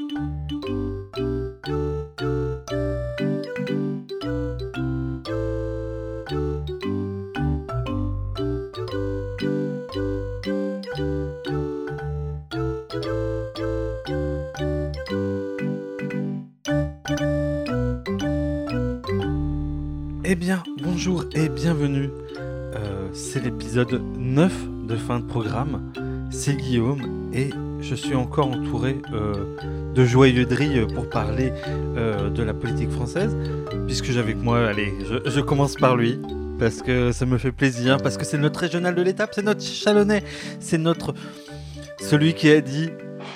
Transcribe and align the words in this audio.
Eh 0.00 0.06
bien, 20.34 20.62
bonjour 20.82 21.24
et 21.34 21.48
bienvenue. 21.50 22.08
Euh, 22.38 23.10
c'est 23.12 23.44
l'épisode 23.44 24.00
9 24.16 24.86
de 24.86 24.96
fin 24.96 25.20
de 25.20 25.26
programme. 25.26 25.92
C'est 26.30 26.56
Guillaume 26.56 27.30
et 27.34 27.50
je 27.80 27.94
suis 27.94 28.14
encore 28.14 28.48
entouré 28.48 29.00
euh, 29.12 29.56
de 29.94 30.04
joyeux 30.04 30.46
drilles 30.46 30.86
pour 30.94 31.08
parler 31.08 31.52
euh, 31.96 32.30
de 32.30 32.42
la 32.42 32.54
politique 32.54 32.90
française. 32.90 33.36
Puisque 33.86 34.06
j'ai 34.06 34.20
avec 34.20 34.36
moi, 34.36 34.66
allez, 34.66 34.94
je, 35.08 35.30
je 35.30 35.40
commence 35.40 35.76
par 35.76 35.96
lui. 35.96 36.20
Parce 36.58 36.82
que 36.82 37.10
ça 37.12 37.24
me 37.24 37.38
fait 37.38 37.52
plaisir, 37.52 37.96
parce 38.02 38.18
que 38.18 38.24
c'est 38.24 38.36
notre 38.36 38.60
régional 38.60 38.94
de 38.94 39.00
l'étape, 39.00 39.30
c'est 39.34 39.42
notre 39.42 39.62
chalonnais, 39.62 40.22
c'est 40.60 40.76
notre. 40.76 41.14
Celui 41.98 42.34
qui 42.34 42.50
a 42.50 42.60
dit 42.60 42.90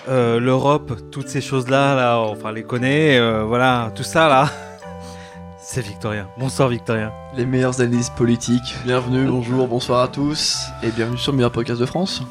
euh, 0.09 0.39
l'Europe, 0.39 0.93
toutes 1.11 1.29
ces 1.29 1.41
choses-là, 1.41 1.95
là, 1.95 2.19
enfin 2.19 2.53
les 2.53 2.63
connaît, 2.63 3.19
euh, 3.19 3.45
voilà, 3.45 3.91
tout 3.95 4.03
ça 4.03 4.29
là. 4.29 4.51
C'est 5.67 5.81
Victorien. 5.81 6.29
Bonsoir 6.39 6.69
Victorien. 6.69 7.11
Les 7.35 7.47
meilleures 7.47 7.81
analyses 7.81 8.11
politiques. 8.11 8.77
Bienvenue, 8.85 9.27
bonjour, 9.27 9.67
bonsoir 9.67 10.03
à 10.03 10.09
tous 10.09 10.67
et 10.83 10.91
bienvenue 10.91 11.17
sur 11.17 11.33
le 11.33 11.37
meilleur 11.39 11.53
podcast 11.53 11.81
de 11.81 11.87
France. 11.87 12.23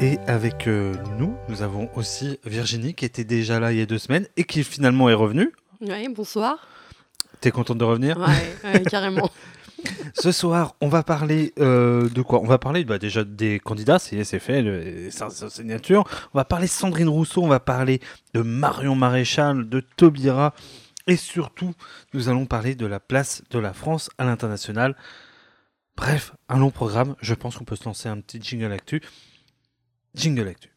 Et 0.00 0.18
avec 0.26 0.66
euh, 0.66 0.94
nous, 1.18 1.36
nous 1.48 1.62
avons 1.62 1.90
aussi 1.94 2.38
Virginie 2.44 2.94
qui 2.94 3.04
était 3.04 3.24
déjà 3.24 3.60
là 3.60 3.72
il 3.72 3.78
y 3.78 3.82
a 3.82 3.86
deux 3.86 3.98
semaines 3.98 4.26
et 4.36 4.44
qui 4.44 4.64
finalement 4.64 5.10
est 5.10 5.14
revenue. 5.14 5.52
Oui, 5.82 6.08
bonsoir. 6.08 6.66
T'es 7.40 7.50
contente 7.50 7.78
de 7.78 7.84
revenir? 7.84 8.18
Ouais, 8.18 8.56
ouais, 8.72 8.82
carrément. 8.90 9.30
Ce 10.14 10.32
soir, 10.32 10.74
on 10.80 10.88
va 10.88 11.02
parler 11.02 11.52
euh, 11.58 12.08
de 12.08 12.22
quoi? 12.22 12.40
On 12.40 12.46
va 12.46 12.58
parler 12.58 12.84
bah, 12.84 12.98
déjà 12.98 13.24
des 13.24 13.60
candidats, 13.60 13.98
c'est 13.98 14.22
fait, 14.38 14.62
le- 14.62 15.10
sa 15.10 15.30
sa 15.30 15.48
signature. 15.48 16.04
On 16.34 16.38
va 16.38 16.44
parler 16.44 16.66
de 16.66 16.70
Sandrine 16.72 17.08
Rousseau, 17.08 17.42
on 17.42 17.48
va 17.48 17.60
parler 17.60 18.00
de 18.34 18.40
Marion 18.42 18.94
Maréchal, 18.94 19.68
de 19.68 19.80
Taubira. 19.96 20.54
Et 21.06 21.16
surtout, 21.16 21.72
nous 22.14 22.28
allons 22.28 22.44
parler 22.46 22.74
de 22.74 22.86
la 22.86 23.00
place 23.00 23.42
de 23.50 23.58
la 23.58 23.72
France 23.72 24.10
à 24.18 24.24
l'international. 24.24 24.96
Bref, 25.96 26.32
un 26.48 26.58
long 26.58 26.70
programme. 26.70 27.16
Je 27.20 27.34
pense 27.34 27.56
qu'on 27.56 27.64
peut 27.64 27.76
se 27.76 27.84
lancer 27.84 28.08
un 28.08 28.20
petit 28.20 28.40
jingle 28.40 28.72
actu. 28.72 29.02
Jingle 30.14 30.48
actu. 30.48 30.68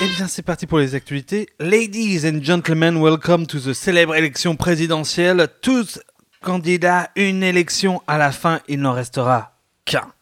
Eh 0.00 0.06
bien, 0.06 0.28
c'est 0.28 0.42
parti 0.42 0.66
pour 0.66 0.78
les 0.78 0.94
actualités. 0.94 1.48
Ladies 1.58 2.20
and 2.24 2.40
gentlemen, 2.44 3.02
welcome 3.02 3.46
to 3.46 3.58
the 3.58 3.72
célèbre 3.72 4.14
élection 4.14 4.54
présidentielle. 4.54 5.48
Tous 5.60 5.98
candidats, 6.40 7.10
une 7.16 7.42
élection. 7.42 8.00
À 8.06 8.16
la 8.16 8.30
fin, 8.30 8.60
il 8.68 8.80
n'en 8.80 8.92
restera 8.92 9.56
qu'un. 9.84 10.12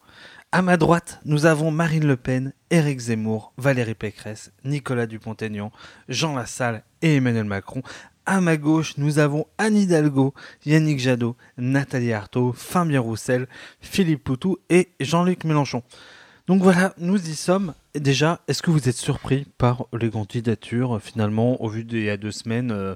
À 0.57 0.63
ma 0.63 0.75
droite, 0.75 1.19
nous 1.23 1.45
avons 1.45 1.69
Marine 1.69 2.07
Le 2.07 2.17
Pen, 2.17 2.51
Éric 2.71 2.97
Zemmour, 2.97 3.53
Valérie 3.57 3.93
Pécresse, 3.93 4.51
Nicolas 4.65 5.05
Dupont-Aignan, 5.05 5.71
Jean 6.09 6.35
Lassalle 6.35 6.81
et 7.03 7.17
Emmanuel 7.17 7.43
Macron. 7.43 7.83
À 8.25 8.41
ma 8.41 8.57
gauche, 8.57 8.97
nous 8.97 9.19
avons 9.19 9.45
Anne 9.59 9.77
Hidalgo, 9.77 10.33
Yannick 10.65 10.97
Jadot, 10.97 11.35
Nathalie 11.59 12.11
Arthaud, 12.11 12.53
Fabien 12.53 13.01
Roussel, 13.01 13.47
Philippe 13.81 14.23
Poutou 14.23 14.57
et 14.71 14.89
Jean-Luc 14.99 15.43
Mélenchon. 15.43 15.83
Donc 16.47 16.63
voilà, 16.63 16.95
nous 16.97 17.23
y 17.29 17.35
sommes. 17.35 17.75
Déjà, 17.93 18.39
est-ce 18.47 18.63
que 18.63 18.71
vous 18.71 18.89
êtes 18.89 18.97
surpris 18.97 19.45
par 19.59 19.85
les 19.93 20.09
candidatures 20.09 20.99
finalement 20.99 21.61
au 21.61 21.69
vu 21.69 21.83
d'il 21.83 22.03
y 22.03 22.09
a 22.09 22.17
deux 22.17 22.31
semaines 22.31 22.71
euh, 22.71 22.95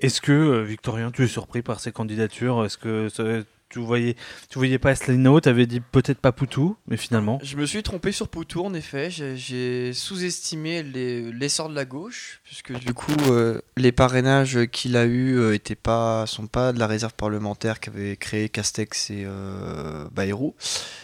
Est-ce 0.00 0.20
que 0.20 0.32
euh, 0.32 0.64
Victorien, 0.64 1.12
tu 1.12 1.22
es 1.22 1.28
surpris 1.28 1.62
par 1.62 1.78
ces 1.78 1.92
candidatures? 1.92 2.64
Est-ce 2.64 2.76
que 2.76 3.44
tu 3.68 3.80
voyais, 3.80 4.14
tu 4.48 4.58
voyais 4.58 4.78
pas 4.78 4.90
Asselineau 4.90 5.40
Tu 5.40 5.48
avais 5.48 5.66
dit 5.66 5.80
peut-être 5.80 6.18
pas 6.20 6.30
Poutou, 6.32 6.76
mais 6.86 6.96
finalement. 6.96 7.38
Je 7.42 7.56
me 7.56 7.66
suis 7.66 7.82
trompé 7.82 8.12
sur 8.12 8.28
Poutou 8.28 8.64
en 8.64 8.72
effet, 8.74 9.10
j'ai- 9.10 9.92
sous-estimé 9.92 10.82
les- 10.84 11.32
l'essor 11.32 11.68
de 11.68 11.74
la 11.74 11.84
gauche, 11.84 12.40
puisque 12.44 12.72
du 12.78 12.94
coup 12.94 13.12
euh, 13.30 13.60
les 13.76 13.90
parrainages 13.92 14.66
qu'il 14.70 14.96
a 14.96 15.04
eu 15.04 15.36
euh, 15.38 15.52
étaient 15.54 15.74
pas, 15.74 16.26
sont 16.26 16.46
pas 16.46 16.72
de 16.72 16.78
la 16.78 16.86
réserve 16.86 17.14
parlementaire 17.14 17.80
qu'avaient 17.80 18.16
créé 18.16 18.48
Castex 18.48 19.10
et 19.10 19.24
euh, 19.26 20.06
Bayrou. 20.12 20.54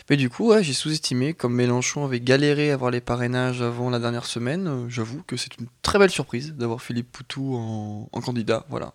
Mais 0.09 0.17
du 0.17 0.31
coup 0.31 0.53
j'ai 0.61 0.73
sous-estimé, 0.73 1.35
comme 1.35 1.55
Mélenchon 1.55 2.05
avait 2.05 2.21
galéré 2.21 2.71
à 2.71 2.75
avoir 2.75 2.91
les 2.93 3.01
parrainages 3.01 3.61
avant 3.61 3.91
la 3.91 3.99
dernière 3.99 4.25
semaine, 4.27 4.69
euh, 4.69 4.89
j'avoue 4.89 5.23
que 5.27 5.37
c'est 5.37 5.59
une 5.59 5.67
très 5.83 5.99
belle 5.99 6.11
surprise 6.11 6.53
d'avoir 6.55 6.81
Philippe 6.81 7.11
Poutou 7.11 7.55
en, 7.57 8.09
en 8.13 8.21
candidat, 8.21 8.65
voilà. 8.71 8.93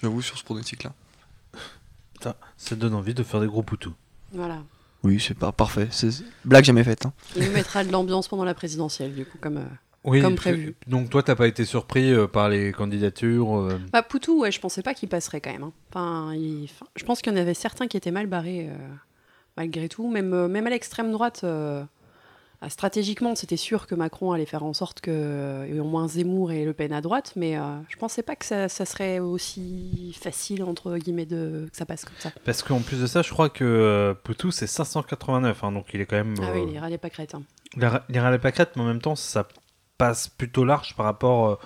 J'avoue 0.00 0.20
sur 0.22 0.36
ce 0.38 0.44
pronostic-là. 0.44 0.92
Ça, 2.20 2.36
ça 2.56 2.76
donne 2.76 2.94
envie 2.94 3.14
de 3.14 3.22
faire 3.22 3.40
des 3.40 3.46
gros 3.46 3.62
Poutou. 3.62 3.92
Voilà. 4.32 4.58
Oui, 5.02 5.18
c'est 5.18 5.36
pas 5.38 5.50
parfait, 5.52 5.88
c'est 5.90 6.10
blague 6.44 6.64
jamais 6.64 6.84
faite. 6.84 7.06
hein. 7.06 7.12
Il 7.36 7.44
nous 7.46 7.52
mettra 7.52 7.82
de 7.84 7.90
l'ambiance 7.90 8.28
pendant 8.28 8.44
la 8.44 8.54
présidentielle, 8.54 9.14
du 9.14 9.24
coup, 9.24 9.38
comme. 9.40 9.56
euh, 9.58 9.64
Oui, 10.04 10.20
Comme 10.20 10.32
tu- 10.34 10.40
prévu. 10.40 10.74
Donc 10.86 11.08
toi, 11.10 11.22
t'as 11.22 11.34
pas 11.34 11.46
été 11.48 11.64
surpris 11.64 12.12
euh, 12.12 12.26
par 12.26 12.48
les 12.50 12.72
candidatures 12.72 13.56
euh, 13.58 13.78
Bah, 13.92 14.02
Poutou, 14.02 14.40
ouais, 14.40 14.52
je 14.52 14.60
pensais 14.60 14.82
pas 14.82 14.92
qu'il 14.94 15.08
passerait 15.08 15.40
quand 15.40 15.52
même. 15.52 15.62
hein. 15.62 15.72
Enfin, 15.90 16.34
il- 16.34 16.64
enfin, 16.64 16.86
je 16.96 17.04
pense 17.04 17.20
qu'il 17.22 17.32
y 17.32 17.36
en 17.36 17.38
avait 17.40 17.54
certains 17.54 17.86
qui 17.86 17.96
étaient 17.96 18.10
mal 18.10 18.26
barrés, 18.26 18.68
euh, 18.70 18.76
malgré 19.56 19.88
tout. 19.88 20.10
Même, 20.10 20.32
euh, 20.34 20.48
même 20.48 20.66
à 20.66 20.70
l'extrême 20.70 21.10
droite, 21.12 21.40
euh, 21.44 21.82
stratégiquement, 22.68 23.34
c'était 23.34 23.56
sûr 23.56 23.86
que 23.86 23.94
Macron 23.94 24.32
allait 24.32 24.44
faire 24.44 24.64
en 24.64 24.72
sorte 24.74 25.00
qu'il 25.00 25.12
y 25.12 25.76
ait 25.76 25.80
au 25.80 25.84
moins 25.84 26.08
Zemmour 26.08 26.52
et 26.52 26.64
Le 26.64 26.74
Pen 26.74 26.92
à 26.92 27.00
droite, 27.00 27.32
mais 27.36 27.56
euh, 27.56 27.62
je 27.88 27.96
pensais 27.96 28.22
pas 28.22 28.36
que 28.36 28.44
ça, 28.44 28.68
ça 28.68 28.84
serait 28.84 29.18
aussi 29.18 30.14
facile, 30.20 30.62
entre 30.64 30.96
guillemets, 30.98 31.26
de, 31.26 31.68
que 31.70 31.76
ça 31.76 31.86
passe 31.86 32.04
comme 32.04 32.16
ça. 32.18 32.30
Parce 32.44 32.62
qu'en 32.62 32.80
plus 32.80 33.00
de 33.00 33.06
ça, 33.06 33.22
je 33.22 33.30
crois 33.32 33.48
que 33.48 33.64
euh, 33.64 34.14
Poutou, 34.14 34.50
c'est 34.50 34.66
589, 34.66 35.64
hein, 35.64 35.72
donc 35.72 35.86
il 35.94 36.00
est 36.00 36.06
quand 36.06 36.16
même... 36.16 36.34
Ah 36.42 36.50
oui, 36.52 36.60
euh, 36.60 36.70
il 36.72 36.78
râlait 36.78 36.98
pas 36.98 37.10
crête. 37.10 37.34
hein. 37.34 37.42
Il 37.76 37.88
il 38.10 38.18
râlait 38.18 38.38
pas 38.38 38.52
crête, 38.52 38.72
mais 38.76 38.82
en 38.82 38.86
même 38.86 39.00
temps, 39.00 39.16
ça 39.16 39.46
passe 39.96 40.28
plutôt 40.28 40.64
large 40.64 40.94
par 40.96 41.06
rapport 41.06 41.46
euh, 41.48 41.56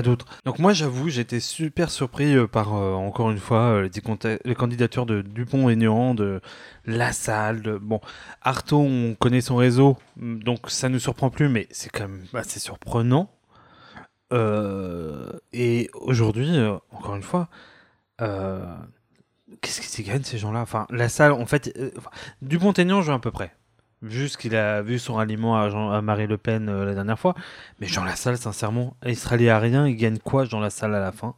d'autres. 0.00 0.24
Donc 0.46 0.58
moi, 0.58 0.72
j'avoue, 0.72 1.10
j'étais 1.10 1.40
super 1.40 1.90
surpris 1.90 2.34
euh, 2.34 2.46
par, 2.46 2.74
euh, 2.74 2.94
encore 2.94 3.30
une 3.30 3.38
fois, 3.38 3.82
euh, 3.84 3.88
les, 4.44 4.54
candidatures 4.54 5.04
de 5.04 5.20
Dupont-Aignan, 5.20 6.14
de 6.14 6.40
Lassalle, 6.86 7.60
de... 7.60 7.76
Bon, 7.76 8.00
Artaud, 8.40 8.80
on 8.80 9.14
connaît 9.14 9.42
son 9.42 9.56
réseau, 9.56 9.98
mm, 10.16 10.42
donc 10.42 10.70
ça 10.70 10.88
ne 10.88 10.94
nous 10.94 11.00
surprend 11.00 11.28
plus, 11.28 11.50
mais 11.50 11.68
c'est 11.70 11.90
quand 11.90 12.08
même 12.08 12.24
assez 12.32 12.58
surprenant. 12.58 13.30
Et 15.52 15.90
aujourd'hui, 15.92 16.56
encore 16.90 17.16
une 17.16 17.22
fois, 17.22 17.50
qu'est-ce 18.18 19.94
qu'ils 19.94 20.06
gagnent 20.06 20.22
ces 20.22 20.38
gens-là? 20.38 20.62
Enfin, 20.62 20.86
Lassalle, 20.88 21.32
en 21.32 21.44
fait, 21.44 21.78
Dupont-Aignan 22.40 23.02
joue 23.02 23.12
à 23.12 23.20
peu 23.20 23.30
près 23.30 23.54
vu 24.02 24.28
ce 24.28 24.36
qu'il 24.36 24.54
a 24.56 24.82
vu 24.82 24.98
son 24.98 25.14
ralliement 25.14 25.56
à, 25.58 25.70
Jean- 25.70 25.90
à 25.90 26.02
Marie 26.02 26.26
Le 26.26 26.36
Pen 26.38 26.68
euh, 26.68 26.84
la 26.84 26.94
dernière 26.94 27.18
fois. 27.18 27.34
Mais 27.80 27.86
Jean 27.86 28.04
Lassalle, 28.04 28.36
sincèrement, 28.36 28.96
il 29.06 29.16
se 29.16 29.28
rallie 29.28 29.48
à 29.48 29.58
rien, 29.58 29.86
il 29.86 29.96
gagne 29.96 30.18
quoi 30.18 30.44
Jean 30.44 30.60
Lassalle 30.60 30.94
à 30.94 31.00
la 31.00 31.12
fin? 31.12 31.34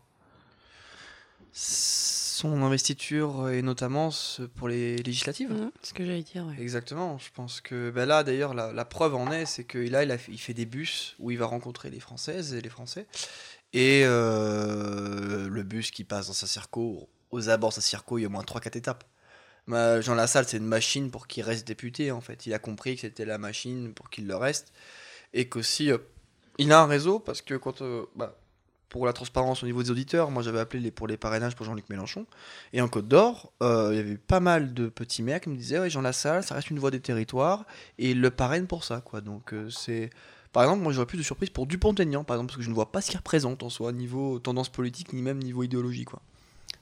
Son 1.52 2.62
investiture 2.62 3.48
et 3.48 3.62
notamment 3.62 4.10
pour 4.56 4.68
les 4.68 4.96
législatives. 4.98 5.54
C'est 5.82 5.90
ce 5.90 5.94
que 5.94 6.04
j'allais 6.04 6.22
dire. 6.22 6.44
ouais. 6.46 6.56
Exactement, 6.60 7.16
je 7.18 7.28
pense 7.32 7.60
que 7.60 7.90
ben 7.90 8.06
là 8.06 8.24
d'ailleurs 8.24 8.54
la, 8.54 8.72
la 8.72 8.84
preuve 8.84 9.14
en 9.14 9.30
est, 9.30 9.46
c'est 9.46 9.64
qu'il 9.64 9.92
là 9.92 10.02
il, 10.02 10.10
a 10.10 10.18
fait, 10.18 10.32
il 10.32 10.38
fait 10.40 10.52
des 10.54 10.66
bus 10.66 11.14
où 11.20 11.30
il 11.30 11.38
va 11.38 11.46
rencontrer 11.46 11.90
les 11.90 12.00
Françaises 12.00 12.52
et 12.54 12.60
les 12.60 12.68
Français. 12.68 13.06
Et 13.72 14.02
euh, 14.04 15.48
le 15.48 15.62
bus 15.62 15.90
qui 15.92 16.02
passe 16.04 16.26
dans 16.26 16.32
sa 16.32 16.46
circo, 16.46 17.08
aux 17.30 17.48
abords 17.50 17.70
de 17.70 17.74
sa 17.74 17.80
circo, 17.80 18.18
il 18.18 18.22
y 18.22 18.24
a 18.24 18.28
au 18.28 18.30
moins 18.30 18.42
3-4 18.42 18.76
étapes. 18.78 19.04
Ma- 19.66 20.00
Jean 20.00 20.14
Lassalle, 20.14 20.46
c'est 20.46 20.58
une 20.58 20.66
machine 20.66 21.10
pour 21.10 21.26
qu'il 21.26 21.42
reste 21.42 21.66
député 21.66 22.10
en 22.10 22.20
fait. 22.20 22.46
Il 22.46 22.54
a 22.54 22.58
compris 22.58 22.94
que 22.96 23.02
c'était 23.02 23.24
la 23.24 23.38
machine 23.38 23.92
pour 23.94 24.10
qu'il 24.10 24.26
le 24.26 24.36
reste. 24.36 24.72
Et 25.34 25.48
qu'aussi, 25.48 25.90
euh, 25.90 25.98
il 26.58 26.72
a 26.72 26.80
un 26.82 26.86
réseau 26.86 27.18
parce 27.20 27.42
que 27.42 27.54
quand. 27.54 27.82
euh, 27.82 28.04
bah, 28.16 28.36
pour 28.90 29.06
la 29.06 29.12
transparence 29.12 29.62
au 29.64 29.66
niveau 29.66 29.82
des 29.82 29.90
auditeurs, 29.90 30.30
moi 30.30 30.42
j'avais 30.44 30.60
appelé 30.60 30.80
les, 30.80 30.92
pour 30.92 31.08
les 31.08 31.16
parrainages 31.16 31.56
pour 31.56 31.66
Jean-Luc 31.66 31.88
Mélenchon. 31.90 32.26
Et 32.72 32.80
en 32.80 32.88
Côte 32.88 33.08
d'Or, 33.08 33.52
euh, 33.62 33.88
il 33.92 33.96
y 33.96 34.00
avait 34.00 34.16
pas 34.16 34.38
mal 34.40 34.72
de 34.72 34.88
petits 34.88 35.22
maires 35.24 35.40
qui 35.40 35.48
me 35.50 35.56
disaient 35.56 35.90
Jean 35.90 36.02
Lassalle, 36.02 36.44
ça 36.44 36.54
reste 36.54 36.70
une 36.70 36.78
voix 36.78 36.92
des 36.92 37.00
territoires. 37.00 37.66
Et 37.98 38.12
il 38.12 38.20
le 38.20 38.30
parraine 38.30 38.66
pour 38.68 38.84
ça. 38.84 39.00
quoi. 39.00 39.20
Donc 39.20 39.52
c'est. 39.70 40.10
Par 40.52 40.62
exemple, 40.62 40.82
moi 40.84 40.92
j'aurais 40.92 41.06
plus 41.06 41.18
de 41.18 41.24
surprise 41.24 41.50
pour 41.50 41.66
Dupont-Aignan, 41.66 42.22
par 42.22 42.36
exemple, 42.36 42.50
parce 42.50 42.58
que 42.58 42.62
je 42.64 42.70
ne 42.70 42.74
vois 42.74 42.92
pas 42.92 43.00
ce 43.00 43.10
qu'il 43.10 43.18
représente 43.18 43.64
en 43.64 43.70
soi, 43.70 43.90
niveau 43.92 44.38
tendance 44.38 44.68
politique, 44.68 45.12
ni 45.12 45.22
même 45.22 45.38
niveau 45.42 45.64
idéologie. 45.64 46.04
quoi. 46.04 46.22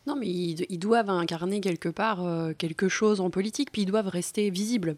Non, 0.07 0.17
mais 0.17 0.27
ils, 0.29 0.79
doivent 0.79 1.11
incarner 1.11 1.61
quelque 1.61 1.89
part 1.89 2.25
euh, 2.25 2.53
quelque 2.55 2.89
chose 2.89 3.21
en 3.21 3.31
politique, 3.31 3.71
puis 3.71 3.83
ils 3.83 3.87
doivent 3.87 4.09
rester 4.09 4.51
visibles. 4.51 4.97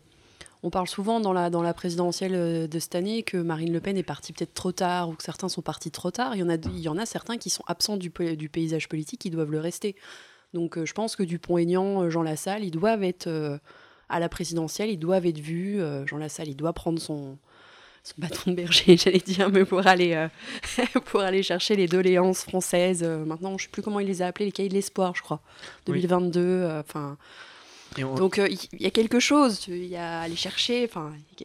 on 0.62 0.70
parle 0.70 0.88
souvent 0.88 1.20
dans 1.20 1.32
la, 1.32 1.74
présidentielle 1.74 2.68
de 2.68 2.78
cette 2.78 2.94
année 2.94 3.22
que 3.22 3.36
Marine 3.36 3.72
Le 3.72 3.80
Pen 3.80 3.98
est 3.98 4.02
partie 4.02 4.32
peut-être 4.32 4.54
trop 4.54 4.72
tard 4.72 5.10
ou 5.10 5.14
que 5.14 5.22
certains 5.22 5.50
sont 5.50 5.60
partis 5.60 5.90
trop 5.90 6.10
tard. 6.10 6.34
Il 6.36 6.40
y 6.40 6.88
en 6.88 6.96
a, 6.96 7.06
certains 7.06 7.36
qui 7.36 7.50
sont 7.50 7.64
absents 7.66 7.98
du, 7.98 8.10
du 8.36 8.48
paysage 8.48 8.88
politique, 8.88 9.20
qui 9.20 9.30
doivent 9.30 9.50
le 9.50 9.60
rester. 9.60 9.94
Donc 10.54 10.82
je 10.82 10.92
pense 10.94 11.16
que 11.16 11.22
Dupont-Aignan, 11.22 12.08
Jean 12.08 12.22
Lassalle, 12.22 12.64
ils 12.64 12.70
doivent 12.70 13.04
être 13.04 13.60
à 14.08 14.20
la 14.20 14.28
présidentielle, 14.30 14.88
ils 14.88 14.98
doivent 14.98 15.26
être 15.26 15.40
vus. 15.40 15.80
Jean 16.06 16.16
Lassalle, 16.16 16.48
il 16.48 16.56
doit 16.56 16.72
prendre 16.72 16.98
son, 16.98 17.36
son 18.04 18.14
bâton 18.18 18.50
de 18.50 18.56
berger, 18.56 18.96
j'allais 19.02 19.18
dire, 19.18 19.50
mais 19.50 19.64
pour 19.64 19.86
aller, 19.86 20.12
euh, 20.12 20.28
pour 21.06 21.20
aller 21.20 21.42
chercher 21.42 21.74
les 21.74 21.88
doléances 21.88 22.42
françaises. 22.42 23.02
Euh, 23.02 23.24
maintenant, 23.24 23.50
je 23.50 23.54
ne 23.54 23.58
sais 23.60 23.68
plus 23.68 23.82
comment 23.82 23.98
il 23.98 24.06
les 24.06 24.22
a 24.22 24.26
appelées, 24.26 24.46
les 24.46 24.52
cahiers 24.52 24.68
de 24.68 24.74
l'espoir, 24.74 25.14
je 25.16 25.22
crois. 25.22 25.40
2022, 25.86 26.40
euh, 26.40 26.80
enfin. 26.80 27.16
Donc 28.16 28.38
il 28.38 28.58
y, 28.80 28.86
a 28.86 28.90
quelque 28.90 29.20
chose, 29.20 29.66
il 29.68 29.86
y 29.86 29.96
a 29.96 30.18
à 30.18 30.22
aller 30.22 30.36
chercher. 30.36 30.84
Enfin. 30.88 31.12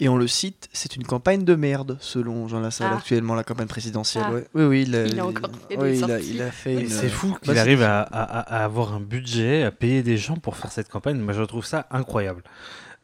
Et 0.00 0.08
on 0.08 0.16
le 0.16 0.26
cite, 0.26 0.68
c'est 0.72 0.96
une 0.96 1.04
campagne 1.04 1.44
de 1.44 1.54
merde, 1.54 1.98
selon 2.00 2.48
Jean 2.48 2.58
Lassalle, 2.58 2.90
ah. 2.90 2.96
actuellement, 2.96 3.34
la 3.36 3.44
campagne 3.44 3.68
présidentielle. 3.68 4.24
Ah. 4.26 4.40
Oui, 4.54 4.64
oui, 4.64 4.82
il 4.82 4.96
a, 4.96 5.06
il 5.06 5.20
a 5.20 5.26
encore 5.26 5.50
fait 5.68 5.76
oui, 5.76 6.00
il 6.00 6.42
a, 6.42 6.50
fait 6.50 6.88
C'est 6.88 7.08
fou 7.08 7.36
qu'il 7.40 7.56
arrive 7.56 7.82
à, 7.82 8.00
à, 8.00 8.64
avoir 8.64 8.92
un 8.92 9.00
budget, 9.00 9.62
à 9.62 9.70
payer 9.70 10.02
des 10.02 10.16
gens 10.16 10.34
pour 10.34 10.56
faire 10.56 10.72
cette 10.72 10.88
campagne. 10.88 11.18
Moi, 11.18 11.32
je 11.32 11.42
trouve 11.42 11.64
ça 11.64 11.86
incroyable. 11.92 12.42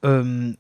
Euh, 0.05 0.53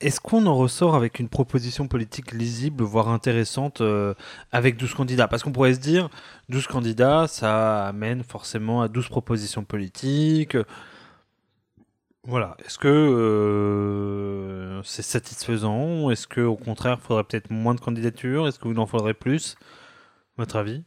est-ce 0.00 0.20
qu'on 0.20 0.46
en 0.46 0.56
ressort 0.56 0.94
avec 0.94 1.18
une 1.18 1.28
proposition 1.28 1.88
politique 1.88 2.32
lisible, 2.32 2.84
voire 2.84 3.08
intéressante, 3.08 3.80
euh, 3.80 4.14
avec 4.52 4.76
12 4.76 4.94
candidats? 4.94 5.26
Parce 5.28 5.42
qu'on 5.42 5.52
pourrait 5.52 5.74
se 5.74 5.80
dire, 5.80 6.08
12 6.50 6.66
candidats, 6.68 7.26
ça 7.26 7.88
amène 7.88 8.22
forcément 8.22 8.80
à 8.80 8.88
12 8.88 9.08
propositions 9.08 9.64
politiques. 9.64 10.56
Voilà. 12.24 12.56
Est-ce 12.64 12.78
que 12.78 12.88
euh, 12.88 14.82
c'est 14.84 15.02
satisfaisant? 15.02 16.10
Est-ce 16.10 16.28
qu'au 16.28 16.56
contraire, 16.56 16.98
il 17.00 17.06
faudrait 17.06 17.24
peut-être 17.24 17.50
moins 17.50 17.74
de 17.74 17.80
candidatures? 17.80 18.46
Est-ce 18.46 18.58
qu'il 18.60 18.78
en 18.78 18.86
faudrait 18.86 19.14
plus? 19.14 19.56
Votre 20.36 20.56
avis? 20.56 20.84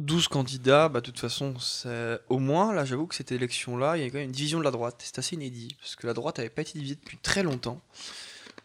12 0.00 0.28
candidats, 0.28 0.88
bah, 0.88 1.00
de 1.00 1.06
toute 1.06 1.18
façon, 1.18 1.54
au 2.28 2.38
moins, 2.38 2.72
là, 2.72 2.84
j'avoue 2.84 3.06
que 3.06 3.14
cette 3.14 3.32
élection-là, 3.32 3.96
il 3.96 4.02
y 4.02 4.06
a 4.06 4.10
quand 4.10 4.18
même 4.18 4.26
une 4.26 4.32
division 4.32 4.58
de 4.58 4.64
la 4.64 4.70
droite. 4.70 4.96
C'est 5.04 5.18
assez 5.18 5.36
inédit, 5.36 5.76
parce 5.80 5.96
que 5.96 6.06
la 6.06 6.14
droite 6.14 6.38
n'avait 6.38 6.50
pas 6.50 6.62
été 6.62 6.72
divisée 6.74 6.96
depuis 6.96 7.18
très 7.18 7.42
longtemps. 7.42 7.80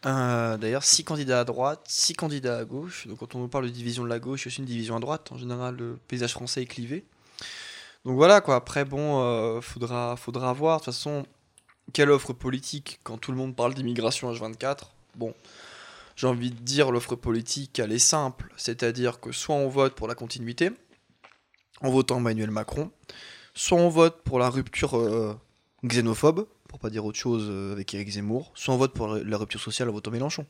Euh, 0.05 0.57
d'ailleurs, 0.57 0.83
6 0.83 1.03
candidats 1.03 1.39
à 1.39 1.43
droite, 1.43 1.81
6 1.87 2.13
candidats 2.13 2.59
à 2.59 2.65
gauche. 2.65 3.07
Donc, 3.07 3.19
quand 3.19 3.35
on 3.35 3.39
nous 3.39 3.47
parle 3.47 3.65
de 3.65 3.69
division 3.69 4.03
de 4.03 4.09
la 4.09 4.19
gauche, 4.19 4.45
a 4.45 4.47
aussi 4.47 4.59
une 4.59 4.65
division 4.65 4.95
à 4.95 4.99
droite. 4.99 5.31
En 5.31 5.37
général, 5.37 5.75
le 5.75 5.97
paysage 6.07 6.33
français 6.33 6.61
est 6.61 6.67
clivé. 6.67 7.05
Donc 8.05 8.15
voilà, 8.15 8.39
quoi. 8.39 8.55
Après, 8.55 8.85
bon, 8.85 9.21
euh, 9.23 9.61
faudra, 9.61 10.15
faudra 10.15 10.53
voir. 10.53 10.79
De 10.79 10.85
toute 10.85 10.93
façon, 10.93 11.25
quelle 11.91 12.11
offre 12.11 12.33
politique 12.33 12.99
quand 13.03 13.17
tout 13.17 13.31
le 13.31 13.37
monde 13.37 13.55
parle 13.55 13.73
d'immigration 13.73 14.31
H24 14.31 14.91
Bon, 15.15 15.33
j'ai 16.15 16.27
envie 16.27 16.51
de 16.51 16.59
dire, 16.59 16.91
l'offre 16.91 17.15
politique, 17.15 17.79
elle 17.79 17.91
est 17.91 17.99
simple. 17.99 18.53
C'est-à-dire 18.57 19.19
que 19.19 19.31
soit 19.31 19.55
on 19.55 19.69
vote 19.69 19.95
pour 19.95 20.07
la 20.07 20.13
continuité, 20.13 20.71
en 21.85 21.91
votant 21.91 22.17
Emmanuel 22.17 22.51
Macron, 22.51 22.91
soit 23.53 23.77
on 23.77 23.89
vote 23.89 24.21
pour 24.23 24.39
la 24.39 24.49
rupture 24.49 24.97
euh, 24.97 25.35
xénophobe, 25.85 26.47
pour 26.67 26.79
pas 26.79 26.89
dire 26.89 27.05
autre 27.05 27.17
chose 27.17 27.47
euh, 27.49 27.73
avec 27.73 27.93
Éric 27.93 28.09
Zemmour, 28.09 28.51
soit 28.55 28.73
on 28.73 28.77
vote 28.77 28.93
pour 28.93 29.07
la 29.07 29.37
rupture 29.37 29.61
sociale 29.61 29.89
en 29.89 29.93
votant 29.93 30.11
Mélenchon. 30.11 30.45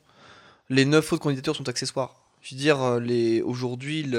Les 0.70 0.86
neuf 0.86 1.12
autres 1.12 1.22
candidatures 1.22 1.56
sont 1.56 1.70
accessoires. 1.70 2.22
Je 2.42 2.56
veux 2.56 2.60
dire, 2.60 2.82
euh, 2.82 3.00
les... 3.00 3.42
aujourd'hui, 3.42 4.10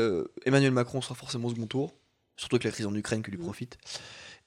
Emmanuel 0.44 0.72
Macron 0.72 1.00
sera 1.00 1.14
forcément 1.14 1.48
au 1.48 1.50
second 1.50 1.66
tour, 1.66 1.94
surtout 2.36 2.56
avec 2.56 2.64
la 2.64 2.70
crise 2.70 2.86
en 2.86 2.94
Ukraine 2.94 3.22
qui 3.22 3.30
lui 3.30 3.38
profite. 3.38 3.78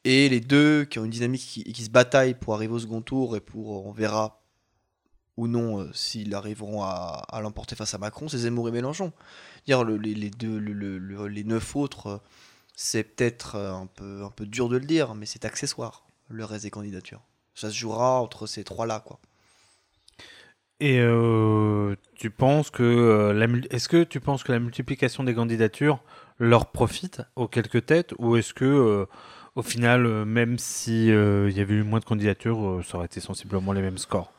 Et 0.06 0.30
les 0.30 0.40
deux 0.40 0.86
qui 0.86 1.00
ont 1.00 1.06
une 1.06 1.12
dynamique 1.12 1.42
qui, 1.42 1.64
qui 1.64 1.84
se 1.84 1.90
bataillent 1.90 2.36
pour 2.36 2.54
arriver 2.54 2.74
au 2.74 2.80
second 2.80 3.02
tour 3.02 3.36
et 3.36 3.42
pour, 3.42 3.86
on 3.86 3.92
verra 3.92 4.42
ou 5.36 5.48
non 5.48 5.90
s'ils 5.94 6.36
arriveront 6.36 6.84
à, 6.84 7.40
l'emporter 7.42 7.76
face 7.76 7.94
à 7.94 7.98
Macron, 7.98 8.28
c'est 8.28 8.40
Zemmour 8.40 8.68
et 8.70 8.72
Mélenchon. 8.72 9.12
Dire 9.66 9.84
les, 9.86 10.30
deux, 10.30 10.58
les 10.58 11.44
neuf 11.44 11.76
autres 11.76 12.22
c'est 12.82 13.04
peut-être 13.04 13.56
euh, 13.56 13.74
un 13.74 13.88
peu, 13.88 14.24
un 14.24 14.30
peu 14.30 14.46
dur 14.46 14.70
de 14.70 14.78
le 14.78 14.86
dire, 14.86 15.14
mais 15.14 15.26
c'est 15.26 15.44
accessoire, 15.44 16.06
le 16.30 16.46
reste 16.46 16.64
des 16.64 16.70
candidatures. 16.70 17.20
Ça 17.54 17.70
se 17.70 17.76
jouera 17.76 18.22
entre 18.22 18.48
ces 18.48 18.64
trois-là, 18.64 19.04
quoi. 19.06 19.20
Et 20.80 21.02
euh, 21.02 21.98
tu 22.16 22.30
penses 22.30 22.70
que 22.70 22.84
euh, 22.84 23.34
la, 23.34 23.48
est-ce 23.70 23.90
que 23.90 24.06
tu 24.06 24.22
penses 24.22 24.44
que 24.44 24.54
la 24.54 24.60
multiplication 24.60 25.26
des 25.26 25.36
candidatures 25.36 26.02
leur 26.38 26.72
profite 26.72 27.22
aux 27.36 27.50
quelques 27.50 27.86
têtes 27.86 28.14
ou 28.18 28.38
est-ce 28.38 28.54
que 28.54 29.06
au 29.56 29.62
final 29.62 30.24
même 30.24 30.58
si 30.58 31.08
il 31.08 31.52
y 31.52 31.60
avait 31.60 31.74
eu 31.74 31.84
moins 31.84 32.00
de 32.00 32.06
candidatures 32.06 32.82
ça 32.88 32.96
aurait 32.96 33.08
été 33.08 33.20
sensiblement 33.20 33.74
les 33.74 33.82
mêmes 33.82 33.98
scores? 33.98 34.32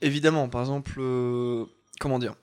Évidemment, 0.00 0.48
par 0.48 0.62
exemple 0.62 0.98
comment 2.00 2.18
dire? 2.18 2.34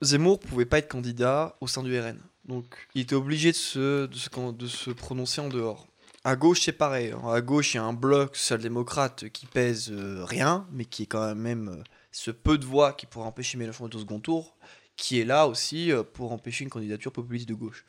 Zemmour 0.00 0.40
pouvait 0.40 0.64
pas 0.64 0.78
être 0.78 0.88
candidat 0.88 1.54
au 1.60 1.66
sein 1.66 1.82
du 1.82 2.00
RN. 2.00 2.18
Donc 2.48 2.64
il 2.94 3.02
était 3.02 3.14
obligé 3.14 3.52
de 3.52 3.56
se, 3.56 4.90
prononcer 4.90 5.40
en 5.40 5.48
dehors. 5.48 5.86
À 6.24 6.34
gauche, 6.34 6.62
c'est 6.62 6.72
pareil. 6.72 7.14
À 7.24 7.40
gauche, 7.40 7.74
il 7.74 7.76
y 7.76 7.80
a 7.80 7.84
un 7.84 7.92
bloc 7.92 8.36
social-démocrate 8.36 9.28
qui 9.28 9.46
pèse 9.46 9.90
euh, 9.92 10.24
rien, 10.24 10.66
mais 10.72 10.84
qui 10.84 11.04
est 11.04 11.06
quand 11.06 11.34
même 11.36 11.68
euh, 11.68 11.82
ce 12.10 12.32
peu 12.32 12.58
de 12.58 12.64
voix 12.64 12.92
qui 12.92 13.06
pourrait 13.06 13.26
empêcher 13.26 13.58
Mélenchon 13.58 13.84
d'être 13.84 13.94
au 13.94 14.00
second 14.00 14.18
tour, 14.18 14.56
qui 14.96 15.20
est 15.20 15.24
là 15.24 15.46
aussi 15.46 15.92
euh, 15.92 16.02
pour 16.02 16.32
empêcher 16.32 16.64
une 16.64 16.70
candidature 16.70 17.12
populiste 17.12 17.48
de 17.48 17.54
gauche. 17.54 17.84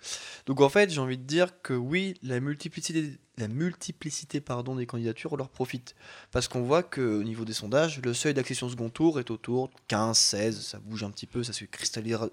Donc 0.46 0.62
en 0.62 0.70
fait, 0.70 0.92
j'ai 0.92 1.00
envie 1.00 1.18
de 1.18 1.24
dire 1.24 1.62
que 1.64 1.74
oui, 1.74 2.14
la 2.22 2.40
multiplicité, 2.40 3.18
la 3.38 3.48
multiplicité 3.48 4.42
pardon, 4.42 4.76
des 4.76 4.86
candidatures 4.86 5.38
leur 5.38 5.50
profite. 5.50 5.96
Parce 6.32 6.48
qu'on 6.48 6.62
voit 6.62 6.84
qu'au 6.84 7.24
niveau 7.24 7.46
des 7.46 7.54
sondages, 7.54 8.02
le 8.02 8.14
seuil 8.14 8.34
d'accession 8.34 8.70
second 8.70 8.90
tour 8.90 9.20
est 9.20 9.32
autour 9.32 9.70
de 9.70 9.74
15, 9.88 10.18
16, 10.18 10.62
ça 10.62 10.80
bouge 10.80 11.04
un 11.04 11.12
petit 11.12 11.28
peu, 11.28 11.44
ça 11.44 11.54
se 11.54 11.66
cristallisera, 11.66 12.30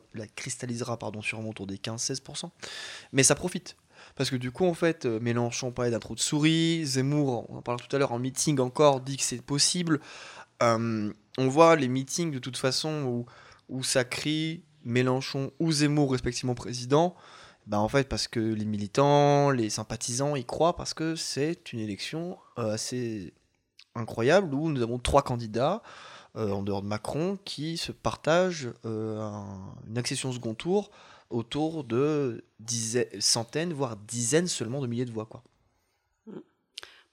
sûrement 1.23 1.51
autour 1.51 1.67
des 1.67 1.77
15-16%. 1.77 2.51
Mais 3.12 3.23
ça 3.23 3.35
profite. 3.35 3.77
Parce 4.17 4.31
que 4.31 4.37
du 4.37 4.51
coup, 4.51 4.67
en 4.67 4.75
fait, 4.75 5.06
euh, 5.06 5.19
Mélenchon 5.21 5.73
parlait 5.73 5.91
d'un 5.91 5.99
trou 5.99 6.15
de 6.15 6.21
souris, 6.21 6.85
Zemmour, 6.85 7.47
on 7.50 7.57
en 7.57 7.62
parlait 7.62 7.83
tout 7.87 7.95
à 7.95 7.99
l'heure 7.99 8.12
en 8.12 8.19
meeting 8.19 8.59
encore, 8.61 9.00
dit 9.00 9.17
que 9.17 9.23
c'est 9.23 9.43
possible. 9.43 10.00
Euh, 10.62 11.12
on 11.39 11.49
voit 11.49 11.75
les 11.77 11.89
meetings 11.89 12.31
de 12.31 12.39
toute 12.39 12.57
façon 12.57 13.03
où 13.05 13.27
où 13.69 13.83
ça 13.83 14.05
crie 14.05 14.62
Mélenchon 14.85 15.50
ou 15.59 15.73
Zemmour 15.73 16.12
respectivement 16.12 16.55
président, 16.55 17.15
bah 17.66 17.78
en 17.78 17.88
fait 17.88 18.08
parce 18.08 18.28
que 18.28 18.40
les 18.40 18.64
militants, 18.64 19.50
les 19.50 19.70
sympathisants 19.70 20.37
y 20.37 20.44
croient 20.44 20.76
parce 20.76 20.93
que 20.93 21.16
c'est 21.16 21.72
une 21.72 21.81
élection 21.81 22.38
euh, 22.58 22.72
assez 22.72 23.32
incroyable 23.94 24.55
où 24.55 24.69
nous 24.69 24.82
avons 24.82 24.99
trois 24.99 25.22
candidats 25.22 25.82
euh, 26.37 26.50
en 26.50 26.62
dehors 26.62 26.82
de 26.82 26.87
Macron 26.87 27.38
qui 27.44 27.76
se 27.76 27.93
partagent 27.93 28.69
euh, 28.84 29.31
une 29.88 29.96
accession 29.96 30.31
second 30.32 30.55
tour 30.55 30.90
autour 31.31 31.85
de 31.85 32.44
dizaines, 32.61 33.21
centaines 33.21 33.73
voire 33.73 33.97
dizaines 33.97 34.49
seulement 34.49 34.83
de 34.83 34.87
milliers 34.87 35.06
de 35.06 35.12
voix 35.12 35.26
quoi. 35.26 35.42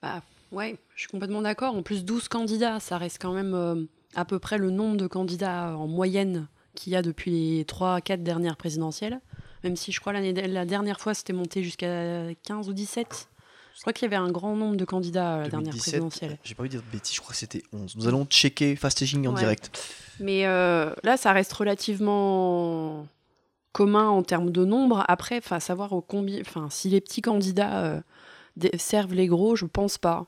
Bah 0.01 0.21
ouais, 0.51 0.77
je 0.95 1.01
suis 1.01 1.09
complètement 1.09 1.43
d'accord. 1.43 1.75
En 1.75 1.83
plus 1.83 2.03
12 2.03 2.27
candidats, 2.27 2.79
ça 2.79 2.97
reste 2.97 3.21
quand 3.21 3.33
même 3.33 3.87
à 4.15 4.25
peu 4.25 4.39
près 4.39 4.57
le 4.57 4.71
nombre 4.71 4.97
de 4.97 5.05
candidats 5.07 5.77
en 5.77 5.87
moyenne 5.87 6.47
qu'il 6.73 6.91
y 6.91 6.95
a 6.95 7.03
depuis 7.03 7.31
les 7.31 7.63
3-4 7.63 8.23
dernières 8.23 8.57
présidentielles. 8.57 9.21
Même 9.63 9.75
si 9.75 9.91
je 9.91 9.99
crois 9.99 10.13
l'année 10.13 10.33
la 10.33 10.65
dernière 10.65 10.99
fois 10.99 11.13
c'était 11.13 11.33
monté 11.33 11.63
jusqu'à 11.63 12.33
15 12.43 12.69
ou 12.69 12.73
17. 12.73 13.27
Je 13.75 13.81
crois 13.81 13.93
qu'il 13.93 14.03
y 14.03 14.13
avait 14.13 14.23
un 14.23 14.31
grand 14.31 14.55
nombre 14.55 14.75
de 14.75 14.85
candidats 14.85 15.35
à 15.35 15.41
la 15.41 15.49
dernière 15.49 15.75
présidentielle. 15.75 16.37
J'ai 16.43 16.55
pas 16.55 16.61
envie 16.61 16.69
de 16.69 16.75
dire 16.75 16.83
de 16.85 16.91
bêtises, 16.91 17.15
je 17.15 17.21
crois 17.21 17.31
que 17.31 17.39
c'était 17.39 17.63
11. 17.73 17.95
Nous 17.95 18.07
allons 18.07 18.25
checker 18.25 18.75
fast 18.75 18.99
checking 18.99 19.25
en 19.27 19.33
direct. 19.33 19.71
Mais 20.19 20.45
euh, 20.45 20.93
là, 21.03 21.17
ça 21.17 21.31
reste 21.31 21.53
relativement 21.53 23.07
commun 23.71 24.07
en 24.07 24.21
termes 24.23 24.51
de 24.51 24.65
nombre. 24.65 25.03
Après, 25.07 25.41
savoir 25.59 25.93
au 25.93 26.01
combien, 26.01 26.43
si 26.69 26.89
les 26.89 27.01
petits 27.01 27.21
candidats 27.21 27.83
euh, 27.85 28.01
servent 28.77 29.13
les 29.13 29.27
gros, 29.27 29.55
je 29.55 29.65
pense 29.65 29.97
pas. 29.97 30.27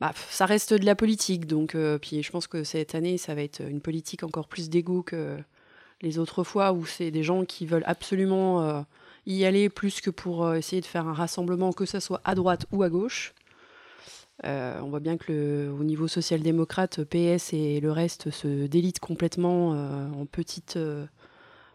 Bah, 0.00 0.12
ça 0.30 0.46
reste 0.46 0.74
de 0.74 0.84
la 0.84 0.96
politique. 0.96 1.46
Donc, 1.46 1.74
euh, 1.74 1.96
puis 1.98 2.22
je 2.22 2.30
pense 2.30 2.46
que 2.46 2.64
cette 2.64 2.94
année, 2.94 3.18
ça 3.18 3.34
va 3.34 3.42
être 3.42 3.62
une 3.62 3.80
politique 3.80 4.24
encore 4.24 4.48
plus 4.48 4.68
d'égo 4.68 5.02
que 5.02 5.38
les 6.02 6.18
autres 6.18 6.44
fois 6.44 6.72
où 6.72 6.84
c'est 6.84 7.10
des 7.10 7.22
gens 7.22 7.44
qui 7.44 7.66
veulent 7.66 7.84
absolument 7.86 8.62
euh, 8.62 8.82
y 9.26 9.44
aller 9.44 9.68
plus 9.68 10.00
que 10.00 10.10
pour 10.10 10.44
euh, 10.44 10.54
essayer 10.54 10.82
de 10.82 10.86
faire 10.86 11.06
un 11.06 11.12
rassemblement, 11.12 11.72
que 11.72 11.86
ce 11.86 12.00
soit 12.00 12.20
à 12.24 12.34
droite 12.34 12.66
ou 12.72 12.82
à 12.82 12.90
gauche. 12.90 13.34
on 14.44 14.88
voit 14.90 15.00
bien 15.00 15.16
que 15.16 15.70
au 15.70 15.84
niveau 15.84 16.08
social-démocrate, 16.08 17.04
PS 17.04 17.52
et 17.52 17.80
le 17.80 17.92
reste 17.92 18.30
se 18.30 18.66
délitent 18.66 19.00
complètement 19.00 19.70
en 19.70 20.26
petites 20.26 20.78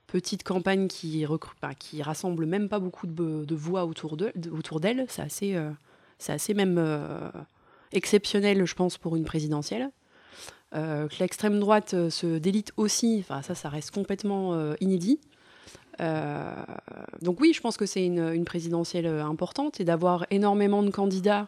petite 0.08 0.44
campagne 0.44 0.88
qui, 0.88 1.26
bah, 1.62 1.74
qui 1.78 2.02
rassemble 2.02 2.46
même 2.46 2.70
pas 2.70 2.80
beaucoup 2.80 3.08
de, 3.08 3.56
voix 3.56 3.86
autour 3.86 4.18
d'elle. 4.18 5.06
c'est 5.10 5.22
assez, 5.22 5.58
c'est 6.18 6.34
assez 6.34 6.54
même 6.54 6.78
exceptionnel, 7.92 8.66
je 8.66 8.76
pense, 8.76 8.98
pour 8.98 9.16
une 9.16 9.26
présidentielle. 9.26 9.92
Euh, 10.76 11.08
que 11.08 11.16
l'extrême 11.20 11.60
droite 11.60 11.94
euh, 11.94 12.10
se 12.10 12.38
délite 12.38 12.74
aussi, 12.76 13.24
ça, 13.42 13.56
ça 13.56 13.70
reste 13.70 13.92
complètement 13.92 14.54
euh, 14.54 14.74
inédit. 14.82 15.20
donc 17.22 17.40
oui, 17.40 17.54
je 17.54 17.62
pense 17.62 17.78
que 17.78 17.86
c'est 17.86 18.06
une, 18.06 18.46
présidentielle 18.46 19.08
importante 19.08 19.80
et 19.80 19.84
d'avoir 19.84 20.28
énormément 20.30 20.84
de 20.84 20.92
candidats 20.92 21.48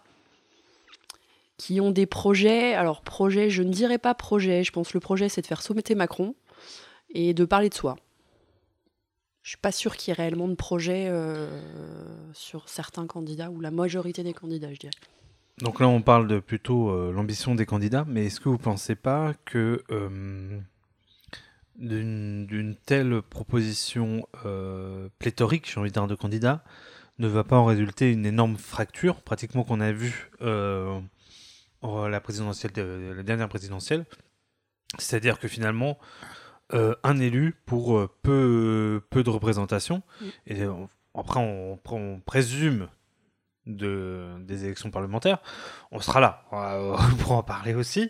qui 1.58 1.82
ont 1.82 1.92
des 1.92 2.06
projets. 2.06 2.74
Alors, 2.74 3.02
projet, 3.02 3.50
je 3.50 3.62
ne 3.62 3.72
dirais 3.72 4.00
pas 4.00 4.16
projet. 4.16 4.64
Je 4.64 4.72
pense 4.72 4.90
que 4.90 4.94
le 4.96 5.02
projet, 5.02 5.30
c'est 5.30 5.42
de 5.42 5.48
faire 5.48 5.62
sommeter 5.62 5.94
Macron 5.94 6.34
et 7.10 7.34
de 7.34 7.46
parler 7.46 7.70
de 7.70 7.76
soi. 7.76 7.98
Je 9.44 9.50
suis 9.50 9.60
pas 9.60 9.72
sûr 9.72 9.98
qu'il 9.98 10.10
y 10.10 10.12
ait 10.12 10.22
réellement 10.22 10.48
de 10.48 10.56
projet 10.56 11.12
sur 12.34 12.70
certains 12.70 13.06
candidats 13.06 13.52
ou 13.52 13.60
la 13.62 13.72
majorité 13.72 14.24
des 14.24 14.34
candidats, 14.34 14.74
je 14.74 14.80
dirais. 14.80 14.98
Donc 15.62 15.80
là, 15.82 15.88
on 15.89 16.01
parle 16.01 16.28
de 16.28 16.39
plutôt 16.39 16.89
euh, 16.89 17.12
l'ambition 17.12 17.54
des 17.54 17.66
candidats, 17.66 18.06
mais 18.08 18.25
est-ce 18.28 18.39
que 18.39 18.48
vous 18.50 18.58
pensez 18.58 18.96
pas 18.96 19.34
que 19.46 19.84
euh, 19.92 20.60
d'une 21.75 22.75
telle 22.86 23.22
proposition 23.22 24.28
euh, 24.46 25.10
pléthorique, 25.20 25.70
j'ai 25.72 25.80
envie 25.80 25.89
de 25.89 25.94
dire, 25.94 26.08
de 26.08 26.16
candidats, 26.16 26.63
ne 27.20 27.28
va 27.28 27.44
pas 27.44 27.58
en 27.58 27.66
résulter 27.66 28.12
une 28.12 28.25
énorme 28.25 28.56
fracture, 28.58 29.22
pratiquement 29.22 29.63
qu'on 29.66 29.82
a 29.82 29.92
vu 29.92 30.30
euh, 30.42 31.00
la 31.84 32.22
présidentielle, 32.22 32.72
de- 32.72 33.13
la 33.16 33.24
dernière 33.24 33.50
présidentielle, 33.50 34.06
c'est-à-dire 34.98 35.39
que 35.39 35.48
finalement, 35.48 35.98
un 36.72 37.20
élu 37.20 37.56
pour 37.66 38.08
peu, 38.22 39.01
peu 39.10 39.24
de 39.24 39.30
représentation, 39.30 40.04
et 40.48 40.66
on- 40.68 40.88
après 41.16 41.39
on, 41.39 41.80
on 41.92 42.20
présume 42.20 42.88
de, 43.70 44.26
des 44.42 44.66
élections 44.66 44.92
parlementaires, 44.92 45.40
on 45.92 46.00
sera 46.00 46.20
là. 46.20 46.44
Pour 47.20 47.34
en 47.34 47.44
parler 47.44 47.74
aussi. 47.76 48.10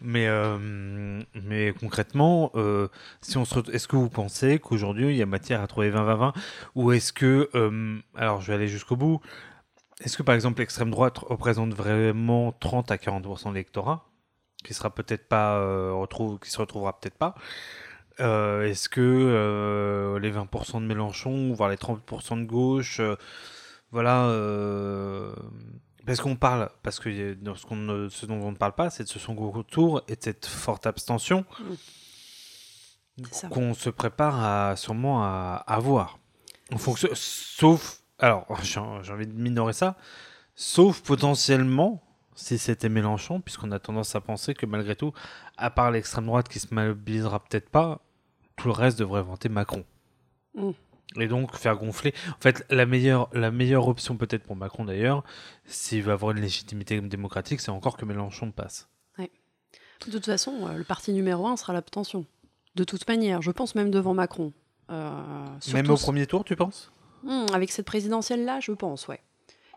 Mais, 0.00 0.26
euh, 0.28 1.22
mais 1.34 1.72
concrètement, 1.78 2.52
euh, 2.54 2.88
si 3.20 3.36
on 3.38 3.44
se 3.44 3.58
est-ce 3.72 3.88
que 3.88 3.96
vous 3.96 4.10
pensez 4.10 4.58
qu'aujourd'hui 4.58 5.08
il 5.08 5.16
y 5.16 5.22
a 5.22 5.26
matière 5.26 5.60
à 5.60 5.66
trouver 5.66 5.90
20-20-20 5.90 6.34
Ou 6.74 6.92
est-ce 6.92 7.12
que, 7.12 7.50
euh, 7.54 7.98
alors 8.14 8.40
je 8.40 8.48
vais 8.48 8.54
aller 8.54 8.68
jusqu'au 8.68 8.96
bout, 8.96 9.20
est-ce 10.04 10.16
que 10.16 10.22
par 10.22 10.34
exemple 10.34 10.60
l'extrême 10.60 10.90
droite 10.90 11.18
représente 11.18 11.74
vraiment 11.74 12.52
30 12.52 12.90
à 12.92 12.96
40% 12.96 13.48
de 13.48 13.54
l'électorat 13.54 14.04
qui 14.64 14.74
sera 14.74 14.94
peut-être 14.94 15.28
pas 15.28 15.60
retrouve, 15.92 16.38
qui 16.38 16.50
se 16.50 16.58
retrouvera 16.58 16.98
peut-être 16.98 17.16
pas? 17.16 17.34
Est-ce 18.18 18.88
que 18.88 20.18
les 20.20 20.32
20% 20.32 20.80
de 20.80 20.86
Mélenchon, 20.86 21.52
voire 21.52 21.70
les 21.70 21.76
30% 21.76 22.40
de 22.40 22.44
gauche, 22.44 23.00
voilà, 23.90 24.26
euh, 24.26 25.34
parce 26.06 26.20
qu'on 26.20 26.36
parle, 26.36 26.70
parce 26.82 26.98
que 27.00 27.34
dans 27.34 27.54
ce, 27.54 27.66
qu'on 27.66 27.76
ne- 27.76 28.08
ce 28.08 28.26
dont 28.26 28.40
on 28.42 28.52
ne 28.52 28.56
parle 28.56 28.74
pas, 28.74 28.90
c'est 28.90 29.04
de 29.04 29.08
ce 29.08 29.18
second 29.18 29.50
retour 29.50 30.02
et 30.08 30.16
de 30.16 30.22
cette 30.22 30.46
forte 30.46 30.86
abstention 30.86 31.44
ça. 33.32 33.48
qu'on 33.48 33.74
se 33.74 33.90
prépare 33.90 34.42
à, 34.44 34.76
sûrement 34.76 35.22
à 35.24 35.62
avoir. 35.66 36.18
En 36.72 36.78
fonction, 36.78 37.08
sauf, 37.14 38.02
alors 38.18 38.46
j'ai 38.62 38.80
j'ai 39.02 39.12
envie 39.12 39.26
de 39.26 39.32
minorer 39.32 39.72
ça, 39.72 39.96
sauf 40.54 41.00
potentiellement 41.02 42.02
si 42.34 42.56
c'était 42.58 42.88
Mélenchon, 42.88 43.40
puisqu'on 43.40 43.72
a 43.72 43.78
tendance 43.80 44.14
à 44.14 44.20
penser 44.20 44.54
que 44.54 44.64
malgré 44.64 44.94
tout, 44.94 45.12
à 45.56 45.70
part 45.70 45.90
l'extrême 45.90 46.26
droite 46.26 46.48
qui 46.48 46.60
se 46.60 46.72
mobilisera 46.72 47.40
peut-être 47.40 47.68
pas, 47.68 48.00
tout 48.56 48.68
le 48.68 48.72
reste 48.74 48.98
devrait 48.98 49.22
vanter 49.22 49.48
Macron. 49.48 49.84
Mm. 50.54 50.70
Et 51.16 51.26
donc 51.26 51.56
faire 51.56 51.76
gonfler. 51.76 52.12
En 52.30 52.40
fait, 52.40 52.64
la 52.70 52.86
meilleure, 52.86 53.28
la 53.32 53.50
meilleure 53.50 53.88
option 53.88 54.16
peut-être 54.16 54.42
pour 54.42 54.56
Macron 54.56 54.84
d'ailleurs, 54.84 55.24
s'il 55.64 56.02
veut 56.02 56.12
avoir 56.12 56.32
une 56.32 56.42
légitimité 56.42 57.00
démocratique, 57.00 57.60
c'est 57.60 57.70
encore 57.70 57.96
que 57.96 58.04
Mélenchon 58.04 58.50
passe. 58.50 58.88
De 60.06 60.12
toute 60.12 60.26
façon, 60.26 60.68
euh, 60.68 60.74
le 60.74 60.84
parti 60.84 61.12
numéro 61.12 61.46
un 61.48 61.56
sera 61.56 61.72
l'abstention. 61.72 62.24
De 62.76 62.84
toute 62.84 63.06
manière, 63.08 63.42
je 63.42 63.50
pense 63.50 63.74
même 63.74 63.90
devant 63.90 64.14
Macron. 64.14 64.52
Euh, 64.90 65.20
Même 65.72 65.90
au 65.90 65.96
premier 65.96 66.26
tour, 66.26 66.44
tu 66.44 66.54
penses? 66.54 66.92
Hmm, 67.24 67.46
avec 67.52 67.72
cette 67.72 67.86
présidentielle-là, 67.86 68.60
je 68.60 68.72
pense, 68.72 69.08
ouais. 69.08 69.20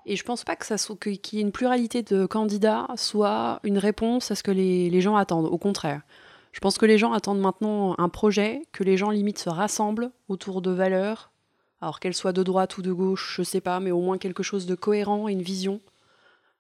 Et 0.06 0.16
je 0.16 0.24
pense 0.24 0.44
pas 0.44 0.56
que 0.56 0.66
ça 0.66 0.78
soit 0.78 0.96
qu'il 0.98 1.40
y 1.40 1.42
ait 1.42 1.46
une 1.46 1.52
pluralité 1.52 2.02
de 2.04 2.26
candidats 2.26 2.88
soit 2.96 3.60
une 3.64 3.78
réponse 3.78 4.32
à 4.32 4.36
ce 4.36 4.44
que 4.44 4.52
les, 4.52 4.90
les 4.90 5.02
gens 5.02 5.16
attendent. 5.16 5.46
Au 5.48 5.58
contraire, 5.58 6.02
je 6.52 6.60
pense 6.60 6.78
que 6.78 6.86
les 6.86 6.98
gens 6.98 7.14
attendent 7.14 7.40
maintenant 7.40 7.96
un 7.98 8.10
projet, 8.10 8.62
que 8.72 8.84
les 8.84 8.98
gens 8.98 9.10
limite 9.10 9.40
se 9.40 9.50
rassemblent 9.50 10.12
autour 10.28 10.62
de 10.62 10.72
valeurs, 10.72 11.32
alors 11.82 12.00
qu'elles 12.00 12.14
soient 12.14 12.34
de 12.34 12.44
droite 12.44 12.78
ou 12.78 12.82
de 12.82 12.92
gauche, 12.92 13.36
je 13.38 13.44
sais 13.44 13.62
pas, 13.62 13.80
mais 13.80 13.92
au 13.92 14.02
moins 14.02 14.18
quelque 14.18 14.44
chose 14.44 14.66
de 14.66 14.76
cohérent 14.76 15.28
et 15.28 15.32
une 15.32 15.42
vision 15.42 15.80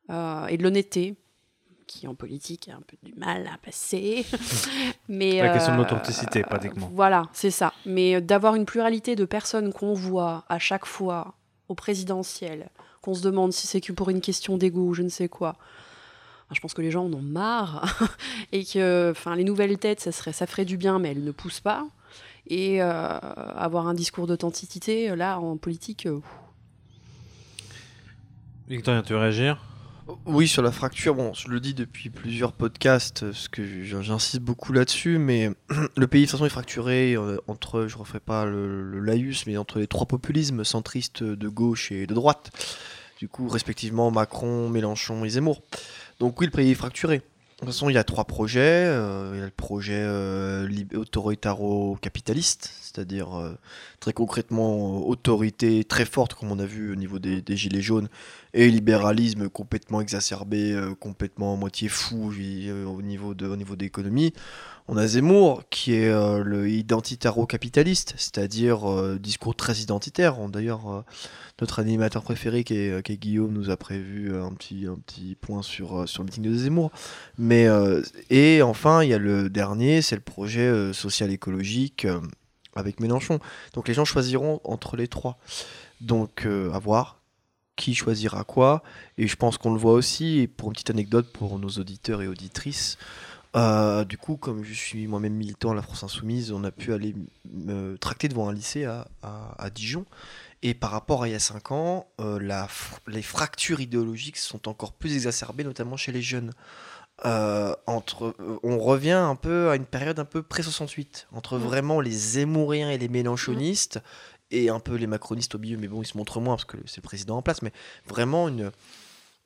euh, 0.09 0.47
et 0.47 0.57
de 0.57 0.63
l'honnêteté, 0.63 1.15
qui 1.87 2.07
en 2.07 2.15
politique 2.15 2.69
a 2.69 2.75
un 2.75 2.81
peu 2.81 2.95
du 3.03 3.13
mal 3.15 3.47
à 3.53 3.57
passer. 3.57 4.25
mais 5.09 5.41
La 5.41 5.49
question 5.49 5.73
de 5.73 5.79
euh, 5.79 5.83
l'authenticité, 5.83 6.41
pratiquement. 6.41 6.89
Voilà, 6.93 7.23
c'est 7.33 7.51
ça. 7.51 7.73
Mais 7.85 8.15
euh, 8.15 8.21
d'avoir 8.21 8.55
une 8.55 8.65
pluralité 8.65 9.17
de 9.17 9.25
personnes 9.25 9.73
qu'on 9.73 9.93
voit 9.93 10.45
à 10.47 10.57
chaque 10.57 10.85
fois 10.85 11.33
au 11.67 11.75
présidentiel, 11.75 12.69
qu'on 13.01 13.13
se 13.13 13.21
demande 13.21 13.51
si 13.51 13.67
c'est 13.67 13.81
que 13.81 13.91
pour 13.91 14.09
une 14.09 14.21
question 14.21 14.57
d'ego 14.57 14.87
ou 14.87 14.93
je 14.93 15.01
ne 15.01 15.09
sais 15.09 15.27
quoi. 15.27 15.57
Enfin, 16.51 16.55
Je 16.57 16.61
pense 16.61 16.73
que 16.73 16.81
les 16.81 16.91
gens 16.91 17.05
en 17.05 17.13
ont 17.13 17.21
marre 17.21 18.07
et 18.51 18.65
que 18.65 19.11
enfin, 19.11 19.37
les 19.37 19.45
nouvelles 19.45 19.77
têtes, 19.77 20.01
ça, 20.01 20.11
serait, 20.11 20.33
ça 20.33 20.45
ferait 20.45 20.65
du 20.65 20.75
bien, 20.75 20.99
mais 20.99 21.11
elles 21.11 21.23
ne 21.23 21.31
poussent 21.31 21.61
pas. 21.61 21.87
Et 22.47 22.81
euh, 22.81 23.17
avoir 23.55 23.87
un 23.87 23.93
discours 23.93 24.27
d'authenticité, 24.27 25.15
là, 25.15 25.39
en 25.39 25.55
politique, 25.55 26.07
euh, 26.07 26.19
Victorien, 28.67 29.01
tu 29.01 29.13
veux 29.13 29.19
réagir? 29.19 29.63
Oui, 30.25 30.47
sur 30.47 30.61
la 30.61 30.73
fracture, 30.73 31.15
bon, 31.15 31.33
je 31.33 31.47
le 31.47 31.61
dis 31.61 31.73
depuis 31.73 32.09
plusieurs 32.09 32.51
podcasts, 32.51 33.23
parce 33.23 33.47
que 33.47 33.63
j'insiste 33.83 34.41
beaucoup 34.41 34.73
là-dessus, 34.73 35.19
mais 35.19 35.51
le 35.95 36.07
pays 36.07 36.21
de 36.21 36.25
toute 36.25 36.31
façon 36.31 36.45
est 36.45 36.49
fracturé 36.49 37.13
euh, 37.13 37.37
entre, 37.47 37.87
je 37.87 37.97
referai 37.97 38.19
pas 38.19 38.45
le, 38.45 38.83
le 38.83 38.99
laïus, 38.99 39.45
mais 39.45 39.55
entre 39.55 39.79
les 39.79 39.87
trois 39.87 40.05
populismes 40.05 40.65
centristes 40.65 41.23
de 41.23 41.47
gauche 41.47 41.93
et 41.93 42.07
de 42.07 42.13
droite. 42.13 42.51
Du 43.21 43.27
coup, 43.27 43.47
respectivement 43.47 44.09
Macron, 44.09 44.67
Mélenchon 44.67 45.23
et 45.23 45.29
Zemmour. 45.29 45.61
Donc 46.21 46.39
oui, 46.39 46.45
le 46.45 46.51
pays 46.51 46.69
est 46.69 46.75
fracturé. 46.75 47.17
De 47.17 47.21
toute 47.57 47.65
façon, 47.65 47.89
il 47.89 47.93
y 47.93 47.97
a 47.97 48.03
trois 48.03 48.25
projets. 48.25 48.59
euh, 48.61 49.31
il 49.33 49.39
y 49.39 49.41
a 49.41 49.45
le 49.45 49.49
projet 49.49 49.97
euh, 49.97 50.69
autoritaro-capitaliste, 50.93 52.71
c'est-à-dire 52.79 53.35
euh, 53.39 53.57
très 53.99 54.13
concrètement 54.13 54.99
autorité 55.07 55.83
très 55.83 56.05
forte, 56.05 56.35
comme 56.35 56.51
on 56.51 56.59
a 56.59 56.65
vu 56.67 56.91
au 56.91 56.95
niveau 56.95 57.17
des 57.17 57.57
gilets 57.57 57.81
jaunes, 57.81 58.07
et 58.53 58.69
libéralisme 58.69 59.49
complètement 59.49 60.01
exacerbé, 60.01 60.73
euh, 60.73 60.93
complètement 60.93 61.53
à 61.53 61.57
moitié 61.57 61.87
fou 61.87 62.33
euh, 62.37 62.85
au 62.85 63.01
niveau 63.01 63.33
de 63.33 63.47
au 63.47 63.55
niveau 63.55 63.75
de 63.75 63.83
l'économie. 63.83 64.33
On 64.87 64.97
a 64.97 65.07
Zemmour 65.07 65.63
qui 65.69 65.93
est 65.93 66.09
euh, 66.09 66.43
le 66.43 66.69
identitaro-capitaliste, 66.69 68.13
c'est-à-dire 68.17 68.81
discours 69.19 69.55
très 69.55 69.75
identitaire. 69.75 70.35
D'ailleurs, 70.49 71.05
notre 71.61 71.79
animateur 71.79 72.23
préféré 72.23 72.63
qui 72.63 72.75
est, 72.75 73.03
qui 73.03 73.13
est 73.13 73.17
Guillaume 73.17 73.53
nous 73.53 73.69
a 73.69 73.77
prévu 73.77 74.35
un 74.35 74.51
petit 74.51 74.85
un 74.87 74.95
petit 74.95 75.35
point 75.39 75.61
sur 75.61 76.09
sur 76.09 76.23
le 76.23 76.25
meeting 76.25 76.43
de 76.43 76.53
Zemmour. 76.53 76.91
Mais 77.37 77.67
et 78.29 78.61
enfin, 78.61 79.03
il 79.03 79.09
y 79.09 79.13
a 79.13 79.19
le 79.19 79.49
dernier, 79.49 80.01
c'est 80.01 80.15
le 80.15 80.21
projet 80.21 80.91
social 80.93 81.31
écologique 81.31 82.05
avec 82.75 82.99
Mélenchon. 82.99 83.39
Donc 83.73 83.87
les 83.87 83.93
gens 83.93 84.05
choisiront 84.05 84.59
entre 84.63 84.97
les 84.97 85.07
trois. 85.07 85.37
Donc 86.01 86.45
à 86.45 86.79
voir 86.79 87.20
qui 87.75 87.95
choisira 87.95 88.43
quoi. 88.43 88.83
Et 89.17 89.27
je 89.27 89.35
pense 89.35 89.57
qu'on 89.57 89.73
le 89.73 89.79
voit 89.79 89.93
aussi, 89.93 90.39
et 90.39 90.47
pour 90.47 90.69
une 90.69 90.73
petite 90.73 90.89
anecdote 90.91 91.27
pour 91.31 91.57
nos 91.59 91.69
auditeurs 91.69 92.21
et 92.21 92.27
auditrices, 92.27 92.97
euh, 93.55 94.05
du 94.05 94.17
coup, 94.17 94.37
comme 94.37 94.63
je 94.63 94.73
suis 94.73 95.07
moi-même 95.07 95.33
militant 95.33 95.71
à 95.71 95.75
la 95.75 95.81
France 95.81 96.03
Insoumise, 96.03 96.51
on 96.53 96.63
a 96.63 96.71
pu 96.71 96.93
aller 96.93 97.13
me 97.53 97.97
tracter 97.97 98.29
devant 98.29 98.47
un 98.47 98.53
lycée 98.53 98.85
à, 98.85 99.07
à- 99.23 99.55
à 99.61 99.69
Dijon. 99.69 100.05
Et 100.63 100.73
par 100.73 100.91
rapport 100.91 101.23
à 101.23 101.27
il 101.27 101.31
y 101.31 101.35
a 101.35 101.39
5 101.39 101.71
ans, 101.71 102.07
euh, 102.21 102.39
la 102.39 102.67
les 103.07 103.23
fractures 103.23 103.81
idéologiques 103.81 104.37
sont 104.37 104.67
encore 104.69 104.93
plus 104.93 105.13
exacerbées, 105.15 105.63
notamment 105.63 105.97
chez 105.97 106.11
les 106.11 106.21
jeunes. 106.21 106.51
Euh, 107.25 107.75
entre, 107.85 108.35
on 108.63 108.79
revient 108.79 109.11
un 109.11 109.35
peu 109.35 109.69
à 109.69 109.75
une 109.75 109.85
période 109.85 110.17
un 110.17 110.25
peu 110.25 110.41
pré-68, 110.41 111.27
entre 111.33 111.57
Mm. 111.57 111.61
vraiment 111.61 111.99
les 112.01 112.09
zémouriens 112.11 112.89
et 112.89 112.97
les 112.97 113.09
mélenchonistes, 113.09 113.99
et 114.51 114.69
un 114.69 114.79
peu 114.79 114.95
les 114.95 115.07
macronistes 115.07 115.55
au 115.55 115.59
milieu, 115.59 115.77
mais 115.77 115.87
bon, 115.87 116.01
ils 116.01 116.07
se 116.07 116.17
montrent 116.17 116.39
moins 116.39 116.55
parce 116.55 116.65
que 116.65 116.77
c'est 116.85 116.97
le 116.97 117.03
président 117.03 117.37
en 117.37 117.41
place, 117.41 117.61
mais 117.61 117.71
vraiment 118.05 118.47
une, 118.47 118.71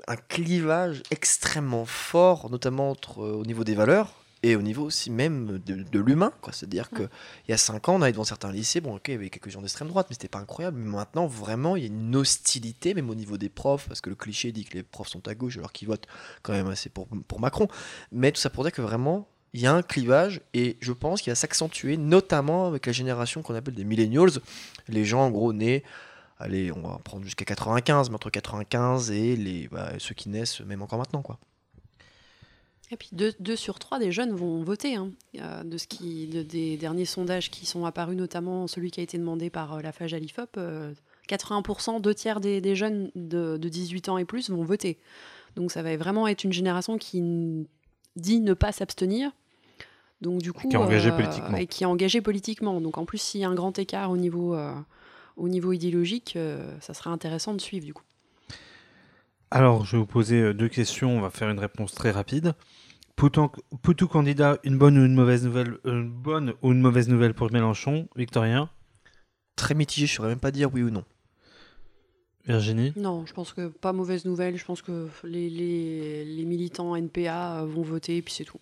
un 0.08 0.16
clivage 0.16 1.04
extrêmement 1.12 1.86
fort, 1.86 2.50
notamment 2.50 2.92
entre, 2.92 3.22
euh, 3.22 3.34
au 3.34 3.46
niveau 3.46 3.64
des 3.64 3.76
valeurs 3.76 4.14
et 4.44 4.56
au 4.56 4.62
niveau 4.62 4.84
aussi 4.84 5.10
même 5.10 5.60
de, 5.66 5.82
de 5.82 6.00
l'humain. 6.00 6.32
C'est-à-dire 6.52 6.90
qu'il 6.92 7.10
y 7.50 7.54
a 7.54 7.58
5 7.58 7.90
ans, 7.90 7.96
on 7.96 8.02
allait 8.04 8.12
devant 8.12 8.26
certains 8.26 8.52
lycées, 8.52 8.80
bon, 8.80 8.96
ok, 8.96 9.08
il 9.08 9.12
y 9.12 9.16
avait 9.16 9.30
quelques 9.32 9.50
gens 9.50 9.62
d'extrême 9.62 9.88
droite, 9.88 10.06
mais 10.10 10.14
c'était 10.14 10.28
pas 10.28 10.40
incroyable. 10.40 10.78
Mais 10.78 10.90
maintenant, 10.90 11.26
vraiment, 11.26 11.76
il 11.76 11.82
y 11.82 11.86
a 11.86 11.88
une 11.88 12.16
hostilité, 12.16 12.94
même 12.94 13.10
au 13.10 13.16
niveau 13.16 13.38
des 13.38 13.50
profs, 13.50 13.88
parce 13.88 14.02
que 14.02 14.10
le 14.10 14.16
cliché 14.16 14.52
dit 14.52 14.66
que 14.66 14.76
les 14.76 14.84
profs 14.84 15.08
sont 15.08 15.28
à 15.28 15.34
gauche 15.34 15.58
alors 15.58 15.72
qu'ils 15.72 15.88
votent 15.88 16.06
quand 16.44 16.54
même 16.54 16.68
assez 16.68 16.90
pour, 16.90 17.08
pour 17.28 17.40
Macron. 17.40 17.68
Mais 18.12 18.32
tout 18.32 18.40
ça 18.40 18.52
pour 18.52 18.64
dire 18.64 18.72
que 18.72 18.84
vraiment, 18.84 19.28
il 19.56 19.62
y 19.62 19.68
a 19.68 19.74
un 19.74 19.82
clivage 19.82 20.42
et 20.54 20.76
je 20.82 20.92
pense 20.92 21.22
qu'il 21.22 21.32
va 21.32 21.36
s'accentuer, 21.36 21.96
notamment 21.98 22.68
avec 22.68 22.86
la 22.86 22.92
génération 22.92 23.42
qu'on 23.42 23.56
appelle 23.56 23.74
des 23.74 23.86
millennials, 23.86 24.32
les 24.90 25.06
gens 25.06 25.22
en 25.22 25.32
gros 25.32 25.54
nés, 25.54 25.84
allez, 26.40 26.72
on 26.74 26.82
va 26.82 27.00
prendre 27.04 27.24
jusqu'à 27.24 27.46
95, 27.46 28.10
mais 28.10 28.16
entre 28.16 28.30
95 28.30 29.12
et 29.12 29.36
les, 29.38 29.70
bah, 29.70 29.94
ceux 29.98 30.14
qui 30.14 30.28
naissent 30.28 30.60
même 30.60 30.82
encore 30.82 31.00
maintenant. 31.00 31.22
quoi. 31.22 31.40
Et 32.92 32.98
puis 32.98 33.10
deux, 33.14 33.34
deux 33.40 33.56
sur 33.56 33.80
trois 33.80 33.98
des 33.98 34.12
jeunes 34.12 34.36
vont 34.36 34.62
voter. 34.64 34.96
hein. 34.96 35.12
Euh, 35.40 35.64
de 35.64 35.78
ce 35.78 35.88
qui, 35.88 36.28
de- 36.28 36.44
des 36.44 36.78
derniers 36.78 37.06
sondages 37.06 37.50
qui 37.50 37.66
sont 37.66 37.86
apparus, 37.86 38.16
notamment 38.18 38.68
celui 38.68 38.92
qui 38.92 39.00
a 39.00 39.04
été 39.04 39.18
demandé 39.18 39.50
par 39.50 39.74
euh, 39.74 39.82
la 39.82 39.92
FAGE 39.92 40.14
à 40.14 40.20
l'IFOP, 40.20 40.58
euh, 40.58 40.94
80%, 41.30 42.00
deux 42.02 42.14
tiers 42.14 42.40
des, 42.42 42.76
jeunes 42.76 43.10
de, 43.16 43.58
de 43.58 43.70
18 43.70 44.10
ans 44.10 44.18
et 44.20 44.26
plus 44.26 44.50
vont 44.52 44.64
voter. 44.64 45.00
Donc 45.56 45.72
ça 45.72 45.82
va 45.82 45.96
vraiment 45.98 46.28
être 46.28 46.44
une 46.44 46.54
génération 46.54 46.98
qui 47.00 47.66
dit 48.16 48.40
ne 48.42 48.54
pas 48.54 48.72
s'abstenir. 48.72 49.32
Donc 50.22 50.42
du 50.42 50.54
coup, 50.54 50.70
Qui 50.70 50.76
est 50.76 50.80
engagée 50.80 51.10
euh, 51.10 51.16
politiquement. 51.16 51.58
et 51.58 51.68
qui 51.68 51.84
est 51.84 51.88
engagée 51.88 52.22
politiquement. 52.22 52.82
Donc 52.82 52.98
en 52.98 53.06
plus, 53.06 53.18
s'il 53.20 53.42
y 53.42 53.44
a 53.44 53.50
un 53.50 53.54
grand 53.56 53.78
écart 53.78 54.12
au 54.12 54.18
niveau, 54.18 54.56
euh, 54.56 54.74
au 55.38 55.50
niveau 55.50 55.74
idéologique, 55.74 56.34
euh, 56.36 56.74
ça 56.80 56.94
serait 56.94 57.10
intéressant 57.10 57.54
de 57.54 57.62
suivre 57.62 57.86
du 57.86 57.94
coup. 57.94 58.04
Alors, 59.52 59.86
je 59.86 59.94
vais 59.94 59.98
vous 60.00 60.06
poser 60.08 60.54
deux 60.54 60.70
questions. 60.70 61.18
On 61.18 61.22
va 61.22 61.30
faire 61.30 61.50
une 61.50 61.60
réponse 61.60 61.94
très 61.94 62.12
rapide. 62.12 62.54
Poutou, 63.16 64.08
candidat, 64.10 64.58
une 64.64 64.78
bonne 64.78 64.98
ou 64.98 65.06
une 65.06 65.14
mauvaise 65.16 65.46
nouvelle 65.46 65.78
Une 65.86 66.10
bonne 66.10 66.54
ou 66.62 66.72
une 66.74 66.82
mauvaise 66.82 67.08
nouvelle 67.08 67.34
pour 67.34 67.52
Mélenchon 67.52 68.10
Victorien? 68.16 68.70
Très 69.56 69.74
mitigé, 69.74 70.06
je 70.08 70.14
saurais 70.14 70.30
même 70.30 70.40
pas 70.40 70.52
dire 70.52 70.74
oui 70.74 70.82
ou 70.82 70.90
non. 70.90 71.06
Virginie? 72.46 72.92
Non, 72.98 73.26
je 73.26 73.34
pense 73.34 73.54
que 73.54 73.68
pas 73.70 73.94
mauvaise 73.94 74.26
nouvelle. 74.26 74.58
Je 74.58 74.66
pense 74.66 74.82
que 74.82 75.08
les, 75.24 75.50
les, 75.50 76.26
les 76.26 76.46
militants 76.46 76.96
NPA 76.96 77.64
vont 77.66 77.84
voter 77.84 78.18
et 78.18 78.22
puis 78.22 78.34
c'est 78.34 78.44
tout. 78.44 78.60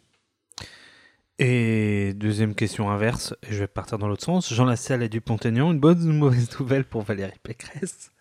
Et 1.39 2.13
deuxième 2.13 2.53
question 2.53 2.91
inverse, 2.91 3.33
et 3.41 3.53
je 3.53 3.59
vais 3.59 3.67
partir 3.67 3.97
dans 3.97 4.07
l'autre 4.07 4.23
sens. 4.23 4.53
Jean 4.53 4.65
Lassalle 4.65 5.01
et 5.01 5.09
Dupont-Aignan, 5.09 5.71
une 5.71 5.79
bonne 5.79 5.99
ou 6.03 6.11
une 6.11 6.17
mauvaise 6.17 6.47
nouvelle 6.59 6.85
pour 6.85 7.01
Valérie 7.01 7.39
Pécresse 7.41 8.11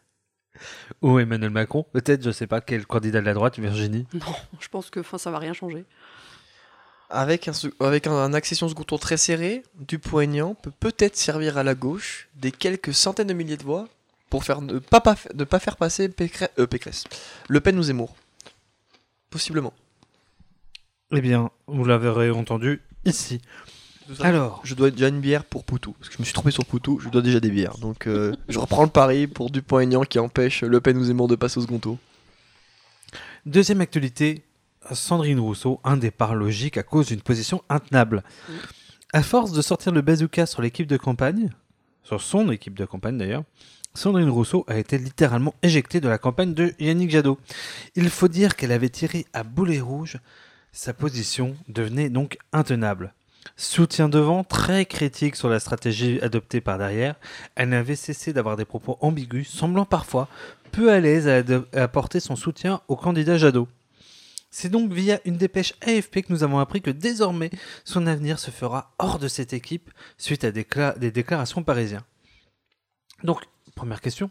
Ou 1.02 1.19
Emmanuel 1.19 1.50
Macron? 1.50 1.85
Peut-être, 1.92 2.25
je 2.25 2.31
sais 2.31 2.47
pas, 2.47 2.61
quel 2.61 2.87
candidat 2.87 3.21
de 3.21 3.26
la 3.26 3.35
droite, 3.35 3.59
Virginie? 3.59 4.07
Non, 4.14 4.35
je 4.61 4.69
pense 4.69 4.88
que 4.88 5.00
enfin, 5.00 5.19
ça 5.19 5.31
va 5.31 5.38
rien 5.38 5.52
changer. 5.52 5.85
Avec 7.11 7.49
un, 7.49 7.52
avec 7.81 8.07
un, 8.07 8.12
un 8.12 8.33
accession 8.33 8.69
second 8.69 8.85
tour 8.85 8.99
très 8.99 9.19
serré, 9.19 9.62
Dupont-Aignan 9.75 10.54
peut 10.54 10.73
peut-être 10.81 11.16
servir 11.16 11.59
à 11.59 11.62
la 11.62 11.75
gauche 11.75 12.28
des 12.37 12.50
quelques 12.50 12.95
centaines 12.95 13.26
de 13.26 13.35
milliers 13.35 13.59
de 13.59 13.62
voix 13.62 13.88
pour 14.31 14.45
faire 14.45 14.62
ne 14.62 14.78
pas, 14.78 15.02
pas, 15.02 15.16
ne 15.35 15.45
pas 15.45 15.59
faire 15.59 15.76
passer 15.76 16.09
Pécresse, 16.09 16.49
euh, 16.59 16.66
Pécresse. 16.66 17.04
Le 17.49 17.61
Pen 17.61 17.78
ou 17.78 17.83
Zemmour. 17.83 18.16
Possiblement. 19.28 19.75
Eh 21.14 21.21
bien, 21.21 21.50
vous 21.66 21.85
l'avez 21.85 22.31
entendu 22.31 22.81
ici. 23.04 23.40
Alors, 24.21 24.61
Je 24.64 24.75
dois 24.75 24.90
déjà 24.90 25.09
une 25.09 25.21
bière 25.21 25.44
pour 25.44 25.64
Poutou. 25.64 25.92
Parce 25.92 26.09
que 26.09 26.16
je 26.16 26.21
me 26.21 26.25
suis 26.25 26.35
trompé 26.35 26.50
sur 26.50 26.64
Poutou, 26.64 26.99
je 26.99 27.09
dois 27.09 27.23
déjà 27.23 27.40
des 27.40 27.50
bières. 27.50 27.78
Donc 27.78 28.06
euh, 28.06 28.35
je 28.49 28.59
reprends 28.59 28.82
le 28.82 28.90
pari 28.90 29.26
pour 29.26 29.50
Dupont-Aignan 29.50 30.02
qui 30.02 30.18
empêche 30.18 30.62
Le 30.62 30.80
Pen 30.80 30.97
ou 30.97 31.04
Zemmour 31.04 31.28
de 31.28 31.37
passer 31.37 31.59
au 31.59 31.62
second 31.62 31.78
tour. 31.78 31.99
deuxième 33.47 33.80
actualité, 33.80 34.44
Sandrine 34.90 35.40
Rousseau, 35.40 35.80
un 35.85 35.97
départ 35.97 36.35
logique 36.35 36.76
à 36.76 36.82
cause 36.82 37.09
d'une 37.09 37.21
position 37.21 37.62
intenable. 37.68 38.23
À 39.12 39.23
force 39.23 39.52
de 39.52 39.62
sortir 39.62 39.92
le 39.92 40.00
bazooka 40.00 40.47
sur 40.47 40.62
l'équipe 40.62 40.87
de 40.87 40.97
campagne, 40.97 41.50
sur 42.02 42.21
son 42.21 42.50
équipe 42.50 42.75
de 42.75 42.85
campagne 42.85 43.18
d'ailleurs, 43.18 43.44
Sandrine 43.94 44.30
Rousseau 44.30 44.64
a 44.68 44.78
été 44.78 44.97
littéralement 44.97 45.54
éjectée 45.62 46.00
de 46.00 46.09
la 46.09 46.18
campagne 46.18 46.54
de 46.54 46.75
Yannick 46.80 47.11
Jadot. 47.11 47.38
Il 47.94 48.09
faut 48.09 48.28
dire 48.28 48.56
qu'elle 48.56 48.73
avait 48.73 48.88
tiré 48.88 49.26
à 49.35 49.44
boulet 49.44 49.80
rouge, 49.80 50.18
sa 50.73 50.95
position 50.95 51.57
devenait 51.69 52.11
donc 52.11 52.38
intenable. 52.52 53.12
Soutien 53.57 54.09
devant, 54.09 54.45
très 54.45 54.87
critique 54.87 55.37
sur 55.37 55.49
la 55.49 55.61
stratégie 55.61 56.21
adoptée 56.23 56.61
par 56.61 56.79
derrière, 56.79 57.17
elle 57.55 57.69
n'avait 57.71 57.97
cessé 57.97 58.33
d'avoir 58.33 58.57
des 58.57 58.64
propos 58.64 58.97
ambigus, 59.00 59.49
semblant 59.49 59.85
parfois 59.85 60.29
peu 60.71 60.91
à 60.91 61.00
l'aise 61.00 61.29
à, 61.29 61.43
apporter 61.83 62.21
son 62.21 62.37
soutien 62.37 62.81
au 62.88 62.97
candidat 62.97 63.37
Jadot. 63.37 63.69
C'est 64.50 64.69
donc 64.69 64.93
via 64.93 65.21
une 65.25 65.37
dépêche 65.37 65.75
AFP 65.81 66.23
que 66.23 66.33
nous 66.33 66.45
avons 66.45 66.59
appris 66.59 66.83
que 66.83 66.91
désormais 66.91 67.50
son 67.85 68.07
avenir 68.07 68.38
se 68.38 68.50
fera 68.50 68.93
hors 68.99 69.19
de 69.19 69.29
cette 69.29 69.52
équipe 69.52 69.91
suite 70.19 70.45
à 70.45 70.52
des, 70.52 70.64
cla- 70.64 70.99
des 70.99 71.11
déclarations 71.11 71.62
parisiens. 71.62 72.05
Donc, 73.25 73.41
première 73.75 74.00
question. 74.00 74.31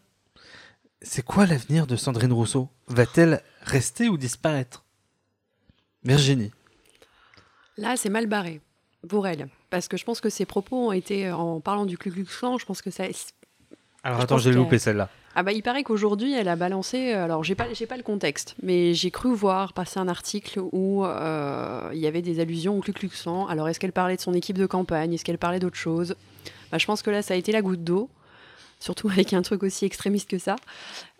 C'est 1.01 1.23
quoi 1.25 1.45
l'avenir 1.47 1.87
de 1.87 1.95
Sandrine 1.95 2.33
Rousseau? 2.33 2.69
Va-t-elle 2.87 3.41
rester 3.63 4.09
ou 4.09 4.17
disparaître? 4.17 4.83
Virginie. 6.03 6.51
Là, 7.77 7.95
c'est 7.97 8.09
mal 8.09 8.27
barré 8.27 8.61
pour 9.07 9.27
elle. 9.27 9.47
Parce 9.69 9.87
que 9.87 9.97
je 9.97 10.05
pense 10.05 10.21
que 10.21 10.29
ses 10.29 10.45
propos 10.45 10.89
ont 10.89 10.91
été, 10.91 11.31
en 11.31 11.59
parlant 11.59 11.85
du 11.85 11.97
Ku 11.97 12.11
Klux 12.11 12.25
Klan, 12.25 12.57
je 12.57 12.65
pense 12.65 12.81
que 12.81 12.91
ça. 12.91 13.05
Alors 14.03 14.19
Je 14.19 14.23
attends, 14.23 14.37
j'ai 14.37 14.51
loupé 14.51 14.79
celle-là. 14.79 15.09
Ah 15.33 15.43
bah 15.43 15.53
il 15.53 15.63
paraît 15.63 15.83
qu'aujourd'hui, 15.83 16.33
elle 16.33 16.49
a 16.49 16.57
balancé. 16.57 17.13
Alors 17.13 17.43
j'ai 17.43 17.55
pas, 17.55 17.71
j'ai 17.71 17.85
pas 17.85 17.95
le 17.95 18.03
contexte, 18.03 18.55
mais 18.61 18.93
j'ai 18.93 19.11
cru 19.11 19.33
voir 19.33 19.71
passer 19.71 19.97
un 19.97 20.09
article 20.09 20.59
où 20.73 21.05
euh, 21.05 21.89
il 21.93 21.99
y 21.99 22.07
avait 22.07 22.21
des 22.21 22.41
allusions 22.41 22.77
au 22.77 22.81
Ku 22.81 22.91
Klux 22.91 23.07
Klan. 23.09 23.47
Alors 23.47 23.69
est-ce 23.69 23.79
qu'elle 23.79 23.93
parlait 23.93 24.17
de 24.17 24.21
son 24.21 24.33
équipe 24.33 24.57
de 24.57 24.65
campagne? 24.65 25.13
Est-ce 25.13 25.23
qu'elle 25.23 25.37
parlait 25.37 25.59
d'autre 25.59 25.77
chose? 25.77 26.15
Bah, 26.71 26.77
Je 26.79 26.85
pense 26.85 27.01
que 27.01 27.09
là, 27.09 27.21
ça 27.21 27.33
a 27.33 27.37
été 27.37 27.53
la 27.53 27.61
goutte 27.61 27.83
d'eau. 27.83 28.09
Surtout 28.81 29.09
avec 29.09 29.31
un 29.31 29.41
truc 29.43 29.63
aussi 29.63 29.85
extrémiste 29.85 30.29
que 30.29 30.39
ça. 30.39 30.57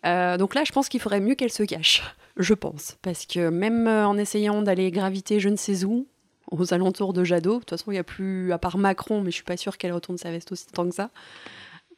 Euh, 0.06 0.36
donc 0.38 0.56
là, 0.56 0.64
je 0.66 0.72
pense 0.74 0.90
qu'il 0.90 1.00
faudrait 1.00 1.22
mieux 1.22 1.36
qu'elle 1.36 1.52
se 1.52 1.64
cache. 1.64 2.02
Je 2.36 2.54
pense. 2.54 2.98
Parce 3.02 3.26
que 3.26 3.50
même 3.50 3.88
euh, 3.88 4.08
en 4.08 4.18
essayant 4.18 4.62
d'aller 4.64 4.92
graviter 4.92 5.40
je 5.40 5.48
ne 5.48 5.56
sais 5.56 5.86
où, 5.86 6.08
aux 6.50 6.74
alentours 6.74 7.14
de 7.14 7.24
Jadot, 7.24 7.56
de 7.56 7.60
toute 7.60 7.70
façon, 7.70 7.92
il 7.92 7.94
n'y 7.94 8.00
a 8.00 8.04
plus, 8.04 8.52
à 8.52 8.58
part 8.58 8.78
Macron, 8.78 9.22
mais 9.22 9.30
je 9.30 9.36
suis 9.36 9.44
pas 9.44 9.58
sûre 9.58 9.78
qu'elle 9.78 9.94
retourne 9.94 10.18
sa 10.18 10.32
veste 10.32 10.52
aussi 10.52 10.66
tant 10.68 10.90
que 10.90 10.96
ça. 10.96 11.12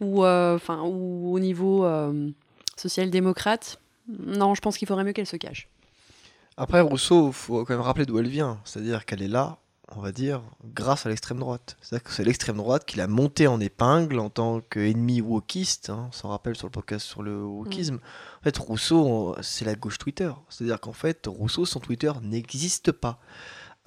Ou, 0.01 0.25
euh, 0.25 0.59
ou 0.83 1.33
au 1.33 1.39
niveau 1.39 1.87
social-démocrate, 2.75 3.79
non, 4.09 4.53
je 4.53 4.61
pense 4.61 4.77
qu'il 4.77 4.87
faudrait 4.87 5.05
mieux 5.05 5.13
qu'elle 5.13 5.25
se 5.25 5.37
cache. 5.37 5.69
Après, 6.57 6.81
Rousseau, 6.81 7.31
faut 7.31 7.63
quand 7.63 7.73
même 7.73 7.81
rappeler 7.81 8.05
d'où 8.05 8.19
elle 8.19 8.27
vient. 8.27 8.59
C'est-à-dire 8.65 9.05
qu'elle 9.05 9.21
est 9.21 9.27
là, 9.27 9.57
on 9.97 10.01
va 10.01 10.11
dire, 10.11 10.41
grâce 10.73 11.05
à 11.05 11.09
l'extrême 11.09 11.39
droite. 11.39 11.77
C'est-à-dire 11.81 12.03
que 12.03 12.11
c'est 12.11 12.23
l'extrême 12.23 12.57
droite 12.57 12.85
qui 12.85 12.97
l'a 12.97 13.07
montée 13.07 13.47
en 13.47 13.59
épingle 13.59 14.19
en 14.19 14.29
tant 14.29 14.61
qu'ennemi 14.61 15.21
wokiste. 15.21 15.89
Hein, 15.89 16.05
on 16.09 16.11
s'en 16.11 16.29
rappelle 16.29 16.55
sur 16.55 16.67
le 16.67 16.71
podcast 16.71 17.05
sur 17.05 17.21
le 17.23 17.43
wokisme. 17.43 17.95
En 18.39 18.43
fait, 18.43 18.57
Rousseau, 18.57 19.35
c'est 19.41 19.65
la 19.65 19.75
gauche 19.75 19.97
Twitter. 19.97 20.31
C'est-à-dire 20.49 20.79
qu'en 20.79 20.93
fait, 20.93 21.25
Rousseau, 21.27 21.65
son 21.65 21.79
Twitter 21.79 22.11
n'existe 22.21 22.91
pas. 22.91 23.19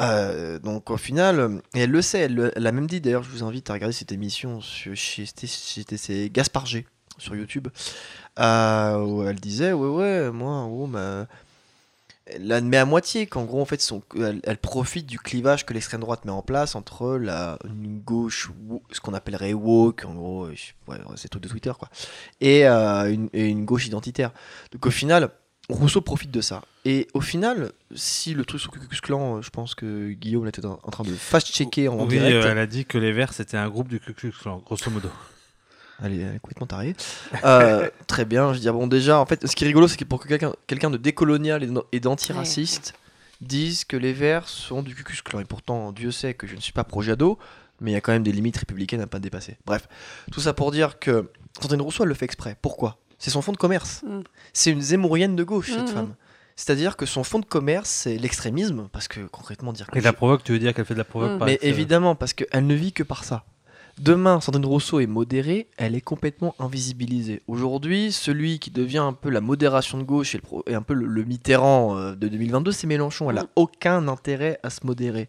Euh, 0.01 0.59
donc 0.59 0.90
au 0.90 0.99
final, 0.99 1.62
et 1.75 1.81
elle 1.81 1.90
le 1.90 2.03
sait, 2.03 2.19
elle, 2.19 2.35
le- 2.35 2.53
elle 2.55 2.66
a 2.66 2.73
même 2.73 2.87
dit 2.87 3.01
d'ailleurs, 3.01 3.23
je 3.23 3.31
vous 3.31 3.42
invite 3.45 3.71
à 3.71 3.73
regarder 3.73 3.95
cette 3.95 4.12
émission 4.12 4.61
sur, 4.61 4.95
chez, 4.95 5.25
Gaspard 6.31 6.66
G 6.66 6.87
sur 7.16 7.35
YouTube, 7.35 7.69
euh, 8.38 8.99
où 9.03 9.23
elle 9.27 9.40
disait, 9.40 9.73
ouais 9.73 9.88
ouais, 9.88 10.31
moi 10.31 10.51
en 10.53 10.69
gros, 10.69 10.87
ma- 10.87 11.27
elle 12.27 12.51
admet 12.51 12.77
à 12.77 12.85
moitié 12.85 13.27
qu'en 13.27 13.45
gros 13.45 13.61
en 13.61 13.65
fait 13.65 13.81
son, 13.81 14.03
elle, 14.17 14.41
elle 14.43 14.59
profite 14.59 15.07
du 15.07 15.19
clivage 15.19 15.65
que 15.65 15.73
l'extrême 15.73 16.01
droite 16.01 16.25
met 16.25 16.33
en 16.33 16.43
place 16.43 16.75
entre 16.75 17.17
la 17.17 17.59
une 17.65 18.01
gauche 18.01 18.51
ce 18.91 19.01
qu'on 19.01 19.15
appellerait 19.15 19.53
woke 19.53 20.05
en 20.05 20.15
gros 20.15 20.47
euh, 20.47 20.55
ouais, 20.89 20.97
c'est 21.17 21.29
tout 21.29 21.39
de 21.39 21.49
Twitter 21.49 21.73
quoi 21.79 21.89
et, 22.41 22.67
euh, 22.67 23.12
une, 23.12 23.29
et 23.33 23.47
une 23.47 23.65
gauche 23.65 23.87
identitaire. 23.87 24.33
Donc 24.73 24.87
au 24.87 24.91
final 24.91 25.31
Rousseau 25.69 26.01
profite 26.01 26.31
de 26.31 26.41
ça. 26.41 26.62
Et 26.85 27.09
au 27.15 27.21
final 27.21 27.73
si 27.95 28.35
le 28.35 28.45
truc 28.45 28.61
sur 28.61 28.71
Ku 28.71 28.81
Klux 28.81 29.01
Klan 29.01 29.37
euh, 29.37 29.43
je 29.43 29.51
pense 29.51 29.75
que 29.75 30.11
Guillaume 30.11 30.47
était 30.49 30.65
en, 30.65 30.77
train 30.77 31.05
de 31.05 31.15
fast-checker 31.15 31.89
en 31.89 32.01
oui, 32.01 32.19
direct. 32.19 32.45
elle 32.45 32.59
a 32.59 32.67
dit 32.67 32.85
que 32.85 32.99
les 32.99 33.12
Verts 33.12 33.35
c'était 33.35 33.57
un 33.57 33.69
groupe 33.69 33.89
du 33.89 34.01
Ku 34.01 34.15
Klux 34.15 34.33
Klan, 34.33 34.62
grosso 34.65 34.91
modo. 34.91 35.11
Elle 36.02 36.12
est, 36.12 36.18
elle 36.22 36.35
est 36.37 36.38
complètement 36.38 36.66
tarée. 36.66 36.94
Euh, 37.44 37.88
très 38.06 38.24
bien, 38.24 38.48
je 38.52 38.54
veux 38.59 38.61
dire, 38.61 38.72
bon, 38.74 38.87
déjà, 38.87 39.18
en 39.18 39.26
fait, 39.26 39.46
ce 39.46 39.56
qui 39.56 39.64
est 39.64 39.66
rigolo, 39.66 39.88
c'est 39.88 39.96
que 39.96 40.04
pour 40.04 40.20
que 40.20 40.28
quelqu'un 40.28 40.52
quelqu'un 40.66 40.90
de 40.90 40.96
décolonial 40.98 41.62
et 41.62 41.66
d'an- 41.68 41.85
et 41.92 42.00
d'antiraciste 42.00 42.94
dise 43.40 43.85
que 43.85 43.96
les 43.96 44.12
Verts 44.12 44.48
sont 44.48 44.82
du 44.82 44.94
Ku 44.94 45.02
Klux 45.04 45.22
Klan. 45.24 45.40
Et 45.40 45.44
pourtant, 45.44 45.92
Dieu 45.92 46.11
sait 46.11 46.35
que 46.35 46.46
je 46.46 46.54
ne 46.54 46.61
suis 46.61 46.72
pas 46.72 46.85
pro-Jadot, 46.85 47.38
mais 47.80 47.90
il 47.90 47.94
y 47.94 47.96
a 47.96 48.00
quand 48.00 48.12
même 48.12 48.22
des 48.22 48.32
limites 48.32 48.56
républicaines 48.56 49.00
à 49.00 49.04
ne 49.04 49.09
pas 49.11 49.18
dépasser. 49.18 49.56
Bref, 49.66 49.88
tout 50.32 50.40
ça 50.40 50.52
pour 50.54 50.70
dire 50.70 50.98
que 50.98 51.30
Sandrine 51.61 51.82
Rousseau, 51.82 52.02
elle 52.04 52.09
le 52.11 52.14
fait 52.14 52.24
exprès. 52.24 52.56
Pourquoi? 52.62 52.98
C'est 53.18 53.30
son 53.30 53.40
fonds 53.42 53.52
de 53.52 53.56
commerce. 53.59 54.02
Mm. 54.06 54.20
C'est 54.52 54.70
une 54.70 54.80
zémourienne 54.82 55.37
de 55.37 55.44
gauche, 55.44 55.70
cette 55.70 55.80
Mhm. 55.88 55.88
femme. 55.88 56.14
C'est-à-dire 56.56 56.96
que 56.96 57.04
son 57.04 57.22
fonds 57.24 57.38
de 57.38 57.44
commerce, 57.46 57.88
c'est 57.90 58.16
l'extrémisme, 58.16 58.88
parce 58.92 59.09
que 59.09 59.20
concrètement, 59.26 59.72
dire 59.74 59.87
que 59.87 59.98
Et 59.98 60.00
la 60.02 60.14
provoque, 60.14 60.42
tu 60.42 60.52
veux 60.52 60.59
dire 60.59 60.72
qu'elle 60.72 60.87
fait 60.87 60.94
de 60.94 60.98
la 60.98 61.04
provoque 61.04 61.32
Mm. 61.32 61.38
par 61.38 61.46
mais 61.46 61.54
excès. 61.54 61.68
évidemment, 61.68 62.14
parce 62.14 62.32
qu'elle 62.32 62.66
ne 62.66 62.74
vit 62.74 62.92
que 62.94 63.02
par 63.02 63.24
ça. 63.24 63.44
Demain, 64.00 64.40
Sandrine 64.40 64.66
Rousseau 64.66 65.00
est 65.00 65.06
modérée, 65.06 65.68
elle 65.78 65.94
est 65.94 66.02
complètement 66.02 66.54
invisibilisée. 66.59 67.40
Aujourd'hui, 67.48 68.12
celui 68.12 68.59
qui 68.59 68.70
devient 68.70 68.98
un 68.98 69.14
peu 69.14 69.30
la 69.30 69.40
modération 69.40 69.96
de 69.96 70.02
gauche 70.02 70.35
et, 70.35 70.38
le 70.38 70.42
pro- 70.42 70.62
et 70.66 70.74
un 70.74 70.82
peu 70.82 70.92
le, 70.92 71.06
le 71.06 71.24
Mitterrand 71.24 71.96
euh, 71.96 72.14
de 72.14 72.28
2022, 72.28 72.72
c'est 72.72 72.87
Mélenchon. 72.87 73.30
Elle 73.30 73.37
n'a 73.37 73.46
aucun 73.56 74.06
intérêt 74.09 74.61
à 74.62 74.68
se 74.68 74.85
modérer. 74.87 75.28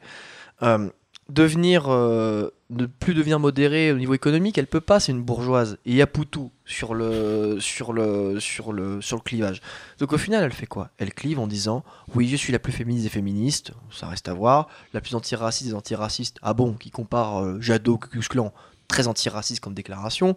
Euh, 0.63 0.89
devenir, 1.29 1.85
euh, 1.89 2.49
ne 2.69 2.85
plus 2.85 3.13
devenir 3.13 3.39
modérée 3.39 3.91
au 3.91 3.97
niveau 3.97 4.13
économique, 4.13 4.57
elle 4.57 4.67
peut 4.67 4.81
pas, 4.81 4.99
c'est 4.99 5.11
une 5.11 5.21
bourgeoise. 5.21 5.77
Et 5.85 5.91
il 5.91 5.95
y 5.95 6.01
a 6.01 6.07
Poutou 6.07 6.51
sur 6.65 6.93
le, 6.93 7.57
sur, 7.59 7.93
le, 7.93 8.39
sur, 8.39 8.73
le, 8.73 9.01
sur 9.01 9.17
le 9.17 9.21
clivage. 9.21 9.61
Donc 9.99 10.13
au 10.13 10.17
final, 10.17 10.43
elle 10.43 10.53
fait 10.53 10.67
quoi? 10.67 10.89
Elle 10.97 11.13
clive 11.13 11.39
en 11.39 11.47
disant 11.47 11.83
Oui, 12.15 12.27
je 12.27 12.35
suis 12.35 12.53
la 12.53 12.59
plus 12.59 12.73
féministe 12.73 13.03
des 13.03 13.09
féministes, 13.09 13.73
ça 13.91 14.07
reste 14.07 14.27
à 14.27 14.33
voir. 14.33 14.67
La 14.93 15.01
plus 15.01 15.15
antiraciste 15.15 15.69
des 15.69 15.75
antiracistes, 15.75 16.37
ah 16.41 16.53
bon, 16.53 16.73
qui 16.73 16.91
compare 16.91 17.43
euh, 17.43 17.61
Jadot, 17.61 17.97
Ku 17.97 18.09
Klux 18.09 18.27
Klan, 18.29 18.53
très 18.87 19.07
antiraciste 19.07 19.59
comme 19.59 19.73
déclaration. 19.73 20.35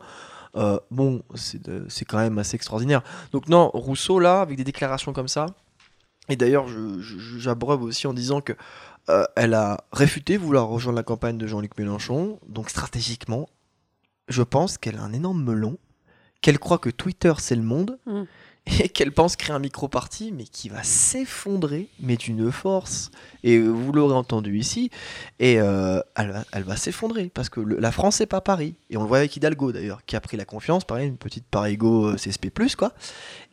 Euh, 0.56 0.80
bon, 0.90 1.22
c'est 1.36 2.04
quand 2.04 2.18
même 2.18 2.38
assez 2.38 2.56
extraordinaire. 2.56 3.02
Donc 3.32 3.48
non, 3.48 3.70
Rousseau, 3.72 4.18
là, 4.18 4.40
avec 4.40 4.56
des 4.56 4.64
déclarations 4.64 5.12
comme 5.12 5.28
ça, 5.28 5.46
et 6.30 6.36
d'ailleurs, 6.36 6.66
j'abreuve 7.38 7.82
aussi 7.82 8.06
en 8.06 8.14
disant 8.14 8.40
que 8.40 8.52
euh, 9.08 9.24
elle 9.36 9.54
a 9.54 9.78
réfuté 9.92 10.36
vouloir 10.36 10.68
rejoindre 10.68 10.96
la 10.96 11.02
campagne 11.02 11.38
de 11.38 11.46
Jean-Luc 11.46 11.76
Mélenchon. 11.78 12.38
Donc 12.48 12.70
stratégiquement, 12.70 13.48
je 14.28 14.42
pense 14.42 14.78
qu'elle 14.78 14.96
a 14.96 15.02
un 15.02 15.12
énorme 15.12 15.42
melon, 15.42 15.78
qu'elle 16.42 16.58
croit 16.58 16.78
que 16.78 16.90
Twitter 16.90 17.32
c'est 17.38 17.56
le 17.56 17.62
monde, 17.62 17.98
Mm. 18.06 18.22
et 18.82 18.88
qu'elle 18.90 19.10
pense 19.12 19.36
créer 19.36 19.54
un 19.56 19.58
micro-parti, 19.58 20.32
mais 20.32 20.44
qui 20.44 20.68
va 20.68 20.82
s'effondrer, 20.82 21.88
mais 21.98 22.16
d'une 22.16 22.52
force. 22.52 23.10
Et 23.42 23.58
vous 23.58 23.90
l'aurez 23.92 24.14
entendu 24.14 24.58
ici, 24.58 24.90
et 25.38 25.60
euh, 25.60 26.00
elle 26.14 26.30
va, 26.30 26.44
elle 26.52 26.62
va 26.62 26.76
s'effondrer, 26.76 27.30
parce 27.32 27.48
que 27.48 27.60
le- 27.60 27.78
la 27.80 27.90
France, 27.90 28.16
c'est 28.16 28.26
pas 28.26 28.40
Paris. 28.42 28.74
Et 28.90 28.96
on 28.98 29.02
le 29.02 29.08
voit 29.08 29.18
avec 29.18 29.34
Hidalgo, 29.34 29.72
d'ailleurs, 29.72 30.04
qui 30.04 30.14
a 30.14 30.20
pris 30.20 30.36
la 30.36 30.44
confiance, 30.44 30.84
pareil, 30.84 31.08
une 31.08 31.16
petite 31.16 31.46
parigo 31.50 32.10
euh, 32.10 32.16
CSP+, 32.16 32.50
quoi. 32.76 32.92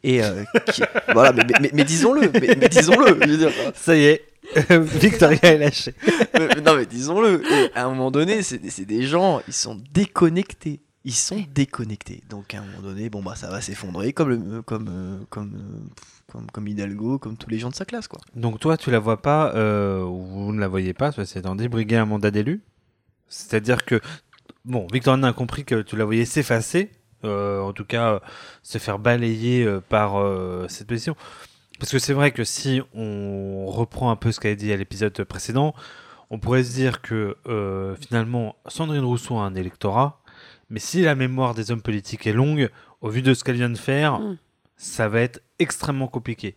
Et 0.03 0.21
euh, 0.23 0.43
qui- 0.73 0.83
voilà, 1.13 1.31
mais, 1.31 1.43
mais- 1.61 1.71
mais 1.73 1.83
disons-le, 1.85 2.29
mais, 2.33 2.55
mais 2.59 2.69
disons-le. 2.69 3.17
Ça 3.75 3.95
y 3.95 4.03
est, 4.05 4.25
Victoria 4.69 5.39
est 5.43 5.57
lâchée. 5.57 5.93
mais- 6.33 6.47
mais 6.55 6.61
non, 6.61 6.75
mais 6.75 6.85
disons-le. 6.85 7.41
À 7.75 7.85
un 7.85 7.89
moment 7.89 8.11
donné, 8.11 8.41
c'est 8.41 8.57
des- 8.85 9.03
gens, 9.03 9.41
ils 9.47 9.53
sont 9.53 9.79
déconnectés. 9.93 10.79
Ils 11.05 11.13
sont 11.13 11.43
déconnectés. 11.53 12.21
Donc 12.29 12.53
à 12.53 12.59
un 12.59 12.61
moment 12.65 12.81
donné, 12.81 13.09
bon 13.09 13.21
bah 13.23 13.35
ça 13.35 13.49
va 13.49 13.61
s'effondrer 13.61 14.11
comme 14.13 14.29
le- 14.29 14.61
comme 14.61 14.89
euh, 14.89 15.17
comme, 15.29 15.53
euh, 15.55 16.01
comme 16.31 16.47
comme 16.51 16.67
Hidalgo, 16.67 17.17
comme 17.17 17.37
tous 17.37 17.49
les 17.49 17.59
gens 17.59 17.69
de 17.69 17.75
sa 17.75 17.85
classe 17.85 18.07
quoi. 18.09 18.19
Donc 18.35 18.59
toi, 18.59 18.75
tu 18.77 18.91
la 18.91 18.99
vois 18.99 19.21
pas, 19.21 19.53
euh, 19.55 20.01
ou 20.03 20.21
vous 20.25 20.53
ne 20.53 20.59
la 20.59 20.67
voyez 20.67 20.93
pas, 20.93 21.11
c'est 21.13 21.37
étant 21.39 21.55
dit, 21.55 21.69
briguer 21.69 21.95
un 21.97 22.05
mandat 22.05 22.31
d'élu 22.31 22.61
C'est-à-dire 23.29 23.85
que, 23.85 24.01
bon, 24.65 24.85
Victorine 24.91 25.23
a 25.23 25.31
compris 25.33 25.63
que 25.63 25.81
tu 25.81 25.95
la 25.95 26.03
voyais 26.03 26.25
s'effacer, 26.25 26.91
euh, 27.23 27.61
en 27.61 27.71
tout 27.71 27.85
cas 27.85 28.13
euh, 28.15 28.19
se 28.61 28.77
faire 28.77 28.99
balayer 28.99 29.63
euh, 29.63 29.79
par 29.79 30.17
euh, 30.19 30.65
cette 30.67 30.87
position. 30.87 31.15
Parce 31.79 31.91
que 31.91 31.99
c'est 31.99 32.13
vrai 32.13 32.31
que 32.31 32.43
si 32.43 32.81
on 32.93 33.65
reprend 33.67 34.09
un 34.11 34.15
peu 34.15 34.31
ce 34.31 34.39
qu'elle 34.39 34.53
a 34.53 34.55
dit 34.55 34.71
à 34.71 34.77
l'épisode 34.77 35.13
précédent, 35.23 35.73
on 36.29 36.39
pourrait 36.39 36.63
se 36.63 36.73
dire 36.73 37.01
que 37.01 37.37
euh, 37.47 37.95
finalement 37.95 38.55
Sandrine 38.67 39.03
Rousseau 39.03 39.37
a 39.37 39.43
un 39.43 39.55
électorat, 39.55 40.21
mais 40.69 40.79
si 40.79 41.01
la 41.01 41.15
mémoire 41.15 41.53
des 41.53 41.71
hommes 41.71 41.81
politiques 41.81 42.27
est 42.27 42.33
longue, 42.33 42.69
au 43.01 43.09
vu 43.09 43.21
de 43.21 43.33
ce 43.33 43.43
qu'elle 43.43 43.55
vient 43.55 43.69
de 43.69 43.77
faire, 43.77 44.19
Mm. 44.19 44.37
ça 44.75 45.07
va 45.07 45.21
être 45.21 45.41
extrêmement 45.59 46.07
compliqué. 46.07 46.55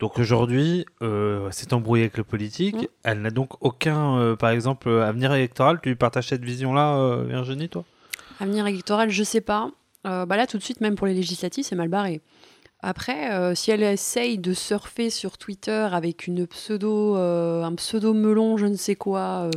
Donc 0.00 0.18
aujourd'hui, 0.18 0.86
euh, 1.02 1.48
c'est 1.52 1.72
embrouillé 1.72 2.04
avec 2.04 2.16
le 2.16 2.24
politique. 2.24 2.74
Mm. 2.76 2.86
Elle 3.04 3.20
n'a 3.22 3.30
donc 3.30 3.52
aucun, 3.62 4.18
euh, 4.18 4.34
par 4.36 4.50
exemple, 4.50 4.88
euh, 4.88 5.06
avenir 5.06 5.32
électoral. 5.32 5.78
Tu 5.82 5.94
partages 5.94 6.28
cette 6.28 6.44
vision-là, 6.44 6.96
euh, 6.96 7.24
Virginie, 7.28 7.68
toi? 7.68 7.84
Avenir 8.40 8.66
électoral, 8.66 9.10
je 9.10 9.22
sais 9.22 9.40
pas. 9.40 9.70
Euh, 10.06 10.26
bah 10.26 10.36
là, 10.36 10.46
tout 10.46 10.58
de 10.58 10.62
suite, 10.62 10.80
même 10.80 10.96
pour 10.96 11.06
les 11.06 11.14
législatives, 11.14 11.64
c'est 11.64 11.76
mal 11.76 11.88
barré. 11.88 12.20
Après, 12.86 13.32
euh, 13.32 13.54
si 13.54 13.70
elle 13.70 13.82
essaye 13.82 14.36
de 14.38 14.52
surfer 14.52 15.08
sur 15.10 15.38
Twitter 15.38 15.88
avec 15.90 16.26
une 16.26 16.46
pseudo, 16.46 17.16
euh, 17.16 17.62
un 17.62 17.74
pseudo 17.74 18.12
melon, 18.12 18.56
je 18.58 18.66
ne 18.66 18.76
sais 18.76 18.94
quoi, 18.94 19.44
euh, 19.46 19.50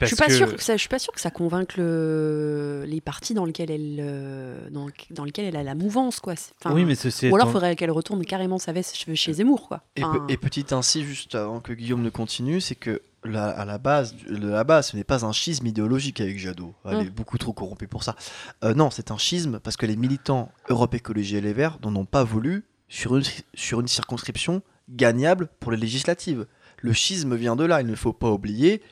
je 0.00 0.06
suis 0.06 0.16
pas 0.16 0.28
sûr 0.28 0.54
que 0.56 0.62
ça, 0.62 0.74
je 0.74 0.80
suis 0.80 0.88
pas 0.88 0.98
sûr 0.98 1.12
que 1.12 1.20
ça 1.20 1.30
convainque 1.30 1.76
le, 1.76 2.84
les 2.86 3.00
partis 3.00 3.34
dans 3.34 3.44
lesquels 3.44 3.70
elle, 3.70 4.70
dans, 4.72 4.88
dans 5.10 5.24
lesquels 5.24 5.44
elle 5.46 5.56
a 5.56 5.62
la 5.62 5.74
mouvance, 5.74 6.20
quoi. 6.20 6.34
Enfin, 6.60 6.74
Oui, 6.74 6.84
mais 6.84 6.94
ceci 6.96 7.28
ou 7.30 7.34
alors, 7.36 7.46
étant- 7.46 7.50
il 7.50 7.52
faudrait 7.52 7.76
qu'elle 7.76 7.90
retourne 7.90 8.24
carrément 8.24 8.58
sa 8.58 8.72
veste 8.72 8.96
chez- 8.96 9.32
Zemmour, 9.32 9.68
quoi. 9.68 9.82
Et, 9.96 10.02
pe- 10.02 10.32
et 10.32 10.36
petit 10.36 10.66
ainsi, 10.72 11.04
juste 11.04 11.34
avant 11.34 11.60
que 11.60 11.72
Guillaume 11.72 12.02
ne 12.02 12.10
continue, 12.10 12.60
c'est 12.60 12.74
que 12.74 13.00
la, 13.26 13.48
à 13.50 13.64
la 13.64 13.78
base, 13.78 14.14
la 14.28 14.64
base, 14.64 14.88
ce 14.88 14.96
n'est 14.96 15.04
pas 15.04 15.24
un 15.24 15.32
schisme 15.32 15.66
idéologique 15.66 16.20
avec 16.20 16.38
Jadot. 16.38 16.74
Elle 16.84 16.98
Mm. 16.98 17.00
est 17.06 17.10
beaucoup 17.10 17.38
trop 17.38 17.52
corrompue 17.52 17.88
pour 17.88 18.02
ça. 18.02 18.16
Euh, 18.64 18.74
non, 18.74 18.90
c'est 18.90 19.10
un 19.10 19.18
schisme 19.18 19.60
parce 19.60 19.76
que 19.76 19.86
les 19.86 19.96
militants 19.96 20.50
Europe 20.68 20.94
Écologie 20.94 21.36
et 21.36 21.40
Les 21.40 21.52
Verts 21.52 21.78
n'en 21.82 21.94
ont 21.96 22.04
pas 22.04 22.24
voulu 22.24 22.64
sur 22.88 23.16
une, 23.16 23.24
sur 23.54 23.80
une 23.80 23.88
circonscription 23.88 24.62
gagnable 24.88 25.48
pour 25.60 25.72
les 25.72 25.78
législatives. 25.78 26.46
Le 26.78 26.92
schisme 26.92 27.34
vient 27.34 27.56
de 27.56 27.64
là. 27.64 27.80
Il 27.80 27.86
ne 27.86 27.94
faut 27.96 28.12
pas 28.12 28.30
oublier 28.30 28.82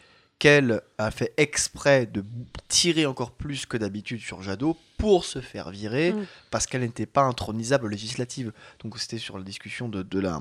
qu'elle 0.41 0.81
a 0.99 1.13
fait 1.13 1.33
exprès 1.37 2.07
de 2.07 2.25
tirer 2.67 3.07
encore 3.07 3.31
plus 3.31 3.67
que 3.67 3.77
d'habitude 3.77 4.21
sur 4.21 4.43
Jadot 4.43 4.77
pour 4.99 5.25
se 5.25 5.41
faire 5.41 5.71
virer 5.71 6.13
Mm. 6.13 6.27
parce 6.51 6.67
qu'elle 6.67 6.81
n'était 6.81 7.07
pas 7.07 7.23
intronisable 7.23 7.85
aux 7.87 7.89
législatives. 7.89 8.53
Donc 8.83 8.99
c'était 8.99 9.19
sur 9.19 9.39
la 9.39 9.45
discussion 9.45 9.89
de, 9.89 10.03
de 10.03 10.19
la, 10.19 10.41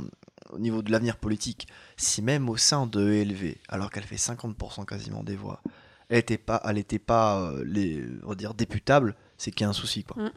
au 0.54 0.60
niveau 0.60 0.82
de 0.82 0.92
l'avenir 0.92 1.18
politique. 1.18 1.68
Si 1.98 2.22
même 2.22 2.50
au 2.50 2.58
sein 2.58 2.88
de 2.88 3.12
ELV, 3.12 3.56
alors 3.68 3.90
qu'elle 3.92 4.04
fait 4.04 4.16
50% 4.16 4.86
quasiment 4.86 5.24
des 5.24 5.36
voix, 5.36 5.62
elle 6.10 6.18
n'était 6.18 6.38
pas, 6.38 6.62
elle 6.66 6.78
était 6.78 7.00
pas 7.00 7.42
euh, 7.42 7.64
les, 7.66 8.04
on 8.24 8.30
va 8.30 8.36
dire, 8.36 8.54
députable, 8.54 9.16
c'est 9.38 9.52
qu'il 9.52 9.62
y 9.62 9.66
a 9.66 9.70
un 9.70 9.74
souci. 9.74 10.04
Quoi. 10.04 10.30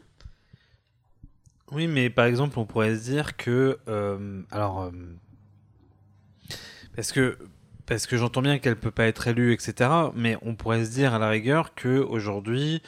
Oui, 1.71 1.87
mais 1.87 2.09
par 2.09 2.25
exemple, 2.25 2.57
on 2.59 2.65
pourrait 2.65 2.95
se 2.95 3.03
dire 3.09 3.35
que. 3.37 3.77
euh, 3.87 4.41
alors. 4.51 4.83
euh, 4.83 4.91
parce 6.95 7.11
que. 7.11 7.37
Parce 7.85 8.05
que 8.05 8.17
j'entends 8.17 8.41
bien 8.41 8.59
qu'elle 8.59 8.75
peut 8.75 8.91
pas 8.91 9.05
être 9.05 9.27
élue, 9.29 9.53
etc. 9.53 9.89
Mais 10.13 10.37
on 10.41 10.55
pourrait 10.55 10.83
se 10.83 10.91
dire 10.91 11.13
à 11.13 11.19
la 11.19 11.29
rigueur 11.29 11.73
que 11.73 11.99
aujourd'hui, 11.99 12.81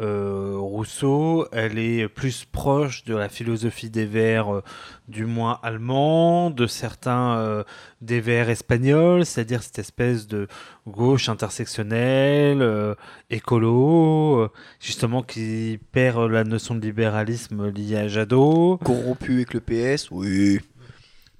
euh, 0.00 0.56
Rousseau, 0.56 1.46
elle 1.52 1.78
est 1.78 2.08
plus 2.08 2.44
proche 2.44 3.04
de 3.04 3.14
la 3.14 3.28
philosophie 3.28 3.90
des 3.90 4.06
Verts, 4.06 4.52
euh, 4.52 4.62
du 5.06 5.26
moins 5.26 5.60
allemand, 5.62 6.50
de 6.50 6.66
certains 6.66 7.36
euh, 7.36 7.64
des 8.00 8.20
Verts 8.20 8.48
espagnols, 8.48 9.26
c'est-à-dire 9.26 9.62
cette 9.62 9.78
espèce 9.78 10.26
de 10.26 10.48
gauche 10.86 11.28
intersectionnelle, 11.28 12.96
écolo, 13.30 14.48
justement 14.80 15.22
qui 15.22 15.78
perd 15.92 16.30
la 16.30 16.44
notion 16.44 16.74
de 16.74 16.80
libéralisme 16.80 17.68
liée 17.68 17.96
à 17.96 18.08
Jadot. 18.08 18.78
Corrompu 18.82 19.34
avec 19.34 19.54
le 19.54 19.60
PS, 19.60 20.10
oui. 20.10 20.60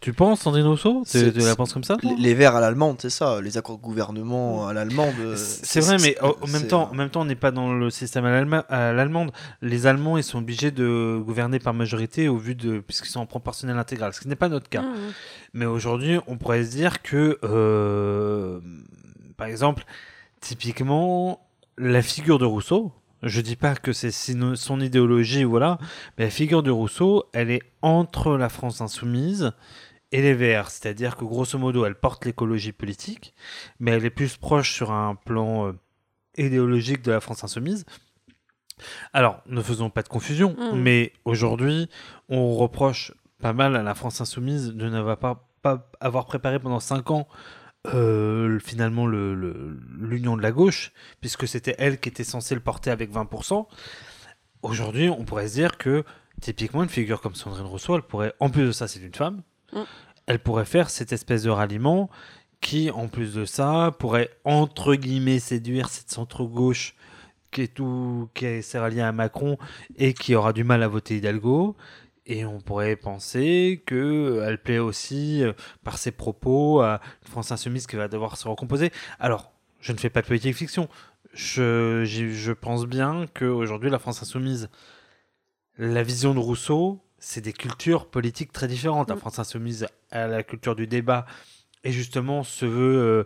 Tu 0.03 0.13
penses, 0.13 0.41
Sandrine 0.41 0.67
Rousseau? 0.67 1.05
Tu, 1.09 1.31
la 1.31 1.55
penses 1.55 1.73
comme 1.73 1.85
ça? 1.85 1.97
Les, 2.03 2.17
les 2.17 2.35
Verts 2.35 2.57
à 2.57 2.61
l'allemande, 2.61 2.97
c'est 3.01 3.09
ça. 3.09 3.41
Les 3.41 3.57
accords 3.57 3.79
de 3.79 3.83
gouvernement 3.83 4.67
à 4.67 4.73
l'allemande. 4.73 5.15
euh, 5.21 5.37
C'est 5.37 5.79
vrai, 5.79 5.97
mais 6.03 6.17
en 6.21 6.49
même 6.49 6.67
temps, 6.67 6.91
en 6.91 6.95
même 6.95 7.09
temps, 7.09 7.21
on 7.21 7.25
n'est 7.25 7.37
pas 7.37 7.53
dans 7.53 7.73
le 7.73 7.89
système 7.89 8.25
à 8.25 8.93
l'allemande. 8.93 9.31
Les 9.61 9.87
Allemands, 9.87 10.19
ils 10.19 10.25
sont 10.25 10.39
obligés 10.39 10.73
de 10.73 11.23
gouverner 11.25 11.61
par 11.61 11.73
majorité 11.73 12.29
au 12.29 12.37
vu 12.37 12.57
de 12.57 12.81
puisqu'ils 12.81 13.11
sont 13.11 13.21
en 13.21 13.27
proportionnel 13.27 13.79
intégral, 13.79 14.13
ce 14.13 14.21
qui 14.21 14.27
n'est 14.27 14.35
pas 14.35 14.49
notre 14.49 14.69
cas. 14.69 14.83
mm. 14.83 14.97
Mais 15.55 15.67
aujourd'hui, 15.67 16.19
on 16.27 16.37
pourrait 16.37 16.65
se 16.65 16.71
dire 16.73 17.03
que, 17.03 17.39
euh, 17.45 18.59
par 19.37 19.47
exemple, 19.47 19.85
typiquement, 20.41 21.47
la 21.79 22.03
figure 22.03 22.41
de 22.41 22.45
Rousseau. 22.45 22.91
Je 23.23 23.41
dis 23.41 23.55
pas 23.55 23.77
que 23.77 23.93
c'est 23.93 24.11
son 24.11 24.81
idéologie, 24.81 25.45
voilà, 25.45 25.79
mais 26.19 26.25
la 26.25 26.31
figure 26.31 26.65
de 26.65 26.73
Rousseau, 26.73 27.27
elle 27.33 27.53
est 27.53 27.63
entre 27.81 28.37
la 28.37 28.49
France 28.49 28.81
insoumise 28.81 29.53
et 30.13 30.23
les 30.23 30.35
Verts, 30.35 30.71
c'est-à-dire 30.71 31.17
que 31.17 31.25
grosso 31.25 31.59
modo, 31.59 31.85
elle 31.85 31.95
porte 31.95 32.25
l'écologie 32.25 32.73
politique, 32.73 33.35
mais 33.81 33.91
elle 33.93 34.05
est 34.05 34.11
plus 34.11 34.37
proche 34.37 34.73
sur 34.73 34.93
un 34.93 35.15
plan 35.15 35.69
euh, 35.69 35.73
idéologique 36.37 37.03
de 37.03 37.11
la 37.13 37.21
France 37.21 37.43
insoumise. 37.45 37.85
Alors, 39.13 39.43
ne 39.47 39.63
faisons 39.63 39.91
pas 39.91 40.03
de 40.03 40.09
confusion, 40.09 40.55
Mm. 40.59 40.77
mais 40.79 41.13
aujourd'hui, 41.25 41.89
on 42.29 42.55
reproche 42.55 43.13
pas 43.41 43.53
mal 43.53 43.77
à 43.77 43.83
la 43.83 43.95
France 43.95 44.21
insoumise 44.21 44.69
de 44.75 44.89
n'avoir 44.89 45.19
pas, 45.19 45.49
pas 45.63 45.91
avoir 46.01 46.27
préparé 46.27 46.59
pendant 46.59 46.81
5 46.81 47.11
ans 47.11 47.29
euh, 47.95 48.61
finalement 48.61 49.09
le- 49.09 49.35
le- 49.35 49.77
l'union 49.99 50.37
de 50.37 50.43
la 50.43 50.53
gauche, 50.53 50.93
puisque 51.21 51.49
c'était 51.49 51.75
elle 51.79 51.99
qui 51.99 52.09
était 52.11 52.23
censée 52.23 52.55
le 52.55 52.61
porter 52.61 52.93
avec 52.93 53.11
20%. 53.11 53.67
Aujourd'hui, 54.63 55.09
on 55.09 55.25
pourrait 55.25 55.49
se 55.49 55.55
dire 55.55 55.77
que 55.79 56.05
typiquement 56.41 56.85
une 56.85 56.89
figure 56.89 57.21
comme 57.21 57.35
Sandrine 57.35 57.67
Rousseau, 57.67 57.97
elle 57.97 58.03
pourrait, 58.03 58.35
en 58.39 58.51
plus 58.51 58.67
de 58.67 58.71
ça, 58.73 58.87
c'est 58.87 59.01
une 59.01 59.15
femme, 59.15 59.43
Mm. 59.73 59.83
elle 60.27 60.39
pourrait 60.39 60.65
faire 60.65 60.91
cette 60.91 61.13
espèce 61.13 61.43
de 61.45 61.51
ralliement 61.51 62.11
qui, 62.61 62.91
en 62.91 63.09
plus 63.09 63.35
de 63.35 63.45
ça, 63.45 63.95
pourrait 63.99 64.31
entre 64.45 64.95
guillemets 64.95 65.41
séduire 65.41 65.89
cette 65.89 66.11
centre-gauche 66.11 66.95
qui 67.51 67.63
est 67.63 67.75
tout, 67.75 68.31
qui 68.35 68.47
est 68.47 68.75
à 68.75 69.13
Macron 69.13 69.59
et 69.97 70.15
qui 70.15 70.35
aura 70.35 70.53
du 70.53 70.65
mal 70.65 70.83
à 70.83 70.89
voter 70.89 71.17
Hidalgo. 71.19 71.77
Et 72.25 72.45
on 72.45 72.61
pourrait 72.61 72.97
penser 72.97 73.83
que 73.85 74.43
elle 74.47 74.63
plaît 74.63 74.79
aussi 74.79 75.43
euh, 75.43 75.53
par 75.83 75.99
ses 75.99 76.13
propos 76.13 76.81
à 76.81 77.01
une 77.23 77.29
France 77.31 77.51
insoumise 77.51 77.87
qui 77.87 77.97
va 77.97 78.09
devoir 78.09 78.37
se 78.37 78.47
recomposer. 78.47 78.93
Alors, 79.19 79.53
je 79.81 79.93
ne 79.93 79.99
fais 79.99 80.09
pas 80.09 80.23
de 80.23 80.29
politique 80.29 80.57
fiction. 80.57 80.89
Je, 81.35 82.05
je 82.05 82.53
pense 82.53 82.87
bien 82.87 83.27
qu'aujourd'hui, 83.35 83.91
la 83.91 83.99
France 83.99 84.23
insoumise, 84.23 84.71
la 85.79 86.05
vision 86.05 86.33
de 86.33 86.39
Rousseau, 86.39 87.01
c'est 87.25 87.41
des 87.41 87.53
cultures 87.53 88.07
politiques 88.07 88.53
très 88.53 88.67
différentes. 88.67 89.09
La 89.09 89.15
Mm. 89.15 89.21
France 89.21 89.39
insoumise 89.39 89.87
a 90.11 90.27
la 90.27 90.43
culture 90.43 90.75
du 90.75 90.87
débat 90.87 91.25
et 91.85 91.93
justement 91.93 92.43
se 92.43 92.67
veut, 92.67 92.97
euh, 92.99 93.25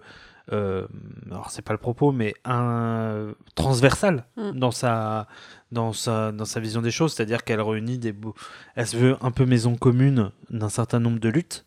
euh, 0.52 0.86
alors 1.30 1.50
c'est 1.50 1.62
pas 1.62 1.72
le 1.72 1.78
propos, 1.78 2.12
mais 2.12 2.34
un 2.44 3.32
transversal 3.54 4.24
Mm. 4.36 4.50
dans 4.58 4.70
sa 4.70 5.26
dans 5.72 5.92
sa 5.92 6.30
dans 6.30 6.44
sa 6.44 6.60
vision 6.60 6.82
des 6.82 6.90
choses, 6.92 7.14
c'est-à-dire 7.14 7.42
qu'elle 7.42 7.60
réunit 7.60 7.98
des 7.98 8.12
beaux, 8.12 8.34
elle 8.76 8.86
se 8.86 8.96
veut 8.96 9.16
un 9.22 9.30
peu 9.30 9.46
maison 9.46 9.76
commune 9.76 10.30
d'un 10.50 10.68
certain 10.68 11.00
nombre 11.00 11.18
de 11.18 11.28
luttes, 11.28 11.64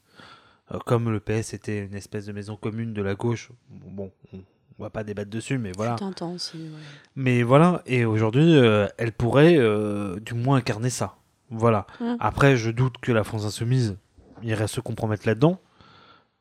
Euh, 0.72 0.78
comme 0.86 1.10
le 1.10 1.20
PS 1.20 1.56
était 1.56 1.80
une 1.84 1.96
espèce 1.96 2.28
de 2.28 2.32
maison 2.32 2.56
commune 2.56 2.94
de 2.94 3.02
la 3.02 3.16
gauche. 3.16 3.50
Bon, 3.72 4.12
on, 4.34 4.38
va 4.78 4.92
pas 4.92 5.04
débattre 5.04 5.32
dessus, 5.32 5.58
mais 5.58 5.72
voilà. 5.76 5.96
Aussi, 6.22 6.58
ouais. 6.58 6.70
Mais 7.16 7.42
voilà, 7.42 7.82
et 7.88 8.06
aujourd'hui, 8.06 8.56
euh, 8.56 8.86
elle 9.00 9.12
pourrait 9.12 9.58
euh, 9.58 10.20
du 10.20 10.36
moins 10.36 10.58
incarner 10.58 10.92
ça. 10.92 11.16
Voilà. 11.50 11.88
Après, 12.20 12.58
je 12.58 12.72
doute 12.72 12.98
que 13.02 13.12
la 13.12 13.24
France 13.24 13.46
insoumise 13.46 13.98
irait 14.44 14.68
se 14.68 14.82
compromettre 14.82 15.28
là-dedans, 15.28 15.60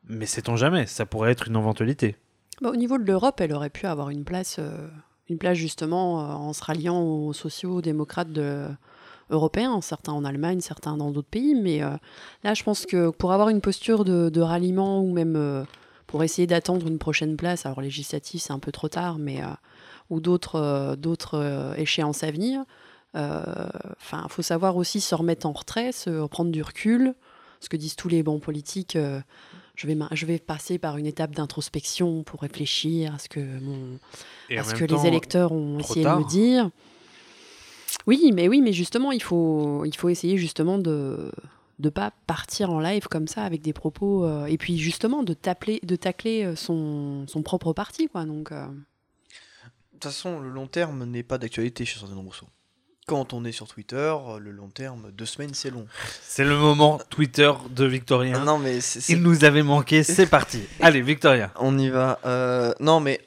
mais 0.07 0.25
sait-on 0.25 0.55
jamais, 0.55 0.85
ça 0.85 1.05
pourrait 1.05 1.31
être 1.31 1.47
une 1.47 1.55
éventualité. 1.55 2.15
Bah, 2.61 2.69
au 2.69 2.75
niveau 2.75 2.97
de 2.97 3.03
l'Europe, 3.03 3.41
elle 3.41 3.53
aurait 3.53 3.69
pu 3.69 3.87
avoir 3.87 4.09
une 4.09 4.23
place, 4.23 4.57
euh, 4.59 4.87
une 5.29 5.37
place 5.37 5.57
justement 5.57 6.19
euh, 6.19 6.33
en 6.33 6.53
se 6.53 6.63
ralliant 6.63 7.01
aux 7.01 7.33
sociaux-démocrates 7.33 8.31
de, 8.31 8.67
européens, 9.29 9.81
certains 9.81 10.13
en 10.13 10.25
Allemagne, 10.25 10.61
certains 10.61 10.97
dans 10.97 11.11
d'autres 11.11 11.29
pays. 11.29 11.55
Mais 11.55 11.81
là, 12.43 12.53
je 12.53 12.63
pense 12.63 12.85
que 12.85 13.09
pour 13.09 13.31
avoir 13.31 13.49
une 13.49 13.61
posture 13.61 14.03
de, 14.03 14.41
ralliement 14.41 15.01
ou 15.01 15.11
même 15.11 15.65
pour 16.07 16.23
essayer 16.23 16.47
d'attendre 16.47 16.87
une 16.87 16.97
prochaine 16.97 17.37
place, 17.37 17.65
alors 17.65 17.81
législative, 17.81 18.41
c'est 18.41 18.53
un 18.53 18.59
peu 18.59 18.71
trop 18.71 18.89
tard, 18.89 19.19
mais 19.19 19.41
ou 20.09 20.19
d'autres 20.19 20.95
d'autres 20.97 21.75
échéances 21.77 22.23
à 22.23 22.31
venir. 22.31 22.65
Enfin, 23.13 24.23
il 24.25 24.29
faut 24.29 24.41
savoir 24.41 24.77
aussi 24.77 25.01
se 25.01 25.15
remettre 25.15 25.45
en 25.45 25.51
retrait, 25.51 25.91
se 25.91 26.27
prendre 26.27 26.51
du 26.51 26.61
recul. 26.61 27.13
Ce 27.59 27.67
que 27.67 27.75
disent 27.75 27.95
tous 27.95 28.07
les 28.07 28.23
bons 28.23 28.39
politiques, 28.39 28.97
je 29.75 29.87
vais, 29.87 29.97
je 30.11 30.25
vais 30.25 30.39
passer 30.39 30.77
par 30.77 30.97
une 30.97 31.05
étape 31.05 31.31
d'introspection 31.35 32.23
pour 32.23 32.41
réfléchir 32.41 33.15
à 33.15 33.19
ce 33.19 33.27
que, 33.27 33.39
mon, 33.39 33.99
à 34.57 34.63
ce 34.63 34.75
que 34.75 34.85
les 34.85 35.07
électeurs 35.07 35.51
ont 35.51 35.79
essayé 35.79 36.05
de 36.05 36.09
me 36.09 36.27
dire. 36.27 36.69
Oui, 38.07 38.31
mais 38.33 38.47
oui, 38.47 38.61
mais 38.61 38.73
justement, 38.73 39.11
il 39.11 39.21
faut, 39.21 39.83
il 39.85 39.95
faut 39.95 40.09
essayer 40.09 40.37
justement 40.37 40.77
de 40.77 41.31
ne 41.79 41.89
pas 41.89 42.11
partir 42.27 42.71
en 42.71 42.79
live 42.79 43.07
comme 43.07 43.27
ça 43.27 43.43
avec 43.43 43.61
des 43.61 43.73
propos 43.73 44.25
euh, 44.25 44.45
et 44.45 44.57
puis 44.57 44.77
justement 44.77 45.23
de 45.23 45.33
tacler, 45.33 45.79
de 45.83 45.95
tacler 45.95 46.43
euh, 46.43 46.55
son, 46.55 47.25
son 47.27 47.41
propre 47.41 47.73
parti 47.73 48.07
quoi. 48.07 48.25
Donc. 48.25 48.51
Euh. 48.51 48.67
De 48.67 48.73
toute 49.93 50.03
façon, 50.11 50.39
le 50.39 50.49
long 50.49 50.67
terme 50.67 51.03
n'est 51.05 51.23
pas 51.23 51.37
d'actualité 51.37 51.83
chez 51.85 51.99
Sandrine 51.99 52.19
Rousseau 52.19 52.47
quand 53.09 53.33
on 53.33 53.43
est 53.43 53.51
sur 53.51 53.67
Twitter, 53.67 54.15
le 54.39 54.51
long 54.51 54.69
terme, 54.69 55.09
deux 55.11 55.25
semaines, 55.25 55.55
c'est 55.55 55.71
long. 55.71 55.87
C'est 56.21 56.43
le 56.43 56.55
moment 56.55 56.99
Twitter 57.09 57.51
de 57.71 57.85
Victorien. 57.85 58.45
Non, 58.45 58.59
mais 58.59 58.77
Il 59.09 59.23
nous 59.23 59.43
avait 59.45 59.63
manqué, 59.63 60.03
c'est 60.03 60.27
parti. 60.27 60.61
Allez, 60.79 61.01
Victorien. 61.01 61.51
On 61.55 61.75
y 61.79 61.89
va. 61.89 62.19
Euh, 62.25 62.71
non, 62.79 62.99
mais 62.99 63.19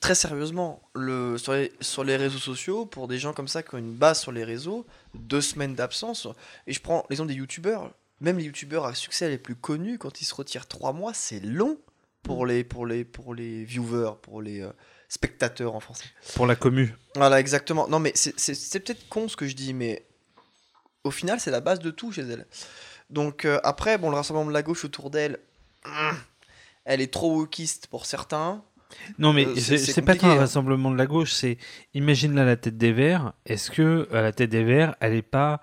très 0.00 0.16
sérieusement, 0.16 0.82
le, 0.96 1.38
sur, 1.38 1.52
les, 1.52 1.72
sur 1.80 2.02
les 2.02 2.16
réseaux 2.16 2.40
sociaux, 2.40 2.84
pour 2.84 3.06
des 3.06 3.20
gens 3.20 3.32
comme 3.32 3.46
ça 3.46 3.62
qui 3.62 3.76
ont 3.76 3.78
une 3.78 3.94
base 3.94 4.20
sur 4.20 4.32
les 4.32 4.42
réseaux, 4.42 4.84
deux 5.14 5.40
semaines 5.40 5.76
d'absence, 5.76 6.26
et 6.66 6.72
je 6.72 6.80
prends 6.80 7.06
l'exemple 7.08 7.28
des 7.28 7.36
youtubeurs, 7.36 7.92
même 8.20 8.38
les 8.38 8.44
youtubeurs 8.46 8.86
à 8.86 8.94
succès 8.94 9.28
les 9.28 9.38
plus 9.38 9.54
connus, 9.54 9.98
quand 9.98 10.20
ils 10.20 10.24
se 10.24 10.34
retirent 10.34 10.66
trois 10.66 10.92
mois, 10.92 11.14
c'est 11.14 11.38
long 11.38 11.78
pour 12.24 12.44
les, 12.44 12.64
pour 12.64 12.86
les, 12.86 13.04
pour 13.04 13.36
les 13.36 13.62
viewers, 13.62 14.14
pour 14.20 14.42
les... 14.42 14.62
Euh, 14.62 14.72
spectateur 15.08 15.74
en 15.74 15.80
français. 15.80 16.04
Pour 16.34 16.46
la 16.46 16.56
commu. 16.56 16.94
Voilà, 17.14 17.40
exactement. 17.40 17.88
Non, 17.88 17.98
mais 17.98 18.12
c'est 18.14 18.80
peut-être 18.80 19.08
con 19.08 19.28
ce 19.28 19.36
que 19.36 19.46
je 19.46 19.54
dis, 19.54 19.74
mais 19.74 20.06
au 21.04 21.10
final, 21.10 21.40
c'est 21.40 21.50
la 21.50 21.60
base 21.60 21.78
de 21.78 21.90
tout 21.90 22.12
chez 22.12 22.22
elle. 22.22 22.46
Donc 23.10 23.44
euh, 23.44 23.60
après, 23.62 23.98
bon, 23.98 24.10
le 24.10 24.16
rassemblement 24.16 24.48
de 24.48 24.52
la 24.52 24.62
gauche 24.62 24.84
autour 24.84 25.10
d'elle, 25.10 25.38
elle 26.84 27.00
est 27.00 27.12
trop 27.12 27.36
wokiste 27.36 27.86
pour 27.86 28.06
certains. 28.06 28.62
Non, 29.18 29.32
mais 29.32 29.46
euh, 29.46 29.56
c'est 29.56 30.02
pas 30.02 30.14
tant 30.14 30.28
un 30.28 30.32
hein. 30.32 30.38
rassemblement 30.38 30.90
de 30.90 30.96
la 30.96 31.06
gauche, 31.06 31.32
c'est 31.32 31.58
imagine 31.94 32.34
là 32.34 32.44
la 32.44 32.56
tête 32.56 32.76
des 32.76 32.92
Verts. 32.92 33.32
Est-ce 33.44 33.70
que 33.70 34.08
à 34.12 34.22
la 34.22 34.32
tête 34.32 34.50
des 34.50 34.64
Verts, 34.64 34.94
elle 35.00 35.12
n'est 35.12 35.22
pas 35.22 35.60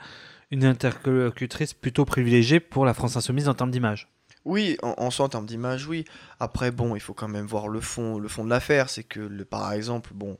une 0.51 0.65
interlocutrice 0.65 1.73
plutôt 1.73 2.05
privilégiée 2.05 2.59
pour 2.59 2.85
la 2.85 2.93
France 2.93 3.15
Insoumise 3.15 3.47
en 3.47 3.53
termes 3.53 3.71
d'image? 3.71 4.09
Oui, 4.45 4.77
en, 4.81 5.09
soi, 5.09 5.25
en 5.25 5.29
termes 5.29 5.45
d'image, 5.45 5.87
oui. 5.87 6.03
Après, 6.39 6.71
bon, 6.71 6.95
il 6.95 6.99
faut 6.99 7.13
quand 7.13 7.29
même 7.29 7.45
voir 7.45 7.67
le 7.67 7.79
fond, 7.79 8.19
le 8.19 8.27
fond 8.27 8.43
de 8.43 8.49
l'affaire. 8.49 8.89
C'est 8.89 9.03
que, 9.03 9.21
le, 9.21 9.45
par 9.45 9.71
exemple, 9.71 10.11
bon, 10.13 10.37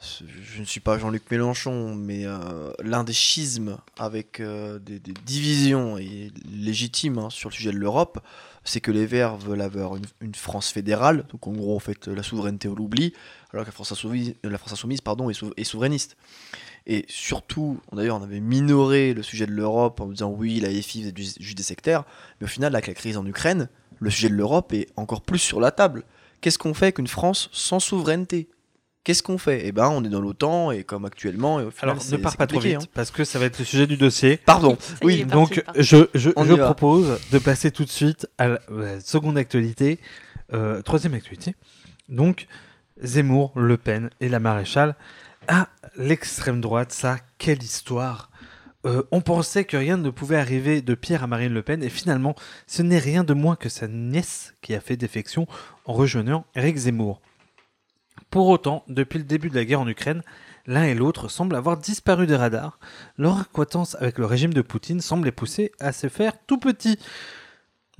je 0.00 0.60
ne 0.60 0.64
suis 0.64 0.80
pas 0.80 0.98
Jean-Luc 0.98 1.30
Mélenchon, 1.30 1.94
mais 1.94 2.24
euh, 2.24 2.72
l'un 2.82 3.04
des 3.04 3.12
schismes 3.12 3.78
avec 3.98 4.40
euh, 4.40 4.78
des, 4.78 4.98
divisions 4.98 5.98
et 5.98 6.32
légitimes 6.52 7.18
hein, 7.18 7.30
sur 7.30 7.50
le 7.50 7.54
sujet 7.54 7.72
de 7.72 7.78
l'Europe, 7.78 8.20
c'est 8.64 8.80
que 8.80 8.90
les 8.90 9.06
Verts 9.06 9.36
veulent 9.36 9.60
avoir 9.60 9.96
une, 9.96 10.34
France 10.34 10.70
fédérale, 10.70 11.24
donc 11.30 11.46
en 11.46 11.52
gros, 11.52 11.76
en 11.76 11.80
fait, 11.80 12.06
la 12.06 12.22
souveraineté, 12.22 12.68
on 12.68 12.74
l'oublie, 12.74 13.12
alors 13.52 13.64
que 13.64 13.68
la 13.68 13.72
France 13.72 13.92
insoumise, 13.92 14.34
la 14.44 14.58
France 14.58 14.72
insoumise 14.72 15.00
pardon, 15.00 15.30
est 15.30 15.64
souverainiste. 15.64 16.16
Et 16.86 17.04
surtout, 17.08 17.80
d'ailleurs, 17.92 18.18
on 18.20 18.22
avait 18.22 18.40
minoré 18.40 19.14
le 19.14 19.22
sujet 19.22 19.46
de 19.46 19.52
l'Europe 19.52 20.00
en 20.00 20.08
disant 20.08 20.30
oui, 20.30 20.60
la 20.60 20.68
FI 20.68 21.08
est 21.08 21.16
juste 21.16 21.56
des 21.56 21.62
sectaires. 21.62 22.04
Mais 22.40 22.46
au 22.46 22.48
final, 22.48 22.74
avec 22.74 22.88
la 22.88 22.94
crise 22.94 23.16
en 23.16 23.26
Ukraine, 23.26 23.68
le 24.00 24.10
sujet 24.10 24.28
de 24.28 24.34
l'Europe 24.34 24.72
est 24.72 24.88
encore 24.96 25.22
plus 25.22 25.38
sur 25.38 25.60
la 25.60 25.70
table. 25.70 26.04
Qu'est-ce 26.40 26.58
qu'on 26.58 26.74
fait 26.74 26.86
avec 26.86 26.98
une 26.98 27.06
France 27.06 27.48
sans 27.52 27.78
souveraineté? 27.78 28.48
Qu'est-ce 29.04 29.22
qu'on 29.22 29.38
fait? 29.38 29.62
Eh 29.64 29.72
ben, 29.72 29.88
on 29.88 30.04
est 30.04 30.08
dans 30.08 30.20
l'OTAN 30.20 30.70
et 30.70 30.84
comme 30.84 31.04
actuellement. 31.04 31.58
Et 31.60 31.64
au 31.64 31.70
final, 31.70 31.90
Alors, 31.90 32.04
ne 32.10 32.16
pars 32.18 32.36
pas 32.36 32.46
trop 32.46 32.60
vite 32.60 32.76
hein. 32.82 32.86
parce 32.94 33.10
que 33.10 33.24
ça 33.24 33.38
va 33.38 33.46
être 33.46 33.58
le 33.58 33.64
sujet 33.64 33.86
du 33.86 33.96
dossier. 33.96 34.36
Pardon. 34.36 34.76
oui. 35.02 35.24
donc, 35.24 35.62
je, 35.76 36.08
je, 36.14 36.30
je 36.30 36.54
propose 36.54 37.18
de 37.32 37.38
passer 37.38 37.72
tout 37.72 37.84
de 37.84 37.90
suite 37.90 38.28
à 38.38 38.48
la, 38.48 39.00
seconde 39.00 39.38
actualité, 39.38 39.98
euh, 40.52 40.82
troisième 40.82 41.14
actualité. 41.14 41.56
Donc, 42.08 42.46
Zemmour, 43.02 43.52
Le 43.56 43.76
Pen 43.76 44.10
et 44.20 44.28
la 44.28 44.38
maréchale. 44.38 44.94
Ah, 45.48 45.68
l'extrême 45.96 46.60
droite, 46.60 46.92
ça, 46.92 47.18
quelle 47.38 47.62
histoire 47.62 48.30
euh, 48.84 49.04
on 49.12 49.20
pensait 49.20 49.64
que 49.64 49.76
rien 49.76 49.96
ne 49.96 50.10
pouvait 50.10 50.38
arriver 50.38 50.82
de 50.82 50.96
pire 50.96 51.22
à 51.22 51.28
Marine 51.28 51.54
Le 51.54 51.62
Pen, 51.62 51.84
et 51.84 51.88
finalement, 51.88 52.34
ce 52.66 52.82
n'est 52.82 52.98
rien 52.98 53.22
de 53.22 53.32
moins 53.32 53.54
que 53.54 53.68
sa 53.68 53.86
nièce 53.86 54.54
qui 54.60 54.74
a 54.74 54.80
fait 54.80 54.96
défection 54.96 55.46
en 55.84 55.92
rejoignant 55.92 56.46
Eric 56.56 56.76
Zemmour. 56.76 57.20
Pour 58.30 58.48
autant, 58.48 58.82
depuis 58.88 59.18
le 59.18 59.24
début 59.24 59.50
de 59.50 59.54
la 59.54 59.64
guerre 59.64 59.82
en 59.82 59.86
Ukraine, 59.86 60.22
l'un 60.66 60.82
et 60.82 60.94
l'autre 60.94 61.28
semblent 61.28 61.54
avoir 61.54 61.76
disparu 61.76 62.26
des 62.26 62.34
radars. 62.34 62.80
Leur 63.18 63.40
acquaintance 63.42 63.94
avec 64.00 64.18
le 64.18 64.26
régime 64.26 64.52
de 64.52 64.62
Poutine 64.62 65.00
semble 65.00 65.26
les 65.26 65.32
pousser 65.32 65.70
à 65.78 65.92
se 65.92 66.08
faire 66.08 66.32
tout 66.46 66.58
petit. 66.58 66.98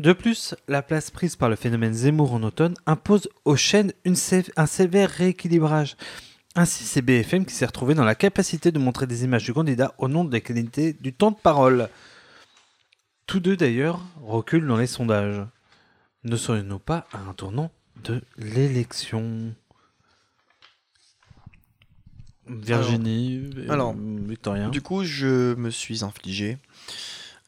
De 0.01 0.13
plus, 0.13 0.57
la 0.67 0.83
place 0.83 1.13
prise 1.13 1.37
par 1.37 1.49
le 1.49 1.55
phénomène 1.55 1.95
Zemmour 1.95 2.35
en 2.35 2.43
automne 2.43 2.75
impose 2.87 3.29
aux 3.45 3.57
chaînes 3.57 3.93
un 4.05 4.67
sévère 4.67 5.11
rééquilibrage. 5.11 5.97
Ainsi, 6.55 6.85
c'est 6.85 7.01
BFM 7.01 7.47
qui 7.47 7.55
s'est 7.55 7.65
retrouvé 7.65 7.95
dans 7.95 8.05
la 8.05 8.15
capacité 8.15 8.73
de 8.73 8.79
montrer 8.79 9.07
des 9.07 9.25
images 9.25 9.45
du 9.45 9.55
candidat 9.55 9.95
au 9.97 10.09
nom 10.09 10.25
de 10.25 10.33
la 10.33 10.41
qualité 10.41 10.93
du 10.93 11.15
temps 11.15 11.31
de 11.31 11.37
parole. 11.37 11.89
Tous 13.27 13.41
deux 13.41 13.57
d'ailleurs 13.57 14.05
reculent 14.23 14.67
dans 14.67 14.77
les 14.77 14.87
sondages. 14.87 15.47
Ne 16.25 16.37
serions-nous 16.37 16.79
pas 16.79 17.07
à 17.13 17.21
un 17.21 17.33
tournant 17.33 17.71
de 18.05 18.21
l'élection? 18.37 19.55
Virginie, 22.47 23.51
alors, 23.71 23.95
Victorien. 23.97 24.69
Du 24.69 24.83
coup, 24.83 25.05
je 25.05 25.55
me 25.55 25.71
suis 25.71 26.05
infligé 26.05 26.59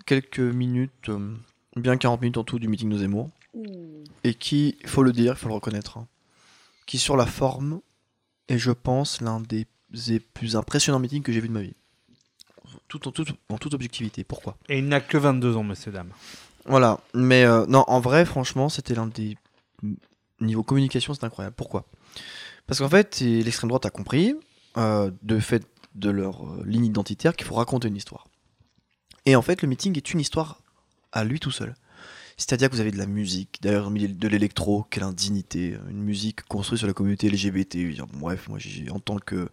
quelques 0.07 0.39
minutes, 0.39 1.09
euh, 1.09 1.35
bien 1.77 1.97
40 1.97 2.23
minutes 2.23 2.39
en 2.39 2.45
tout 2.45 2.59
du 2.59 2.69
meeting 2.69 2.89
de 2.89 2.99
Zemmour, 2.99 3.29
et 4.23 4.35
qui, 4.35 4.79
il 4.81 4.89
faut 4.89 5.03
le 5.03 5.13
dire, 5.13 5.35
il 5.35 5.39
faut 5.39 5.49
le 5.49 5.55
reconnaître, 5.55 5.99
hein, 5.99 6.07
qui 6.87 6.99
sur 6.99 7.17
la 7.17 7.27
forme 7.27 7.81
est, 8.49 8.59
je 8.59 8.71
pense, 8.71 9.21
l'un 9.21 9.41
des, 9.41 9.67
plus 10.35 10.57
impressionnants 10.57 10.99
meetings 10.99 11.23
que 11.23 11.33
j'ai 11.33 11.41
vu 11.41 11.49
de 11.49 11.53
ma 11.53 11.63
vie. 11.63 11.75
Tout 12.89 13.09
en, 13.09 13.13
tout, 13.13 13.25
en 13.49 13.59
toute 13.59 13.75
objectivité. 13.75 14.25
Pourquoi? 14.25 14.57
Et 14.69 14.79
il 14.79 14.89
n'a 14.89 15.01
que 15.01 15.17
22 15.17 15.57
ans, 15.57 15.65
messieurs, 15.65 15.93
dames. 15.93 16.13
Voilà. 16.67 17.01
Mais 17.15 17.45
euh, 17.45 17.67
non, 17.67 17.85
en 17.89 18.01
vrai, 18.01 18.25
franchement, 18.25 18.69
c'était 18.69 18.95
l'un 18.95 19.07
des. 19.07 19.37
Niveau 20.41 20.63
communication, 20.63 21.15
c'est 21.15 21.25
incroyable. 21.25 21.55
Pourquoi? 21.57 21.87
Parce 22.67 22.81
qu'en 22.81 22.89
fait, 22.89 23.21
l'extrême 23.21 23.69
droite 23.69 23.87
a 23.87 23.91
compris, 23.91 24.35
euh, 24.77 25.11
de 25.23 25.39
fait 25.39 25.65
de 25.95 26.11
leur 26.11 26.45
euh, 26.45 26.63
ligne 26.65 26.87
identitaire, 26.87 27.37
qu'il 27.37 27.47
faut 27.47 27.55
raconter 27.55 27.89
une 27.89 27.97
histoire. 27.97 28.27
Et 29.27 29.37
en 29.37 29.43
fait, 29.43 29.63
le 29.63 29.69
meeting 29.69 29.97
est 29.97 30.13
une 30.13 30.21
histoire 30.21 30.61
à 31.13 31.25
lui 31.25 31.41
tout 31.41 31.51
seul. 31.51 31.75
C'est-à-dire 32.37 32.69
que 32.69 32.75
vous 32.75 32.81
avez 32.81 32.91
de 32.91 32.99
la 32.99 33.07
musique, 33.07 33.59
d'ailleurs 33.63 33.91
de 33.91 34.29
l'électro, 34.29 34.87
quelle 34.91 35.05
indignité, 35.05 35.77
une 35.89 36.03
musique 36.03 36.43
construite 36.43 36.79
sur 36.79 36.89
la 36.89 36.93
communauté 36.93 37.29
LGBT. 37.29 37.79
bref, 38.15 38.49
moi 38.49 38.59
en 38.91 38.99
tant 38.99 39.19
que 39.19 39.49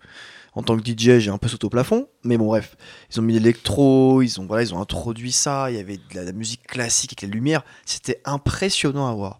en 0.54 0.63
tant 0.63 0.78
que 0.78 0.84
DJ, 0.86 1.20
j'ai 1.20 1.30
un 1.30 1.38
peu 1.38 1.48
sauté 1.48 1.65
au 1.65 1.70
plafond, 1.70 2.08
mais 2.24 2.38
bon 2.38 2.48
bref, 2.48 2.76
ils 3.10 3.20
ont 3.20 3.24
mis 3.24 3.34
l'électro, 3.34 4.22
ils 4.22 4.39
ont 4.39 4.46
voilà, 4.46 4.63
ils 4.63 4.74
ont 4.74 4.82
introduit 4.82 5.32
ça, 5.32 5.72
il 5.72 5.78
y 5.78 5.80
avait 5.80 5.98
de 5.98 6.22
la, 6.22 6.32
musique 6.34 6.67
classique 6.67 7.13
avec 7.13 7.22
la 7.22 7.30
lumière, 7.30 7.63
c'était 7.86 8.22
impressionnant 8.26 9.08
à 9.08 9.13
voir. 9.13 9.39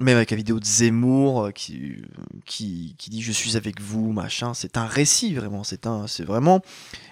Même 0.00 0.16
avec 0.16 0.32
la 0.32 0.36
vidéo 0.36 0.58
de 0.58 0.64
Zemmour 0.64 1.44
euh, 1.44 1.50
qui, 1.52 2.02
qui, 2.46 2.96
qui 2.98 3.10
dit 3.10 3.22
je 3.22 3.30
suis 3.30 3.56
avec 3.56 3.80
vous, 3.80 4.12
machin, 4.12 4.52
c'est 4.52 4.76
un 4.76 4.86
récit 4.86 5.34
vraiment, 5.34 5.62
c'est 5.62 5.86
un, 5.86 6.08
c'est 6.08 6.24
vraiment, 6.24 6.62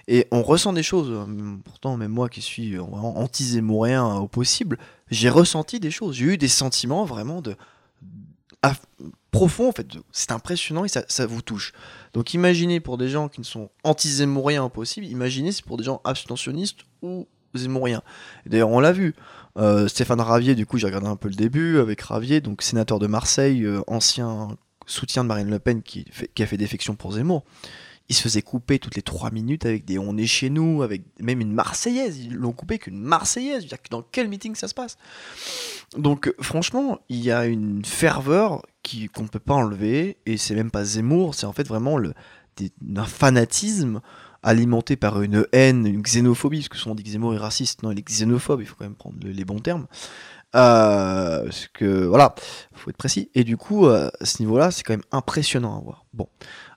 et 0.09 0.27
on 0.31 0.43
ressent 0.43 0.73
des 0.73 0.83
choses. 0.83 1.25
Pourtant, 1.63 1.95
même 1.95 2.11
moi 2.11 2.27
qui 2.27 2.41
suis 2.41 2.77
anti-zémourien 2.79 4.15
au 4.15 4.27
possible, 4.27 4.77
j'ai 5.09 5.29
ressenti 5.29 5.79
des 5.79 5.91
choses. 5.91 6.17
J'ai 6.17 6.25
eu 6.25 6.37
des 6.37 6.49
sentiments 6.49 7.05
vraiment 7.05 7.41
de 7.41 7.55
profonds 9.31 9.69
en 9.69 9.71
fait. 9.71 9.87
C'est 10.11 10.31
impressionnant 10.31 10.85
et 10.85 10.87
ça, 10.87 11.03
ça, 11.07 11.25
vous 11.25 11.41
touche. 11.41 11.73
Donc 12.13 12.33
imaginez 12.33 12.79
pour 12.79 12.97
des 12.97 13.09
gens 13.09 13.27
qui 13.27 13.41
ne 13.41 13.45
sont 13.45 13.69
anti-zémouriens 13.83 14.69
possible, 14.69 15.05
imaginez 15.07 15.51
c'est 15.51 15.65
pour 15.65 15.77
des 15.77 15.83
gens 15.83 16.01
abstentionnistes 16.03 16.79
ou 17.01 17.27
zémouriens. 17.53 18.01
D'ailleurs, 18.45 18.69
on 18.69 18.79
l'a 18.79 18.91
vu. 18.91 19.15
Euh, 19.57 19.87
Stéphane 19.87 20.21
Ravier, 20.21 20.55
du 20.55 20.65
coup, 20.65 20.77
j'ai 20.77 20.87
regardé 20.87 21.07
un 21.07 21.15
peu 21.15 21.29
le 21.29 21.35
début 21.35 21.77
avec 21.79 22.01
Ravier, 22.01 22.41
donc 22.41 22.61
sénateur 22.61 22.99
de 22.99 23.07
Marseille, 23.07 23.63
euh, 23.63 23.81
ancien 23.87 24.57
soutien 24.85 25.23
de 25.23 25.29
Marine 25.29 25.49
Le 25.49 25.59
Pen 25.59 25.81
qui, 25.81 26.05
qui 26.35 26.43
a 26.43 26.45
fait 26.45 26.57
défection 26.57 26.95
pour 26.95 27.13
Zemmour 27.13 27.43
il 28.09 28.15
se 28.15 28.21
faisait 28.21 28.41
couper 28.41 28.79
toutes 28.79 28.95
les 28.95 29.01
trois 29.01 29.31
minutes 29.31 29.65
avec 29.65 29.85
des 29.85 29.97
on 29.97 30.17
est 30.17 30.25
chez 30.25 30.49
nous, 30.49 30.83
avec 30.83 31.03
même 31.19 31.39
une 31.39 31.53
Marseillaise. 31.53 32.19
Ils 32.19 32.35
l'ont 32.35 32.51
coupé 32.51 32.77
qu'une 32.77 32.99
Marseillaise. 32.99 33.65
Dans 33.89 34.01
quel 34.01 34.27
meeting 34.27 34.55
ça 34.55 34.67
se 34.67 34.73
passe? 34.73 34.97
Donc, 35.97 36.33
franchement, 36.39 36.99
il 37.09 37.23
y 37.23 37.31
a 37.31 37.45
une 37.45 37.83
ferveur 37.85 38.63
qu'on 39.13 39.23
ne 39.23 39.27
peut 39.27 39.39
pas 39.39 39.53
enlever. 39.53 40.17
Et 40.25 40.37
c'est 40.37 40.55
même 40.55 40.71
pas 40.71 40.83
Zemmour, 40.83 41.33
c'est 41.33 41.45
en 41.45 41.53
fait 41.53 41.67
vraiment 41.67 41.97
le, 41.97 42.13
un 42.95 43.05
fanatisme 43.05 44.01
alimenté 44.43 44.95
par 44.95 45.21
une 45.21 45.45
haine, 45.51 45.85
une 45.85 46.01
xénophobie, 46.01 46.59
parce 46.59 46.69
que 46.69 46.77
souvent 46.77 46.91
on 46.91 46.95
dit 46.95 47.03
que 47.03 47.33
est 47.33 47.37
raciste, 47.37 47.83
non, 47.83 47.91
il 47.91 47.99
est 47.99 48.07
xénophobe, 48.07 48.61
il 48.61 48.67
faut 48.67 48.75
quand 48.77 48.85
même 48.85 48.95
prendre 48.95 49.17
les 49.23 49.45
bons 49.45 49.59
termes. 49.59 49.87
Euh, 50.55 51.45
parce 51.45 51.67
que 51.73 52.05
voilà, 52.05 52.35
faut 52.73 52.89
être 52.91 52.97
précis. 52.97 53.31
Et 53.33 53.43
du 53.43 53.57
coup, 53.57 53.87
à 53.87 54.11
ce 54.21 54.41
niveau-là, 54.41 54.69
c'est 54.69 54.83
quand 54.83 54.93
même 54.93 55.01
impressionnant 55.11 55.77
à 55.77 55.81
voir. 55.81 56.05
Bon, 56.13 56.27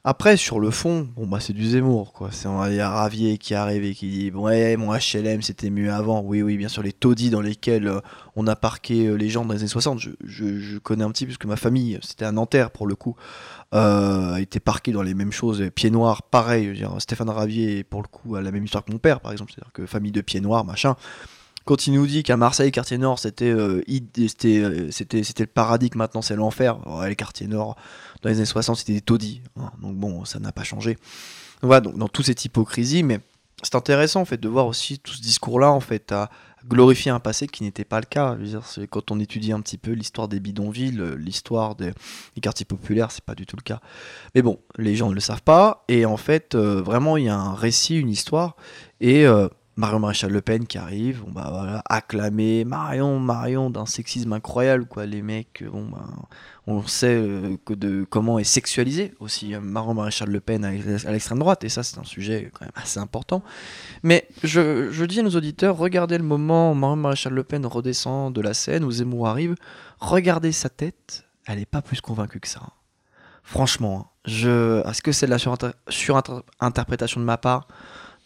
après, 0.09 0.37
sur 0.37 0.61
le 0.61 0.71
fond, 0.71 1.09
bon, 1.16 1.27
bah, 1.27 1.40
c'est 1.40 1.53
du 1.53 1.66
Zemmour, 1.66 2.12
quoi. 2.12 2.29
C'est 2.31 2.49
il 2.69 2.77
y 2.77 2.81
a 2.81 2.88
Ravier 2.88 3.38
qui 3.38 3.55
arrive 3.55 3.83
et 3.83 3.92
qui 3.92 4.09
dit 4.09 4.31
Ouais, 4.31 4.77
mon 4.77 4.92
HLM, 4.92 5.42
c'était 5.42 5.69
mieux 5.69 5.92
avant. 5.92 6.21
Oui, 6.21 6.42
oui, 6.42 6.57
bien 6.57 6.69
sûr, 6.69 6.85
les 6.85 6.92
taudis 6.92 7.29
dans 7.29 7.40
lesquels 7.40 7.88
euh, 7.88 7.99
on 8.37 8.47
a 8.47 8.55
parqué 8.55 9.09
euh, 9.09 9.14
les 9.14 9.29
gens 9.29 9.45
dans 9.45 9.53
les 9.53 9.59
années 9.59 9.69
60. 9.69 9.99
Je, 9.99 10.11
je, 10.25 10.79
connais 10.79 11.03
un 11.03 11.11
petit, 11.11 11.27
parce 11.27 11.38
que 11.38 11.49
ma 11.49 11.57
famille, 11.57 11.99
c'était 12.03 12.25
un 12.25 12.31
Nanterre 12.31 12.71
pour 12.71 12.87
le 12.87 12.95
coup, 12.95 13.16
euh, 13.75 14.35
a 14.35 14.40
été 14.40 14.61
parqué 14.61 14.92
dans 14.92 15.03
les 15.03 15.14
mêmes 15.14 15.33
choses. 15.33 15.69
Pieds 15.75 15.90
noirs, 15.90 16.23
pareil. 16.23 16.73
Dire, 16.73 16.95
Stéphane 17.01 17.29
Ravier, 17.29 17.83
pour 17.83 18.01
le 18.01 18.07
coup, 18.07 18.37
a 18.37 18.40
la 18.40 18.53
même 18.53 18.64
histoire 18.64 18.85
que 18.85 18.92
mon 18.92 18.99
père, 18.99 19.19
par 19.19 19.33
exemple. 19.33 19.51
C'est-à-dire 19.53 19.73
que 19.73 19.87
famille 19.87 20.12
de 20.12 20.21
pieds 20.21 20.40
noirs, 20.40 20.64
machin 20.64 20.95
quand 21.66 21.87
il 21.87 21.92
nous 21.92 22.07
dit 22.07 22.22
qu'à 22.22 22.38
Marseille, 22.38 22.72
quartier 22.72 22.96
nord, 22.96 23.18
c'était 23.18 23.55
c'était 24.20 25.22
c'était 25.22 25.42
le 25.42 25.50
paradis, 25.52 25.90
que 25.90 25.98
maintenant 25.98 26.22
c'est 26.22 26.37
l'enfer. 26.37 26.79
Ouais, 26.87 27.11
les 27.11 27.16
quartiers 27.16 27.48
nord, 27.48 27.76
dans 28.22 28.31
les 28.31 28.37
années 28.37 28.46
60, 28.46 28.76
c'était 28.76 28.94
des 28.94 29.00
taudis. 29.02 29.42
Hein. 29.61 29.70
donc 29.83 29.96
bon, 29.96 30.24
ça 30.24 30.38
n'a 30.38 30.52
pas 30.52 30.64
changé. 30.64 30.96
Voilà, 31.62 31.81
donc 31.81 31.98
dans 31.98 32.09
toute 32.09 32.26
cette 32.26 32.44
hypocrisie, 32.44 33.02
mais 33.02 33.20
c'est 33.62 33.74
intéressant 33.74 34.20
en 34.20 34.24
fait 34.24 34.38
de 34.38 34.48
voir 34.48 34.66
aussi 34.66 34.98
tout 34.98 35.12
ce 35.12 35.20
discours-là 35.20 35.72
en 35.72 35.81
fait 35.81 36.12
à 36.12 36.31
glorifier 36.68 37.11
un 37.11 37.20
passé 37.20 37.46
qui 37.46 37.62
n'était 37.62 37.85
pas 37.85 38.00
le 38.00 38.07
cas. 38.07 38.37
quand 38.90 39.11
on 39.11 39.20
étudie 39.20 39.52
un 39.52 39.61
petit 39.61 39.79
peu 39.79 39.92
l'histoire 39.92 40.29
des 40.29 40.40
bidonvilles, 40.40 41.00
l'histoire 41.16 41.74
des, 41.74 41.92
quartiers 42.40 42.66
populaires, 42.66 43.11
c'est 43.11 43.24
pas 43.24 43.35
du 43.35 43.46
tout 43.46 43.57
le 43.57 43.62
cas. 43.62 43.81
Mais 44.35 44.42
bon, 44.42 44.59
les 44.76 44.96
gens 44.96 45.09
ne 45.09 45.14
le 45.14 45.20
savent 45.20 45.42
pas 45.42 45.85
et 45.88 46.07
en 46.07 46.16
fait, 46.16 46.55
euh, 46.55 46.83
vraiment, 46.83 47.16
il 47.16 47.24
y 47.24 47.29
a 47.29 47.37
un 47.37 47.55
récit, 47.55 47.98
une 47.98 48.11
histoire 48.11 48.57
et 49.00 49.26
euh, 49.26 49.48
Marion 49.76 49.98
Maréchal 49.98 50.32
Le 50.32 50.40
Pen 50.40 50.66
qui 50.66 50.78
arrive, 50.78 51.22
on 51.26 51.30
bah 51.30 51.48
voilà, 51.52 51.82
acclamé 51.84 52.64
Marion, 52.64 53.18
Marion 53.18 53.68
d'un 53.68 53.84
sexisme 53.84 54.32
incroyable 54.32 54.86
quoi. 54.86 55.04
Les 55.04 55.20
mecs, 55.20 55.62
bon 55.70 55.86
bah, 55.90 56.06
on 56.66 56.86
sait 56.86 57.14
euh, 57.14 57.58
que 57.66 57.74
de 57.74 58.06
comment 58.08 58.38
est 58.38 58.44
sexualisé 58.44 59.12
aussi 59.20 59.54
euh, 59.54 59.60
Marion 59.60 59.92
Maréchal 59.92 60.30
Le 60.30 60.40
Pen 60.40 60.64
à 60.64 60.72
l'extrême 61.12 61.38
droite 61.38 61.62
et 61.62 61.68
ça 61.68 61.82
c'est 61.82 61.98
un 61.98 62.04
sujet 62.04 62.50
quand 62.54 62.64
même 62.64 62.72
assez 62.74 62.98
important. 62.98 63.42
Mais 64.02 64.26
je, 64.42 65.04
dis 65.04 65.20
à 65.20 65.22
nos 65.22 65.36
auditeurs, 65.36 65.76
regardez 65.76 66.16
le 66.16 66.24
moment 66.24 66.72
où 66.72 66.74
Marion 66.74 66.96
Maréchal 66.96 67.34
Le 67.34 67.44
Pen 67.44 67.66
redescend 67.66 68.32
de 68.32 68.40
la 68.40 68.54
scène 68.54 68.82
où 68.82 68.90
Zemmour 68.90 69.28
arrive, 69.28 69.56
regardez 70.00 70.52
sa 70.52 70.70
tête, 70.70 71.24
elle 71.44 71.58
n'est 71.58 71.66
pas 71.66 71.82
plus 71.82 72.00
convaincue 72.00 72.40
que 72.40 72.48
ça. 72.48 72.62
Franchement, 73.42 74.06
hein. 74.06 74.10
je, 74.24 74.88
est-ce 74.88 75.02
que 75.02 75.12
c'est 75.12 75.26
de 75.26 75.30
la 75.30 75.38
surinterprétation 75.88 77.20
de 77.20 77.26
ma 77.26 77.36
part? 77.36 77.68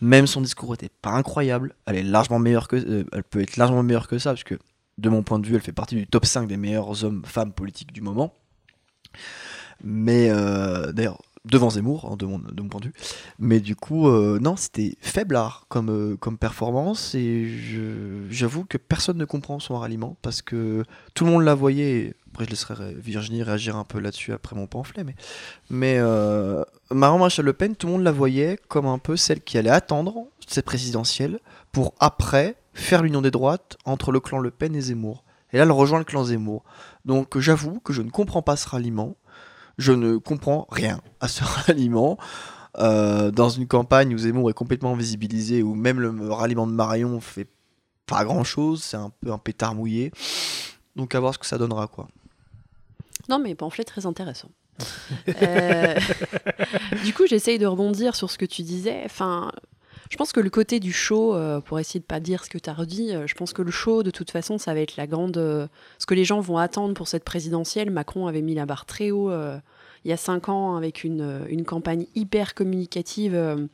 Même 0.01 0.27
son 0.27 0.41
discours 0.41 0.75
était 0.75 0.91
pas 1.03 1.11
incroyable. 1.11 1.75
Elle 1.87 1.97
est 1.97 2.03
largement 2.03 2.39
meilleure 2.39 2.69
que, 2.69 2.77
euh, 2.77 3.05
elle 3.13 3.25
peut 3.25 3.41
être 3.41 3.57
largement 3.57 3.83
meilleure 3.83 4.09
que 4.09 4.19
ça, 4.19 4.31
parce 4.31 4.45
que 4.45 4.57
de 4.99 5.09
mon 5.09 5.23
point 5.23 5.39
de 5.39 5.47
vue, 5.47 5.55
elle 5.55 5.61
fait 5.61 5.73
partie 5.73 5.95
du 5.95 6.07
top 6.07 6.25
5 6.25 6.47
des 6.47 6.57
meilleurs 6.57 7.05
hommes, 7.05 7.23
femmes 7.25 7.53
politiques 7.53 7.93
du 7.93 8.01
moment. 8.01 8.35
Mais 9.83 10.29
euh, 10.31 10.93
d'ailleurs, 10.93 11.21
devant 11.45 11.71
Zemmour, 11.71 12.11
hein, 12.11 12.17
de, 12.17 12.27
mon, 12.27 12.39
de, 12.39 12.63
mon, 12.63 12.69
point 12.69 12.81
de 12.81 12.87
vue. 12.87 12.95
Mais 13.39 13.61
du 13.61 13.77
coup, 13.77 14.09
euh, 14.09 14.39
non, 14.41 14.57
c'était 14.57 14.97
faiblard 15.01 15.67
comme, 15.69 16.17
comme 16.19 16.39
performance. 16.39 17.15
Et 17.15 17.49
j'avoue 18.31 18.65
que 18.65 18.79
personne 18.79 19.17
ne 19.17 19.25
comprend 19.25 19.59
son 19.59 19.79
ralliement 19.79 20.17
parce 20.23 20.43
que 20.43 20.85
tout 21.15 21.25
le 21.25 21.31
monde 21.31 21.45
la 21.45 21.55
voyait 21.55 22.15
après, 22.33 22.45
je 22.45 22.51
laisserai 22.51 22.95
Virginie 22.95 23.43
réagir 23.43 23.77
un 23.77 23.85
peu 23.85 23.99
là-dessus 23.99 24.33
après 24.33 24.55
mon 24.55 24.67
pamphlet. 24.67 25.03
Mais, 25.03 25.15
mais 25.69 25.97
euh, 25.99 26.63
Marion 26.91 27.27
Le 27.43 27.53
Pen, 27.53 27.75
tout 27.75 27.89
le 27.89 27.95
monde 27.95 28.05
la 28.05 28.13
voyait 28.13 28.59
comme 28.69 28.87
un 28.87 28.99
peu 28.99 29.17
celle 29.17 29.41
qui 29.41 29.59
allait 29.59 29.71
attendre 29.71 30.27
cette 30.47 30.65
présidentielle 30.65 31.41
pour 31.73 31.95
après 31.99 32.57
faire 32.73 33.03
l'union 33.03 33.21
des 33.21 33.33
droites 33.33 33.77
entre 33.85 34.13
le 34.13 34.21
clan 34.21 34.39
Le 34.39 34.51
Pen 34.51 34.77
et 34.77 34.81
Zemmour. 34.81 35.25
Et 35.53 35.57
là, 35.57 35.65
elle 35.65 35.73
rejoint 35.73 35.99
le 35.99 36.05
clan 36.05 36.25
Zemmour. 36.25 36.63
Donc 37.05 37.37
j'avoue 37.39 37.81
que 37.81 37.93
je 37.93 38.03
ne 38.03 38.11
comprends 38.11 38.43
pas 38.43 38.57
ce 38.57 38.69
ralliement. 38.69 39.17
Je 39.79 39.93
ne 39.93 40.17
comprends 40.17 40.69
rien 40.71 41.01
à 41.21 41.27
ce 41.27 41.43
ralliement. 41.67 42.17
Euh, 42.79 43.33
dans 43.33 43.49
une 43.49 43.67
campagne 43.67 44.15
où 44.15 44.19
Zemmour 44.19 44.51
est 44.51 44.55
complètement 44.55 44.95
visibilisé, 44.95 45.65
où 45.65 45.75
même 45.75 45.99
le 45.99 46.33
ralliement 46.33 46.69
de 46.69 46.73
Marion 46.73 47.21
fait 47.21 47.49
pas 48.07 48.25
grand 48.25 48.45
chose, 48.45 48.85
c'est 48.85 48.97
un 48.97 49.11
peu 49.21 49.33
un 49.33 49.39
pétard 49.39 49.75
mouillé. 49.75 50.13
Donc 50.95 51.15
à 51.15 51.21
voir 51.21 51.35
ce 51.35 51.39
que 51.39 51.47
ça 51.47 51.59
donnera 51.59 51.89
quoi. 51.89 52.07
Non, 53.29 53.39
mais 53.39 53.55
pamphlet 53.55 53.85
très 53.85 54.07
intéressant. 54.07 54.51
Euh, 55.29 55.95
du 57.05 57.13
coup, 57.13 57.27
j'essaye 57.27 57.59
de 57.59 57.67
rebondir 57.67 58.17
sur 58.17 58.31
ce 58.31 58.39
que 58.39 58.45
tu 58.45 58.63
disais. 58.63 59.03
Enfin, 59.05 59.53
je 60.11 60.17
pense 60.17 60.33
que 60.33 60.41
le 60.41 60.51
côté 60.51 60.81
du 60.81 60.93
show, 60.93 61.35
euh, 61.35 61.61
pour 61.61 61.79
essayer 61.79 62.01
de 62.01 62.05
pas 62.05 62.21
dire 62.21 62.45
ce 62.45 62.51
que 62.51 62.59
tu 62.59 62.71
as 62.71 62.75
redit, 62.75 63.15
euh, 63.15 63.27
je 63.27 63.35
pense 63.35 63.53
que 63.53 63.63
le 63.63 63.71
show, 63.71 64.03
de 64.03 64.11
toute 64.11 64.31
façon, 64.31 64.59
ça 64.59 64.75
va 64.75 64.81
être 64.81 64.97
la 64.97 65.07
grande. 65.07 65.35
ce 65.35 66.07
que 66.07 66.15
les 66.15 66.25
gens 66.25 66.41
vont 66.41 66.59
attendre 66.59 66.95
pour 66.95 67.09
cette 67.09 67.25
présidentielle. 67.25 67.91
Macron 67.91 68.27
avait 68.27 68.43
mis 68.43 68.55
la 68.55 68.67
barre 68.67 68.87
très 68.87 69.11
haut 69.11 69.31
il 70.07 70.09
y 70.09 70.15
a 70.15 70.17
cinq 70.17 70.49
ans 70.49 70.77
avec 70.77 71.05
une, 71.05 71.45
une 71.51 71.67
campagne 71.67 72.07
hyper 72.15 72.55
communicative 72.55 73.69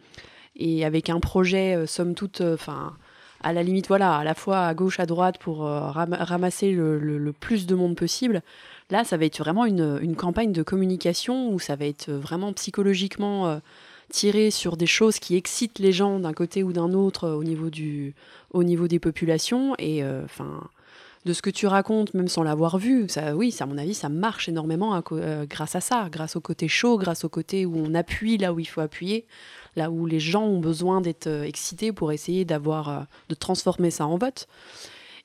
et 0.57 0.85
avec 0.85 1.09
un 1.09 1.21
projet, 1.21 1.87
somme 1.87 2.15
toute, 2.15 2.41
enfin 2.41 2.97
à 3.43 3.53
la 3.53 3.63
limite, 3.63 3.87
voilà, 3.87 4.17
à 4.17 4.25
la 4.25 4.35
fois 4.35 4.67
à 4.67 4.75
gauche, 4.75 4.99
à 4.99 5.07
droite 5.07 5.39
pour 5.39 5.59
ramasser 5.59 6.73
le, 6.73 6.99
le, 6.99 7.33
plus 7.33 7.67
de 7.67 7.77
monde 7.77 7.95
possible. 7.95 8.43
Là, 8.91 9.03
ça 9.03 9.17
va 9.17 9.25
être 9.25 9.39
vraiment 9.39 9.65
une, 9.65 10.15
campagne 10.15 10.53
de 10.53 10.63
communication 10.63 11.53
où 11.53 11.59
ça 11.59 11.75
va 11.75 11.87
être 11.87 12.11
vraiment 12.11 12.53
psychologiquement 12.53 13.49
euh, 13.49 13.59
tiré 14.11 14.53
sur 14.53 14.77
des 14.77 14.87
choses 14.87 15.19
qui 15.19 15.35
excitent 15.35 15.81
les 15.81 15.91
gens 15.91 16.21
d'un 16.21 16.33
côté 16.33 16.63
ou 16.63 16.73
d'un 16.73 16.93
autre 16.93 17.25
euh, 17.25 17.35
au, 17.35 17.43
niveau 17.43 17.69
du, 17.69 18.15
au 18.53 18.63
niveau 18.63 18.87
des 18.87 19.01
populations. 19.01 19.75
Et 19.79 20.05
euh, 20.05 20.23
enfin. 20.25 20.71
de 21.25 21.33
ce 21.33 21.43
que 21.43 21.51
tu 21.51 21.67
racontes, 21.67 22.15
même 22.15 22.29
sans 22.29 22.45
l'avoir 22.45 22.79
vu, 22.79 23.09
ça, 23.09 23.35
oui, 23.35 23.51
ça, 23.51 23.65
à 23.65 23.67
mon 23.67 23.77
avis, 23.77 23.95
ça 23.95 24.09
marche 24.09 24.49
énormément 24.49 25.03
grâce 25.51 25.75
à 25.75 25.81
ça, 25.81 26.09
grâce 26.09 26.37
au 26.37 26.41
côté 26.41 26.69
chaud, 26.69 26.97
grâce 26.97 27.25
au 27.25 27.29
côté 27.29 27.67
où 27.67 27.77
on 27.77 27.93
appuie 27.93 28.39
là 28.39 28.53
où 28.53 28.61
il 28.61 28.67
faut 28.67 28.81
appuyer, 28.81 29.27
là 29.75 29.91
où 29.91 30.07
les 30.07 30.21
gens 30.21 30.45
ont 30.45 30.61
besoin 30.61 31.01
d'être 31.01 31.27
excités 31.27 31.91
pour 31.93 32.13
essayer 32.13 32.45
d'avoir, 32.45 33.07
de 33.29 33.35
transformer 33.35 33.91
ça 33.91 34.07
en 34.07 34.17
vote. 34.17 34.47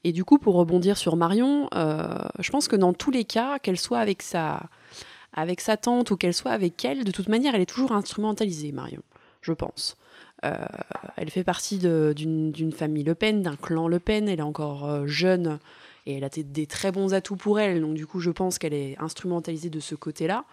Et 0.04 0.12
du 0.12 0.24
coup, 0.24 0.40
pour 0.40 0.56
rebondir 0.56 0.98
sur 0.98 1.16
Marion, 1.16 1.68
euh, 1.76 2.18
je 2.40 2.50
pense 2.52 2.68
que 2.68 2.76
dans 2.76 2.94
tous 2.94 3.12
les 3.12 3.24
cas, 3.24 3.60
qu'elle 3.60 3.78
soit 3.78 4.00
avec 4.00 4.22
sa, 4.22 4.64
avec 5.34 5.62
sa 5.62 5.78
tante 5.78 6.12
ou 6.12 6.18
qu'elle 6.18 6.34
soit 6.34 6.52
avec 6.52 6.84
elle, 6.84 7.04
de 7.04 7.12
toute 7.12 7.30
manière, 7.30 7.54
elle 7.56 7.62
est 7.62 7.68
toujours 7.68 7.92
instrumentalisée, 7.92 8.72
Marion, 8.72 9.04
je 9.42 9.54
pense. 9.54 9.98
Euh, 10.44 10.56
elle 11.18 11.30
fait 11.30 11.44
partie 11.44 11.78
d'une 11.78 12.74
famille 12.76 13.04
Le 13.04 13.14
Pen, 13.14 13.44
d'un 13.44 13.56
clan 13.56 13.88
Le 13.88 14.00
Pen, 14.00 14.28
elle 14.28 14.40
est 14.40 14.44
encore 14.44 14.90
euh, 14.90 15.06
jeune 15.06 15.60
et 16.08 16.16
elle 16.16 16.24
a 16.24 16.30
des, 16.30 16.66
très 16.66 16.92
bons 16.92 17.14
atouts 17.14 17.36
pour 17.36 17.60
elle, 17.60 17.80
donc 17.80 17.94
du 17.94 18.08
coup 18.08 18.20
je 18.20 18.32
pense 18.32 18.58
qu'elle 18.58 18.74
est 18.74 18.98
instrumentalisée 19.00 19.70
de 19.70 19.80
ce 19.80 19.94
côté-là. 19.94 20.46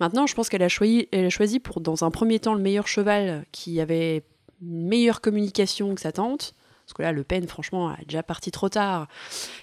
Maintenant, 0.00 0.26
je 0.26 0.34
pense 0.34 0.48
qu'elle 0.48 0.62
a, 0.62 0.70
choisi, 0.70 1.08
elle 1.12 1.26
a 1.26 1.30
choisi 1.30 1.60
pour, 1.60 1.82
dans 1.82 2.04
un 2.04 2.10
premier 2.10 2.38
temps, 2.38 2.54
le 2.54 2.62
meilleur 2.62 2.88
cheval 2.88 3.44
qui 3.52 3.82
avait 3.82 4.22
meilleure 4.62 5.20
communication 5.20 5.94
que 5.94 6.00
sa 6.00 6.12
tante, 6.12 6.54
parce 6.84 6.92
que 6.92 7.02
là, 7.02 7.12
Le 7.12 7.24
Pen, 7.24 7.46
franchement, 7.46 7.92
elle 7.94 8.02
est 8.02 8.06
déjà 8.06 8.22
partie 8.22 8.50
trop 8.50 8.68
tard. 8.68 9.08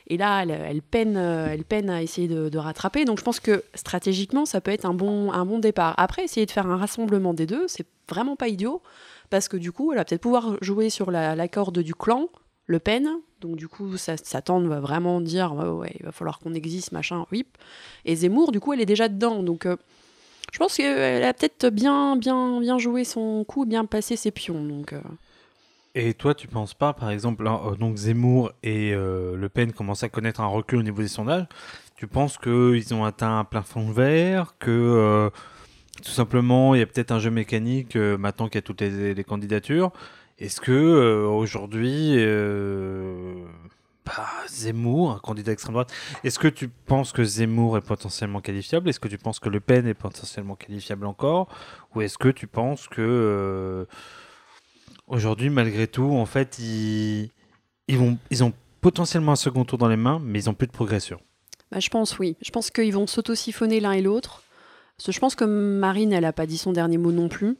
Et 0.08 0.18
là, 0.18 0.44
elle, 0.44 0.82
peine, 0.82 1.18
euh, 1.18 1.50
elle 1.52 1.64
peine 1.64 1.90
à 1.90 2.02
essayer 2.02 2.28
de, 2.28 2.58
rattraper. 2.58 3.06
Donc 3.06 3.20
je 3.20 3.24
pense 3.24 3.40
que 3.40 3.64
stratégiquement, 3.76 4.46
ça 4.46 4.60
peut 4.60 4.72
être 4.72 4.86
un 4.86 4.94
bon, 4.94 5.60
départ. 5.60 5.94
Après, 5.98 6.24
essayer 6.24 6.46
de 6.46 6.52
faire 6.52 6.66
un 6.66 6.78
rassemblement 6.78 7.34
des 7.34 7.46
deux, 7.46 7.68
c'est 7.68 7.86
vraiment 8.10 8.36
pas 8.36 8.48
idiot. 8.48 8.82
Parce 9.30 9.48
que 9.48 9.56
du 9.56 9.72
coup, 9.72 9.92
elle 9.92 10.00
va 10.00 10.06
peut-être 10.06 10.22
pouvoir 10.22 10.58
jouer 10.62 10.90
sur 10.90 11.12
la, 11.12 11.48
corde 11.48 11.80
du 11.80 11.94
clan, 11.94 12.28
Le 12.66 12.80
Pen. 12.80 13.08
Donc 13.40 13.56
du 13.56 13.68
coup, 13.68 13.98
sa, 13.98 14.18
tante 14.42 14.66
va 14.66 14.80
vraiment 14.80 15.22
dire 15.22 15.54
ouais, 15.54 15.96
il 16.00 16.06
va 16.06 16.12
falloir 16.12 16.40
qu'on 16.40 16.54
existe, 16.54 16.92
machin, 16.92 17.26
oui. 17.32 17.46
Et 18.06 18.16
Zemmour, 18.16 18.52
du 18.52 18.60
coup, 18.60 18.74
elle 18.74 18.82
est 18.82 18.86
déjà 18.86 19.10
dedans. 19.10 19.44
Donc 19.44 19.68
euh, 19.68 19.78
je 20.52 20.58
pense 20.58 20.76
qu'elle 20.76 21.24
a 21.24 21.34
peut-être 21.34 21.70
bien, 21.70 22.16
bien, 22.16 22.60
bien 22.60 22.80
joué 22.80 23.04
son 23.04 23.44
coup, 23.44 23.66
bien 23.66 23.86
passé 23.86 24.16
ses 24.16 24.32
pions. 24.32 24.64
Donc. 24.64 24.94
Euh, 24.94 25.02
et 25.93 26.13
toi, 26.13 26.34
tu 26.34 26.47
penses 26.47 26.73
pas, 26.73 26.93
par 26.93 27.10
exemple, 27.10 27.45
euh, 27.45 27.75
donc 27.75 27.97
Zemmour 27.97 28.54
et 28.63 28.93
euh, 28.93 29.36
Le 29.36 29.49
Pen 29.49 29.73
commencent 29.73 30.04
à 30.04 30.10
connaître 30.10 30.39
un 30.39 30.47
recul 30.47 30.80
au 30.80 30.84
niveau 30.84 31.01
des 31.01 31.10
sondages. 31.10 31.45
Tu 31.97 32.08
penses 32.08 32.38
qu'ils 32.38 32.93
ont 32.93 33.04
atteint 33.04 33.39
un 33.39 33.43
plein 33.43 33.62
fond 33.62 33.92
vert, 33.92 34.56
que 34.58 34.71
euh, 34.71 35.29
tout 36.02 36.12
simplement 36.12 36.73
il 36.75 36.79
y 36.79 36.81
a 36.81 36.85
peut-être 36.85 37.12
un 37.12 37.19
jeu 37.19 37.29
mécanique 37.29 37.96
maintenant 37.96 38.48
qu'il 38.48 38.56
y 38.56 38.60
a 38.60 38.62
toutes 38.62 38.81
les, 38.81 39.23
candidatures. 39.23 39.92
Est-ce 40.39 40.62
que 40.62 41.25
aujourd'hui, 41.25 42.15
bah, 44.06 44.27
Zemmour, 44.48 45.12
un 45.12 45.19
candidat 45.19 45.52
extrême 45.52 45.73
droite, 45.73 45.94
est-ce 46.23 46.39
que 46.39 46.48
tu 46.48 46.69
penses 46.69 47.12
que 47.12 47.23
Zemmour 47.23 47.77
est 47.77 47.85
potentiellement 47.85 48.42
qualifiable? 48.42 48.89
Est-ce 48.89 49.00
que 49.00 49.10
tu 49.10 49.19
penses 49.19 49.39
que 49.39 49.50
Le 49.50 49.60
Pen 49.60 49.85
est 49.85 49.94
potentiellement 49.94 50.56
qualifiable 50.56 51.06
encore? 51.06 51.50
Ou 51.94 52.02
est-ce 52.02 52.17
que 52.17 52.29
tu 52.29 52.48
penses 52.48 52.87
que 52.87 53.85
Aujourd'hui, 55.08 55.49
malgré 55.49 55.87
tout, 55.87 56.04
en 56.04 56.25
fait, 56.25 56.58
ils, 56.60 57.29
vont, 57.89 58.17
ils 58.29 58.43
ont 58.43 58.54
potentiellement 58.79 59.33
un 59.33 59.37
second 59.37 59.65
tour 59.65 59.77
dans 59.77 59.89
les 59.89 59.97
mains, 59.97 60.21
mais 60.23 60.41
ils 60.41 60.45
n'ont 60.47 60.54
plus 60.54 60.67
de 60.67 60.71
progression. 60.71 61.19
Bah, 61.71 61.79
je 61.79 61.89
pense, 61.89 62.17
oui. 62.19 62.35
Je 62.41 62.52
pense 62.52 62.69
qu'ils 62.71 62.93
vont 62.93 63.08
s'auto-siphonner 63.08 63.79
l'un 63.79 63.91
et 63.91 64.02
l'autre. 64.02 64.43
Je 65.06 65.19
pense 65.19 65.35
que 65.35 65.45
Marine, 65.45 66.13
elle 66.13 66.23
n'a 66.23 66.33
pas 66.33 66.45
dit 66.45 66.58
son 66.58 66.73
dernier 66.73 66.97
mot 66.97 67.12
non 67.12 67.27
plus. 67.27 67.58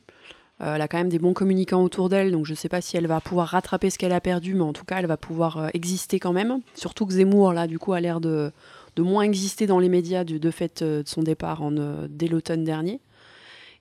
Euh, 0.62 0.76
elle 0.76 0.82
a 0.82 0.88
quand 0.88 0.98
même 0.98 1.10
des 1.10 1.18
bons 1.18 1.34
communicants 1.34 1.82
autour 1.82 2.08
d'elle, 2.08 2.32
donc 2.32 2.46
je 2.46 2.52
ne 2.52 2.56
sais 2.56 2.70
pas 2.70 2.82
si 2.82 2.98
elle 2.98 3.08
va 3.08 3.20
pouvoir 3.20 3.48
rattraper 3.48 3.90
ce 3.90 3.98
qu'elle 3.98 4.12
a 4.12 4.22
perdu, 4.22 4.54
mais 4.54 4.62
en 4.62 4.74
tout 4.74 4.86
cas, 4.86 5.00
elle 5.00 5.08
va 5.08 5.18
pouvoir 5.18 5.58
euh, 5.58 5.68
exister 5.74 6.20
quand 6.20 6.34
même. 6.34 6.62
Surtout 6.76 7.06
que 7.08 7.14
Zemmour, 7.14 7.54
là, 7.54 7.66
du 7.66 7.80
coup, 7.80 7.94
a 7.94 8.00
l'air 8.00 8.22
de, 8.22 8.52
moins 9.00 9.24
exister 9.24 9.66
dans 9.66 9.80
les 9.80 9.90
médias 9.90 10.24
du, 10.24 10.40
de 10.40 10.52
fait 10.52 10.82
euh, 10.82 11.02
de 11.02 11.08
son 11.08 11.24
départ 11.24 11.64
en, 11.64 11.72
dès 12.08 12.28
l'automne 12.28 12.64
dernier. 12.64 13.00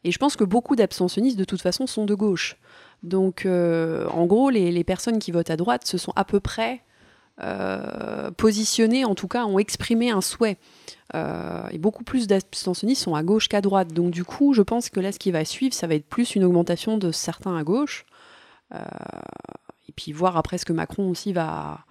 Et 0.04 0.12
je 0.12 0.18
pense 0.18 0.36
que 0.36 0.44
beaucoup 0.44 0.76
d'abstentionnistes, 0.76 1.38
de 1.38 1.44
toute 1.44 1.60
façon, 1.60 1.86
sont 1.86 2.06
de 2.06 2.14
gauche. 2.14 2.56
Donc, 3.02 3.46
euh, 3.46 4.06
en 4.08 4.26
gros, 4.26 4.50
les, 4.50 4.84
personnes 4.84 5.18
qui 5.18 5.30
votent 5.30 5.50
à 5.50 5.56
droite 5.56 5.86
se 5.86 5.98
sont 5.98 6.12
à 6.16 6.24
peu 6.24 6.40
près 6.40 6.82
euh, 7.42 8.30
positionnées, 8.32 9.04
en 9.04 9.14
tout 9.14 9.28
cas, 9.28 9.46
ont 9.46 9.58
exprimé 9.58 10.10
un 10.10 10.20
souhait. 10.20 10.58
Euh, 11.14 11.66
et 11.70 11.78
beaucoup 11.78 12.04
plus 12.04 12.26
d'abstentionnistes 12.26 13.02
sont 13.02 13.14
à 13.14 13.22
gauche 13.22 13.48
qu'à 13.48 13.60
droite. 13.60 13.92
Donc, 13.92 14.10
du 14.10 14.24
coup, 14.24 14.52
je 14.52 14.62
pense 14.62 14.90
que 14.90 15.00
là, 15.00 15.12
ce 15.12 15.18
qui 15.18 15.30
va 15.30 15.44
suivre, 15.44 15.74
ça 15.74 15.86
va 15.86 15.94
être 15.94 16.06
plus 16.06 16.34
une 16.34 16.44
augmentation 16.44 16.98
de 16.98 17.10
certains 17.10 17.56
à 17.56 17.64
gauche. 17.64 18.04
Et 19.88 19.92
puis, 19.96 20.12
voir 20.12 20.36
après 20.36 20.58
ce 20.58 20.64
que 20.64 20.72
Macron 20.72 21.10
aussi 21.10 21.32
va, 21.32 21.84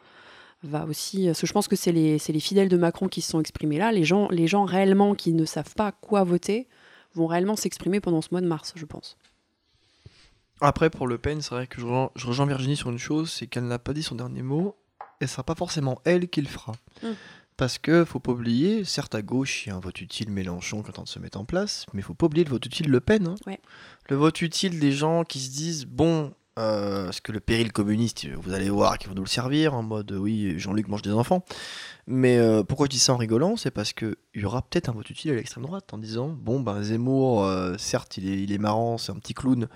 va 0.64 0.86
aussi. 0.86 1.30
Je 1.34 1.52
pense 1.52 1.68
que 1.68 1.76
c'est 1.76 1.92
les, 1.92 2.20
fidèles 2.20 2.70
de 2.70 2.78
Macron 2.78 3.08
qui 3.10 3.22
se 3.22 3.32
sont 3.32 3.42
exprimés 3.42 3.78
là. 3.78 3.92
Gens, 4.04 4.30
les 4.30 4.48
gens 4.48 4.64
réellement 4.64 5.16
qui 5.16 5.34
ne 5.34 5.44
savent 5.44 5.74
pas 5.76 5.92
quoi 5.92 6.24
voter 6.24 6.68
vont 7.16 7.28
réellement 7.28 7.56
s'exprimer 7.56 8.00
pendant 8.00 8.22
ce 8.22 8.30
mois 8.32 8.42
de 8.42 8.48
mars, 8.48 8.74
je 8.76 8.86
pense. 8.86 9.18
Après, 10.62 10.90
pour 10.90 11.08
Le 11.08 11.18
Pen, 11.18 11.42
c'est 11.42 11.56
vrai 11.56 11.68
que 11.68 11.80
je 11.80 11.86
rejoins, 11.86 12.12
je 12.16 12.28
rejoins 12.28 12.46
Virginie 12.46 12.76
sur 12.76 12.90
une 12.90 12.98
chose, 12.98 13.32
c'est 13.32 13.48
qu'elle 13.48 13.66
n'a 13.68 13.80
pas 13.80 13.94
dit 13.94 14.04
son 14.04 14.16
dernier 14.16 14.42
mot, 14.42 14.76
et 15.22 15.28
ce 15.28 15.34
sera 15.34 15.44
pas 15.44 15.56
forcément 15.56 16.02
elle 16.06 16.28
qui 16.30 16.42
le 16.42 16.48
fera. 16.48 16.74
Mm. 17.04 17.08
Parce 17.58 17.78
que 17.78 18.06
faut 18.06 18.20
pas 18.20 18.32
oublier, 18.32 18.86
certes 18.86 19.16
à 19.16 19.22
gauche, 19.22 19.66
il 19.66 19.70
y 19.70 19.72
a 19.72 19.76
un 19.76 19.82
vote 19.82 20.00
utile 20.00 20.32
Mélenchon 20.32 20.82
qui 20.82 20.88
est 20.88 20.92
en 20.92 20.94
train 20.94 21.04
de 21.04 21.10
se 21.10 21.20
mettre 21.20 21.38
en 21.38 21.44
place, 21.44 21.86
mais 21.94 22.02
faut 22.02 22.14
pas 22.14 22.28
oublier 22.28 22.46
le 22.46 22.52
vote 22.52 22.66
utile 22.66 22.90
Le 22.90 23.02
Pen. 23.02 23.28
hein. 23.28 23.36
Ouais. 23.48 23.60
Le 24.10 24.16
vote 24.16 24.42
utile 24.42 24.80
des 24.80 24.94
gens 24.94 25.26
qui 25.26 25.40
se 25.40 25.52
disent, 25.52 25.86
bon, 25.86 26.34
euh, 26.58 27.06
parce 27.06 27.22
que 27.22 27.32
le 27.32 27.40
péril 27.40 27.72
communiste, 27.72 28.28
vous 28.28 28.54
allez 28.54 28.70
voir 28.70 28.98
qu'ils 28.98 29.10
vont 29.10 29.16
nous 29.16 29.24
le 29.24 29.30
servir, 29.30 29.74
en 29.74 29.84
mode, 29.84 30.12
oui, 30.12 30.58
Jean-Luc 30.58 30.88
mange 30.88 31.02
des 31.02 31.12
enfants. 31.12 31.44
Mais 32.08 32.38
euh, 32.38 32.64
pourquoi 32.64 32.86
je 32.86 32.92
dis 32.92 33.00
ça 33.00 33.14
en 33.14 33.18
rigolant 33.18 33.56
C'est 33.56 33.72
parce 33.72 33.94
qu'il 33.94 34.16
y 34.36 34.46
aura 34.46 34.62
peut-être 34.62 34.90
un 34.90 34.94
vote 34.94 35.10
utile 35.10 35.32
à 35.32 35.36
l'extrême 35.36 35.64
droite 35.64 35.94
en 35.94 35.98
disant, 35.98 36.30
bon, 36.30 36.60
ben 36.60 36.82
Zemmour, 36.82 37.44
euh, 37.44 37.76
certes, 37.78 38.18
il 38.18 38.28
est, 38.30 38.42
il 38.42 38.52
est 38.52 38.58
marrant, 38.58 38.98
c'est 38.98 39.12
un 39.12 39.16
petit 39.16 39.34
clown, 39.34 39.68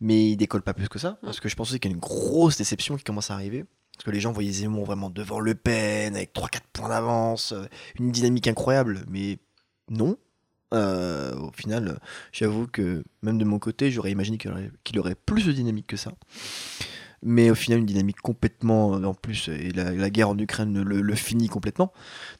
mais 0.00 0.30
il 0.30 0.36
décolle 0.36 0.62
pas 0.62 0.74
plus 0.74 0.88
que 0.88 0.98
ça. 0.98 1.18
Parce 1.22 1.40
que 1.40 1.48
je 1.48 1.56
pense 1.56 1.70
aussi 1.70 1.80
qu'il 1.80 1.90
y 1.90 1.94
a 1.94 1.96
une 1.96 2.00
grosse 2.00 2.56
déception 2.56 2.96
qui 2.96 3.04
commence 3.04 3.30
à 3.30 3.34
arriver. 3.34 3.64
Parce 3.94 4.04
que 4.04 4.10
les 4.10 4.20
gens 4.20 4.32
voyaient 4.32 4.52
Zemmour 4.52 4.86
vraiment 4.86 5.10
devant 5.10 5.40
Le 5.40 5.54
Pen, 5.54 6.16
avec 6.16 6.32
3-4 6.32 6.60
points 6.72 6.88
d'avance, 6.88 7.52
euh, 7.52 7.66
une 7.98 8.10
dynamique 8.10 8.46
incroyable, 8.48 9.04
mais 9.08 9.38
non. 9.90 10.16
Euh, 10.72 11.34
au 11.36 11.52
final, 11.52 11.88
euh, 11.88 11.94
j'avoue 12.32 12.66
que 12.66 13.04
même 13.22 13.38
de 13.38 13.44
mon 13.44 13.58
côté, 13.58 13.90
j'aurais 13.90 14.12
imaginé 14.12 14.38
qu'il 14.38 14.50
aurait, 14.50 14.70
qu'il 14.84 14.98
aurait 14.98 15.16
plus 15.16 15.44
de 15.44 15.52
dynamique 15.52 15.86
que 15.86 15.96
ça. 15.96 16.12
Mais 17.22 17.50
au 17.50 17.54
final, 17.54 17.80
une 17.80 17.86
dynamique 17.86 18.20
complètement, 18.22 18.94
euh, 18.94 19.04
en 19.04 19.14
plus, 19.14 19.48
et 19.48 19.70
la, 19.72 20.10
guerre 20.10 20.30
en 20.30 20.38
Ukraine 20.38 20.82
le, 20.82 21.14
finit 21.14 21.48
complètement. 21.48 21.92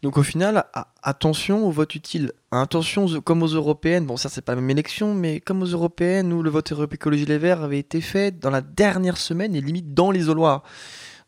Donc 0.03 0.17
au 0.17 0.23
final, 0.23 0.65
attention 1.03 1.67
au 1.67 1.71
vote 1.71 1.95
utile. 1.95 2.33
Attention, 2.51 3.21
comme 3.21 3.43
aux 3.43 3.49
européennes, 3.49 4.07
bon 4.07 4.17
ça 4.17 4.29
c'est 4.29 4.43
pas 4.43 4.55
la 4.55 4.61
même 4.61 4.71
élection, 4.71 5.15
mais 5.15 5.41
comme 5.41 5.63
aux 5.63 5.67
européennes 5.67 6.33
où 6.33 6.43
le 6.43 6.51
vote 6.51 6.73
Europe 6.73 6.95
Écologie 6.95 7.27
Les 7.27 7.39
Verts 7.39 7.63
avait 7.63 7.79
été 7.79 8.01
fait 8.01 8.39
dans 8.39 8.51
la 8.51 8.63
dernière 8.63 9.19
semaine 9.19 9.55
et 9.55 9.61
limite 9.61 9.93
dans 9.93 10.11
l'isoloir. 10.11 10.63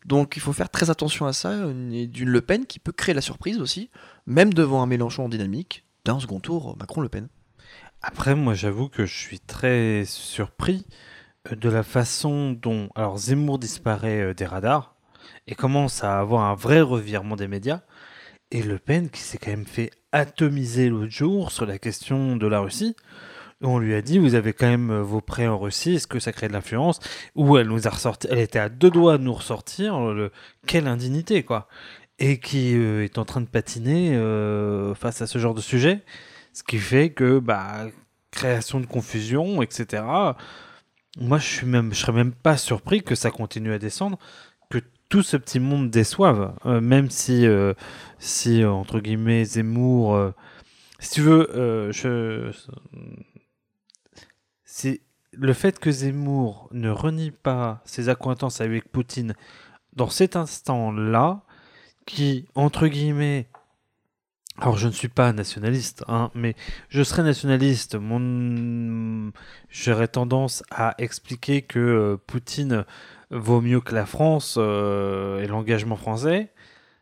Donc 0.05 0.35
il 0.35 0.41
faut 0.41 0.51
faire 0.51 0.69
très 0.69 0.89
attention 0.89 1.27
à 1.27 1.33
ça, 1.33 1.53
et 1.91 2.07
d'une 2.07 2.29
Le 2.29 2.41
Pen 2.41 2.65
qui 2.65 2.79
peut 2.79 2.91
créer 2.91 3.13
la 3.13 3.21
surprise 3.21 3.59
aussi, 3.59 3.89
même 4.25 4.53
devant 4.53 4.81
un 4.81 4.87
Mélenchon 4.87 5.25
en 5.25 5.29
dynamique, 5.29 5.85
d'un 6.05 6.19
second 6.19 6.39
tour 6.39 6.75
Macron-Le 6.79 7.09
Pen. 7.09 7.29
Après, 8.01 8.35
moi, 8.35 8.53
j'avoue 8.53 8.89
que 8.89 9.05
je 9.05 9.15
suis 9.15 9.39
très 9.39 10.03
surpris 10.05 10.85
euh, 10.89 11.12
de 11.51 11.69
la 11.69 11.83
façon 11.83 12.53
dont 12.53 12.89
alors 12.95 13.17
Zemmour 13.17 13.59
disparaît 13.59 14.21
euh, 14.21 14.33
des 14.33 14.45
radars 14.45 14.95
et 15.47 15.55
commence 15.55 16.03
à 16.03 16.19
avoir 16.19 16.43
un 16.43 16.55
vrai 16.55 16.81
revirement 16.81 17.35
des 17.35 17.47
médias. 17.47 17.81
Et 18.51 18.63
Le 18.63 18.77
Pen 18.79 19.09
qui 19.09 19.21
s'est 19.21 19.37
quand 19.37 19.51
même 19.51 19.65
fait 19.65 19.91
atomiser 20.11 20.89
l'autre 20.89 21.11
jour 21.11 21.51
sur 21.51 21.65
la 21.65 21.79
question 21.79 22.37
de 22.37 22.47
la 22.47 22.61
Russie. 22.61 22.95
On 23.61 23.77
lui 23.77 23.93
a 23.93 24.01
dit, 24.01 24.19
vous 24.19 24.35
avez 24.35 24.53
quand 24.53 24.67
même 24.67 24.91
euh, 24.91 25.03
vos 25.03 25.21
prêts 25.21 25.47
en 25.47 25.59
Russie, 25.59 25.95
est-ce 25.95 26.07
que 26.07 26.19
ça 26.19 26.31
crée 26.31 26.47
de 26.47 26.53
l'influence? 26.53 26.99
Ou 27.35 27.57
elle 27.57 27.67
nous 27.67 27.87
a 27.87 27.91
ressorti, 27.91 28.27
elle 28.29 28.39
était 28.39 28.59
à 28.59 28.69
deux 28.69 28.89
doigts 28.89 29.17
de 29.17 29.23
nous 29.23 29.33
ressortir, 29.33 29.99
le, 29.99 30.31
quelle 30.65 30.87
indignité 30.87 31.43
quoi 31.43 31.67
Et 32.19 32.39
qui 32.39 32.75
euh, 32.75 33.03
est 33.03 33.17
en 33.17 33.25
train 33.25 33.41
de 33.41 33.47
patiner 33.47 34.17
face 34.95 35.21
à 35.21 35.27
ce 35.27 35.39
genre 35.39 35.53
de 35.53 35.61
sujet. 35.61 36.03
Ce 36.53 36.63
qui 36.63 36.77
fait 36.77 37.09
que, 37.09 37.39
bah, 37.39 37.87
création 38.31 38.79
de 38.79 38.85
confusion, 38.85 39.61
etc. 39.61 40.03
Moi, 41.19 41.37
je 41.37 41.45
suis 41.45 41.67
même, 41.67 41.93
je 41.93 41.99
serais 41.99 42.11
même 42.11 42.33
pas 42.33 42.57
surpris 42.57 43.03
que 43.03 43.15
ça 43.15 43.29
continue 43.29 43.71
à 43.71 43.79
descendre, 43.79 44.17
que 44.69 44.79
tout 45.09 45.21
ce 45.21 45.37
petit 45.37 45.59
monde 45.59 45.91
déçoive, 45.91 46.55
euh, 46.65 46.81
même 46.81 47.09
si, 47.11 47.45
euh, 47.45 47.73
si 48.17 48.65
entre 48.65 48.99
guillemets, 48.99 49.45
Zemmour, 49.45 50.15
euh, 50.15 50.31
si 50.99 51.11
tu 51.11 51.21
veux, 51.21 51.91
je, 51.91 52.51
c'est 54.65 55.01
le 55.33 55.53
fait 55.53 55.79
que 55.79 55.91
Zemmour 55.91 56.69
ne 56.71 56.89
renie 56.89 57.31
pas 57.31 57.81
ses 57.85 58.09
accointances 58.09 58.61
avec 58.61 58.91
Poutine 58.91 59.35
dans 59.95 60.09
cet 60.09 60.35
instant-là, 60.35 61.43
qui, 62.05 62.47
entre 62.55 62.87
guillemets, 62.87 63.47
alors 64.59 64.77
je 64.77 64.87
ne 64.87 64.93
suis 64.93 65.07
pas 65.07 65.33
nationaliste, 65.33 66.03
hein, 66.07 66.29
mais 66.35 66.55
je 66.89 67.01
serais 67.03 67.23
nationaliste. 67.23 67.95
Mon... 67.95 69.31
J'aurais 69.69 70.07
tendance 70.07 70.63
à 70.71 70.93
expliquer 70.99 71.63
que 71.63 71.79
euh, 71.79 72.17
Poutine 72.27 72.85
vaut 73.31 73.61
mieux 73.61 73.81
que 73.81 73.95
la 73.95 74.05
France 74.05 74.55
euh, 74.59 75.41
et 75.41 75.47
l'engagement 75.47 75.95
français. 75.95 76.51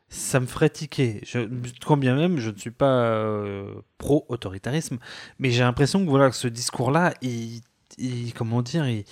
Ça 0.10 0.40
me 0.40 0.46
ferait 0.48 0.70
tiquer. 0.70 1.22
Je, 1.26 1.40
quand 1.86 1.98
bien 1.98 2.16
même, 2.16 2.38
je 2.40 2.52
ne 2.52 2.58
suis 2.58 2.72
pas 2.72 3.04
euh, 3.04 3.76
pro-autoritarisme, 3.98 5.00
mais 5.40 5.52
j'ai 5.52 5.64
l'impression 5.64 6.04
que 6.06 6.10
voilà 6.10 6.32
ce 6.32 6.48
discours-là, 6.48 7.14
il, 7.22 7.62
il- 7.98 8.34
comment 8.34 8.62
dire, 8.62 8.88
il, 8.88 9.06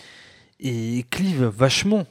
il 0.59 1.05
clive 1.09 1.45
vachement. 1.45 2.05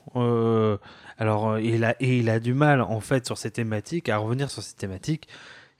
Alors, 1.18 1.58
il 1.58 1.84
a, 1.84 1.96
et 2.00 2.18
il 2.18 2.30
a 2.30 2.40
du 2.40 2.54
mal, 2.54 2.80
en 2.80 3.00
fait, 3.00 3.26
sur 3.26 3.38
ces 3.38 3.50
thématiques, 3.50 4.08
à 4.08 4.18
revenir 4.18 4.50
sur 4.50 4.62
ces 4.62 4.74
thématiques 4.76 5.28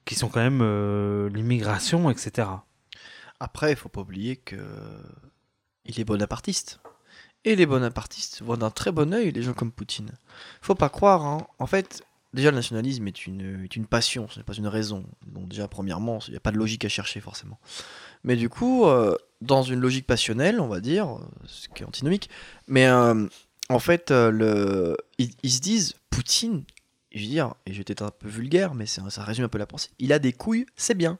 qui 0.08 0.14
sont 0.14 0.30
quand 0.30 0.40
même 0.40 0.60
euh, 0.62 1.28
l'immigration, 1.28 2.08
etc. 2.08 2.48
Après, 3.40 3.72
il 3.72 3.76
faut 3.76 3.90
pas 3.90 4.00
oublier 4.00 4.36
que 4.36 4.56
il 5.84 6.00
est 6.00 6.04
bonapartiste. 6.04 6.80
Et 7.44 7.56
les 7.56 7.66
bonapartistes 7.66 8.42
voient 8.42 8.56
d'un 8.56 8.70
très 8.70 8.90
bon 8.90 9.12
œil 9.12 9.32
les 9.32 9.42
gens 9.42 9.52
comme 9.52 9.70
Poutine. 9.70 10.12
Faut 10.62 10.74
pas 10.74 10.88
croire, 10.88 11.26
hein. 11.26 11.46
En 11.58 11.66
fait, 11.66 12.02
déjà 12.32 12.50
le 12.50 12.56
nationalisme 12.56 13.06
est 13.06 13.26
une, 13.26 13.64
est 13.64 13.76
une 13.76 13.86
passion, 13.86 14.28
ce 14.30 14.38
n'est 14.38 14.44
pas 14.44 14.54
une 14.54 14.66
raison. 14.66 15.04
Donc 15.26 15.48
déjà, 15.48 15.68
premièrement, 15.68 16.20
il 16.26 16.30
n'y 16.30 16.36
a 16.38 16.40
pas 16.40 16.52
de 16.52 16.58
logique 16.58 16.86
à 16.86 16.88
chercher 16.88 17.20
forcément. 17.20 17.58
Mais 18.24 18.36
du 18.36 18.48
coup, 18.48 18.86
euh, 18.86 19.14
dans 19.42 19.62
une 19.62 19.78
logique 19.78 20.06
passionnelle, 20.06 20.58
on 20.58 20.68
va 20.68 20.80
dire, 20.80 21.18
ce 21.44 21.68
qui 21.68 21.82
est 21.82 21.86
antinomique, 21.86 22.30
mais 22.66 22.86
euh, 22.86 23.26
en 23.68 23.78
fait, 23.78 24.10
le, 24.10 24.96
ils 25.18 25.52
se 25.52 25.60
disent, 25.60 25.94
Poutine, 26.08 26.64
je 27.12 27.20
veux 27.22 27.26
dire, 27.30 27.54
et 27.66 27.72
je 27.72 27.78
vais 27.78 27.84
être 27.88 28.02
un 28.02 28.10
peu 28.10 28.28
vulgaire, 28.28 28.74
mais 28.74 28.86
c'est- 28.86 29.00
ça 29.10 29.22
résume 29.24 29.44
un 29.44 29.48
peu 29.48 29.58
la 29.58 29.66
pensée, 29.66 29.90
il 29.98 30.12
a 30.12 30.18
des 30.18 30.32
couilles, 30.32 30.66
c'est 30.76 30.94
bien. 30.94 31.18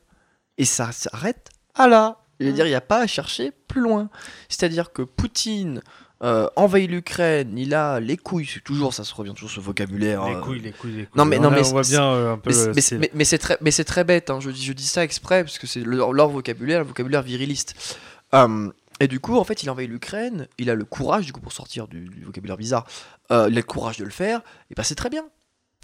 Et 0.59 0.65
ça 0.65 0.93
s'arrête 0.93 1.49
à 1.75 1.87
là. 1.89 2.19
Je 2.41 2.47
veux 2.47 2.53
dire, 2.53 2.67
il 2.67 2.71
n'y 2.71 2.75
a 2.75 2.81
pas 2.81 3.01
à 3.01 3.07
chercher 3.07 3.53
plus 3.67 3.81
loin. 3.81 4.11
C'est-à-dire 4.49 4.93
que 4.93 5.03
Poutine 5.03 5.83
euh, 6.23 6.49
envahit 6.57 6.91
l'Ukraine, 6.91 7.57
il 7.57 7.75
a 7.75 8.01
les 8.01 8.17
couilles, 8.17 8.45
c'est 8.53 8.59
toujours, 8.65 8.93
ça 8.93 9.05
se 9.05 9.15
revient 9.15 9.35
toujours 9.35 9.51
ce 9.51 9.61
vocabulaire. 9.61 10.25
les 10.27 10.35
euh, 10.35 10.41
couilles, 10.41 10.59
les 10.61 10.73
couilles, 10.73 10.93
les 10.93 11.05
couilles. 11.07 11.17
non, 11.17 11.25
mais- 11.25 11.39
non, 11.39 11.51
mais 11.51 11.61
on 11.67 11.71
voit 11.71 11.85
c'est- 11.85 11.93
bien 11.93 12.05
euh, 12.13 12.33
un 12.33 12.39
peu 12.39 12.51
mais, 12.51 12.57
le 12.57 12.63
c'est- 12.63 12.73
mais, 12.75 12.81
style. 12.81 12.99
mais- 12.99 13.11
mais 13.15 13.25
c'est 13.25 13.39
très, 13.39 13.57
mais 13.61 13.71
c'est 13.71 13.85
très 13.85 14.03
bête. 14.05 14.29
hein. 14.31 14.41
Je, 14.41 14.51
dis, 14.51 14.65
je 14.65 14.73
dis 14.73 14.85
ça 14.87 15.05
exprès 15.05 15.45
parce 15.45 15.59
que 15.59 15.67
c'est 15.69 15.81
leur, 15.81 16.13
leur 16.13 16.29
vocabulaire, 16.29 16.81
le 16.81 16.87
vocabulaire 16.87 17.23
viriliste. 17.23 17.75
Et 19.01 19.07
du 19.07 19.21
coup, 19.21 19.37
en 19.37 19.45
fait, 19.45 19.63
il 19.63 19.71
envahit 19.71 19.89
l'Ukraine. 19.89 20.49
Il 20.59 20.71
a 20.71 20.75
le 20.75 20.85
courage, 20.85 21.25
du 21.27 21.33
coup, 21.33 21.41
pour 21.41 21.53
sortir 21.53 21.87
du, 21.87 22.09
du 22.09 22.25
vocabulaire 22.25 22.57
bizarre, 22.57 22.85
euh, 23.31 23.47
il 23.49 23.53
a 23.55 23.61
le 23.61 23.63
courage 23.63 23.99
de 23.99 24.05
le 24.05 24.11
faire. 24.11 24.41
Et 24.71 24.75
bah, 24.75 24.83
c'est 24.83 24.97
très 24.97 25.09
bien. 25.11 25.25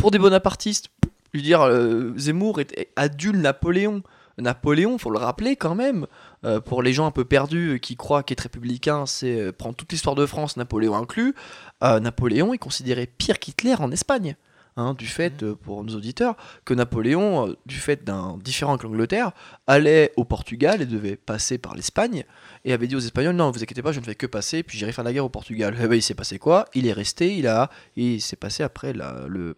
Pour 0.04 0.10
des 0.10 0.18
bonapartistes, 0.18 0.90
veux 1.32 1.40
dire, 1.40 1.62
euh, 1.62 2.12
Zemmour 2.18 2.60
est, 2.60 2.90
adule 2.94 3.38
Napoléon. 3.38 4.02
Napoléon, 4.36 4.98
faut 4.98 5.08
le 5.08 5.16
rappeler 5.16 5.56
quand 5.56 5.74
même, 5.74 6.06
euh, 6.44 6.60
pour 6.60 6.82
les 6.82 6.92
gens 6.92 7.06
un 7.06 7.10
peu 7.10 7.24
perdus 7.24 7.78
qui 7.80 7.96
croient 7.96 8.22
qu'être 8.22 8.40
républicain, 8.40 9.06
c'est 9.06 9.40
euh, 9.40 9.50
prendre 9.50 9.74
toute 9.74 9.90
l'histoire 9.90 10.14
de 10.14 10.26
France, 10.26 10.58
Napoléon 10.58 10.94
inclus. 10.94 11.34
Napoléon 11.80 12.52
est 12.52 12.58
considéré 12.58 13.06
pire 13.06 13.38
qu'Hitler 13.38 13.76
en 13.78 13.90
Espagne. 13.92 14.36
Hein, 14.76 14.94
du 14.94 15.06
fait, 15.06 15.42
euh, 15.42 15.54
pour 15.54 15.84
nos 15.84 15.94
auditeurs, 15.94 16.36
que 16.64 16.74
Napoléon, 16.74 17.48
euh, 17.48 17.56
du 17.66 17.76
fait 17.76 18.04
d'un 18.04 18.38
différent 18.38 18.72
avec 18.72 18.82
l'Angleterre, 18.82 19.32
allait 19.66 20.12
au 20.16 20.24
Portugal 20.24 20.82
et 20.82 20.86
devait 20.86 21.16
passer 21.16 21.58
par 21.58 21.74
l'Espagne, 21.74 22.24
et 22.64 22.72
avait 22.72 22.86
dit 22.86 22.96
aux 22.96 23.00
Espagnols, 23.00 23.36
non, 23.36 23.50
vous 23.50 23.62
inquiétez 23.62 23.82
pas, 23.82 23.92
je 23.92 24.00
ne 24.00 24.04
fais 24.04 24.14
que 24.14 24.26
passer, 24.26 24.62
puis 24.62 24.78
j'irai 24.78 24.92
faire 24.92 25.04
la 25.04 25.12
guerre 25.12 25.24
au 25.24 25.30
Portugal. 25.30 25.76
Et 25.80 25.86
ben, 25.86 25.96
il 25.96 26.02
s'est 26.02 26.14
passé 26.14 26.38
quoi? 26.38 26.66
Il 26.74 26.86
est 26.86 26.92
resté, 26.92 27.36
il 27.36 27.46
a, 27.46 27.70
il 27.96 28.20
s'est 28.20 28.36
passé 28.36 28.62
après 28.62 28.92
la, 28.92 29.26
le, 29.28 29.56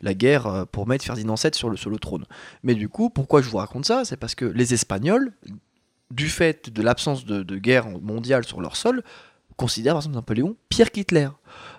la 0.00 0.14
guerre 0.14 0.46
euh, 0.46 0.64
pour 0.64 0.86
mettre 0.86 1.04
Ferdinand 1.04 1.34
VII 1.34 1.50
sur 1.54 1.70
le, 1.70 1.76
sur 1.76 1.90
le 1.90 1.98
trône. 1.98 2.24
Mais 2.62 2.74
du 2.74 2.88
coup, 2.88 3.10
pourquoi 3.10 3.42
je 3.42 3.48
vous 3.48 3.58
raconte 3.58 3.86
ça? 3.86 4.04
C'est 4.04 4.16
parce 4.16 4.34
que 4.34 4.44
les 4.44 4.74
Espagnols, 4.74 5.32
du 6.10 6.28
fait 6.28 6.70
de 6.72 6.82
l'absence 6.82 7.26
de, 7.26 7.42
de 7.42 7.56
guerre 7.58 7.88
mondiale 8.00 8.44
sur 8.44 8.60
leur 8.60 8.76
sol, 8.76 9.02
considère 9.58 9.92
par 9.92 10.00
exemple 10.02 10.14
Napoléon 10.16 10.56
pire 10.70 10.90
qu'Hitler. 10.90 11.28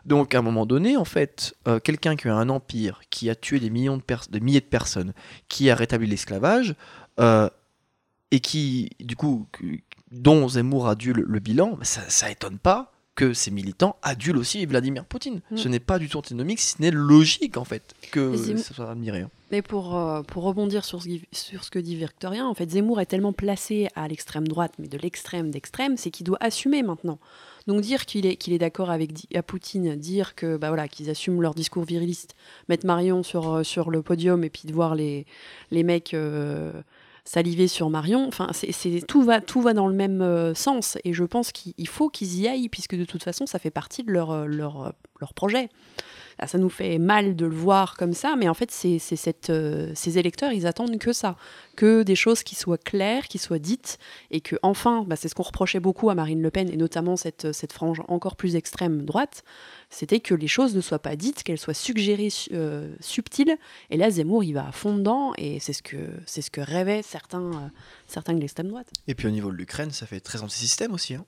Donc 0.06 0.36
à 0.36 0.40
un 0.40 0.42
moment 0.44 0.68
donné, 0.68 0.98
en 0.98 1.06
fait, 1.06 1.56
euh, 1.68 1.80
quelqu'un 1.80 2.16
qui 2.16 2.28
a 2.28 2.36
un 2.36 2.50
empire, 2.50 3.02
qui 3.10 3.30
a 3.32 3.36
tué 3.36 3.60
des, 3.60 3.72
millions 3.72 3.98
de, 3.98 4.04
pers- 4.04 4.28
de 4.30 4.38
milliers 4.40 4.60
de 4.62 4.66
personnes, 4.66 5.14
qui 5.48 5.72
a 5.72 5.76
rétabli 5.76 6.06
l'esclavage, 6.08 6.76
euh, 7.20 7.50
et 8.32 8.42
qui, 8.42 8.92
du 9.00 9.16
coup, 9.16 9.48
dont 10.12 10.48
Zemmour 10.50 10.88
adule 10.88 11.24
le 11.26 11.40
bilan, 11.40 11.72
bah, 11.72 11.84
ça, 11.86 12.02
ça 12.10 12.30
étonne 12.30 12.60
pas 12.60 12.92
que 13.16 13.34
ces 13.34 13.52
militants 13.52 13.98
adulent 14.02 14.38
aussi 14.38 14.66
Vladimir 14.66 15.04
Poutine. 15.04 15.42
Mm. 15.52 15.58
Ce 15.58 15.68
n'est 15.68 15.80
pas 15.82 16.00
du 16.00 16.08
tout 16.08 16.18
antinomique, 16.18 16.62
ce 16.62 16.82
n'est 16.82 16.92
logique 16.92 17.58
en 17.58 17.66
fait 17.66 17.94
que 18.12 18.38
ça 18.58 18.74
soit 18.74 18.92
admiré. 18.92 19.22
hein. 19.22 19.30
Mais 19.52 19.62
pour, 19.62 19.98
euh, 19.98 20.22
pour 20.22 20.44
rebondir 20.44 20.86
sur 20.86 21.02
ce, 21.02 21.10
sur 21.32 21.64
ce 21.64 21.72
que 21.72 21.80
dit 21.80 21.96
Victorien, 21.96 22.46
en 22.48 22.54
fait, 22.54 22.70
Zemmour 22.70 23.02
est 23.02 23.08
tellement 23.08 23.34
placé 23.34 23.88
à 23.96 24.08
l'extrême 24.08 24.48
droite, 24.48 24.74
mais 24.80 24.88
de 24.88 24.98
l'extrême 24.98 25.50
d'extrême, 25.52 25.98
c'est 25.98 26.12
qu'il 26.12 26.26
doit 26.26 26.38
assumer 26.40 26.82
maintenant. 26.84 27.20
Donc 27.70 27.82
dire 27.82 28.08
qu'il 28.08 28.26
est, 28.26 28.36
qu'il 28.36 28.52
est 28.52 28.58
d'accord 28.58 28.90
avec 28.90 29.12
à 29.36 29.44
Poutine, 29.44 29.96
dire 29.96 30.34
que 30.34 30.58
bah 30.58 30.70
voilà, 30.70 30.88
qu'ils 30.88 31.12
assument 31.12 31.40
leur 31.40 31.54
discours 31.54 31.84
viriliste, 31.84 32.34
mettre 32.68 32.88
Marion 32.88 33.22
sur, 33.22 33.54
euh, 33.54 33.64
le 33.92 34.02
podium 34.02 34.44
et 34.44 34.50
puis 34.50 34.64
de 34.66 34.74
voir 34.74 34.96
les, 34.96 35.28
les 35.70 35.84
mecs 35.84 36.16
euh, 36.16 36.72
saliver 37.26 37.68
sur 37.68 37.92
Marion, 37.92 38.28
enfin, 38.28 38.50
c'est, 38.54 39.06
tout, 39.06 39.22
va, 39.22 39.40
tout 39.40 39.62
va 39.62 39.76
dans 39.76 39.88
le 39.88 39.94
même 39.94 40.24
euh, 40.24 40.56
sens. 40.56 40.98
Et 41.04 41.14
je 41.14 41.24
pense 41.24 41.52
qu'il 41.52 41.76
il 41.78 41.88
faut 41.88 42.10
qu'ils 42.10 42.40
y 42.40 42.48
aillent, 42.48 42.70
puisque 42.70 42.96
de 42.96 43.06
toute 43.06 43.22
façon, 43.22 43.46
ça 43.46 43.60
fait 43.60 43.70
partie 43.70 44.04
de 44.04 44.12
leur, 44.12 44.48
leur 44.48 45.34
projet. 45.36 45.70
Ah, 46.42 46.48
ça 46.48 46.58
nous 46.58 46.70
fait 46.70 47.00
mal 47.00 47.36
de 47.36 47.46
le 47.46 47.54
voir 47.56 47.98
comme 47.98 48.14
ça, 48.14 48.36
mais 48.38 48.48
en 48.48 48.54
fait, 48.54 48.72
c'est, 48.72 48.98
euh, 49.50 49.92
ces 49.94 50.18
électeurs, 50.18 50.54
ils 50.54 50.66
attendent 50.66 50.98
que 50.98 51.12
ça, 51.12 51.36
que 51.76 52.02
des 52.04 52.16
choses 52.16 52.44
qui 52.44 52.56
soient 52.56 52.78
claires, 52.78 53.28
qui 53.28 53.38
soient 53.38 53.60
dites, 53.60 53.98
et 54.32 54.40
que 54.40 54.56
enfin, 54.64 55.04
bah, 55.06 55.18
c'est 55.18 55.28
ce 55.28 55.36
qu'on 55.36 55.44
reprochait 55.44 55.82
beaucoup 55.82 56.10
à 56.10 56.16
Marine 56.16 56.42
Le 56.42 56.50
Pen, 56.50 56.70
et 56.72 56.78
notamment 56.78 57.18
cette, 57.18 57.52
cette 57.52 57.74
frange 57.74 58.02
encore 58.08 58.38
plus 58.38 58.56
extrême 58.56 59.02
droite, 59.04 59.44
c'était 59.90 60.22
que 60.22 60.34
les 60.34 60.48
choses 60.48 60.74
ne 60.78 60.82
soient 60.82 61.00
pas 61.00 61.18
dites, 61.18 61.44
qu'elles 61.44 61.58
soient 61.60 61.74
suggérées, 61.74 62.30
su- 62.30 62.52
euh, 62.54 62.96
subtiles, 63.02 63.58
et 63.90 63.98
là, 63.98 64.10
Zemmour, 64.10 64.46
il 64.46 64.54
va 64.54 64.66
à 64.66 64.72
fond 64.72 64.96
dedans, 64.96 65.34
et 65.38 65.60
c'est 65.60 65.74
ce 65.74 65.84
que, 65.84 65.98
rêvaient 66.62 67.02
certains, 67.02 67.52
euh, 67.52 67.68
certains 68.08 68.34
de 68.34 68.40
l'extrême 68.40 68.70
droite. 68.70 68.88
Et 69.08 69.14
puis 69.16 69.28
au 69.28 69.32
niveau 69.32 69.52
de 69.52 69.58
l'Ukraine, 69.58 69.92
ça 69.92 70.06
fait 70.06 70.22
très 70.22 70.42
anti-système 70.42 70.94
aussi. 70.94 71.16
hein. 71.16 71.26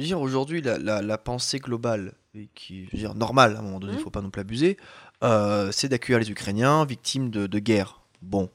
Je 0.00 0.04
veux 0.04 0.08
dire, 0.08 0.20
aujourd'hui, 0.20 0.62
la, 0.62 0.78
la- 0.78 1.02
la 1.02 1.18
pensée 1.18 1.58
globale, 1.58 2.14
et 2.34 2.48
qui, 2.54 2.86
je 2.86 2.90
veux 2.92 2.98
dire, 2.98 3.14
normale, 3.14 3.56
à 3.56 3.58
un 3.58 3.62
moment 3.62 3.80
donné, 3.80 3.92
il 3.92 3.96
Mhm. 3.98 4.02
faut 4.04 4.10
pas 4.10 4.22
non 4.22 4.30
plus 4.30 4.40
abuser, 4.40 4.76
euh, 5.22 5.70
c'est 5.72 5.88
d'accueillir 5.88 6.18
les 6.20 6.30
Ukrainiens 6.30 6.84
victimes 6.86 7.30
de, 7.30 7.46
de 7.46 7.58
guerre. 7.58 8.00
Bon. 8.22 8.48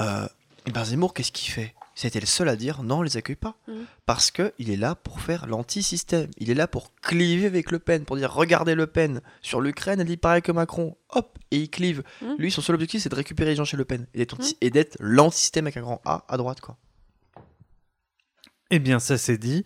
Euh, 0.00 0.26
et 0.66 0.70
ben 0.70 0.84
Zemmour, 0.84 1.14
qu'est-ce 1.14 1.32
qu'il 1.32 1.50
fait? 1.52 1.74
C'était 1.94 2.20
le 2.20 2.26
seul 2.26 2.48
à 2.48 2.54
dire 2.54 2.84
non, 2.84 2.98
on 2.98 3.02
les 3.02 3.16
accueille 3.16 3.34
pas. 3.34 3.56
Mhm. 3.66 3.84
Parce 4.06 4.30
qu'il 4.30 4.70
est 4.70 4.76
là 4.76 4.94
pour 4.94 5.20
faire 5.20 5.46
l'anti-système. 5.48 6.30
Il 6.36 6.48
est 6.50 6.54
là 6.54 6.68
pour 6.68 6.94
cliver 7.02 7.46
avec 7.46 7.72
Le 7.72 7.80
Pen, 7.80 8.04
pour 8.04 8.16
dire 8.16 8.32
regardez 8.32 8.76
Le 8.76 8.86
Pen 8.86 9.20
sur 9.42 9.60
l'Ukraine, 9.60 9.98
elle 10.00 10.06
dit 10.06 10.16
pareil 10.16 10.42
que 10.42 10.52
Macron. 10.52 10.96
Hop, 11.10 11.36
et 11.50 11.56
il 11.58 11.70
clive. 11.70 12.04
Mhm. 12.22 12.36
Lui, 12.38 12.52
son 12.52 12.60
seul 12.60 12.74
objectif, 12.76 13.02
c'est 13.02 13.08
de 13.08 13.16
récupérer 13.16 13.50
les 13.50 13.56
gens 13.56 13.64
chez 13.64 13.76
Le 13.76 13.84
Pen 13.84 14.06
et 14.14 14.18
d'être, 14.18 14.34
anti- 14.34 14.52
Mhm. 14.52 14.58
et 14.60 14.70
d'être 14.70 14.96
l'anti-système 15.00 15.66
avec 15.66 15.76
un 15.76 15.80
grand 15.82 16.00
A 16.04 16.24
à 16.28 16.36
droite, 16.36 16.60
quoi. 16.60 16.76
Eh 18.70 18.78
bien, 18.78 18.98
ça 18.98 19.16
c'est 19.16 19.38
dit. 19.38 19.64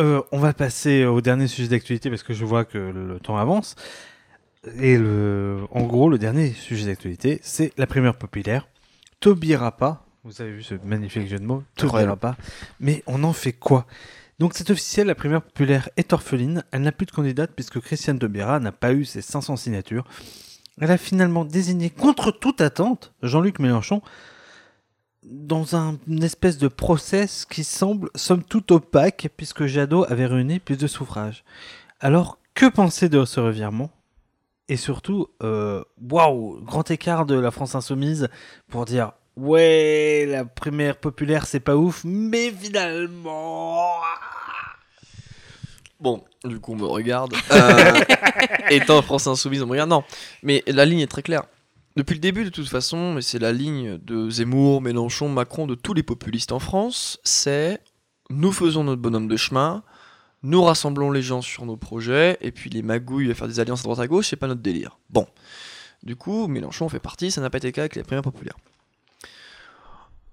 Euh, 0.00 0.22
on 0.32 0.38
va 0.38 0.52
passer 0.54 1.04
au 1.04 1.20
dernier 1.20 1.48
sujet 1.48 1.68
d'actualité 1.68 2.08
parce 2.08 2.22
que 2.22 2.32
je 2.32 2.44
vois 2.44 2.64
que 2.64 2.78
le 2.78 3.20
temps 3.20 3.36
avance. 3.36 3.76
Et 4.78 4.96
le, 4.96 5.58
en 5.70 5.82
gros, 5.82 6.08
le 6.08 6.18
dernier 6.18 6.52
sujet 6.52 6.86
d'actualité, 6.86 7.40
c'est 7.42 7.72
la 7.76 7.86
primaire 7.86 8.16
populaire. 8.16 8.68
Taubira 9.20 9.76
pas. 9.76 10.06
Vous 10.24 10.40
avez 10.40 10.52
vu 10.52 10.62
ce 10.62 10.74
magnifique 10.84 11.28
jeu 11.28 11.38
de 11.38 11.44
mots. 11.44 11.64
Incroyable. 11.80 12.16
pas. 12.16 12.36
Mais 12.78 13.02
on 13.06 13.24
en 13.24 13.32
fait 13.32 13.52
quoi? 13.52 13.86
Donc 14.38 14.52
c'est 14.54 14.70
officiel, 14.70 15.08
la 15.08 15.14
primaire 15.14 15.42
populaire 15.42 15.88
est 15.96 16.12
orpheline. 16.12 16.64
Elle 16.70 16.82
n'a 16.82 16.92
plus 16.92 17.06
de 17.06 17.10
candidate 17.10 17.50
puisque 17.54 17.80
Christiane 17.80 18.18
Taubira 18.18 18.60
n'a 18.60 18.72
pas 18.72 18.92
eu 18.92 19.04
ses 19.04 19.20
500 19.20 19.56
signatures. 19.56 20.04
Elle 20.80 20.90
a 20.90 20.96
finalement 20.96 21.44
désigné 21.44 21.90
contre 21.90 22.30
toute 22.30 22.60
attente 22.60 23.12
Jean-Luc 23.22 23.58
Mélenchon 23.58 24.00
dans 25.22 25.76
un 25.76 25.98
une 26.08 26.22
espèce 26.22 26.58
de 26.58 26.68
process 26.68 27.44
qui 27.44 27.64
semble 27.64 28.10
somme 28.14 28.42
toute 28.42 28.70
opaque 28.70 29.28
puisque 29.36 29.66
Jadot 29.66 30.04
avait 30.08 30.26
réuni 30.26 30.58
plus 30.58 30.76
de 30.76 30.86
suffrages. 30.86 31.44
Alors 32.00 32.38
que 32.54 32.66
penser 32.66 33.08
de 33.08 33.24
ce 33.24 33.40
revirement? 33.40 33.90
Et 34.68 34.76
surtout, 34.76 35.28
euh, 35.42 35.82
waouh, 36.10 36.60
grand 36.62 36.90
écart 36.90 37.26
de 37.26 37.34
la 37.34 37.50
France 37.50 37.74
insoumise 37.74 38.28
pour 38.68 38.84
dire 38.84 39.12
ouais, 39.36 40.26
la 40.28 40.44
primaire 40.44 40.96
populaire 40.96 41.46
c'est 41.46 41.60
pas 41.60 41.76
ouf, 41.76 42.02
mais 42.04 42.50
finalement. 42.50 43.90
Bon, 46.02 46.24
du 46.44 46.58
coup, 46.58 46.72
on 46.72 46.76
me 46.76 46.84
regarde. 46.84 47.32
Euh, 47.52 48.00
étant 48.70 49.00
France 49.02 49.28
Insoumise, 49.28 49.62
on 49.62 49.66
me 49.66 49.70
regarde. 49.70 49.90
Non, 49.90 50.02
mais 50.42 50.64
la 50.66 50.84
ligne 50.84 50.98
est 50.98 51.06
très 51.06 51.22
claire. 51.22 51.44
Depuis 51.94 52.14
le 52.14 52.20
début, 52.20 52.44
de 52.44 52.50
toute 52.50 52.68
façon, 52.68 53.14
mais 53.14 53.22
c'est 53.22 53.38
la 53.38 53.52
ligne 53.52 53.98
de 53.98 54.30
Zemmour, 54.30 54.80
Mélenchon, 54.80 55.28
Macron, 55.28 55.66
de 55.66 55.74
tous 55.74 55.92
les 55.92 56.02
populistes 56.02 56.52
en 56.52 56.58
France, 56.58 57.20
c'est 57.22 57.80
nous 58.30 58.52
faisons 58.52 58.84
notre 58.84 59.02
bonhomme 59.02 59.28
de 59.28 59.36
chemin, 59.36 59.82
nous 60.42 60.62
rassemblons 60.62 61.10
les 61.10 61.22
gens 61.22 61.42
sur 61.42 61.66
nos 61.66 61.76
projets, 61.76 62.38
et 62.40 62.50
puis 62.50 62.70
les 62.70 62.82
magouilles 62.82 63.30
à 63.30 63.34
faire 63.34 63.48
des 63.48 63.60
alliances 63.60 63.80
à 63.80 63.84
droite 63.84 63.98
à 63.98 64.06
gauche, 64.06 64.28
c'est 64.28 64.36
pas 64.36 64.46
notre 64.46 64.62
délire. 64.62 64.98
Bon. 65.10 65.26
Du 66.02 66.16
coup, 66.16 66.48
Mélenchon 66.48 66.88
fait 66.88 66.98
partie, 66.98 67.30
ça 67.30 67.40
n'a 67.40 67.50
pas 67.50 67.58
été 67.58 67.68
le 67.68 67.72
cas 67.72 67.82
avec 67.82 67.94
les 67.94 68.02
primaires 68.02 68.22
populaires. 68.22 68.56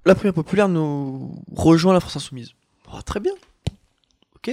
La 0.05 0.16
primaire 0.16 0.34
populaire 0.34 0.70
nous 0.70 1.43
rejoint 1.53 1.93
la 1.93 1.99
France 1.99 2.16
Insoumise. 2.16 2.53
Oh, 2.91 3.01
très 3.01 3.20
bien. 3.20 3.34
Ok, 4.38 4.51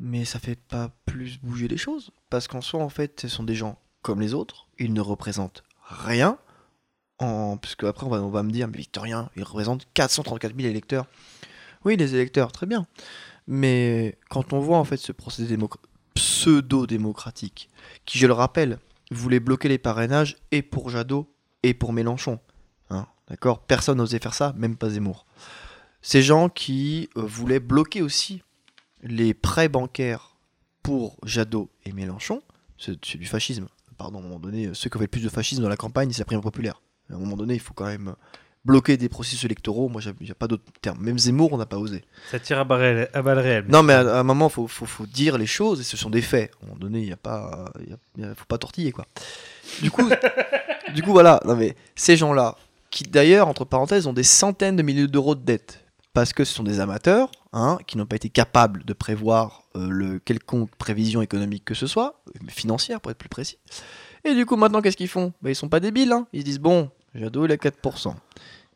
mais 0.00 0.24
ça 0.24 0.40
fait 0.40 0.58
pas 0.58 0.90
plus 1.06 1.38
bouger 1.40 1.68
les 1.68 1.76
choses. 1.76 2.10
Parce 2.28 2.48
qu'en 2.48 2.60
soi, 2.60 2.82
en 2.82 2.88
fait, 2.88 3.20
ce 3.20 3.28
sont 3.28 3.44
des 3.44 3.54
gens 3.54 3.78
comme 4.02 4.20
les 4.20 4.34
autres. 4.34 4.66
Ils 4.78 4.92
ne 4.92 5.00
représentent 5.00 5.62
rien. 5.82 6.36
En... 7.18 7.56
Puisque 7.56 7.84
après, 7.84 8.06
on 8.06 8.10
va, 8.10 8.20
on 8.20 8.42
me 8.42 8.50
dire, 8.50 8.68
mais 8.68 8.78
Victorien, 8.78 9.30
il 9.36 9.42
représente 9.42 9.86
434 9.94 10.54
000 10.56 10.68
électeurs. 10.68 11.06
Oui, 11.84 11.96
les 11.96 12.14
électeurs, 12.14 12.52
très 12.52 12.66
bien. 12.66 12.86
Mais 13.46 14.18
quand 14.28 14.52
on 14.52 14.60
voit 14.60 14.78
en 14.78 14.84
fait 14.84 14.98
ce 14.98 15.12
procédé 15.12 15.56
démoc- 15.56 15.78
pseudo-démocratique, 16.14 17.70
qui, 18.04 18.18
je 18.18 18.26
le 18.26 18.32
rappelle, 18.32 18.78
voulait 19.10 19.40
bloquer 19.40 19.68
les 19.68 19.78
parrainages 19.78 20.36
et 20.50 20.62
pour 20.62 20.90
Jadot 20.90 21.32
et 21.62 21.74
pour 21.74 21.92
Mélenchon. 21.92 22.38
Hein, 22.90 23.06
D'accord? 23.28 23.60
Personne 23.60 23.98
n'osait 23.98 24.18
faire 24.18 24.34
ça, 24.34 24.54
même 24.56 24.76
pas 24.76 24.90
Zemmour. 24.90 25.26
Ces 26.02 26.22
gens 26.22 26.48
qui 26.48 27.08
euh, 27.16 27.22
voulaient 27.22 27.60
bloquer 27.60 28.02
aussi 28.02 28.42
les 29.02 29.34
prêts 29.34 29.68
bancaires 29.68 30.36
pour 30.82 31.16
Jadot 31.24 31.70
et 31.84 31.92
Mélenchon, 31.92 32.42
c'est 32.78 33.00
du 33.16 33.26
fascisme. 33.26 33.66
Pardon, 33.96 34.18
à 34.18 34.20
un 34.20 34.24
moment 34.24 34.38
donné, 34.38 34.70
ceux 34.74 34.88
qui 34.90 34.98
fait 34.98 35.04
le 35.04 35.08
plus 35.08 35.24
de 35.24 35.28
fascisme 35.28 35.62
dans 35.62 35.68
la 35.68 35.76
campagne, 35.76 36.12
c'est 36.12 36.20
la 36.20 36.24
primaire 36.24 36.42
populaire. 36.42 36.80
À 37.10 37.14
un 37.14 37.18
moment 37.18 37.36
donné, 37.36 37.54
il 37.54 37.60
faut 37.60 37.74
quand 37.74 37.86
même 37.86 38.14
bloquer 38.64 38.96
des 38.96 39.08
processus 39.08 39.44
électoraux. 39.44 39.88
Moi, 39.88 40.02
il 40.20 40.24
n'y 40.26 40.30
a 40.30 40.34
pas 40.34 40.46
d'autre 40.48 40.64
terme. 40.82 40.98
Même 41.00 41.18
Zemmour, 41.18 41.52
on 41.52 41.56
n'a 41.58 41.64
pas 41.66 41.78
osé. 41.78 42.04
Ça 42.30 42.38
tire 42.38 42.58
à, 42.58 42.64
balles 42.64 43.08
à 43.14 43.22
balles 43.22 43.38
réelles. 43.38 43.66
Non, 43.68 43.82
mais 43.82 43.94
à, 43.94 44.00
à 44.00 44.20
un 44.20 44.22
moment, 44.24 44.48
il 44.48 44.52
faut, 44.52 44.66
faut, 44.66 44.84
faut 44.86 45.06
dire 45.06 45.38
les 45.38 45.46
choses 45.46 45.80
et 45.80 45.84
ce 45.84 45.96
sont 45.96 46.10
des 46.10 46.20
faits. 46.22 46.50
À 46.60 46.64
un 46.64 46.66
moment 46.68 46.78
donné, 46.80 47.00
il 47.02 47.10
ne 47.10 47.14
pas, 47.14 47.72
il 47.80 47.90
y 47.90 47.92
a- 47.92 47.96
il 48.18 48.24
y 48.24 48.26
a- 48.26 48.34
faut 48.34 48.44
pas 48.46 48.58
tortiller, 48.58 48.92
quoi. 48.92 49.06
Du 49.82 49.90
coup, 49.90 50.08
du 50.94 51.02
coup 51.02 51.12
voilà. 51.12 51.40
Non, 51.44 51.56
mais 51.56 51.76
ces 51.94 52.16
gens-là, 52.16 52.56
qui 52.90 53.04
d'ailleurs, 53.04 53.48
entre 53.48 53.64
parenthèses, 53.64 54.06
ont 54.06 54.12
des 54.12 54.22
centaines 54.22 54.76
de 54.76 54.82
milliers 54.82 55.06
d'euros 55.06 55.34
de 55.34 55.42
dettes, 55.44 55.84
parce 56.12 56.32
que 56.32 56.44
ce 56.44 56.52
sont 56.52 56.64
des 56.64 56.80
amateurs, 56.80 57.30
hein, 57.52 57.78
qui 57.86 57.96
n'ont 57.96 58.06
pas 58.06 58.16
été 58.16 58.28
capables 58.28 58.84
de 58.84 58.92
prévoir 58.92 59.62
euh, 59.76 59.88
le 59.88 60.18
quelconque 60.18 60.70
prévision 60.76 61.22
économique 61.22 61.64
que 61.64 61.74
ce 61.74 61.86
soit, 61.86 62.20
euh, 62.28 62.48
financière 62.48 63.00
pour 63.00 63.10
être 63.12 63.18
plus 63.18 63.28
précis. 63.28 63.58
Et 64.24 64.34
du 64.34 64.44
coup, 64.46 64.56
maintenant, 64.56 64.82
qu'est-ce 64.82 64.96
qu'ils 64.96 65.08
font? 65.08 65.32
Bah, 65.42 65.50
Ils 65.50 65.54
sont 65.54 65.68
pas 65.68 65.80
débiles. 65.80 66.12
Hein. 66.12 66.26
Ils 66.32 66.40
se 66.40 66.44
disent 66.44 66.58
bon, 66.58 66.90
Jadot, 67.18 67.46
il 67.46 67.52
a 67.52 67.56
4%. 67.56 68.14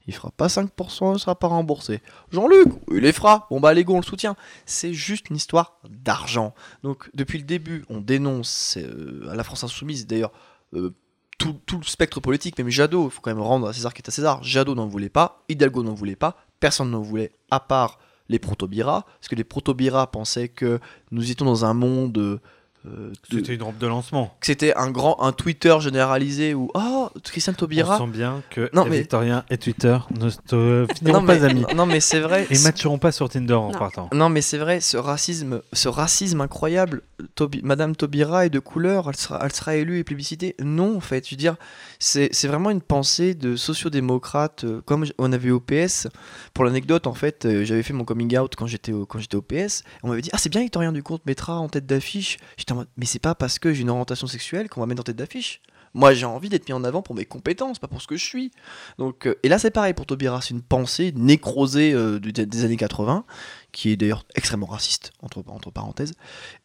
Il 0.07 0.15
fera 0.15 0.31
pas 0.33 0.49
5%, 0.49 1.15
il 1.15 1.21
sera 1.21 1.37
pas 1.37 1.47
remboursé. 1.47 2.01
Jean-Luc, 2.31 2.69
il 2.91 2.99
les 2.99 3.13
fera. 3.13 3.47
Bon 3.51 3.61
bah 3.61 3.73
les 3.73 3.85
gars, 3.85 3.93
on 3.93 3.99
le 3.99 4.03
soutient. 4.03 4.37
C'est 4.67 4.93
juste 4.93 5.31
une 5.31 5.37
histoire 5.37 5.79
d'argent. 5.89 6.55
Donc 6.83 7.09
depuis 7.15 7.39
le 7.39 7.45
début, 7.45 7.85
on 7.89 8.01
dénonce 8.01 8.79
euh, 8.79 9.31
à 9.31 9.37
la 9.37 9.45
France 9.45 9.63
Insoumise, 9.63 10.07
d'ailleurs, 10.07 10.33
euh, 10.75 10.93
tout, 11.39 11.57
tout 11.67 11.79
le 11.79 11.85
spectre 11.85 12.21
politique, 12.21 12.59
même 12.59 12.69
Jadot, 12.69 13.05
il 13.05 13.11
faut 13.11 13.21
quand 13.21 13.31
même 13.31 13.43
rendre 13.43 13.69
à 13.69 13.73
César 13.73 13.95
qui 13.95 14.03
est 14.03 14.09
à 14.09 14.13
César. 14.13 14.43
Jadot 14.43 14.75
n'en 14.75 14.87
voulait 14.87 15.09
pas, 15.09 15.45
Hidalgo 15.49 15.83
n'en 15.85 15.95
voulait 15.95 16.17
pas, 16.17 16.37
personne 16.59 16.91
n'en 16.91 17.01
voulait, 17.01 17.33
à 17.51 17.61
part 17.61 17.99
les 18.29 18.39
proto-Bira, 18.39 19.03
parce 19.03 19.29
que 19.29 19.35
les 19.35 19.45
proto-Bira 19.45 20.11
pensaient 20.11 20.49
que 20.49 20.81
nous 21.11 21.31
étions 21.31 21.47
dans 21.47 21.65
un 21.65 21.75
monde... 21.75 22.41
euh, 22.87 23.13
C'était 23.31 23.55
une 23.55 23.63
rampe 23.63 23.79
de 23.79 23.87
lancement. 23.87 24.35
que 24.41 24.47
c'était 24.47 24.75
un 24.75 24.91
grand 24.91 25.23
un 25.23 25.33
Twitter 25.33 25.77
généralisé 25.81 26.55
où 26.55 26.71
oh 26.75 27.11
Christian 27.25 27.53
On 27.53 27.57
Taubira. 27.57 27.99
sent 27.99 28.07
bien 28.09 28.43
que 28.51 28.71
Non, 28.73 28.85
les 28.85 28.91
mais- 28.91 28.99
Victorien 29.01 29.45
et 29.51 29.59
Twitter 29.59 29.97
ne 30.19 30.29
se 30.31 30.87
finiront 30.97 31.21
Non 31.21 31.27
pas 31.27 31.39
mais, 31.39 31.45
amis. 31.45 31.65
non 31.77 31.87
mais 31.87 32.01
c'est 32.01 32.21
vrai. 32.21 32.47
Et 32.51 32.59
matcheront 32.59 32.99
pas 32.99 33.13
sur 33.13 33.29
Tinder 33.29 33.55
en 33.55 33.71
Non. 33.73 33.79
partant. 33.79 34.09
Non 34.13 34.29
mais 34.29 34.41
c'est 34.41 34.59
vrai, 34.59 34.81
ce 34.81 34.97
racisme, 34.97 35.61
ce 35.73 35.89
racisme 35.89 36.41
incroyable, 36.41 37.03
Tobi- 37.37 37.61
Madame 37.63 37.95
Taubira 37.95 38.47
est 38.47 38.51
de 38.51 38.59
couleur, 38.59 39.09
elle 39.09 39.17
sera, 39.17 39.41
elle 39.45 39.53
sera 39.53 39.77
élue 39.77 39.99
et 39.99 40.05
plébiscitée. 40.05 40.57
Non 40.63 40.97
en 40.97 41.01
fait, 41.01 41.25
je 41.27 41.31
veux 41.35 41.39
dire, 41.39 41.57
c'est 42.03 42.49
vraiment 42.49 42.71
une 42.71 42.83
pensée 42.83 43.35
de 43.35 43.55
sociodémocrate, 43.55 44.65
euh, 44.65 44.81
comme 44.83 45.05
on 45.19 45.33
avait 45.33 45.51
au 45.51 45.61
PS. 45.61 46.09
Pour 46.53 46.65
l'anecdote, 46.65 47.07
en 47.07 47.15
fait, 47.15 47.45
euh, 47.45 47.65
j'avais 47.65 47.85
fait 47.85 47.93
mon 47.93 48.05
coming 48.05 48.37
out 48.37 48.57
quand 48.57 48.67
j'étais 48.67 48.93
au, 48.93 49.03
au 49.03 49.43
PS. 49.43 49.85
On 50.03 50.09
m'avait 50.09 50.21
dit, 50.21 50.31
ah 50.33 50.39
c'est 50.39 50.49
bien 50.49 50.63
Victorien 50.63 50.93
Ducomte 50.93 51.25
mettra 51.27 51.59
en 51.59 51.69
tête 51.69 51.87
d'affiche. 51.87 52.39
J'étais 52.57 52.73
en 52.73 52.77
mode, 52.77 52.89
mais 52.97 53.07
c'est 53.07 53.21
pas 53.21 53.37
parce 53.37 53.61
que 53.61 53.73
j'ai 53.73 53.83
une 53.83 53.91
orientation 53.91 54.27
sexuelle 54.27 54.69
qu'on 54.69 54.81
va 54.81 54.87
mettre 54.87 55.01
en 55.01 55.05
tête 55.05 55.17
d'affiche. 55.17 55.63
Moi 55.95 56.15
j'ai 56.15 56.25
envie 56.25 56.49
d'être 56.49 56.69
mis 56.69 56.73
en 56.73 56.85
avant 56.85 57.03
pour 57.03 57.15
mes 57.15 57.27
compétences, 57.27 57.79
pas 57.79 57.87
pour 57.87 58.01
ce 58.01 58.07
que 58.07 58.17
je 58.17 58.25
suis. 58.25 58.51
Donc, 58.99 59.27
euh, 59.27 59.39
et 59.43 59.49
là 59.49 59.59
c'est 59.59 59.71
pareil 59.71 59.93
pour 59.95 60.07
Taubira, 60.07 60.41
c'est 60.41 60.55
une 60.55 60.63
pensée 60.63 61.13
nécrosée 61.15 61.93
euh, 61.93 62.19
des 62.19 62.65
années 62.65 62.77
80 62.77 63.25
qui 63.73 63.91
est 63.91 63.97
d'ailleurs 63.97 64.25
extrêmement 64.35 64.67
raciste, 64.67 65.13
entre, 65.21 65.45
entre 65.49 65.71
parenthèses, 65.71 66.15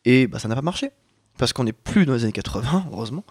et 0.05 0.27
bah, 0.27 0.39
ça 0.39 0.47
n'a 0.47 0.55
pas 0.55 0.61
marché. 0.61 0.91
Parce 1.37 1.53
qu'on 1.53 1.65
n'est 1.65 1.73
plus 1.73 2.07
dans 2.07 2.13
les 2.13 2.23
années 2.23 2.31
80, 2.31 2.87
heureusement, 2.91 3.23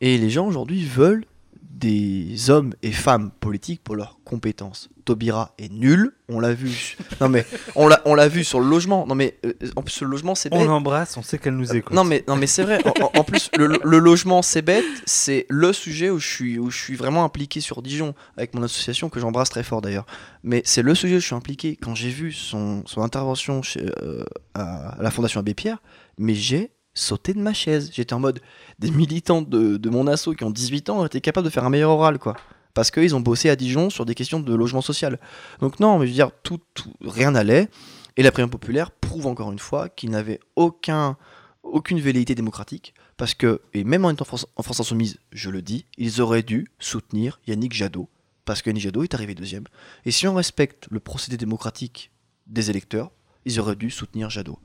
et 0.00 0.16
les 0.16 0.30
gens 0.30 0.46
aujourd'hui 0.46 0.82
veulent 0.84 1.26
des 1.62 2.50
hommes 2.50 2.74
et 2.82 2.92
femmes 2.92 3.30
politiques 3.40 3.82
pour 3.82 3.96
leurs 3.96 4.18
compétences. 4.24 4.90
Taubira 5.04 5.54
est 5.58 5.72
nul, 5.72 6.12
on 6.28 6.38
l'a 6.38 6.52
vu. 6.52 6.96
Non 7.20 7.28
mais 7.28 7.44
on 7.74 7.88
l'a 7.88 8.00
on 8.04 8.14
l'a 8.14 8.28
vu 8.28 8.44
sur 8.44 8.60
le 8.60 8.68
logement. 8.68 9.06
Non 9.06 9.14
mais 9.14 9.38
euh, 9.44 9.52
en 9.76 9.82
plus 9.82 10.00
le 10.02 10.08
logement 10.08 10.34
c'est 10.34 10.52
On 10.52 10.58
bête. 10.58 10.68
l'embrasse, 10.68 11.16
on 11.16 11.22
sait 11.22 11.38
qu'elle 11.38 11.56
nous 11.56 11.74
écoute. 11.74 11.94
Non 11.96 12.04
mais 12.04 12.22
non 12.28 12.36
mais 12.36 12.46
c'est 12.46 12.62
vrai. 12.62 12.80
En, 13.14 13.24
plus 13.24 13.50
le, 13.56 13.80
le 13.82 13.98
logement 13.98 14.42
c'est 14.42 14.62
bête, 14.62 14.84
c'est 15.06 15.46
le 15.48 15.72
sujet 15.72 16.10
où 16.10 16.18
je 16.18 16.28
suis 16.28 16.58
où 16.58 16.70
je 16.70 16.78
suis 16.78 16.96
vraiment 16.96 17.24
impliqué 17.24 17.60
sur 17.60 17.82
Dijon 17.82 18.14
avec 18.36 18.54
mon 18.54 18.62
association 18.62 19.08
que 19.08 19.18
j'embrasse 19.18 19.50
très 19.50 19.62
fort 19.62 19.80
d'ailleurs. 19.80 20.06
Mais 20.42 20.62
c'est 20.64 20.82
le 20.82 20.94
sujet 20.94 21.16
où 21.16 21.20
je 21.20 21.26
suis 21.26 21.34
impliqué. 21.34 21.76
Quand 21.80 21.94
j'ai 21.94 22.10
vu 22.10 22.32
son, 22.32 22.82
son 22.86 23.02
intervention 23.02 23.62
chez, 23.62 23.84
euh, 24.02 24.24
à 24.54 24.96
la 25.00 25.10
Fondation 25.10 25.40
Abbé 25.40 25.54
Pierre, 25.54 25.78
mais 26.18 26.34
j'ai 26.34 26.72
sauté 26.94 27.34
de 27.34 27.40
ma 27.40 27.52
chaise. 27.52 27.90
J'étais 27.92 28.14
en 28.14 28.20
mode 28.20 28.40
des 28.78 28.90
militants 28.90 29.42
de, 29.42 29.88
mon 29.90 30.06
asso 30.06 30.30
qui 30.36 30.44
ont 30.44 30.50
18 30.50 30.90
ans 30.90 31.04
étaient 31.06 31.20
capables 31.20 31.44
de 31.46 31.50
faire 31.52 31.64
un 31.64 31.70
meilleur 31.70 31.90
oral 31.90 32.18
quoi. 32.18 32.36
Parce 32.74 32.90
qu'ils 32.90 33.14
ont 33.16 33.20
bossé 33.20 33.50
à 33.50 33.56
Dijon 33.56 33.90
sur 33.90 34.06
des 34.06 34.14
questions 34.14 34.40
de 34.40 34.54
logement 34.54 34.80
social. 34.80 35.18
Donc 35.60 35.80
non, 35.80 35.98
mais 35.98 36.06
je 36.06 36.10
veux 36.10 36.14
dire, 36.14 36.30
tout- 36.42 36.60
rien 37.00 37.32
n'allait. 37.32 37.68
Et 38.16 38.22
la 38.22 38.32
primaire 38.32 38.50
populaire 38.50 38.90
prouve 38.90 39.26
encore 39.26 39.50
une 39.50 39.58
fois 39.58 39.88
qu'il 39.88 40.10
n'avait 40.10 40.40
aucun, 40.56 41.16
aucune 41.62 42.00
velléité 42.00 42.34
démocratique. 42.34 42.94
Parce 43.16 43.34
que, 43.34 43.60
et 43.74 43.84
même 43.84 44.04
en 44.04 44.10
étant 44.10 44.24
France, 44.24 44.46
en 44.56 44.62
France 44.62 44.80
Insoumise, 44.80 45.18
je 45.32 45.50
le 45.50 45.62
dis, 45.62 45.84
ils 45.98 46.20
auraient 46.20 46.42
dû 46.42 46.68
soutenir 46.78 47.40
Yannick 47.46 47.72
Jadot. 47.72 48.08
Parce 48.44 48.62
que 48.62 48.70
Yannick 48.70 48.84
Jadot 48.84 49.02
est 49.02 49.14
arrivé 49.14 49.34
deuxième. 49.34 49.64
Et 50.04 50.10
si 50.10 50.26
on 50.28 50.34
respecte 50.34 50.86
le 50.90 51.00
procédé 51.00 51.36
démocratique 51.36 52.10
des 52.46 52.70
électeurs, 52.70 53.10
ils 53.44 53.58
auraient 53.60 53.76
dû 53.76 53.90
soutenir 53.90 54.30
Jadot. 54.30 54.58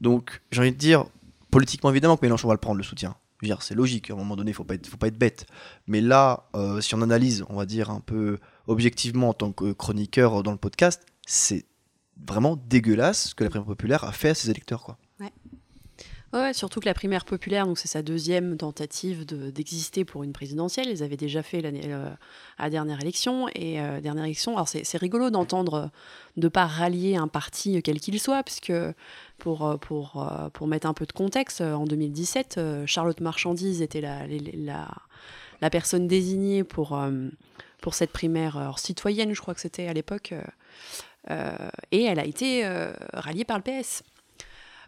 Donc, 0.00 0.42
j'ai 0.50 0.60
envie 0.60 0.72
de 0.72 0.76
dire, 0.76 1.04
politiquement 1.50 1.90
évidemment 1.90 2.16
que 2.16 2.24
Mélenchon 2.24 2.48
va 2.48 2.54
le 2.54 2.60
prendre 2.60 2.78
le 2.78 2.84
soutien. 2.84 3.16
C'est 3.60 3.74
logique, 3.74 4.10
à 4.10 4.14
un 4.14 4.16
moment 4.16 4.34
donné, 4.34 4.50
il 4.50 4.74
être, 4.74 4.86
faut 4.86 4.96
pas 4.96 5.08
être 5.08 5.18
bête. 5.18 5.46
Mais 5.86 6.00
là, 6.00 6.48
euh, 6.54 6.80
si 6.80 6.94
on 6.94 7.02
analyse, 7.02 7.44
on 7.48 7.56
va 7.56 7.66
dire 7.66 7.90
un 7.90 8.00
peu 8.00 8.38
objectivement 8.66 9.28
en 9.28 9.34
tant 9.34 9.52
que 9.52 9.72
chroniqueur 9.72 10.42
dans 10.42 10.52
le 10.52 10.56
podcast, 10.56 11.02
c'est 11.26 11.66
vraiment 12.26 12.56
dégueulasse 12.56 13.28
ce 13.28 13.34
que 13.34 13.44
la 13.44 13.50
primaire 13.50 13.66
populaire 13.66 14.04
a 14.04 14.12
fait 14.12 14.30
à 14.30 14.34
ses 14.34 14.50
électeurs. 14.50 14.96
Surtout 16.52 16.80
que 16.80 16.86
la 16.86 16.94
primaire 16.94 17.24
populaire, 17.24 17.66
donc 17.66 17.78
c'est 17.78 17.88
sa 17.88 18.02
deuxième 18.02 18.56
tentative 18.56 19.24
de- 19.24 19.50
d'exister 19.50 20.04
pour 20.04 20.22
une 20.22 20.32
présidentielle. 20.32 20.88
Ils 20.88 21.02
avaient 21.02 21.16
déjà 21.16 21.42
fait 21.42 21.60
l'année, 21.60 21.82
euh, 21.86 22.08
à 22.58 22.64
la 22.64 22.70
dernière 22.70 23.00
élection. 23.00 23.48
Et 23.54 23.80
euh, 23.80 24.00
dernière 24.00 24.24
élection, 24.24 24.54
alors 24.54 24.68
c'est 24.68 24.96
rigolo 24.98 25.30
d'entendre 25.30 25.74
euh, 25.74 25.86
de 26.36 26.48
pas 26.48 26.66
rallier 26.66 27.16
un 27.16 27.28
parti 27.28 27.76
euh, 27.76 27.80
quel 27.82 28.00
qu'il 28.00 28.18
soit, 28.20 28.42
pour, 29.38 29.66
euh, 29.66 29.76
pour, 29.76 30.22
euh, 30.22 30.48
pour 30.50 30.66
mettre 30.66 30.86
un 30.86 30.94
peu 30.94 31.06
de 31.06 31.12
contexte, 31.12 31.60
euh, 31.60 31.74
en 31.74 31.84
2017, 31.84 32.58
euh, 32.58 32.86
Charlotte 32.86 33.20
Marchandise 33.20 33.82
était 33.82 34.00
la, 34.00 34.26
la, 34.26 34.88
la, 35.60 35.70
personne 35.70 36.06
désignée 36.08 36.64
pour, 36.64 36.96
euh, 36.98 37.28
pour 37.80 37.94
cette 37.94 38.10
primaire 38.12 38.74
citoyenne, 38.78 39.34
je 39.34 39.40
crois 39.40 39.54
que 39.54 39.60
c'était 39.60 39.86
à 39.88 39.92
l'époque. 39.92 40.32
euh, 40.32 40.42
euh, 41.30 41.68
et 41.90 42.04
elle 42.04 42.20
a 42.20 42.24
été 42.24 42.64
euh, 42.64 42.92
ralliée 43.12 43.44
par 43.44 43.58
le 43.58 43.62
PS. 43.62 44.02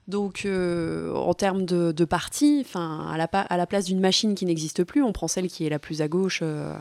Donc, 0.09 0.47
euh, 0.47 1.15
en 1.15 1.35
termes 1.35 1.65
de, 1.65 2.05
parti, 2.05 2.67
à 2.75 3.17
la, 3.17 3.67
place 3.67 3.85
d'une 3.85 4.01
machine 4.01 4.35
qui 4.35 4.47
n'existe 4.47 4.83
plus, 4.85 5.03
on 5.03 5.13
prend 5.13 5.29
celle 5.29 5.49
qui 5.49 5.67
est 5.67 5.71
la 5.71 5.79
plus 5.79 6.01
à 6.01 6.09
gauche, 6.09 6.41
euh, 6.43 6.75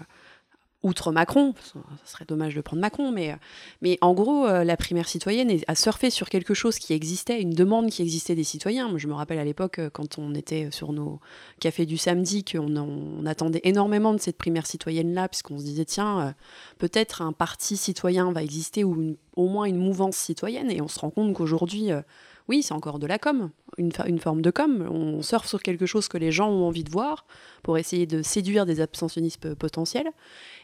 outre 0.84 1.12
Macron. 1.12 1.54
Ça 1.64 1.80
serait 2.06 2.26
dommage 2.26 2.56
de 2.56 2.62
prendre 2.62 2.82
Macron, 2.82 3.12
mais, 3.12 3.36
mais 3.82 3.98
en 4.02 4.14
gros, 4.14 4.46
euh, 4.46 4.64
la 4.64 4.78
primaire 4.78 5.10
citoyenne 5.10 5.60
a 5.68 5.76
surfé 5.76 6.10
sur 6.10 6.30
quelque 6.30 6.54
chose 6.54 6.78
qui 6.80 6.94
existait, 6.94 7.42
une 7.42 7.54
demande 7.54 7.90
qui 7.90 8.02
existait 8.02 8.36
des 8.36 8.44
citoyens. 8.44 8.90
Je 8.98 9.08
me 9.08 9.14
rappelle 9.14 9.40
à 9.40 9.44
l'époque, 9.44 9.80
euh, 9.80 9.90
quand 9.90 10.18
on 10.18 10.34
était 10.34 10.70
sur 10.72 10.94
nos 10.94 11.20
cafés 11.60 11.86
du 11.86 11.98
samedi, 11.98 12.46
qu'on 12.46 12.76
en- 12.78 12.88
on 12.88 13.26
attendait 13.26 13.62
énormément 13.64 14.14
de 14.14 14.20
cette 14.20 14.38
primaire 14.38 14.68
citoyenne-là, 14.68 15.28
puisqu'on 15.28 15.58
se 15.58 15.64
disait, 15.64 15.86
tiens, 15.86 16.20
euh, 16.22 16.32
peut-être 16.78 17.22
un 17.22 17.34
parti 17.34 17.76
citoyen 17.76 18.32
va 18.32 18.44
exister, 18.44 18.84
ou 18.84 19.18
au 19.36 19.48
moins 19.50 19.66
une 19.66 19.78
mouvance 19.78 20.16
citoyenne, 20.16 20.72
et 20.72 20.82
on 20.82 20.88
se 20.88 21.00
rend 21.00 21.10
compte 21.10 21.34
qu'aujourd'hui, 21.34 21.92
euh, 21.92 22.02
oui, 22.48 22.64
c'est 22.64 22.74
encore 22.74 22.98
de 22.98 23.08
la 23.08 23.20
com, 23.20 23.50
une, 23.78 23.92
forme 24.20 24.42
de 24.42 24.52
com. 24.52 24.88
On 24.90 25.22
surfe 25.22 25.48
sur 25.48 25.62
quelque 25.62 25.86
chose 25.86 26.08
que 26.08 26.18
les 26.18 26.32
gens 26.32 26.50
ont 26.50 26.66
envie 26.66 26.86
de 26.86 26.90
voir 26.90 27.26
pour 27.62 27.78
essayer 27.78 28.06
de 28.06 28.22
séduire 28.22 28.66
des 28.66 28.80
abstentionnistes 28.80 29.54
potentiels. 29.54 30.10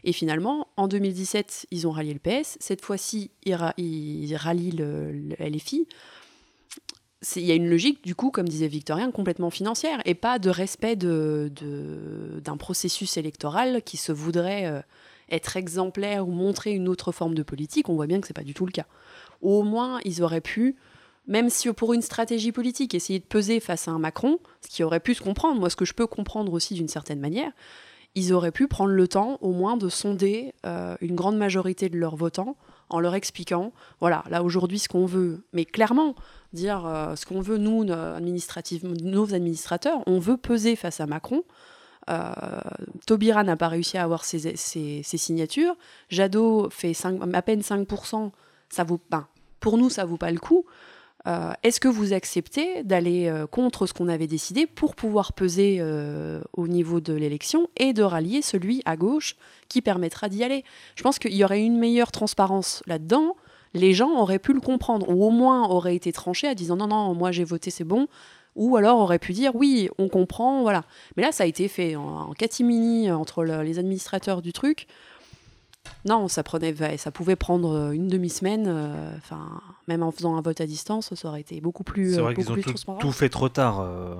Et 0.02 0.12
finalement, 0.12 0.68
en 0.76 0.88
2017, 0.88 1.66
ils 1.70 1.86
ont 1.86 1.90
rallié 1.90 2.14
le 2.14 2.20
PS. 2.20 2.56
Cette 2.58 2.80
fois-ci, 2.80 3.30
ils, 3.44 3.58
ils 3.76 4.34
rallient 4.36 4.72
le, 4.72 5.34
LFI. 5.38 5.86
Il 7.36 7.42
y 7.42 7.52
a 7.52 7.54
une 7.54 7.68
logique, 7.68 8.02
du 8.02 8.14
coup, 8.14 8.30
comme 8.30 8.48
disait 8.48 8.68
Victorien, 8.68 9.10
complètement 9.10 9.50
financière 9.50 10.00
et 10.06 10.14
pas 10.14 10.38
de 10.38 10.48
respect 10.48 10.96
d'un 10.96 12.56
processus 12.56 13.18
électoral 13.18 13.82
qui 13.82 13.96
se 13.98 14.12
voudrait 14.12 14.66
euh, 14.66 14.80
être 15.30 15.56
exemplaire 15.56 16.26
ou 16.26 16.32
montrer 16.32 16.72
une 16.72 16.88
autre 16.88 17.12
forme 17.12 17.34
de 17.34 17.42
politique. 17.42 17.88
On 17.90 17.94
voit 17.94 18.06
bien 18.06 18.20
que 18.20 18.26
c'est 18.26 18.34
pas 18.34 18.42
du 18.42 18.54
tout 18.54 18.66
le 18.66 18.72
cas. 18.72 18.86
Au 19.42 19.62
moins, 19.62 20.00
ils 20.04 20.22
auraient 20.22 20.40
pu 20.40 20.76
même 21.26 21.48
si 21.50 21.72
pour 21.72 21.94
une 21.94 22.02
stratégie 22.02 22.52
politique, 22.52 22.94
essayer 22.94 23.18
de 23.18 23.24
peser 23.24 23.60
face 23.60 23.88
à 23.88 23.92
un 23.92 23.98
Macron, 23.98 24.38
ce 24.60 24.68
qui 24.68 24.84
aurait 24.84 25.00
pu 25.00 25.14
se 25.14 25.22
comprendre, 25.22 25.58
moi 25.58 25.70
ce 25.70 25.76
que 25.76 25.84
je 25.84 25.94
peux 25.94 26.06
comprendre 26.06 26.52
aussi 26.52 26.74
d'une 26.74 26.88
certaine 26.88 27.20
manière, 27.20 27.52
ils 28.14 28.32
auraient 28.32 28.52
pu 28.52 28.68
prendre 28.68 28.92
le 28.92 29.08
temps 29.08 29.38
au 29.40 29.52
moins 29.52 29.76
de 29.76 29.88
sonder 29.88 30.54
euh, 30.66 30.96
une 31.00 31.14
grande 31.16 31.36
majorité 31.36 31.88
de 31.88 31.96
leurs 31.96 32.16
votants 32.16 32.56
en 32.90 33.00
leur 33.00 33.14
expliquant, 33.14 33.72
voilà, 34.00 34.22
là 34.30 34.42
aujourd'hui 34.42 34.78
ce 34.78 34.88
qu'on 34.88 35.06
veut, 35.06 35.42
mais 35.52 35.64
clairement 35.64 36.14
dire 36.52 36.86
euh, 36.86 37.16
ce 37.16 37.26
qu'on 37.26 37.40
veut 37.40 37.58
nous, 37.58 37.84
nos, 37.84 39.34
administrateurs, 39.34 40.02
on 40.06 40.18
veut 40.18 40.36
peser 40.36 40.76
face 40.76 41.00
à 41.00 41.06
Macron. 41.06 41.42
Euh, 42.10 42.32
Taubira 43.06 43.42
n'a 43.42 43.56
pas 43.56 43.68
réussi 43.68 43.96
à 43.96 44.04
avoir 44.04 44.24
ses, 44.24 44.54
signatures. 45.02 45.74
Jadot 46.10 46.68
fait 46.70 46.92
à 47.32 47.42
peine 47.42 47.60
5%. 47.60 48.30
Ça 48.68 48.84
vaut, 48.84 49.00
ben, 49.10 49.26
pour 49.60 49.78
nous, 49.78 49.88
ça 49.88 50.04
vaut 50.04 50.18
pas 50.18 50.30
le 50.30 50.38
coup. 50.38 50.66
Euh, 51.26 51.52
Est-ce 51.62 51.80
que 51.80 51.88
vous 51.88 52.12
acceptez 52.12 52.82
d'aller 52.82 53.28
euh, 53.28 53.46
contre 53.46 53.86
ce 53.86 53.94
qu'on 53.94 54.08
avait 54.08 54.26
décidé 54.26 54.66
pour 54.66 54.94
pouvoir 54.94 55.32
peser 55.32 55.78
euh, 55.80 56.42
au 56.52 56.68
niveau 56.68 57.00
de 57.00 57.14
l'élection 57.14 57.68
et 57.78 57.92
de 57.94 58.02
rallier 58.02 58.42
celui 58.42 58.82
à 58.84 58.96
gauche 58.96 59.36
qui 59.68 59.80
permettra 59.80 60.28
d'y 60.28 60.44
aller? 60.44 60.64
Je 60.96 61.02
pense 61.02 61.18
qu'il 61.18 61.34
y 61.34 61.42
aurait 61.42 61.62
une 61.62 61.78
meilleure 61.78 62.12
transparence 62.12 62.82
là-dedans. 62.86 63.36
Les 63.72 63.94
gens 63.94 64.10
auraient 64.20 64.38
pu 64.38 64.52
le 64.52 64.60
comprendre, 64.60 65.08
ou 65.08 65.24
au 65.24 65.30
moins 65.30 65.66
auraient 65.68 65.96
été 65.96 66.12
tranchés 66.12 66.46
à 66.46 66.54
disant 66.54 66.76
non, 66.76 66.86
non, 66.88 67.14
moi 67.14 67.32
j'ai 67.32 67.44
voté, 67.44 67.70
c'est 67.70 67.84
bon. 67.84 68.06
Ou 68.54 68.76
alors 68.76 68.98
auraient 69.00 69.18
pu 69.18 69.32
dire 69.32 69.56
oui, 69.56 69.88
on 69.98 70.08
comprend, 70.08 70.62
voilà. 70.62 70.84
Mais 71.16 71.24
là, 71.24 71.32
ça 71.32 71.42
a 71.42 71.46
été 71.46 71.66
fait 71.66 71.96
en, 71.96 72.32
catimini 72.34 73.10
entre 73.10 73.42
le- 73.42 73.62
les 73.62 73.80
administrateurs 73.80 74.42
du 74.42 74.52
truc. 74.52 74.86
Non, 76.06 76.28
ça 76.28 76.42
prenait, 76.42 76.96
ça 76.98 77.10
pouvait 77.10 77.36
prendre 77.36 77.70
euh, 77.72 77.90
une 77.92 78.08
demi-semaine. 78.08 78.66
euh, 78.68 79.16
Enfin, 79.18 79.60
même 79.88 80.02
en 80.02 80.10
faisant 80.12 80.36
un 80.36 80.40
vote 80.42 80.60
à 80.60 80.66
distance, 80.66 81.14
ça 81.14 81.28
aurait 81.28 81.40
été 81.40 81.60
beaucoup 81.60 81.84
plus, 81.84 82.12
C'est 82.14 82.18
euh, 82.18 82.22
vrai 82.22 82.34
beaucoup 82.34 82.46
qu'ils 82.46 82.52
ont 82.52 82.62
tout, 82.62 82.68
transparent. 82.70 82.98
tout 82.98 83.12
fait 83.12 83.28
trop 83.28 83.48
tard. 83.48 83.80
euh. 83.80 84.14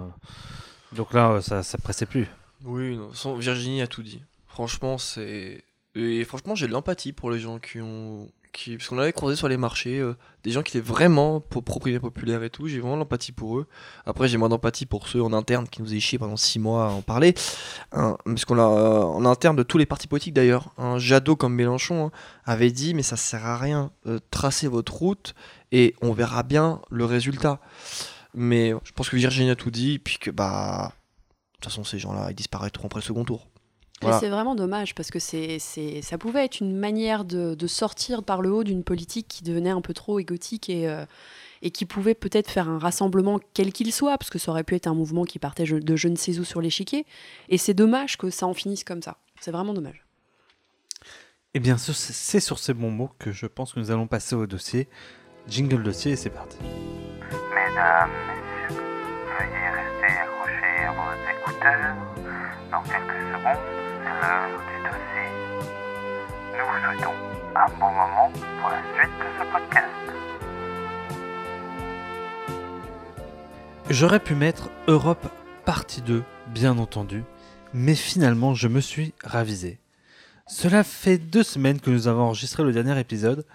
Donc 0.93 1.13
là, 1.13 1.41
ça, 1.43 1.63
ça 1.63 1.79
pressait 1.79 2.07
plus. 2.07 2.27
Oui, 2.65 2.97
non, 2.97 3.35
Virginie 3.37 3.83
a 3.83 3.87
tout 3.87 4.03
dit. 4.03 4.23
Franchement, 4.47 4.97
c'est. 4.99 5.63
Et 5.95 6.25
franchement, 6.25 6.55
j'ai 6.55 6.67
de 6.67 6.73
l'empathie 6.73 7.13
pour 7.13 7.31
les 7.31 7.39
gens 7.41 7.59
qui 7.59 7.81
ont. 7.81 8.29
Parce 8.55 8.89
qu'on 8.89 8.99
avait 8.99 9.13
croisé 9.13 9.37
sur 9.37 9.49
les 9.49 9.57
marchés, 9.57 9.99
euh, 9.99 10.17
des 10.45 10.51
gens 10.51 10.63
qui 10.63 10.77
étaient 10.77 10.87
vraiment 10.87 11.41
pour 11.41 11.65
propriété 11.65 12.01
populaire 12.01 12.43
et 12.43 12.51
tout. 12.51 12.69
J'ai 12.69 12.81
vraiment 12.81 12.97
l'empathie 12.97 13.33
pour 13.33 13.59
eux. 13.59 13.67
Après, 14.07 14.29
j'ai 14.29 14.37
moins 14.37 14.49
d'empathie 14.49 14.87
pour 14.87 15.09
ceux 15.09 15.23
en 15.23 15.33
interne 15.33 15.69
qui 15.69 15.83
nous 15.83 15.95
aient 15.95 16.01
chié 16.01 16.19
pendant 16.19 16.37
six 16.37 16.59
mois 16.59 16.87
à 16.87 16.91
en 16.91 17.03
parler. 17.03 17.35
Hein, 17.93 18.17
a 18.27 18.53
euh, 18.53 19.03
en 19.03 19.25
interne 19.25 19.57
de 19.57 19.63
tous 19.63 19.79
les 19.79 19.87
partis 19.87 20.07
politiques 20.07 20.35
d'ailleurs. 20.35 20.73
Un 20.79 20.99
Jadot 20.99 21.37
comme 21.37 21.55
Mélenchon 21.55 22.07
hein, 22.07 22.11
avait 22.45 22.71
dit 22.71 22.95
Mais 22.95 23.03
ça 23.03 23.17
sert 23.17 23.45
à 23.45 23.59
rien. 23.59 23.91
euh, 24.07 24.21
tracez 24.31 24.69
votre 24.69 24.95
route 24.95 25.35
et 25.73 25.95
on 26.01 26.13
verra 26.13 26.43
bien 26.43 26.81
le 26.91 27.05
résultat. 27.05 27.61
Mais 28.35 28.73
je 28.85 28.93
pense 28.93 29.09
que 29.09 29.17
Virginie 29.17 29.51
a 29.51 29.57
tout 29.57 29.71
dit. 29.71 29.99
Puis 29.99 30.19
que, 30.19 30.31
bah. 30.31 30.93
De 30.95 31.67
toute 31.67 31.73
façon, 31.73 31.85
ces 31.85 31.99
gens-là, 31.99 32.27
ils 32.31 32.35
disparaîtront 32.35 32.87
après 32.87 33.01
le 33.01 33.05
second 33.05 33.25
tour. 33.25 33.49
Voilà. 34.03 34.19
C'est 34.21 34.29
vraiment 34.29 34.55
dommage 34.55 34.95
parce 34.95 35.11
que 35.11 35.19
c'est, 35.19 35.59
c'est, 35.59 36.03
ça 36.03 36.19
pouvait 36.19 36.45
être 36.45 36.61
une 36.61 36.77
manière 36.77 37.25
de, 37.25 37.55
de 37.55 37.67
sortir 37.67 38.23
par 38.23 38.43
le 38.43 38.53
haut 38.53 38.65
d'une 38.65 38.85
politique 38.85 39.29
qui 39.29 39.45
devenait 39.45 39.71
un 39.71 39.81
peu 39.81 39.95
trop 39.95 40.19
égotique 40.19 40.69
et, 40.69 40.89
euh, 40.89 41.07
et 41.63 41.71
qui 41.71 41.87
pouvait 41.87 42.15
peut-être 42.15 42.51
faire 42.51 42.69
un 42.69 42.79
rassemblement 42.79 43.41
quel 43.55 43.73
qu'il 43.73 43.93
soit, 43.93 44.19
parce 44.19 44.29
que 44.31 44.39
ça 44.39 44.51
aurait 44.51 44.65
pu 44.65 44.75
être 44.75 44.89
un 44.89 44.95
mouvement 44.95 45.25
qui 45.25 45.39
partait 45.39 45.65
de 45.65 45.97
je 45.97 46.09
ne 46.09 46.17
sais 46.17 46.39
où 46.39 46.45
sur 46.45 46.61
l'échiquier. 46.61 47.07
Et 47.49 47.57
c'est 47.57 47.73
dommage 47.73 48.19
que 48.19 48.29
ça 48.29 48.47
en 48.47 48.53
finisse 48.53 48.85
comme 48.85 49.01
ça. 49.01 49.17
C'est 49.41 49.53
vraiment 49.53 49.73
dommage. 49.73 50.05
Eh 51.55 51.61
bien, 51.61 51.79
ce- 51.79 51.93
c'est 51.95 52.41
sur 52.41 52.59
ces 52.59 52.75
bons 52.75 52.91
mots 52.91 53.11
que 53.19 53.31
je 53.33 53.47
pense 53.47 53.73
que 53.73 53.81
nous 53.81 53.91
allons 53.91 54.09
passer 54.09 54.35
au 54.35 54.47
dossier. 54.47 54.89
Jingle 55.49 55.83
dossier 55.83 56.13
et 56.13 56.17
c'est 56.17 56.31
parti. 56.31 56.59
Mesdames, 56.61 58.11
messieurs, 58.27 58.83
veuillez 59.39 59.69
rester 59.71 60.19
accrochés 60.19 60.85
à 60.85 60.93
vos 60.93 61.15
écouteurs. 61.31 61.97
Dans 62.71 62.83
quelques 62.83 63.23
secondes, 63.31 63.84
J'aurais 73.91 74.21
pu 74.21 74.35
mettre 74.35 74.71
Europe 74.89 75.29
partie 75.65 76.03
2, 76.03 76.25
bien 76.49 76.79
entendu, 76.79 77.23
mais 77.73 77.95
finalement 77.95 78.55
je 78.55 78.69
me 78.69 78.81
suis 78.81 79.15
ravisé. 79.23 79.79
Cela 80.47 80.85
fait 80.85 81.17
deux 81.19 81.43
semaines 81.43 81.81
que 81.81 81.91
nous 81.91 82.09
avons 82.09 82.25
enregistré 82.25 82.63
le 82.65 82.73
dernier 82.73 82.99
épisode. 82.99 83.47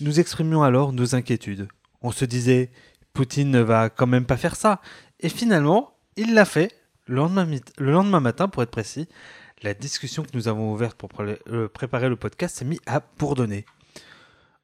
Nous 0.00 0.20
exprimions 0.20 0.62
alors 0.62 0.92
nos 0.92 1.14
inquiétudes. 1.14 1.68
On 2.02 2.10
se 2.10 2.24
disait, 2.24 2.70
Poutine 3.12 3.50
ne 3.50 3.60
va 3.60 3.88
quand 3.88 4.06
même 4.06 4.26
pas 4.26 4.36
faire 4.36 4.56
ça. 4.56 4.80
Et 5.20 5.28
finalement, 5.28 5.94
il 6.16 6.34
l'a 6.34 6.44
fait, 6.44 6.72
le 7.06 7.16
lendemain 7.16 8.20
matin 8.20 8.48
pour 8.48 8.62
être 8.62 8.70
précis. 8.70 9.08
La 9.62 9.74
discussion 9.74 10.22
que 10.22 10.34
nous 10.34 10.46
avons 10.46 10.72
ouverte 10.72 10.96
pour 10.96 11.10
euh, 11.20 11.68
préparer 11.68 12.08
le 12.08 12.14
podcast 12.14 12.56
s'est 12.56 12.64
mise 12.64 12.80
à 12.86 13.02
bourdonner. 13.18 13.64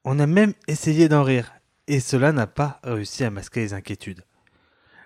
On 0.04 0.20
a 0.20 0.26
même 0.26 0.54
essayé 0.68 1.08
d'en 1.08 1.24
rire, 1.24 1.52
et 1.88 1.98
cela 1.98 2.30
n'a 2.30 2.46
pas 2.46 2.80
réussi 2.84 3.24
à 3.24 3.30
masquer 3.30 3.60
les 3.60 3.74
inquiétudes. 3.74 4.22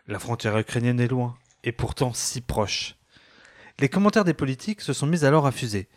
La 0.07 0.19
frontière 0.19 0.59
ukrainienne 0.59 1.01
est 1.01 1.09
loin, 1.09 1.37
et 1.65 1.73
pourtant 1.73 2.13
si 2.13 2.43
proche. 2.43 2.97
Les 3.79 3.89
commentaires 3.89 4.25
des 4.25 4.35
politiques 4.35 4.83
se 4.83 4.93
sont 4.93 5.07
mis 5.07 5.25
alors 5.25 5.47
à 5.47 5.53
fuser. 5.53 5.89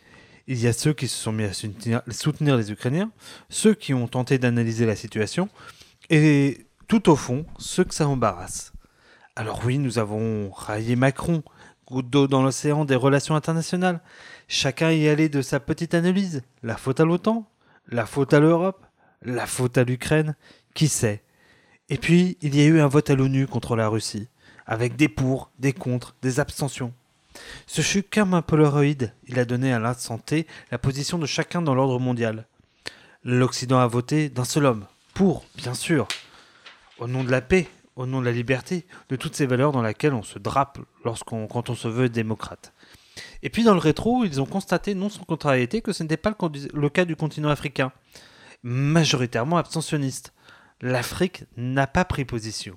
Il 0.46 0.58
y 0.58 0.68
a 0.68 0.72
ceux 0.72 0.94
qui 0.94 1.06
se 1.06 1.16
sont 1.16 1.32
mis 1.32 1.44
à 1.44 1.52
soutenir 1.52 2.56
les 2.56 2.72
Ukrainiens, 2.72 3.12
ceux 3.50 3.74
qui 3.74 3.92
ont 3.92 4.08
tenté 4.08 4.38
d'analyser 4.38 4.86
la 4.86 4.96
situation, 4.96 5.50
et 6.08 6.66
tout 6.88 7.10
au 7.10 7.16
fond, 7.16 7.44
ceux 7.58 7.84
que 7.84 7.94
ça 7.94 8.08
embarrasse. 8.08 8.72
Alors 9.36 9.62
oui, 9.64 9.78
nous 9.78 9.98
avons 9.98 10.50
raillé 10.50 10.96
Macron, 10.96 11.42
goutte 11.92 12.08
d'eau 12.08 12.26
dans 12.26 12.42
l'océan 12.42 12.84
des 12.84 12.96
relations 12.96 13.36
internationales. 13.36 14.00
Chacun 14.48 14.90
y 14.90 15.08
allait 15.08 15.28
de 15.28 15.42
sa 15.42 15.60
petite 15.60 15.94
analyse. 15.94 16.42
La 16.62 16.76
faute 16.76 17.00
à 17.00 17.04
l'OTAN 17.04 17.46
La 17.88 18.06
faute 18.06 18.32
à 18.32 18.40
l'Europe 18.40 18.84
La 19.20 19.46
faute 19.46 19.76
à 19.76 19.84
l'Ukraine 19.84 20.34
Qui 20.74 20.88
sait? 20.88 21.22
Et 21.90 21.98
puis, 21.98 22.38
il 22.40 22.56
y 22.56 22.62
a 22.62 22.64
eu 22.64 22.80
un 22.80 22.86
vote 22.86 23.10
à 23.10 23.14
l'ONU 23.14 23.46
contre 23.46 23.76
la 23.76 23.88
Russie, 23.88 24.28
avec 24.66 24.96
des 24.96 25.08
pour, 25.08 25.50
des 25.58 25.74
contre, 25.74 26.14
des 26.22 26.40
abstentions. 26.40 26.94
Ce 27.66 27.82
fut 27.82 28.02
comme 28.02 28.32
un 28.32 28.40
Polaroid, 28.40 29.10
il 29.26 29.38
a 29.38 29.44
donné 29.44 29.74
à 29.74 29.78
la 29.78 29.92
santé 29.92 30.46
la 30.70 30.78
position 30.78 31.18
de 31.18 31.26
chacun 31.26 31.60
dans 31.60 31.74
l'ordre 31.74 31.98
mondial. 31.98 32.46
L'Occident 33.24 33.78
a 33.78 33.86
voté 33.86 34.30
d'un 34.30 34.44
seul 34.44 34.64
homme, 34.64 34.86
pour, 35.12 35.44
bien 35.56 35.74
sûr, 35.74 36.08
au 36.98 37.06
nom 37.06 37.24
de 37.24 37.30
la 37.30 37.42
paix, 37.42 37.68
au 37.96 38.06
nom 38.06 38.20
de 38.20 38.26
la 38.26 38.32
liberté, 38.32 38.86
de 39.08 39.16
toutes 39.16 39.34
ces 39.34 39.46
valeurs 39.46 39.72
dans 39.72 39.82
lesquelles 39.82 40.14
on 40.14 40.22
se 40.22 40.38
drape 40.38 40.78
lorsqu'on, 41.04 41.46
quand 41.46 41.70
on 41.70 41.74
se 41.74 41.88
veut 41.88 42.08
démocrate. 42.08 42.72
Et 43.42 43.50
puis 43.50 43.64
dans 43.64 43.74
le 43.74 43.80
rétro, 43.80 44.24
ils 44.24 44.40
ont 44.40 44.46
constaté 44.46 44.94
non 44.94 45.08
sans 45.08 45.24
contrariété 45.24 45.82
que 45.82 45.92
ce 45.92 46.02
n'était 46.02 46.16
pas 46.16 46.34
le, 46.72 46.88
cas 46.88 47.04
du 47.04 47.16
continent 47.16 47.50
africain, 47.50 47.92
majoritairement 48.62 49.58
abstentionniste 49.58 50.32
l'Afrique 50.82 51.44
n'a 51.56 51.86
pas 51.86 52.04
pris 52.04 52.24
position. 52.24 52.76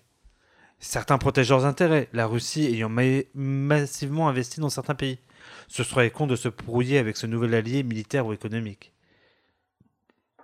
Certains 0.79 1.17
protègent 1.17 1.49
leurs 1.49 1.65
intérêts, 1.65 2.07
la 2.13 2.27
Russie 2.27 2.65
ayant 2.65 2.89
ma- 2.89 3.23
massivement 3.33 4.29
investi 4.29 4.59
dans 4.59 4.69
certains 4.69 4.93
pays. 4.93 5.17
Ce 5.67 5.83
serait 5.83 6.11
con 6.11 6.27
de 6.27 6.35
se 6.35 6.47
brouiller 6.47 6.99
avec 6.99 7.17
ce 7.17 7.25
nouvel 7.25 7.55
allié 7.55 7.81
militaire 7.81 8.27
ou 8.27 8.33
économique. 8.33 8.93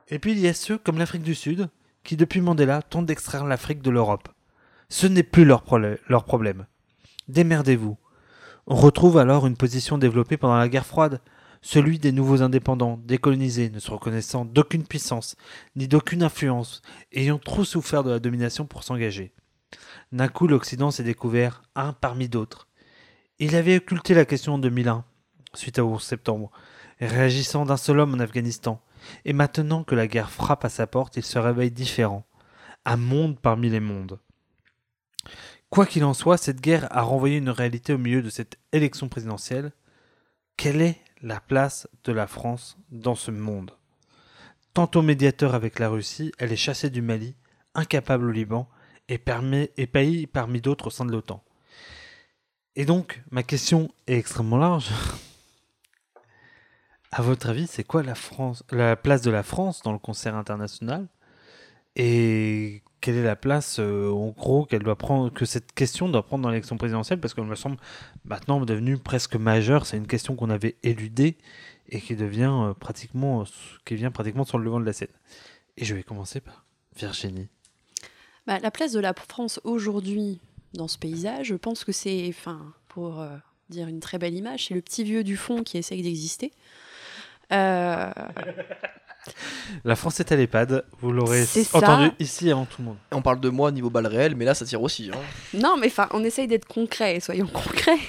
Et 0.08 0.18
puis 0.18 0.32
il 0.32 0.40
y 0.40 0.48
a 0.48 0.54
ceux, 0.54 0.78
comme 0.78 0.98
l'Afrique 0.98 1.22
du 1.22 1.36
Sud, 1.36 1.70
qui 2.04 2.18
depuis 2.18 2.42
Mandela 2.42 2.82
tentent 2.82 3.06
d'extraire 3.06 3.46
l'Afrique 3.46 3.82
de 3.82 3.92
l'Europe. 3.92 4.30
Ce 4.92 5.08
n'est 5.08 5.24
plus 5.24 5.46
leur, 5.46 5.64
problème. 5.64 6.66
Démerdez-vous. 7.30 7.98
On 8.68 8.76
retrouve 8.76 9.18
alors 9.18 9.48
une 9.48 9.56
position 9.56 9.98
développée 9.98 10.36
pendant 10.36 10.58
la 10.58 10.68
guerre 10.68 10.86
froide, 10.86 11.22
celui 11.62 11.98
des 11.98 12.12
nouveaux 12.12 12.42
indépendants, 12.42 13.00
décolonisés, 13.06 13.70
ne 13.70 13.80
se 13.80 13.90
reconnaissant 13.90 14.44
d'aucune 14.44 14.86
puissance, 14.86 15.38
ni 15.78 15.88
d'aucune 15.88 16.24
influence, 16.24 16.82
ayant 17.14 17.40
trop 17.40 17.64
souffert 17.64 18.04
de 18.04 18.10
la 18.10 18.20
domination 18.20 18.66
pour 18.66 18.84
s'engager. 18.84 19.32
D'un 20.12 20.28
coup, 20.28 20.46
l'Occident 20.46 20.92
s'est 20.92 21.04
découvert 21.04 21.64
un 21.74 21.94
parmi 21.94 22.28
d'autres. 22.28 22.68
Il 23.40 23.56
avait 23.56 23.78
occulté 23.78 24.14
la 24.14 24.26
question 24.26 24.56
en 24.56 24.60
2001, 24.60 25.06
suite 25.54 25.80
au 25.80 25.88
11 25.88 26.04
septembre, 26.04 26.52
réagissant 27.00 27.66
d'un 27.66 27.78
seul 27.78 28.02
homme 28.02 28.16
en 28.16 28.20
Afghanistan. 28.20 28.82
Et 29.24 29.32
maintenant 29.32 29.86
que 29.86 29.96
la 29.96 30.08
guerre 30.08 30.32
frappe 30.32 30.66
à 30.66 30.70
sa 30.70 30.86
porte, 30.86 31.16
il 31.16 31.24
se 31.24 31.40
réveille 31.40 31.72
différent. 31.72 32.26
Un 32.84 32.98
monde 32.98 33.40
parmi 33.40 33.70
les 33.70 33.80
mondes. 33.80 34.20
Quoi 35.70 35.86
qu'il 35.86 36.04
en 36.04 36.14
soit, 36.14 36.38
cette 36.38 36.62
guerre 36.62 36.88
a 36.96 37.02
renvoyé 37.02 37.38
une 37.38 37.50
réalité 37.50 37.94
au 37.94 37.98
milieu 37.98 38.22
de 38.22 38.30
cette 38.30 38.58
élection 38.72 39.08
présidentielle. 39.08 39.72
Quelle 40.58 40.82
est 40.82 41.00
la 41.22 41.40
place 41.40 41.88
de 42.04 42.12
la 42.12 42.28
France 42.28 42.78
dans 42.90 43.16
ce 43.16 43.32
monde? 43.32 43.72
Tantôt 44.74 45.02
médiateur 45.02 45.56
avec 45.56 45.80
la 45.80 45.90
Russie, 45.90 46.32
elle 46.38 46.52
est 46.52 46.58
chassée 46.58 46.90
du 46.90 47.02
Mali, 47.02 47.36
incapable 47.74 48.26
au 48.28 48.32
Liban, 48.32 48.70
et, 49.08 49.18
permet, 49.18 49.72
et 49.78 49.88
pays 49.88 50.28
parmi 50.28 50.62
d'autres 50.62 50.88
au 50.88 50.90
sein 50.92 51.06
de 51.06 51.12
l'OTAN. 51.12 51.44
Et 52.76 52.86
donc, 52.86 53.22
ma 53.32 53.44
question 53.44 53.92
est 54.08 54.18
extrêmement 54.18 54.58
large. 54.58 54.90
À 57.12 57.22
votre 57.22 57.50
avis, 57.50 57.68
c'est 57.68 57.84
quoi 57.84 58.04
la, 58.04 58.14
la 58.72 58.96
place 58.96 59.22
de 59.22 59.32
la 59.32 59.44
France 59.44 59.82
dans 59.84 59.92
le 59.92 60.00
concert 60.00 60.36
international? 60.36 61.08
Et 61.98 62.84
quelle 63.02 63.16
est 63.16 63.24
la 63.24 63.36
place, 63.36 63.78
euh, 63.80 64.12
en 64.12 64.30
gros, 64.30 64.66
que 64.66 65.46
cette 65.46 65.74
question 65.74 66.08
doit 66.08 66.24
prendre 66.24 66.44
dans 66.44 66.50
l'élection 66.50 66.78
présidentielle 66.78 67.20
Parce 67.20 67.34
qu'elle 67.34 67.46
me 67.46 67.56
semble 67.56 67.78
maintenant 68.26 68.62
devenue 68.62 68.98
presque 68.98 69.36
majeure. 69.36 69.86
C'est 69.86 69.98
une 69.98 70.08
question 70.08 70.36
qu'on 70.36 70.50
avait 70.50 70.76
éludée 70.84 71.38
et 71.90 72.00
qui 72.00 72.16
devient 72.16 72.54
euh, 72.54 72.74
pratiquement, 72.74 73.42
euh, 73.42 73.46
qui 73.86 73.96
vient 73.96 74.12
pratiquement 74.12 74.46
sur 74.46 74.60
le 74.60 74.66
devant 74.66 74.80
de 74.80 74.86
la 74.86 74.94
scène. 74.94 75.10
Et 75.78 75.86
je 75.86 75.96
vais 75.96 76.04
commencer 76.04 76.40
par 76.40 76.64
Virginie. 76.96 77.50
Bah, 78.48 78.60
la 78.60 78.72
place 78.72 78.92
de 78.92 79.00
la 79.00 79.14
France 79.14 79.60
aujourd'hui 79.64 80.40
dans 80.74 80.88
ce 80.88 80.98
paysage, 80.98 81.48
je 81.48 81.56
pense 81.56 81.84
que 81.84 81.92
c'est, 81.92 82.28
enfin, 82.30 82.74
pour 82.88 83.26
dire 83.70 83.88
une 83.88 84.00
très 84.00 84.20
belle 84.20 84.36
image, 84.36 84.68
c'est 84.68 84.74
le 84.74 84.82
petit 84.82 85.04
vieux 85.04 85.24
du 85.24 85.38
fond 85.38 85.64
qui 85.64 85.78
essaye 85.78 86.02
d'exister. 86.02 86.52
Euh, 87.52 88.12
La 89.86 89.96
France 89.96 90.20
est 90.20 90.32
à 90.32 90.36
l'EHPAD. 90.36 90.84
Vous 91.00 91.12
l'aurez 91.12 91.46
ça. 91.46 91.78
entendu 91.78 92.12
ici 92.20 92.50
avant 92.52 92.66
tout 92.66 92.82
le 92.82 92.86
monde. 92.86 92.98
On 93.12 93.22
parle 93.22 93.40
de 93.40 93.50
moi 93.50 93.72
niveau 93.72 93.90
balle 93.90 94.08
réelle, 94.08 94.36
mais 94.36 94.46
là 94.46 94.54
ça 94.56 94.66
tire 94.66 94.82
aussi. 94.82 95.12
hein. 95.14 95.18
Non, 95.54 95.78
mais 95.78 95.88
enfin, 95.88 96.08
on 96.12 96.24
essaye 96.24 96.48
d'être 96.48 96.66
concret, 96.68 97.20
soyons 97.20 97.48
concrets. 97.54 98.00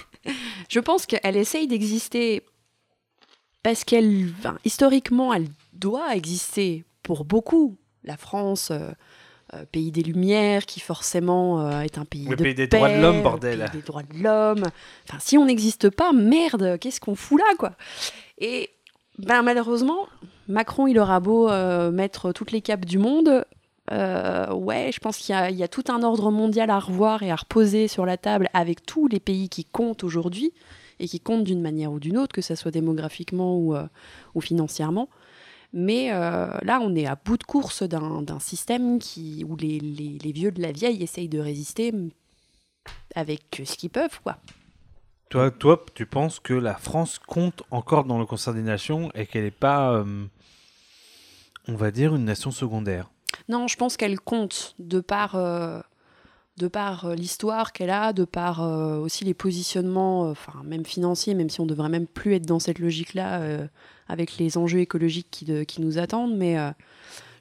Je 0.68 0.80
pense 0.80 1.06
qu'elle 1.06 1.36
essaye 1.36 1.66
d'exister 1.68 2.42
parce 3.62 3.84
qu'elle, 3.84 4.32
enfin, 4.38 4.56
historiquement, 4.64 5.32
elle 5.34 5.48
doit 5.72 6.14
exister 6.16 6.84
pour 7.02 7.24
beaucoup. 7.24 7.76
La 8.04 8.16
France, 8.16 8.70
euh, 8.72 8.90
euh, 9.54 9.64
pays 9.70 9.92
des 9.92 10.02
Lumières, 10.02 10.66
qui 10.66 10.80
forcément 10.80 11.60
euh, 11.68 11.82
est 11.82 11.98
un 11.98 12.04
pays 12.04 12.26
Le 12.26 12.34
de 12.36 12.42
pays 12.42 12.54
des 12.54 12.66
paix, 12.66 12.78
droits 12.78 12.88
de 12.88 13.00
l'homme, 13.00 13.16
le 13.18 13.22
bordel. 13.22 13.58
pays 13.60 13.80
des 13.80 13.86
droits 13.86 14.02
de 14.02 14.18
l'homme. 14.22 14.64
Enfin, 15.08 15.18
si 15.20 15.38
on 15.38 15.44
n'existe 15.44 15.90
pas, 15.90 16.12
merde, 16.12 16.78
qu'est-ce 16.80 16.98
qu'on 17.00 17.14
fout 17.14 17.38
là, 17.38 17.54
quoi? 17.58 17.72
Et 18.38 18.70
ben, 19.18 19.42
malheureusement, 19.42 20.08
Macron, 20.53 20.86
il 20.86 20.98
aura 20.98 21.18
beau 21.18 21.48
euh, 21.48 21.90
mettre 21.90 22.32
toutes 22.32 22.53
les 22.53 22.61
capes 22.61 22.84
du 22.84 22.98
monde. 22.98 23.44
euh, 23.90 24.53
ouais, 24.55 24.90
je 24.94 25.00
pense 25.00 25.16
qu'il 25.18 25.34
y, 25.34 25.62
a- 25.62 25.68
tout 25.68 25.84
un 25.88 26.03
ordre 26.03 26.30
mondial 26.30 26.70
à 26.70 26.78
revoir 26.78 27.22
et 27.22 27.30
à 27.30 27.36
reposer 27.36 27.88
sur 27.88 28.07
la 28.07 28.16
table 28.16 28.48
avec 28.53 28.86
tous 28.86 29.09
les 29.09 29.18
pays 29.18 29.48
qui 29.48 29.64
comptent 29.64 30.05
aujourd'hui 30.05 30.53
et 31.00 31.09
qui 31.09 31.18
comptent 31.20 31.44
d'une 31.44 31.61
manière 31.61 31.90
ou 31.92 31.98
d'une 31.98 32.16
autre, 32.18 32.32
que 32.32 32.42
ce 32.42 32.55
soit 32.55 32.70
démographiquement 32.70 33.57
ou, 33.57 33.74
euh, 33.74 33.86
financièrement. 34.40 35.09
Mais 35.72 36.11
là, 36.11 36.80
on 36.82 36.94
est 36.94 37.07
à 37.07 37.16
bout 37.16 37.38
de 37.38 37.44
course 37.44 37.82
d'un 37.82 38.38
système 38.40 38.98
qui, 38.98 39.42
où 39.48 39.57
les, 39.57 39.78
vieux 40.32 40.53
de 40.53 40.61
la 40.61 40.70
vieille 40.70 41.03
essayent 41.03 41.30
de 41.30 41.38
résister 41.40 41.94
avec 43.14 43.62
ce 43.64 43.74
qu'ils 43.78 43.88
peuvent, 43.88 44.20
quoi. 44.22 44.36
Toi, 45.30 45.50
toi, 45.50 45.82
tu 45.94 46.05
penses 46.05 46.40
que 46.40 46.53
la 46.53 46.74
France 46.74 47.18
compte 47.18 47.62
encore 47.70 48.05
dans 48.05 48.18
le 48.18 48.26
concert 48.26 48.53
des 48.53 48.61
nations 48.61 49.11
et 49.14 49.24
qu'elle 49.24 49.44
n'est 49.44 49.50
pas, 49.50 50.05
on 51.68 51.74
va 51.74 51.90
dire, 51.90 52.14
une 52.14 52.24
nation 52.24 52.50
secondaire 52.50 53.10
Non, 53.48 53.68
je 53.68 53.76
pense 53.76 53.96
qu'elle 53.96 54.18
compte 54.20 54.74
de 54.78 55.00
par, 55.00 55.34
euh, 55.36 55.80
par 56.72 57.06
euh, 57.06 57.14
l'histoire 57.14 57.72
qu'elle 57.72 57.90
a, 57.90 58.12
de 58.12 58.24
par 58.24 58.62
euh, 58.62 58.98
aussi 58.98 59.24
les 59.24 59.34
positionnements, 59.34 60.28
enfin 60.30 60.62
même 60.64 60.84
financiers, 60.84 61.34
même 61.34 61.50
si 61.50 61.60
on 61.60 61.66
devrait 61.66 61.88
même 61.88 62.06
plus 62.06 62.34
être 62.34 62.46
dans 62.46 62.58
cette 62.58 62.78
logique-là 62.78 63.40
avec 64.08 64.36
les 64.38 64.58
enjeux 64.58 64.80
écologiques 64.80 65.28
qui, 65.30 65.44
de- 65.44 65.62
qui 65.64 65.80
nous 65.80 65.98
attendent, 65.98 66.36
mais 66.36 66.56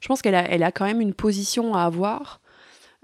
je 0.00 0.08
pense 0.08 0.22
qu'elle 0.22 0.34
a, 0.34 0.48
elle 0.50 0.62
a 0.62 0.72
quand 0.72 0.84
même 0.86 1.00
une 1.00 1.14
position 1.14 1.74
à 1.74 1.82
avoir, 1.82 2.40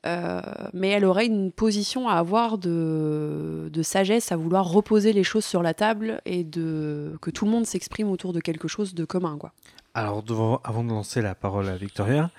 mais 0.04 0.88
elle 0.88 1.04
aurait 1.04 1.26
une 1.26 1.52
position 1.52 2.08
à 2.08 2.14
avoir 2.14 2.56
de, 2.58 3.68
de 3.72 3.82
sagesse, 3.82 4.32
à 4.32 4.36
vouloir 4.36 4.70
reposer 4.70 5.12
les 5.12 5.24
choses 5.24 5.44
sur 5.44 5.62
la 5.62 5.74
table 5.74 6.20
et 6.24 6.44
de 6.44 7.16
que 7.20 7.30
tout 7.30 7.44
le 7.44 7.50
monde 7.50 7.66
s'exprime 7.66 8.08
autour 8.10 8.32
de 8.32 8.40
quelque 8.40 8.68
chose 8.68 8.94
de 8.94 9.04
commun, 9.04 9.36
quoi. 9.38 9.52
Alors, 9.98 10.22
devant- 10.22 10.60
avant 10.62 10.84
de 10.84 10.90
lancer 10.90 11.20
la 11.22 11.34
parole 11.34 11.68
à 11.68 11.76
Victoria, 11.76 12.30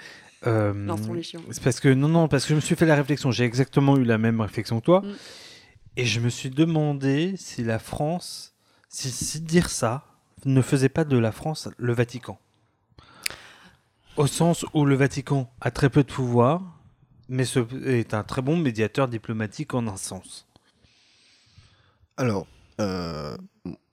euh, 0.47 0.95
c'est 1.51 1.61
parce 1.63 1.81
que 1.81 1.89
non, 1.93 2.07
non, 2.07 2.27
parce 2.29 2.43
que 2.45 2.49
je 2.51 2.55
me 2.55 2.61
suis 2.61 2.75
fait 2.77 2.85
la 2.85 2.95
réflexion. 2.95 3.31
J'ai 3.31 3.43
exactement 3.43 3.97
eu 3.97 4.05
la 4.05 4.17
même 4.17 4.39
réflexion 4.39 4.79
que 4.79 4.85
toi, 4.85 5.01
Mm. 5.01 5.13
et 5.97 6.05
je 6.05 6.19
me 6.21 6.29
suis 6.29 6.49
demandé 6.49 7.33
si 7.35 7.63
la 7.65 7.77
France, 7.77 8.53
si, 8.87 9.11
si 9.11 9.41
dire 9.41 9.69
ça 9.69 10.05
ne 10.45 10.61
faisait 10.61 10.87
pas 10.87 11.03
de 11.03 11.17
la 11.17 11.33
France 11.33 11.67
le 11.77 11.91
Vatican, 11.91 12.39
au 14.15 14.25
sens 14.25 14.65
où 14.73 14.85
le 14.85 14.95
Vatican 14.95 15.51
a 15.59 15.69
très 15.69 15.89
peu 15.89 16.03
de 16.03 16.11
pouvoir, 16.13 16.61
mais 17.27 17.43
ce- 17.43 17.59
est 17.89 18.13
un 18.13 18.23
très 18.23 18.41
bon 18.41 18.55
médiateur 18.55 19.09
diplomatique 19.09 19.73
en 19.73 19.85
un 19.87 19.97
sens. 19.97 20.47
Alors, 22.15 22.47
euh, 22.79 23.35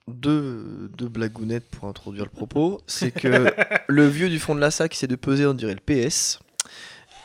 deux, 0.07 0.89
deux 0.97 1.07
blagounettes 1.09 1.69
pour 1.69 1.87
introduire 1.89 2.23
le 2.25 2.29
propos. 2.31 2.81
C'est 2.87 3.11
que 3.11 3.53
le 3.87 4.07
vieux 4.07 4.29
du 4.29 4.39
fond 4.39 4.55
de 4.55 4.59
la 4.61 4.71
sac 4.71 4.93
essaie 4.93 5.07
de 5.07 5.15
peser, 5.15 5.45
on 5.45 5.53
dirait 5.53 5.75
le 5.75 5.79
PS. 6.07 6.39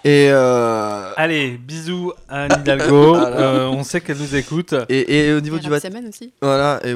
Et, 0.05 0.31
euh, 0.33 1.13
Allez, 1.17 1.51
bisous 1.57 2.13
à 2.29 2.43
Anne 2.47 2.57
Hidalgo. 2.63 3.11
Voilà. 3.15 3.37
Euh, 3.39 3.67
on 3.69 3.85
sait 3.85 4.01
qu'elle 4.01 4.17
nous 4.19 4.35
écoute. 4.35 4.75
et, 4.89 5.29
et 5.29 5.33
au 5.33 5.41
niveau 5.41 5.59
Et 5.59 5.61
du. 5.61 5.69
Semen 5.79 6.09
aussi. 6.09 6.33
Voilà, 6.43 6.81
et 6.83 6.93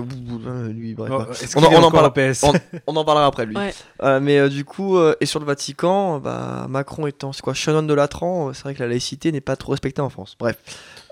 lui, 0.73 0.95
bref. 0.95 1.13
On 1.55 1.63
en- 1.63 1.71
est 1.71 1.77
on 1.77 1.79
en 1.79 1.83
encore 1.85 1.93
parle- 1.93 2.07
au 2.29 2.33
PS 2.33 2.43
on, 2.43 2.53
on 2.89 2.97
en 2.97 3.05
parlera 3.05 3.27
après, 3.27 3.47
lui. 3.47 3.55
Ouais. 3.57 3.73
Euh, 4.03 4.19
mais 4.19 4.39
euh, 4.41 4.49
du 4.49 4.65
coup, 4.65 4.97
euh, 4.99 5.15
et 5.21 5.27
sur 5.27 5.39
le 5.39 5.47
Vatican, 5.47 6.19
bah, 6.19 6.67
Macron 6.69 7.07
étant 7.07 7.33
c'est 7.33 7.43
quoi, 7.43 7.55
Shannon 7.55 7.85
de 7.85 7.95
Latran, 7.95 8.53
c'est 8.53 8.65
vrai 8.65 8.75
que 8.75 8.83
la 8.83 8.89
laïcité 8.89 9.31
n'est 9.31 9.41
pas 9.41 9.55
trop 9.55 9.71
respectée 9.71 10.01
en 10.03 10.11
France. 10.11 10.35
Bref, 10.41 10.57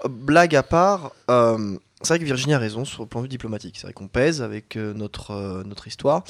blague 0.09 0.57
à 0.57 0.65
part, 0.65 1.13
euh, 1.31 1.77
c'est 2.07 2.15
vrai 2.15 2.19
que 2.21 2.25
Virginie 2.25 2.55
a 2.55 2.59
raison 2.59 2.85
sur 2.85 3.03
le 3.03 3.09
plan 3.09 3.21
de 3.21 3.25
vue 3.25 3.29
diplomatique. 3.29 3.77
C'est 3.79 3.87
vrai 3.87 3.93
qu'on 3.95 4.09
pèse 4.09 4.43
avec 4.43 4.77
euh, 4.77 4.93
notre, 4.95 5.31
euh, 5.33 5.63
notre 5.65 5.87
histoire, 5.89 6.23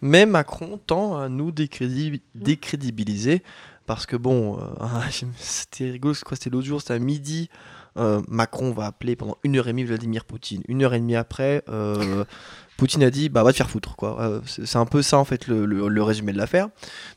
mais 0.00 0.26
Macron 0.26 0.78
tend 0.86 1.16
à 1.18 1.28
nous 1.28 1.50
décrédi- 1.52 2.20
décrédibiliser 2.34 3.42
parce 3.86 4.04
que 4.06 4.16
bon, 4.16 4.58
euh, 4.58 4.86
c'était 5.38 5.90
rigolo, 5.90 6.14
C'était 6.14 6.50
l'autre 6.50 6.66
jour, 6.66 6.80
c'était 6.80 6.94
à 6.94 6.98
midi. 6.98 7.48
euh, 7.96 8.20
Macron 8.28 8.70
va 8.72 8.86
appeler 8.86 9.16
pendant 9.16 9.36
une 9.44 9.56
heure 9.56 9.66
et 9.68 9.72
demie 9.72 9.84
Vladimir 9.84 10.24
Poutine. 10.24 10.62
Une 10.68 10.82
heure 10.82 10.94
et 10.94 10.98
demie 11.00 11.16
après, 11.16 11.62
euh, 11.68 12.24
Poutine 12.76 13.02
a 13.02 13.10
dit 13.10 13.28
bah 13.28 13.42
va 13.42 13.50
te 13.52 13.56
faire 13.56 13.70
foutre 13.70 13.96
quoi. 13.96 14.20
Euh, 14.20 14.40
c'est 14.46 14.64
c'est 14.66 14.78
un 14.78 14.86
peu 14.86 15.02
ça 15.02 15.18
en 15.18 15.24
fait 15.24 15.46
le, 15.48 15.66
le- 15.66 15.88
le 15.88 16.02
résumé 16.02 16.32
de 16.32 16.38
l'affaire. 16.38 16.68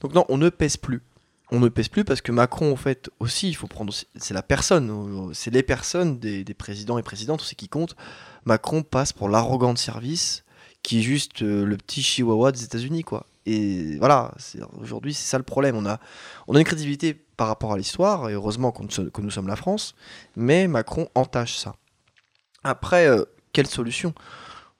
Donc 0.02 0.14
non, 0.16 0.26
on 0.30 0.38
ne 0.38 0.50
pèse 0.50 0.78
plus. 0.78 1.02
On 1.52 1.60
ne 1.60 1.68
pèse 1.68 1.90
plus 1.90 2.06
parce 2.06 2.22
que 2.22 2.32
Macron 2.32 2.72
en 2.72 2.76
fait 2.78 3.10
aussi, 3.20 3.50
il 3.50 3.56
faut 3.56 3.68
prendre 3.68 3.94
c'est 4.16 4.34
la 4.34 4.42
personne, 4.42 5.32
c'est 5.34 5.52
les 5.52 5.64
personnes 5.64 6.18
des, 6.20 6.46
présidents 6.54 6.98
et 6.98 7.04
présidentes, 7.04 7.42
c'est 7.42 7.56
qui 7.56 7.68
compte. 7.68 7.96
Macron 8.46 8.84
passe 8.84 9.12
pour 9.12 9.28
l'arrogant 9.30 9.74
de 9.74 9.78
service 9.78 10.44
qui 10.82 11.00
est 11.00 11.02
juste 11.04 11.44
euh, 11.44 11.64
le 11.66 11.78
petit 11.78 12.02
chihuahua 12.02 12.52
des 12.52 12.64
États-Unis 12.64 13.04
quoi. 13.04 13.26
Et 13.46 13.98
voilà, 13.98 14.34
aujourd'hui 14.80 15.14
c'est 15.14 15.28
ça 15.28 15.38
le 15.38 15.44
problème. 15.44 15.76
On 15.76 15.86
a, 15.86 16.00
on 16.48 16.56
a 16.56 16.60
une 16.60 16.66
crédibilité 16.66 17.14
par 17.14 17.48
rapport 17.48 17.74
à 17.74 17.78
l'histoire 17.78 18.30
et 18.30 18.34
heureusement 18.34 18.72
que 18.72 19.22
nous 19.22 19.32
sommes 19.32 19.48
la 19.48 19.56
France, 19.56 19.96
mais 20.36 20.68
Macron 20.68 21.10
entache 21.16 21.58
ça. 21.58 21.76
Après, 22.64 23.08
euh, 23.08 23.26
quelle 23.54 23.68
solution? 23.68 24.14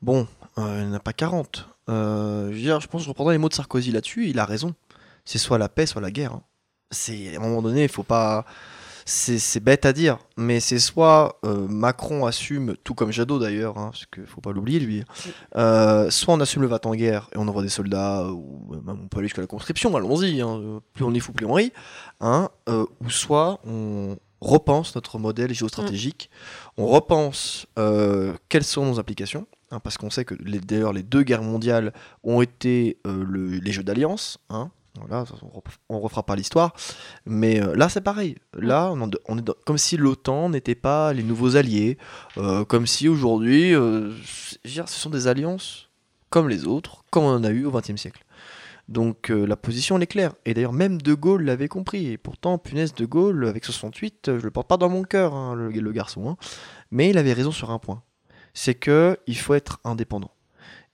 Bon, 0.02 0.28
euh, 0.58 0.80
il 0.82 0.88
n'y 0.88 0.92
en 0.92 0.96
a 0.96 1.00
pas 1.00 1.14
40. 1.14 1.68
Euh, 1.90 2.50
je, 2.50 2.54
veux 2.54 2.62
dire, 2.62 2.80
je 2.80 2.88
pense 2.88 3.02
que 3.02 3.06
je 3.06 3.10
reprendrai 3.10 3.34
les 3.34 3.40
mots 3.40 3.50
de 3.50 3.54
Sarkozy 3.54 3.92
là-dessus, 3.92 4.30
il 4.30 4.40
a 4.40 4.46
raison. 4.46 4.76
C'est 5.26 5.38
soit 5.38 5.58
la 5.58 5.70
paix, 5.70 5.86
soit 5.86 6.02
la 6.02 6.12
guerre. 6.12 6.34
hein. 6.34 6.44
C'est 6.92 7.36
à 7.36 7.40
un 7.40 7.44
moment 7.44 7.62
donné, 7.62 7.84
il 7.84 7.90
faut 7.90 8.04
pas. 8.04 8.46
C'est 9.04 9.60
bête 9.64 9.86
à 9.86 9.94
dire, 9.94 10.20
mais 10.38 10.60
c'est 10.60 10.78
soit 10.78 11.40
euh, 11.44 11.68
Macron 11.68 12.28
assume, 12.28 12.76
tout 12.84 12.94
comme 12.94 13.12
Jadot 13.12 13.40
d'ailleurs, 13.40 13.78
hein, 13.80 13.90
parce 13.92 14.06
qu'il 14.06 14.28
faut 14.28 14.42
pas 14.42 14.52
l'oublier 14.52 14.80
lui, 14.80 15.04
euh, 15.56 16.10
soit 16.12 16.36
on 16.36 16.40
assume 16.40 16.62
le 16.62 16.68
va 16.68 16.80
en 16.86 16.94
guerre 16.94 17.28
et 17.34 17.38
on 17.38 17.48
envoie 17.48 17.64
des 17.64 17.70
soldats, 17.70 18.28
ou 18.28 18.68
même 18.86 19.00
on 19.04 19.08
peut 19.08 19.18
aller 19.18 19.28
jusqu'à 19.28 19.42
la 19.42 19.48
conscription, 19.48 19.94
allons-y, 19.98 20.40
hein, 20.40 20.60
euh, 20.62 20.80
plus 20.94 21.04
on 21.04 21.14
est 21.16 21.20
fou, 21.20 21.34
plus 21.34 21.48
on 21.48 21.54
rit, 21.54 21.74
hein, 22.22 22.50
euh, 22.70 22.86
ou 23.04 23.10
soit 23.10 23.60
on 23.66 24.18
repense 24.40 24.94
notre 24.96 25.18
modèle 25.18 25.52
géostratégique, 25.54 26.30
on 26.78 26.86
repense 26.86 27.66
euh, 27.80 28.34
quelles 28.50 28.64
sont 28.64 28.86
nos 28.86 29.00
applications, 29.00 29.48
hein, 29.72 29.80
parce 29.80 29.98
qu'on 29.98 30.12
sait 30.12 30.26
que 30.26 30.36
d'ailleurs 30.36 30.94
les 30.94 31.04
deux 31.04 31.24
guerres 31.24 31.44
mondiales 31.44 31.92
ont 32.24 32.42
été 32.42 32.98
euh, 33.08 33.26
le- 33.28 33.58
les 33.58 33.72
jeux 33.72 33.84
d'alliance, 33.84 34.38
hein, 34.52 34.70
voilà, 35.00 35.24
on, 35.90 36.00
refera 36.00 36.24
pas 36.24 36.36
l'histoire, 36.36 36.74
mais 37.26 37.62
euh, 37.62 37.76
là 37.76 37.88
c'est 37.88 38.02
pareil, 38.02 38.36
là 38.54 38.92
on, 38.94 39.38
est 39.38 39.42
dans- 39.42 39.54
comme 39.66 39.78
si 39.78 39.96
l'OTAN 39.98 40.50
n'était 40.50 40.76
pas 40.76 41.14
les 41.14 41.24
nouveaux 41.24 41.56
alliés, 41.56 41.98
euh, 42.38 42.66
comme 42.66 42.86
si 42.86 43.08
aujourd'hui, 43.08 43.74
euh, 43.74 44.12
ce 44.66 44.84
sont 44.88 45.10
des 45.10 45.28
alliances 45.28 45.90
comme 46.30 46.50
les 46.50 46.66
autres, 46.66 47.04
comme 47.10 47.24
on 47.24 47.34
en 47.36 47.44
a 47.44 47.50
eu 47.50 47.66
au 47.66 47.72
XXe 47.72 47.96
siècle. 47.96 48.24
Donc 48.90 49.30
la 49.30 49.56
position 49.56 49.96
elle 49.96 50.04
est 50.04 50.08
claire. 50.08 50.34
Et 50.46 50.54
d'ailleurs 50.54 50.74
même 50.74 51.02
De 51.02 51.14
Gaulle 51.14 51.44
l'avait 51.44 51.70
compris. 51.70 52.08
Et 52.08 52.18
pourtant, 52.18 52.58
punaise 52.58 52.94
De 52.94 53.06
Gaulle, 53.06 53.48
avec 53.48 53.64
68, 53.64 54.28
euh, 54.28 54.40
je 54.40 54.44
le 54.44 54.52
porte 54.52 54.68
pas 54.68 54.76
dans 54.78 54.90
mon 54.90 55.04
cœur, 55.04 55.34
hein, 55.34 55.56
le, 55.56 55.70
le 55.70 55.92
garçon. 55.94 56.30
hein. 56.30 56.38
Mais 56.90 57.10
il 57.10 57.18
avait 57.18 57.32
raison 57.32 57.52
sur 57.52 57.72
un 57.72 57.80
point. 57.80 58.02
C'est 58.54 58.76
que 58.76 59.18
il 59.28 59.38
faut 59.38 59.54
être 59.54 59.80
indépendant. 59.86 60.32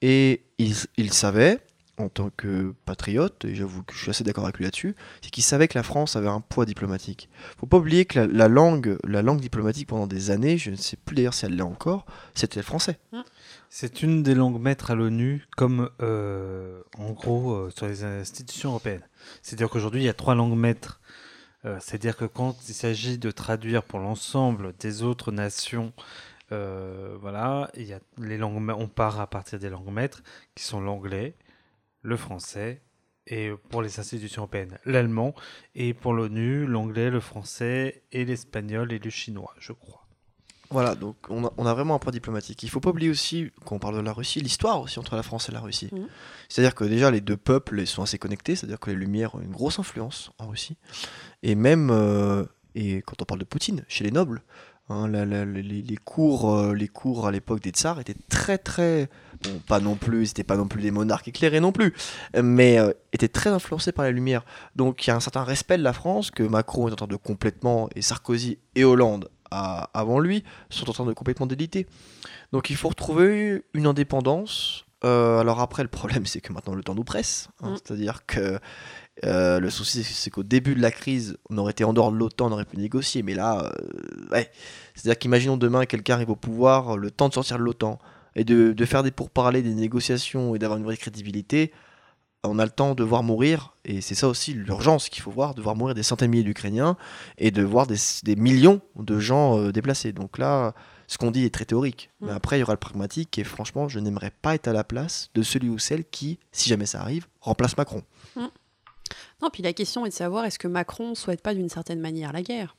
Et 0.04 0.43
il, 0.60 0.76
il 0.98 1.12
savait, 1.12 1.60
en 1.98 2.10
tant 2.10 2.30
que 2.30 2.74
patriote, 2.86 3.45
et 3.45 3.56
j'avoue 3.56 3.84
que 3.84 3.93
je 3.93 4.00
suis 4.00 4.10
assez 4.12 4.24
d'accord 4.24 4.43
avec 4.43 4.58
lui 4.58 4.66
là-dessus, 4.66 4.95
c'est 5.22 5.32
qu'il 5.32 5.43
savait 5.43 5.68
que 5.68 5.78
la 5.78 5.84
France 5.84 6.16
avait 6.16 6.28
un 6.28 6.41
poids 6.41 6.66
diplomatique. 6.66 7.30
Faut 7.58 7.66
pas 7.66 7.78
oublier 7.78 8.06
que 8.06 8.20
la, 8.20 8.28
la 8.28 8.48
langue, 8.48 8.98
la 9.04 9.22
langue 9.22 9.41
diplomatique 9.41 9.88
pendant 9.88 10.08
des 10.08 10.30
années, 10.30 10.58
je 10.58 10.70
ne 10.70 10.76
sais 10.76 10.95
plus 10.98 11.16
d'ailleurs 11.16 11.34
si 11.34 11.45
elle 11.45 11.56
l'est 11.56 11.64
encore, 11.64 12.06
c'était 12.36 12.60
le 12.60 12.66
français. 12.66 13.00
C'est 13.70 14.02
une 14.02 14.24
des 14.24 14.36
langues 14.36 14.62
maîtres 14.62 14.91
à 14.91 14.95
l'ONU, 14.95 15.45
comme 15.58 15.89
euh, 16.02 16.82
en 16.98 17.12
gros 17.12 17.52
euh, 17.52 17.72
sur 17.76 17.88
les 17.88 18.04
institutions 18.04 18.70
européennes. 18.70 19.06
C'est-à-dire 19.41 19.70
qu'aujourd'hui, 19.70 20.02
il 20.02 20.06
y 20.06 20.10
a 20.10 20.14
trois 20.14 20.36
langues 20.36 20.58
maîtres. 20.58 21.02
Euh, 21.66 21.78
C'est-à-dire 21.82 22.16
que 22.16 22.26
quand 22.26 22.56
il 22.70 22.74
s'agit 22.74 23.18
de 23.18 23.32
traduire 23.32 23.84
pour 23.84 24.00
l'ensemble 24.00 24.74
des 24.80 25.04
autres 25.04 25.32
nations, 25.32 25.91
euh, 26.52 27.18
voilà, 27.20 27.70
il 27.76 27.84
y 27.84 27.93
a 27.93 28.00
les 28.20 28.38
langues, 28.38 28.70
on 28.70 28.88
part 28.88 29.20
à 29.20 29.28
partir 29.28 29.60
des 29.60 29.70
langues 29.70 29.91
maîtres 29.91 30.22
qui 30.56 30.64
sont 30.64 30.80
l'anglais, 30.80 31.36
le 32.08 32.16
français 32.18 32.82
et 33.28 33.51
pour 33.70 33.82
les 33.82 33.99
institutions 33.99 34.43
européennes, 34.43 34.78
l'allemand 34.86 35.36
et 35.76 35.93
pour 35.93 36.14
l'ONU, 36.14 36.66
l'anglais, 36.66 37.10
le 37.10 37.20
français 37.20 38.03
et 38.14 38.24
l'espagnol 38.24 38.93
et 38.93 38.99
le 38.99 39.10
chinois, 39.10 39.53
je 39.60 39.74
crois. 39.74 40.05
Voilà, 40.70 40.95
donc 40.95 41.16
on 41.30 41.45
a, 41.45 41.53
on 41.58 41.66
a 41.66 41.74
vraiment 41.74 41.95
un 41.95 41.99
poids 41.99 42.12
diplomatique. 42.12 42.64
Il 42.64 42.70
faut 42.70 42.80
pas 42.82 42.89
oublier 42.91 43.10
aussi, 43.10 43.51
quand 43.66 43.76
on 43.76 43.80
parle 43.80 43.95
de 43.95 44.01
la 44.01 44.12
Russie, 44.14 44.39
l'histoire 44.41 44.82
aussi 44.82 44.99
entre 44.99 45.16
la 45.16 45.24
France 45.24 45.49
et 45.49 45.51
la 45.53 45.60
Russie. 45.62 45.89
Mhm. 45.93 46.08
C'est-à-dire 46.49 46.76
que 46.76 46.84
déjà 46.86 47.10
les 47.12 47.22
deux 47.22 47.38
peuples 47.38 47.86
sont 47.86 48.03
assez 48.03 48.18
connectés, 48.18 48.55
c'est-à-dire 48.55 48.80
que 48.80 48.89
les 48.91 48.95
Lumières 48.97 49.36
ont 49.36 49.41
une 49.41 49.51
grosse 49.51 49.80
influence 49.80 50.32
en 50.39 50.47
Russie. 50.47 50.78
Et 51.43 51.55
même, 51.55 51.89
euh, 51.91 52.45
et 52.76 53.01
quand 53.01 53.22
on 53.22 53.26
parle 53.26 53.39
de 53.41 53.45
Poutine, 53.45 53.84
chez 53.88 54.03
les 54.05 54.12
nobles, 54.12 54.41
hein, 54.89 55.08
la- 55.08 55.26
la- 55.26 55.45
les, 55.45 55.62
les 55.64 55.97
cours, 55.97 56.53
euh, 56.53 56.74
les 56.74 56.88
cours 56.89 57.28
à 57.28 57.32
l'époque 57.32 57.62
des 57.62 57.72
tsars 57.72 57.99
étaient 58.01 58.16
très 58.30 58.58
très, 58.58 59.10
pas 59.68 59.80
non 59.80 59.95
plus, 59.95 60.28
c'était 60.28 60.43
pas 60.43 60.58
non 60.58 60.68
plus 60.68 60.82
des 60.82 60.91
monarques 60.91 61.28
éclairés 61.28 61.60
non 61.60 61.72
plus, 61.72 61.93
mais 62.41 62.80
euh, 62.80 62.91
étaient 63.14 63.28
très 63.28 63.50
influencés 63.50 63.91
par 63.91 64.06
les 64.06 64.12
Lumières. 64.12 64.43
Donc 64.76 65.06
il 65.06 65.10
y 65.10 65.12
a 65.12 65.16
un 65.16 65.20
certain 65.20 65.43
respect 65.43 65.78
de 65.78 65.84
la 65.84 65.93
France 65.93 66.32
que 66.32 66.43
Macron 66.43 66.88
est 66.88 66.91
en 66.91 66.95
train 66.95 67.08
de 67.08 67.16
complètement, 67.16 67.89
et 67.95 68.02
Sarkozy 68.02 68.60
et 68.76 68.84
Hollande 68.84 69.30
à- 69.52 69.89
avant 69.93 70.20
lui, 70.20 70.43
sont 70.70 70.89
en 70.89 70.93
train 70.93 71.06
de 71.06 71.14
complètement 71.14 71.45
déliter. 71.45 71.88
Donc 72.52 72.70
il 72.70 72.76
faut 72.76 72.89
retrouver 72.89 73.64
une 73.74 73.88
indépendance. 73.88 74.86
Euh, 75.06 75.39
alors 75.39 75.60
après, 75.60 75.84
le 75.84 75.89
problème, 75.89 76.26
c'est 76.26 76.41
que 76.41 76.52
maintenant 76.52 76.74
le 76.74 76.84
temps 76.84 76.95
nous 76.95 77.04
presse. 77.04 77.50
hein. 77.62 77.72
Mm. 77.72 77.76
C'est-à-dire 77.76 78.26
que 78.26 78.60
euh, 79.26 79.60
le 79.60 79.70
souci, 79.70 80.04
c'est 80.04 80.30
qu'au 80.30 80.43
début 80.43 80.76
de 80.76 80.82
la 80.82 80.91
crise, 80.91 81.38
on 81.50 81.58
aurait 81.58 81.72
été 81.72 81.84
en 81.84 81.93
dehors 81.93 82.12
de 82.12 82.18
l'OTAN, 82.18 82.48
on 82.48 82.52
aurait 82.52 82.66
pu 82.66 82.78
négocier. 82.78 83.24
Mais 83.24 83.34
là, 83.36 83.64
euh, 83.64 84.28
ouais. 84.32 84.52
C'est-à-dire 84.95 85.18
qu'imaginons 85.20 85.58
demain 85.58 85.86
quelqu'un 85.86 86.16
arrive 86.16 86.30
au 86.32 86.36
pouvoir, 86.36 86.98
le 86.98 87.12
temps 87.12 87.30
de 87.30 87.34
sortir 87.34 87.58
de 87.58 87.64
l'OTAN 87.64 88.00
et 88.38 88.45
de, 88.45 88.71
de 88.71 88.85
faire 88.85 89.03
des 89.03 89.11
pourparlers, 89.11 89.61
des 89.61 89.73
négociations 89.73 90.55
et 90.55 90.59
d'avoir 90.59 90.77
une 90.79 90.85
vraie 90.85 90.95
crédibilité. 90.95 91.73
On 92.43 92.59
a 92.59 92.63
le 92.65 92.71
temps 92.71 92.95
de 92.95 93.03
voir 93.03 93.23
mourir, 93.23 93.73
et 93.83 93.99
c'est 93.99 94.15
ça 94.15 94.29
aussi 94.29 94.53
l'urgence 94.53 95.09
qu'il 95.09 95.21
faut 95.23 95.31
voir, 95.31 95.53
de 95.55 95.61
voir 95.61 95.75
mourir 95.75 95.95
des 95.95 96.03
centaines 96.03 96.29
de 96.29 96.31
milliers 96.31 96.43
d'Ukrainiens 96.45 96.95
et 97.39 97.51
de 97.51 97.63
voir 97.63 97.88
des, 97.88 97.97
des 98.23 98.35
millions 98.38 98.79
de 98.95 99.19
gens 99.19 99.57
euh, 99.59 99.71
déplacés. 99.73 100.13
Donc 100.13 100.38
là, 100.38 100.73
ce 101.07 101.17
qu'on 101.17 101.31
dit 101.31 101.43
est 101.43 101.53
très 101.53 101.65
théorique. 101.65 102.09
Mais 102.21 102.31
Mm. 102.31 102.35
après, 102.35 102.57
il 102.57 102.59
y 102.61 102.63
aura 102.63 102.73
le 102.73 102.79
pragmatique, 102.79 103.38
et 103.39 103.43
franchement, 103.43 103.89
je 103.89 103.99
n'aimerais 103.99 104.31
pas 104.41 104.55
être 104.55 104.67
à 104.69 104.73
la 104.73 104.83
place 104.85 105.29
de 105.33 105.41
celui 105.41 105.67
ou 105.67 105.79
celle 105.79 106.05
qui, 106.05 106.38
si 106.51 106.69
jamais 106.69 106.85
ça 106.85 107.01
arrive, 107.01 107.27
remplace 107.41 107.75
Macron. 107.75 108.03
Non, 109.41 109.49
puis 109.51 109.63
la 109.63 109.73
question 109.73 110.05
est 110.05 110.09
de 110.09 110.13
savoir 110.13 110.45
est-ce 110.45 110.59
que 110.59 110.67
Macron 110.67 111.15
souhaite 111.15 111.41
pas 111.41 111.53
d'une 111.53 111.69
certaine 111.69 111.99
manière 111.99 112.33
la 112.33 112.41
guerre? 112.43 112.75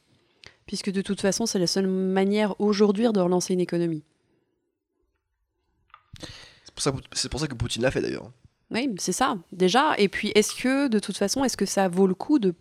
Puisque 0.67 0.91
de 0.91 1.03
toute 1.03 1.21
façon, 1.21 1.47
c'est 1.47 1.59
la 1.59 1.67
seule 1.67 1.87
manière 1.87 2.59
aujourd'hui 2.61 3.11
de 3.13 3.21
relancer 3.21 3.55
une 3.55 3.61
économie. 3.61 4.03
C'est 6.65 6.75
pour, 6.75 6.83
ça 6.83 6.93
que- 6.93 6.99
c'est 7.13 7.29
pour 7.31 7.41
ça 7.41 7.47
que 7.49 7.55
Poutine 7.55 7.83
l'a 7.83 7.91
fait 7.91 8.01
d'ailleurs. 8.03 8.31
Oui, 8.71 8.95
c'est 8.99 9.13
ça, 9.13 9.39
déjà. 9.53 9.95
Et 9.99 10.09
puis, 10.09 10.31
est-ce 10.35 10.55
que, 10.55 10.89
de 10.89 10.99
toute 10.99 11.17
façon, 11.17 11.43
est-ce 11.45 11.57
que 11.57 11.67
ça 11.67 11.89
vaut 11.89 12.07
le 12.07 12.15
coup 12.15 12.39
de, 12.39 12.55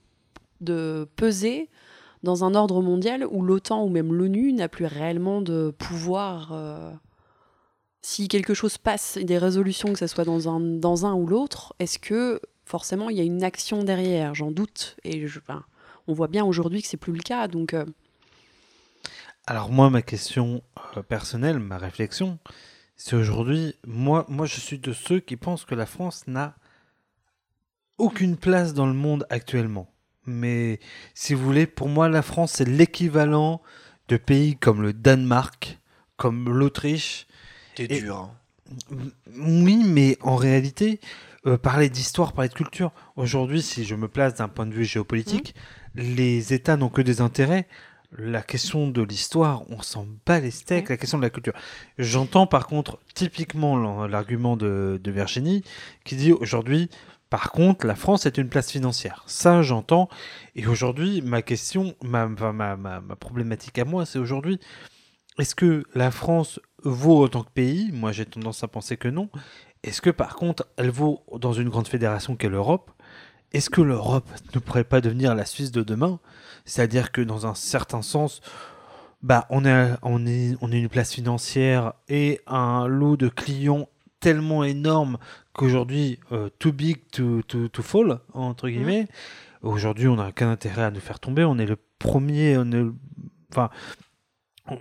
de 0.61 1.07
peser 1.17 1.69
dans 2.23 2.43
un 2.45 2.55
ordre 2.55 2.81
mondial 2.81 3.25
où 3.29 3.43
l'OTAN 3.43 3.83
ou 3.83 3.89
même 3.89 4.13
l'ONU 4.13 4.53
n'a 4.53 4.69
plus 4.69 4.85
réellement 4.85 5.41
de 5.41 5.73
pouvoir 5.77 6.49
euh, 6.53 6.91
Si 8.01 8.27
quelque 8.29 8.53
chose 8.53 8.77
passe, 8.77 9.17
des 9.21 9.37
résolutions, 9.37 9.91
que 9.93 9.99
ce 9.99 10.07
soit 10.07 10.23
dans 10.23 10.47
un, 10.49 10.59
dans 10.59 11.05
un 11.05 11.13
ou 11.13 11.27
l'autre, 11.27 11.73
est-ce 11.79 11.99
que 11.99 12.39
forcément 12.65 13.09
il 13.09 13.17
y 13.17 13.19
a 13.19 13.23
une 13.23 13.43
action 13.43 13.83
derrière? 13.83 14.33
J'en 14.33 14.49
doute. 14.51 14.95
Et 15.03 15.27
je, 15.27 15.39
on 16.07 16.13
voit 16.13 16.27
bien 16.29 16.45
aujourd'hui 16.45 16.81
que 16.81 16.87
c'est 16.87 16.95
plus 16.97 17.13
le 17.13 17.21
cas. 17.21 17.47
Donc, 17.49 17.73
euh, 17.73 17.85
Alors 19.45 19.69
moi, 19.71 19.89
ma 19.89 20.01
question 20.01 20.61
euh, 20.95 21.01
personnelle, 21.03 21.59
ma 21.59 21.77
réflexion, 21.77 22.39
c'est 22.97 23.15
aujourd'hui, 23.15 23.75
moi, 23.85 24.25
moi 24.27 24.45
je 24.45 24.59
suis 24.59 24.79
de 24.79 24.91
ceux 24.91 25.19
qui 25.19 25.37
pensent 25.37 25.65
que 25.65 25.75
la 25.75 25.85
France 25.85 26.25
n'a 26.27 26.55
aucune 27.97 28.37
place 28.37 28.73
dans 28.73 28.87
le 28.87 28.93
monde 28.93 29.25
actuellement. 29.29 29.91
Mais 30.25 30.79
si 31.13 31.33
vous 31.33 31.43
voulez, 31.43 31.65
pour 31.67 31.87
moi, 31.87 32.09
la 32.09 32.21
France, 32.21 32.53
c'est 32.55 32.67
l'équivalent 32.67 33.61
de 34.09 34.17
pays 34.17 34.57
comme 34.57 34.81
le 34.81 34.93
Danemark, 34.93 35.79
comme 36.17 36.49
l'Autriche. 36.49 37.27
T'es 37.75 37.87
dur. 37.87 38.17
hein. 38.17 38.31
Oui, 39.37 39.83
mais 39.85 40.17
en 40.21 40.35
réalité, 40.35 40.99
euh, 41.45 41.57
parler 41.57 41.89
d'histoire, 41.89 42.33
parler 42.33 42.49
de 42.49 42.53
culture, 42.53 42.91
aujourd'hui, 43.15 43.61
si 43.61 43.85
je 43.85 43.95
me 43.95 44.09
place 44.09 44.35
d'un 44.35 44.49
point 44.49 44.65
de 44.65 44.73
vue 44.73 44.83
géopolitique, 44.83 45.55
les 45.95 46.53
États 46.53 46.75
n'ont 46.75 46.89
que 46.89 47.01
des 47.01 47.21
intérêts. 47.21 47.67
La 48.11 48.41
question 48.41 48.87
de 48.87 49.01
l'histoire, 49.01 49.63
on 49.69 49.81
s'en 49.81 50.07
bat 50.25 50.39
les 50.39 50.51
steaks, 50.51 50.85
Ouais. 50.85 50.93
la 50.93 50.97
question 50.97 51.17
de 51.17 51.23
la 51.23 51.29
culture. 51.29 51.53
J'entends 51.97 52.47
par 52.47 52.67
contre 52.67 52.99
typiquement 53.13 54.07
l'argument 54.07 54.55
de, 54.55 54.99
de 55.03 55.11
Virginie 55.11 55.63
qui 56.05 56.15
dit 56.15 56.31
aujourd'hui, 56.31 56.89
par 57.29 57.51
contre, 57.51 57.85
la 57.85 57.95
France 57.95 58.25
est 58.25 58.37
une 58.37 58.47
place 58.47 58.71
financière. 58.71 59.23
Ça, 59.27 59.61
j'entends. 59.61 60.07
Et 60.55 60.65
aujourd'hui, 60.67 61.21
ma 61.21 61.41
question, 61.41 61.95
ma, 62.01 62.27
ma, 62.27 62.77
ma 62.77 63.01
problématique 63.17 63.77
à 63.79 63.83
moi, 63.83 64.05
c'est 64.05 64.19
aujourd'hui, 64.19 64.59
est-ce 65.37 65.53
que 65.53 65.83
la 65.93 66.09
France 66.09 66.61
vaut 66.83 67.19
autant 67.19 67.43
que 67.43 67.51
pays? 67.51 67.91
Moi, 67.91 68.13
j'ai 68.13 68.25
tendance 68.25 68.63
à 68.63 68.69
penser 68.69 68.95
que 68.95 69.09
non. 69.09 69.29
Est-ce 69.83 70.01
que 70.01 70.09
par 70.09 70.35
contre, 70.35 70.65
elle 70.77 70.89
vaut 70.89 71.23
dans 71.37 71.53
une 71.53 71.67
grande 71.69 71.87
fédération 71.89 72.37
qu'est 72.37 72.49
l'Europe? 72.49 72.91
Est-ce 73.53 73.69
que 73.69 73.81
l'Europe 73.81 74.29
ne 74.53 74.59
pourrait 74.59 74.83
pas 74.83 75.01
devenir 75.01 75.33
la 75.35 75.45
Suisse 75.45 75.71
de 75.71 75.83
demain? 75.83 76.19
C'est-à-dire 76.65 77.11
que 77.11 77.21
dans 77.21 77.45
un 77.47 77.55
certain 77.55 78.01
sens, 78.01 78.41
bah, 79.23 79.45
on, 79.49 79.65
est, 79.65 79.91
on, 80.03 80.25
est, 80.25 80.55
on 80.61 80.71
est 80.71 80.79
une 80.79 80.89
place 80.89 81.13
financière 81.13 81.93
et 82.09 82.41
un 82.45 82.87
lot 82.87 83.15
de 83.17 83.29
clients 83.29 83.87
tellement 84.19 84.63
énorme 84.63 85.17
qu'aujourd'hui, 85.53 86.19
euh, 86.31 86.49
too 86.59 86.71
big 86.71 86.97
to, 87.11 87.41
to, 87.43 87.67
to 87.67 87.81
fall, 87.81 88.19
entre 88.33 88.67
guillemets. 88.69 89.07
Aujourd'hui, 89.63 90.07
on 90.07 90.17
n'a 90.17 90.27
aucun 90.27 90.49
intérêt 90.51 90.83
à 90.83 90.91
nous 90.91 90.99
faire 90.99 91.19
tomber. 91.19 91.43
On 91.45 91.57
est 91.57 91.65
le 91.65 91.77
premier, 91.99 92.57
on 92.57 92.65
est, 92.71 92.81
le- 92.81 92.93
enfin, 93.51 93.69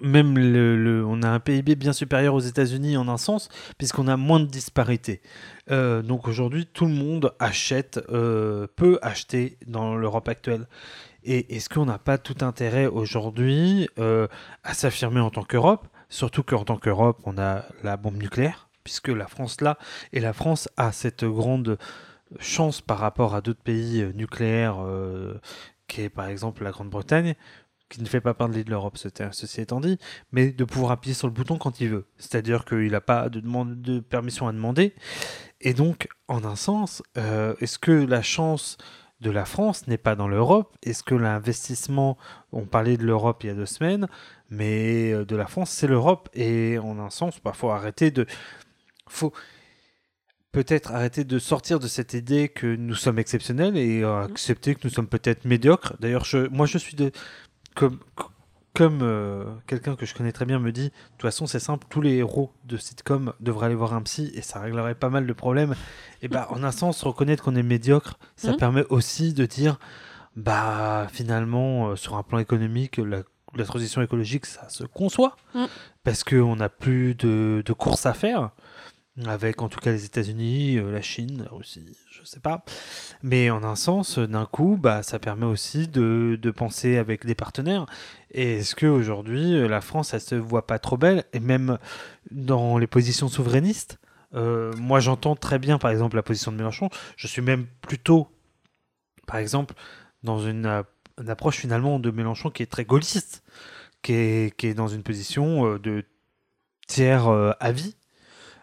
même 0.00 0.38
le, 0.38 1.04
on 1.06 1.22
a 1.22 1.28
un 1.28 1.40
PIB 1.40 1.76
bien 1.76 1.92
supérieur 1.92 2.34
aux 2.34 2.40
États-Unis 2.40 2.96
en 2.96 3.08
un 3.08 3.16
sens, 3.16 3.48
puisqu'on 3.78 4.08
a 4.08 4.16
moins 4.16 4.40
de 4.40 4.46
disparités. 4.46 5.20
Euh, 5.70 6.02
donc 6.02 6.28
aujourd'hui, 6.28 6.66
tout 6.66 6.86
le 6.86 6.92
monde 6.92 7.32
achète, 7.38 8.00
euh, 8.10 8.66
peut 8.76 8.98
acheter 9.02 9.58
dans 9.66 9.96
l'Europe 9.96 10.28
actuelle. 10.28 10.66
Et 11.24 11.56
est-ce 11.56 11.68
qu'on 11.68 11.86
n'a 11.86 11.98
pas 11.98 12.18
tout 12.18 12.44
intérêt 12.44 12.86
aujourd'hui 12.86 13.88
euh, 13.98 14.28
à 14.62 14.74
s'affirmer 14.74 15.20
en 15.20 15.30
tant 15.30 15.42
qu'Europe? 15.42 15.88
Surtout 16.08 16.44
qu'en 16.44 16.64
tant 16.64 16.76
qu'Europe, 16.76 17.20
on 17.24 17.36
a 17.36 17.64
la 17.82 17.96
bombe 17.96 18.16
nucléaire, 18.16 18.68
puisque 18.84 19.08
la 19.08 19.26
France 19.26 19.60
là, 19.60 19.76
et 20.12 20.20
la 20.20 20.32
France 20.32 20.68
a 20.76 20.92
cette 20.92 21.24
grande 21.24 21.78
chance 22.38 22.80
par 22.80 22.98
rapport 22.98 23.34
à 23.34 23.40
d'autres 23.40 23.62
pays 23.62 24.06
nucléaires, 24.14 24.76
qui 25.88 26.02
est 26.02 26.08
par 26.08 26.28
exemple 26.28 26.62
la 26.62 26.70
Grande-Bretagne, 26.70 27.34
qui 27.88 28.02
ne 28.02 28.06
fait 28.06 28.20
pas 28.20 28.34
partie 28.34 28.64
de 28.64 28.70
l'Europe, 28.70 28.98
ceci 28.98 29.60
étant 29.60 29.80
dit, 29.80 29.98
mais 30.32 30.50
de 30.50 30.64
pouvoir 30.64 30.92
appuyer 30.92 31.14
sur 31.14 31.26
le 31.28 31.32
bouton 31.32 31.56
quand 31.56 31.80
il 31.80 31.88
veut. 31.88 32.06
C'est-à-dire 32.18 32.64
qu'il 32.64 32.90
n'a 32.90 33.00
pas 33.00 33.28
de, 33.28 33.40
demande, 33.40 33.80
de 33.80 34.00
permission 34.00 34.48
à 34.48 34.52
demander. 34.52 34.94
Et 35.60 35.72
donc, 35.72 36.08
en 36.28 36.44
un 36.44 36.56
sens, 36.56 37.02
euh, 37.16 37.54
est-ce 37.60 37.78
que 37.78 37.92
la 37.92 38.22
chance 38.22 38.76
de 39.20 39.30
la 39.30 39.44
France 39.44 39.86
n'est 39.86 39.98
pas 39.98 40.16
dans 40.16 40.28
l'Europe? 40.28 40.76
Est-ce 40.82 41.02
que 41.02 41.14
l'investissement, 41.14 42.18
on 42.52 42.66
parlait 42.66 42.96
de 42.96 43.04
l'Europe 43.04 43.44
il 43.44 43.46
y 43.46 43.50
a 43.50 43.54
deux 43.54 43.66
semaines, 43.66 44.08
mais 44.50 45.12
euh, 45.12 45.24
de 45.24 45.36
la 45.36 45.46
France, 45.46 45.70
c'est 45.70 45.86
l'Europe? 45.86 46.28
Et 46.34 46.78
en 46.78 46.98
un 46.98 47.10
sens, 47.10 47.40
il 47.44 47.52
faut 47.52 47.70
arrêter 47.70 48.10
de... 48.10 48.26
faut 49.08 49.32
peut-être 50.52 50.92
arrêter 50.92 51.24
de 51.24 51.38
sortir 51.38 51.78
de 51.78 51.86
cette 51.86 52.14
idée 52.14 52.48
que 52.48 52.66
nous 52.76 52.94
sommes 52.94 53.18
exceptionnels 53.18 53.76
et 53.76 54.02
euh, 54.02 54.22
accepter 54.22 54.74
que 54.74 54.80
nous 54.84 54.90
sommes 54.90 55.06
peut-être 55.06 55.44
médiocres. 55.44 55.94
D'ailleurs, 56.00 56.24
je, 56.24 56.48
moi, 56.48 56.66
je 56.66 56.78
suis 56.78 56.96
de... 56.96 57.12
Comme, 57.76 57.98
comme 58.74 58.98
euh, 59.02 59.44
quelqu'un 59.66 59.94
que 59.96 60.04
je 60.04 60.14
connais 60.14 60.32
très 60.32 60.44
bien 60.44 60.58
me 60.58 60.72
dit, 60.72 60.88
de 60.88 60.92
toute 61.12 61.22
façon, 61.22 61.46
c'est 61.46 61.60
simple, 61.60 61.86
tous 61.88 62.00
les 62.00 62.14
héros 62.16 62.50
de 62.64 62.76
sitcom 62.76 63.32
devraient 63.40 63.66
aller 63.66 63.74
voir 63.74 63.94
un 63.94 64.02
psy 64.02 64.30
et 64.34 64.42
ça 64.42 64.60
réglerait 64.60 64.94
pas 64.96 65.08
mal 65.10 65.26
de 65.26 65.32
problèmes. 65.32 65.74
Et 66.22 66.28
bah, 66.28 66.48
en 66.50 66.62
un 66.64 66.72
sens, 66.72 67.02
reconnaître 67.04 67.44
qu'on 67.44 67.54
est 67.54 67.62
médiocre, 67.62 68.18
ça 68.36 68.50
Mhm. 68.52 68.56
permet 68.58 68.84
aussi 68.90 69.32
de 69.32 69.46
dire, 69.46 69.78
bah, 70.36 71.06
finalement, 71.12 71.88
euh, 71.90 71.96
sur 71.96 72.16
un 72.16 72.22
plan 72.22 72.38
économique, 72.38 72.98
la, 72.98 73.22
la 73.54 73.64
transition 73.64 74.02
écologique, 74.02 74.44
ça 74.46 74.68
se 74.68 74.84
conçoit 74.84 75.36
Mhm. 75.54 75.66
parce 76.04 76.24
qu'on 76.24 76.56
n'a 76.56 76.68
plus 76.68 77.14
de, 77.14 77.62
de 77.64 77.72
courses 77.72 78.04
à 78.06 78.12
faire. 78.12 78.50
Avec 79.24 79.62
en 79.62 79.70
tout 79.70 79.80
cas 79.80 79.92
les 79.92 80.04
États-Unis, 80.04 80.76
euh, 80.76 80.92
la 80.92 81.00
Chine, 81.00 81.44
la 81.44 81.56
Russie, 81.56 81.96
je 82.10 82.22
sais 82.22 82.40
pas. 82.40 82.66
Mais 83.22 83.48
en 83.48 83.64
un 83.64 83.74
sens, 83.74 84.18
d'un 84.18 84.44
coup, 84.44 84.76
bah, 84.78 85.02
ça 85.02 85.18
permet 85.18 85.46
aussi 85.46 85.88
de, 85.88 86.38
de 86.40 86.50
penser 86.50 86.98
avec 86.98 87.24
des 87.24 87.34
partenaires. 87.34 87.86
Est-ce 88.30 88.76
qu'aujourd'hui, 88.76 89.54
euh, 89.54 89.68
la 89.68 89.80
France, 89.80 90.12
elle 90.12 90.20
se 90.20 90.34
voit 90.34 90.66
pas 90.66 90.78
trop 90.78 90.98
belle? 90.98 91.24
Et 91.32 91.40
même 91.40 91.78
dans 92.30 92.76
les 92.76 92.86
positions 92.86 93.28
souverainistes, 93.28 93.98
euh, 94.34 94.74
moi 94.76 95.00
j'entends 95.00 95.34
très 95.34 95.58
bien 95.58 95.78
par 95.78 95.90
exemple 95.90 96.16
la 96.16 96.22
position 96.22 96.52
de 96.52 96.58
Mélenchon. 96.58 96.90
Je 97.16 97.26
suis 97.26 97.40
même 97.40 97.66
plutôt, 97.80 98.28
par 99.26 99.38
exemple, 99.38 99.74
dans 100.24 100.40
une, 100.40 100.84
une 101.18 101.30
approche 101.30 101.56
finalement 101.56 101.98
de 101.98 102.10
Mélenchon 102.10 102.50
qui 102.50 102.62
est 102.62 102.70
très 102.70 102.84
gaulliste, 102.84 103.42
qui 104.02 104.12
est, 104.12 104.56
qui 104.58 104.66
est 104.66 104.74
dans 104.74 104.88
une 104.88 105.02
position 105.02 105.78
de 105.78 106.04
tiers 106.86 107.28
avis, 107.60 107.96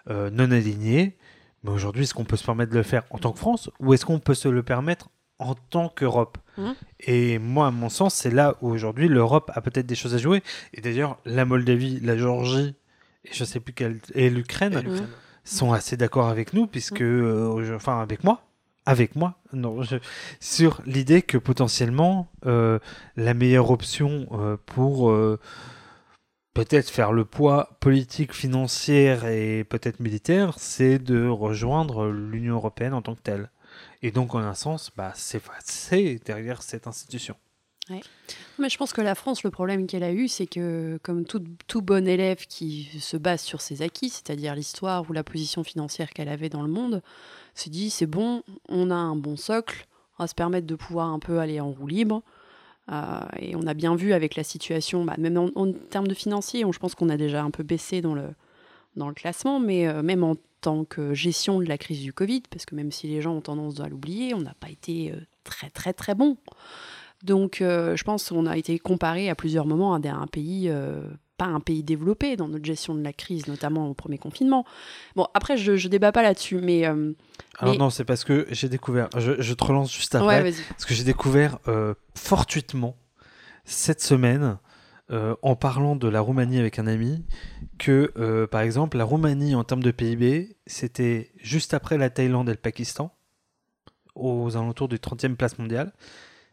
euh, 0.10 0.30
non 0.30 0.52
aligné. 0.52 1.16
Mais 1.64 1.72
aujourd'hui, 1.72 2.04
est-ce 2.04 2.14
qu'on 2.14 2.26
peut 2.26 2.36
se 2.38 2.46
permettre 2.46 2.72
de 2.72 2.78
le 2.78 2.84
faire 2.84 3.04
en 3.10 3.18
tant 3.18 3.32
que 3.32 3.40
France 3.40 3.70
ou 3.80 3.94
est-ce 3.94 4.06
qu'on 4.06 4.20
peut 4.20 4.34
se 4.34 4.48
le 4.50 4.64
permettre 4.64 5.10
en 5.40 5.56
tant 5.56 5.90
qu'Europe 5.90 6.38
Mhm. 6.58 6.76
Et 7.00 7.40
moi, 7.40 7.68
à 7.68 7.72
mon 7.72 7.90
sens, 7.90 8.14
c'est 8.14 8.30
là 8.30 8.56
où 8.62 8.70
aujourd'hui 8.70 9.08
l'Europe 9.08 9.50
a 9.56 9.62
peut-être 9.62 9.88
des 9.88 9.96
choses 9.96 10.14
à 10.14 10.20
jouer. 10.20 10.44
Et 10.76 10.82
d'ailleurs, 10.82 11.18
la 11.26 11.46
Moldavie, 11.46 12.00
la 12.02 12.16
Géorgie 12.16 12.76
et 13.26 13.30
je 13.34 13.44
sais 13.44 13.60
plus 13.60 13.74
quelle 13.74 14.00
et 14.14 14.30
l'Ukraine 14.30 14.76
sont 15.46 15.74
assez 15.74 15.98
d'accord 15.98 16.28
avec 16.28 16.54
nous, 16.54 16.68
puisque, 16.68 17.02
euh, 17.02 17.64
je- 17.66 17.74
enfin, 17.74 18.00
avec 18.02 18.24
moi, 18.24 18.44
avec 18.86 19.16
moi, 19.16 19.36
non, 19.52 19.82
je- 19.82 19.96
sur 20.40 20.82
l'idée 20.86 21.22
que 21.24 21.38
potentiellement 21.40 22.28
euh, 22.46 22.78
la 23.16 23.34
meilleure 23.34 23.72
option 23.72 24.28
euh, 24.34 24.58
pour 24.68 25.10
euh, 25.10 25.40
peut-être 26.54 26.90
faire 26.90 27.12
le 27.12 27.26
poids 27.26 27.78
politique, 27.80 28.34
financier 28.34 29.18
et 29.32 29.64
peut-être 29.64 30.00
militaire, 30.00 30.56
c'est 30.58 31.00
de 31.00 31.28
rejoindre 31.28 32.08
l'Union 32.08 32.56
européenne 32.56 32.94
en 32.94 33.02
tant 33.02 33.16
que 33.16 33.22
telle. 33.22 33.50
Et 34.02 34.12
donc, 34.12 34.36
en 34.36 34.40
un 34.40 34.54
sens, 34.54 34.92
bah, 34.96 35.14
c'est 35.16 36.20
derrière 36.26 36.62
cette 36.62 36.88
institution. 36.88 37.36
Mais 38.60 38.70
je 38.70 38.78
pense 38.78 38.94
que 38.94 39.02
la 39.02 39.16
France, 39.16 39.44
le 39.44 39.52
problème 39.52 39.88
qu'elle 39.88 40.04
a 40.04 40.14
eu, 40.14 40.28
c'est 40.28 40.48
que, 40.48 41.00
comme 41.04 41.26
tout, 41.26 41.44
tout 41.68 41.82
bon 41.82 42.08
élève 42.08 42.46
qui 42.48 42.86
se 43.00 43.18
base 43.18 43.42
sur 43.42 43.60
ses 43.60 43.82
acquis, 43.82 44.10
c'est-à-dire 44.10 44.56
l'histoire 44.56 45.10
ou 45.10 45.14
la 45.14 45.24
position 45.24 45.64
financière 45.64 46.10
qu'elle 46.12 46.30
avait 46.30 46.50
dans 46.50 46.62
le 46.62 46.70
monde, 46.70 47.02
s'est 47.56 47.70
dit 47.70 47.90
c'est 47.90 48.06
bon, 48.06 48.44
on 48.70 48.90
a 48.90 48.96
un 48.96 49.16
bon 49.16 49.36
socle, 49.36 49.86
on 50.18 50.24
va 50.24 50.28
se 50.28 50.36
permettre 50.36 50.68
de 50.68 50.76
pouvoir 50.76 51.10
un 51.10 51.20
peu 51.20 51.40
aller 51.40 51.60
en 51.60 51.72
roue 51.72 51.88
libre. 51.88 52.24
Euh, 52.92 53.22
et 53.40 53.56
on 53.56 53.66
a 53.66 53.74
bien 53.74 53.96
vu 53.96 54.14
avec 54.14 54.36
la 54.36 54.44
situation, 54.44 55.06
bah, 55.06 55.16
même 55.18 55.38
en, 55.38 55.72
termes 55.90 56.08
de 56.08 56.14
financier, 56.14 56.66
on- 56.66 56.72
je 56.72 56.80
pense 56.80 56.96
qu'on 56.96 57.10
a 57.10 57.18
déjà 57.18 57.44
un 57.44 57.52
peu 57.52 57.64
baissé 57.64 58.02
dans 58.02 58.14
le, 58.14 58.30
dans 58.96 59.08
le 59.08 59.14
classement, 59.14 59.60
mais 59.60 59.88
euh, 59.88 60.04
même 60.04 60.24
en 60.24 60.36
tant 60.62 60.84
que 60.86 61.14
gestion 61.14 61.60
de 61.60 61.66
la 61.66 61.78
crise 61.78 62.02
du 62.02 62.12
Covid, 62.14 62.42
parce 62.50 62.66
que 62.66 62.76
même 62.76 62.92
si 62.92 63.08
les 63.08 63.22
gens 63.22 63.34
ont 63.36 63.42
tendance 63.42 63.80
à 63.80 63.88
l'oublier, 63.88 64.34
on 64.34 64.42
n'a 64.42 64.54
pas 64.60 64.70
été 64.70 65.12
euh, 65.12 65.16
très 65.44 65.70
très 65.70 65.94
très 65.94 66.16
bon. 66.16 66.38
Donc, 67.24 67.58
je 67.62 68.04
pense 68.04 68.28
qu'on 68.28 68.46
a 68.48 68.58
été 68.58 68.78
comparé 68.80 69.30
à 69.30 69.36
plusieurs 69.36 69.66
moments 69.66 69.94
à 69.94 69.98
un 70.10 70.28
pays, 70.28 70.70
pas 71.44 71.50
un 71.50 71.60
pays 71.60 71.84
développé 71.84 72.36
dans 72.38 72.48
notre 72.48 72.64
gestion 72.66 72.96
de 72.96 73.04
la 73.04 73.12
crise, 73.12 73.48
notamment 73.48 73.90
au 73.90 73.94
premier 73.94 74.18
confinement. 74.18 74.66
Bon, 75.16 75.28
après, 75.34 75.58
je, 75.58 75.76
je 75.76 75.88
débat 75.90 76.12
pas 76.12 76.24
là-dessus, 76.24 76.58
mais 76.58 76.88
euh, 76.88 77.14
Alors 77.60 77.74
Mais- 77.74 77.80
non, 77.80 77.90
c'est 77.90 78.06
parce 78.06 78.24
que 78.24 78.48
j'ai 78.50 78.70
découvert, 78.70 79.10
je, 79.18 79.42
je 79.42 79.54
te 79.54 79.64
relance 79.64 79.94
juste 79.94 80.16
après, 80.16 80.42
ouais, 80.42 80.54
parce 80.70 80.86
que 80.86 80.94
j'ai 80.94 81.04
découvert 81.04 81.60
euh, 81.68 81.94
fortuitement 82.16 82.96
cette 83.66 84.02
semaine, 84.02 84.58
euh, 85.12 85.36
en 85.42 85.56
parlant 85.56 85.98
de 85.98 86.08
la 86.08 86.22
Roumanie 86.22 86.60
avec 86.60 86.80
un 86.80 86.88
ami, 86.88 87.26
que 87.78 88.46
par 88.46 88.62
exemple, 88.62 88.98
la 88.98 89.04
Roumanie 89.04 89.56
en 89.56 89.66
termes 89.66 89.84
de 89.84 89.92
PIB, 89.92 90.56
c'était 90.66 91.32
juste 91.42 91.74
après 91.74 91.98
la 91.98 92.10
Thaïlande 92.10 92.48
et 92.48 92.54
le 92.54 92.58
Pakistan, 92.58 93.14
aux 94.16 94.56
alentours 94.56 94.88
du 94.88 94.98
30e 94.98 95.36
place 95.36 95.58
mondiale, 95.60 95.92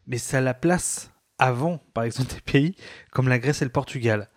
mais 0.06 0.18
ça 0.18 0.40
la 0.40 0.54
place 0.54 1.12
avant, 1.38 1.78
par 1.94 2.04
exemple, 2.04 2.34
des 2.34 2.40
pays 2.40 2.74
comme 3.10 3.28
la 3.28 3.38
Grèce 3.38 3.62
et 3.62 3.64
le 3.64 3.70
Portugal. 3.70 4.28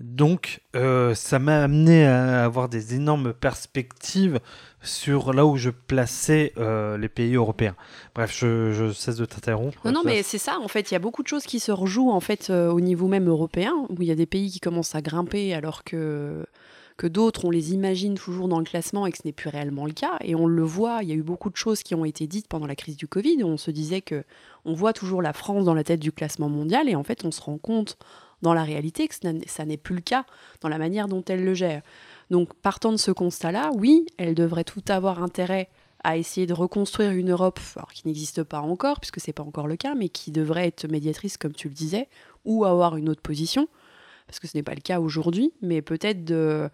Donc, 0.00 0.60
euh, 0.76 1.14
ça 1.14 1.40
m'a 1.40 1.62
amené 1.62 2.06
à 2.06 2.44
avoir 2.44 2.68
des 2.68 2.94
énormes 2.94 3.32
perspectives 3.32 4.38
sur 4.80 5.32
là 5.32 5.44
où 5.44 5.56
je 5.56 5.70
plaçais 5.70 6.52
euh, 6.56 6.96
les 6.96 7.08
pays 7.08 7.34
européens. 7.34 7.74
Bref, 8.14 8.32
je, 8.32 8.72
je 8.72 8.92
cesse 8.92 9.16
de 9.16 9.24
t'interrompre. 9.24 9.80
Non, 9.84 9.90
non, 9.90 10.02
mais 10.04 10.22
c'est 10.22 10.38
ça. 10.38 10.60
En 10.60 10.68
fait, 10.68 10.90
il 10.90 10.94
y 10.94 10.96
a 10.96 11.00
beaucoup 11.00 11.24
de 11.24 11.28
choses 11.28 11.44
qui 11.44 11.58
se 11.58 11.72
rejouent 11.72 12.12
en 12.12 12.20
fait 12.20 12.48
euh, 12.50 12.70
au 12.70 12.80
niveau 12.80 13.08
même 13.08 13.28
européen, 13.28 13.74
où 13.88 14.00
il 14.00 14.06
y 14.06 14.12
a 14.12 14.14
des 14.14 14.26
pays 14.26 14.50
qui 14.50 14.60
commencent 14.60 14.94
à 14.94 15.02
grimper 15.02 15.52
alors 15.52 15.82
que 15.82 16.46
que 16.96 17.06
d'autres, 17.06 17.44
on 17.44 17.50
les 17.50 17.74
imagine 17.74 18.14
toujours 18.14 18.48
dans 18.48 18.58
le 18.58 18.64
classement 18.64 19.06
et 19.06 19.12
que 19.12 19.18
ce 19.18 19.22
n'est 19.24 19.32
plus 19.32 19.48
réellement 19.48 19.86
le 19.86 19.92
cas. 19.92 20.18
Et 20.20 20.34
on 20.34 20.46
le 20.46 20.64
voit, 20.64 20.98
il 21.02 21.08
y 21.08 21.12
a 21.12 21.14
eu 21.14 21.22
beaucoup 21.22 21.48
de 21.48 21.56
choses 21.56 21.84
qui 21.84 21.94
ont 21.94 22.04
été 22.04 22.26
dites 22.26 22.48
pendant 22.48 22.66
la 22.66 22.74
crise 22.74 22.96
du 22.96 23.06
Covid. 23.06 23.44
Où 23.44 23.46
on 23.46 23.56
se 23.56 23.70
disait 23.70 24.00
que 24.00 24.24
on 24.64 24.74
voit 24.74 24.92
toujours 24.92 25.22
la 25.22 25.32
France 25.32 25.64
dans 25.64 25.74
la 25.74 25.84
tête 25.84 26.00
du 26.00 26.10
classement 26.10 26.48
mondial 26.48 26.88
et 26.88 26.96
en 26.96 27.04
fait, 27.04 27.24
on 27.24 27.30
se 27.30 27.40
rend 27.40 27.56
compte 27.56 27.96
dans 28.42 28.54
la 28.54 28.62
réalité 28.62 29.08
que 29.08 29.14
ça 29.14 29.64
n'est- 29.64 29.76
plus 29.76 29.94
le 29.96 30.00
cas 30.00 30.24
dans 30.60 30.68
la 30.68 30.78
manière 30.78 31.08
dont 31.08 31.24
elle 31.28 31.44
le 31.44 31.54
gère. 31.54 31.82
Donc, 32.30 32.54
partant 32.54 32.92
de 32.92 32.96
ce 32.96 33.10
constat-là, 33.10 33.70
oui, 33.74 34.06
elle 34.16 34.34
devrait 34.34 34.64
tout 34.64 34.82
avoir 34.88 35.22
intérêt 35.22 35.68
à 36.04 36.16
essayer 36.16 36.46
de 36.46 36.54
reconstruire 36.54 37.10
une 37.10 37.30
Europe 37.32 37.58
alors, 37.76 37.92
qui 37.92 38.06
n'existe 38.06 38.44
pas 38.44 38.60
encore, 38.60 39.00
puisque 39.00 39.20
c'est 39.20 39.32
pas 39.32 39.42
encore 39.42 39.66
le 39.66 39.76
cas, 39.76 39.94
mais 39.96 40.08
qui 40.08 40.30
devrait 40.30 40.66
être 40.68 40.86
médiatrice, 40.88 41.36
comme 41.36 41.52
tu 41.54 41.68
le 41.68 41.74
disais, 41.74 42.08
ou 42.44 42.64
avoir 42.64 42.96
une 42.96 43.08
autre 43.08 43.22
position, 43.22 43.66
parce 44.28 44.38
que 44.38 44.46
ce 44.46 44.56
n'est 44.56 44.62
pas 44.62 44.74
le 44.74 44.80
cas 44.80 45.00
aujourd'hui, 45.00 45.52
mais 45.62 45.82
peut-être 45.82 46.24
de, 46.24 46.70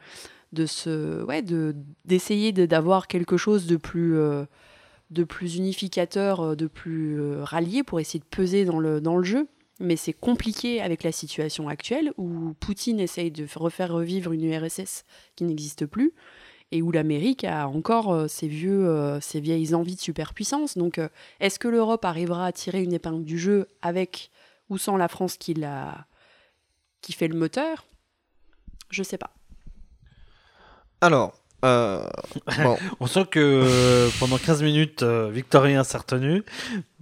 de 0.53 0.67
se, 0.67 1.23
ouais, 1.25 1.41
de 1.41 1.75
d'essayer 2.05 2.53
de- 2.53 2.67
d'avoir 2.67 3.07
quelque 3.07 3.37
chose 3.39 3.67
de 3.67 3.77
plus, 3.77 4.19
euh, 4.19 4.45
de 5.11 5.25
plus 5.25 5.57
unificateur, 5.57 6.41
euh, 6.41 6.55
de 6.57 6.67
plus 6.67 7.19
euh, 7.21 7.43
rallié 7.45 7.83
pour 7.83 8.01
essayer 8.01 8.19
de 8.21 8.25
peser 8.25 8.65
dans 8.67 8.79
le, 8.79 9.01
dans 9.01 9.17
le 9.17 9.25
jeu. 9.25 9.47
Mais 9.85 9.97
c'est 9.97 10.13
compliqué 10.15 10.81
avec 10.81 11.03
la 11.03 11.13
situation 11.13 11.69
actuelle 11.69 12.13
où 12.17 12.55
Poutine 12.61 12.99
essaye 13.01 13.31
de 13.31 13.47
refaire 13.55 13.93
revivre 13.93 14.33
une 14.33 14.45
URSS 14.45 15.05
qui 15.37 15.45
n'existe 15.45 15.85
plus 15.87 16.13
et 16.73 16.81
où 16.83 16.91
l'Amérique 16.91 17.45
a 17.45 17.69
encore 17.69 18.13
euh, 18.13 18.27
ses, 18.27 18.49
vieux, 18.49 18.89
euh, 18.89 19.21
ses 19.21 19.41
vieilles 19.41 19.75
envies 19.75 19.95
de 19.97 20.01
superpuissance. 20.01 20.77
Donc, 20.79 20.99
euh, 20.99 21.09
est-ce 21.39 21.59
que 21.59 21.69
l'Europe 21.69 22.05
arrivera 22.05 22.47
à 22.47 22.53
tirer 22.53 22.83
une 22.83 22.93
épingle 22.95 23.25
du 23.25 23.39
jeu 23.39 23.69
avec 23.83 24.31
ou 24.71 24.79
sans 24.79 24.97
la 24.97 25.09
France 25.09 25.37
qui, 25.37 25.55
l'a- 25.55 26.07
qui 27.03 27.13
fait 27.13 27.29
le 27.29 27.37
moteur? 27.37 27.85
Je 28.91 29.03
sais 29.03 29.19
pas. 29.19 29.31
Alors, 31.01 31.35
euh, 31.65 32.07
bon, 32.63 32.77
On 33.01 33.07
sent 33.07 33.27
que 33.31 33.39
euh, 33.41 34.11
pendant 34.19 34.39
15 34.39 34.63
minutes, 34.63 35.03
euh, 35.03 35.31
Victorien 35.31 35.85
s'est 35.85 35.99
retenu. 35.99 36.43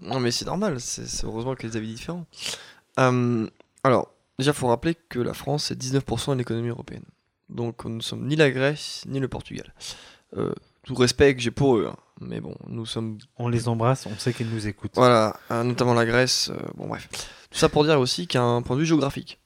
non 0.00 0.20
mais 0.20 0.30
c'est 0.30 0.44
normal, 0.44 0.80
c'est 0.80 1.06
c'est 1.06 1.24
heureusement 1.24 1.54
que 1.54 1.66
les 1.66 1.76
avis 1.76 1.94
différents. 1.94 2.26
Euh, 2.98 3.48
alors, 3.84 4.12
déjà, 4.38 4.52
faut 4.52 4.68
rappeler 4.68 4.94
que 5.08 5.18
la 5.18 5.34
France, 5.34 5.66
c'est 5.66 5.78
19% 5.78 6.32
de 6.32 6.38
l'économie 6.38 6.68
européenne. 6.68 7.04
Donc, 7.48 7.84
nous 7.84 8.00
sommes 8.00 8.26
ni 8.26 8.36
la 8.36 8.50
Grèce, 8.50 9.04
ni 9.06 9.20
le 9.20 9.28
Portugal. 9.28 9.74
Euh, 10.36 10.54
tout 10.84 10.94
respect 10.94 11.34
que 11.34 11.40
j'ai 11.40 11.50
pour 11.50 11.76
eux, 11.76 11.88
hein, 11.90 11.96
mais 12.20 12.40
bon, 12.40 12.56
nous 12.66 12.86
sommes 12.86 13.18
On 13.36 13.48
les 13.48 13.68
embrasse, 13.68 14.06
on 14.06 14.18
sait 14.18 14.32
qu'ils 14.32 14.48
nous 14.48 14.66
écoutent. 14.66 14.94
Voilà, 14.94 15.36
euh, 15.50 15.62
notamment 15.62 15.94
la 15.94 16.06
Grèce. 16.06 16.50
bon, 16.74 16.88
bref. 16.88 17.08
Tout 17.50 17.58
ça 17.58 17.68
pour 17.68 17.84
dire 17.84 18.00
aussi 18.00 18.26
qu'un 18.26 18.62
point 18.62 18.76
de 18.76 18.80
vue 18.80 18.86
géographique. 18.86 19.38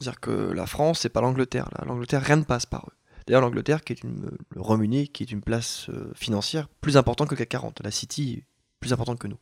C'est-à-dire 0.00 0.20
que 0.20 0.30
la 0.30 0.66
France, 0.66 1.00
c'est 1.00 1.08
pas 1.08 1.20
l'Angleterre. 1.20 1.70
L'Angleterre, 1.86 2.22
rien 2.22 2.36
ne 2.36 2.44
passe 2.44 2.66
par 2.66 2.84
eux. 2.88 2.92
D'ailleurs, 3.26 3.40
l'Angleterre, 3.40 3.82
qui 3.82 3.92
est 3.92 4.02
une, 4.02 4.30
le 4.50 4.60
Royaume-Uni, 4.60 5.08
qui 5.08 5.22
est 5.22 5.32
une 5.32 5.42
place 5.42 5.88
financière 6.14 6.68
plus 6.80 6.96
importante 6.96 7.28
que 7.28 7.34
CAC 7.34 7.48
40. 7.48 7.80
La 7.82 7.90
City 7.90 8.38
est 8.38 8.46
plus 8.80 8.92
importante 8.92 9.18
que 9.18 9.26
nous. 9.28 9.38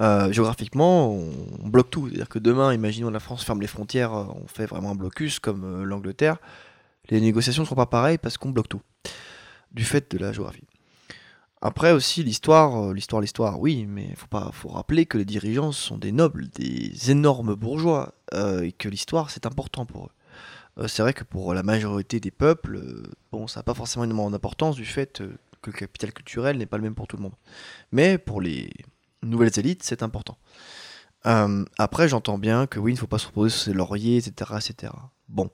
Euh, 0.00 0.30
géographiquement, 0.32 1.12
on, 1.12 1.68
bloque 1.68 1.90
tout. 1.90 2.06
C'est-à-dire 2.08 2.28
que 2.28 2.38
demain, 2.38 2.72
imaginons 2.72 3.10
la 3.10 3.20
France 3.20 3.44
ferme 3.44 3.60
les 3.60 3.66
frontières, 3.66 4.14
euh, 4.14 4.24
on 4.42 4.46
fait 4.46 4.66
vraiment 4.66 4.92
un 4.92 4.94
blocus 4.94 5.40
comme 5.40 5.64
euh, 5.64 5.84
l'Angleterre. 5.84 6.38
Les 7.10 7.20
négociations 7.20 7.62
ne 7.62 7.66
seront 7.66 7.76
pas 7.76 7.86
pareilles 7.86 8.18
parce 8.18 8.38
qu'on 8.38 8.50
bloque 8.50 8.68
tout. 8.68 8.82
Du 9.72 9.84
fait 9.84 10.10
de 10.10 10.18
la 10.18 10.32
géographie. 10.32 10.64
Après 11.60 11.90
aussi 11.90 12.22
l'histoire, 12.22 12.92
l'histoire, 12.92 13.20
l'histoire, 13.20 13.58
oui, 13.58 13.86
mais 13.86 14.14
faut 14.14 14.28
faut 14.52 14.68
rappeler 14.68 15.06
que 15.06 15.18
les 15.18 15.24
dirigeants 15.24 15.72
sont 15.72 15.98
des 15.98 16.12
nobles, 16.12 16.48
des 16.50 17.10
énormes 17.10 17.56
bourgeois, 17.56 18.14
et 18.62 18.70
que 18.70 18.88
l'histoire 18.88 19.30
c'est 19.30 19.44
important 19.44 19.84
pour 19.84 20.06
eux. 20.76 20.86
C'est 20.86 21.02
vrai 21.02 21.12
que 21.14 21.24
pour 21.24 21.54
la 21.54 21.64
majorité 21.64 22.20
des 22.20 22.30
peuples, 22.30 22.80
bon, 23.32 23.48
ça 23.48 23.58
n'a 23.58 23.64
pas 23.64 23.74
forcément 23.74 24.04
énormément 24.04 24.30
d'importance 24.30 24.76
du 24.76 24.84
fait 24.84 25.20
que 25.60 25.70
le 25.70 25.76
capital 25.76 26.12
culturel 26.12 26.58
n'est 26.58 26.66
pas 26.66 26.76
le 26.76 26.84
même 26.84 26.94
pour 26.94 27.08
tout 27.08 27.16
le 27.16 27.24
monde. 27.24 27.34
Mais 27.90 28.18
pour 28.18 28.40
les 28.40 28.70
nouvelles 29.22 29.58
élites, 29.58 29.82
c'est 29.82 30.02
important. 30.02 30.38
Euh, 31.26 31.64
après, 31.78 32.08
j'entends 32.08 32.38
bien 32.38 32.66
que 32.66 32.78
oui, 32.78 32.92
il 32.92 32.94
ne 32.94 33.00
faut 33.00 33.06
pas 33.06 33.18
se 33.18 33.26
reposer 33.26 33.50
sur 33.50 33.64
ses 33.64 33.72
lauriers, 33.72 34.16
etc., 34.16 34.52
etc. 34.56 34.92
Bon, 35.28 35.50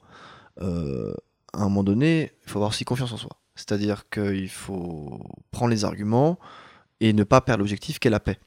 euh, 0.60 1.14
à 1.52 1.60
un 1.60 1.64
moment 1.64 1.84
donné, 1.84 2.32
il 2.44 2.50
faut 2.50 2.58
avoir 2.58 2.70
aussi 2.70 2.84
confiance 2.84 3.12
en 3.12 3.16
soi. 3.16 3.38
C'est-à-dire 3.54 4.08
qu'il 4.08 4.48
faut 4.48 5.20
prendre 5.50 5.70
les 5.70 5.84
arguments 5.84 6.38
et 7.00 7.12
ne 7.12 7.24
pas 7.24 7.40
perdre 7.40 7.60
l'objectif 7.60 7.98
qu'est 7.98 8.10
la 8.10 8.20
paix. 8.20 8.38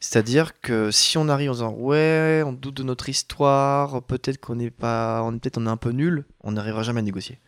C'est-à-dire 0.00 0.60
que 0.60 0.90
si 0.90 1.16
on 1.16 1.28
arrive 1.28 1.50
en 1.50 1.54
disant 1.54 1.72
ouais, 1.72 2.42
on 2.44 2.52
doute 2.52 2.74
de 2.74 2.82
notre 2.82 3.08
histoire, 3.08 4.02
peut-être 4.02 4.38
qu'on 4.38 4.56
n'est 4.56 4.70
pas, 4.70 5.22
on 5.22 5.38
peut-être 5.38 5.60
est 5.62 5.68
un 5.68 5.76
peu 5.76 5.90
nul, 5.90 6.26
on 6.42 6.52
n'arrivera 6.52 6.82
jamais 6.82 7.00
à 7.00 7.02
négocier. 7.02 7.38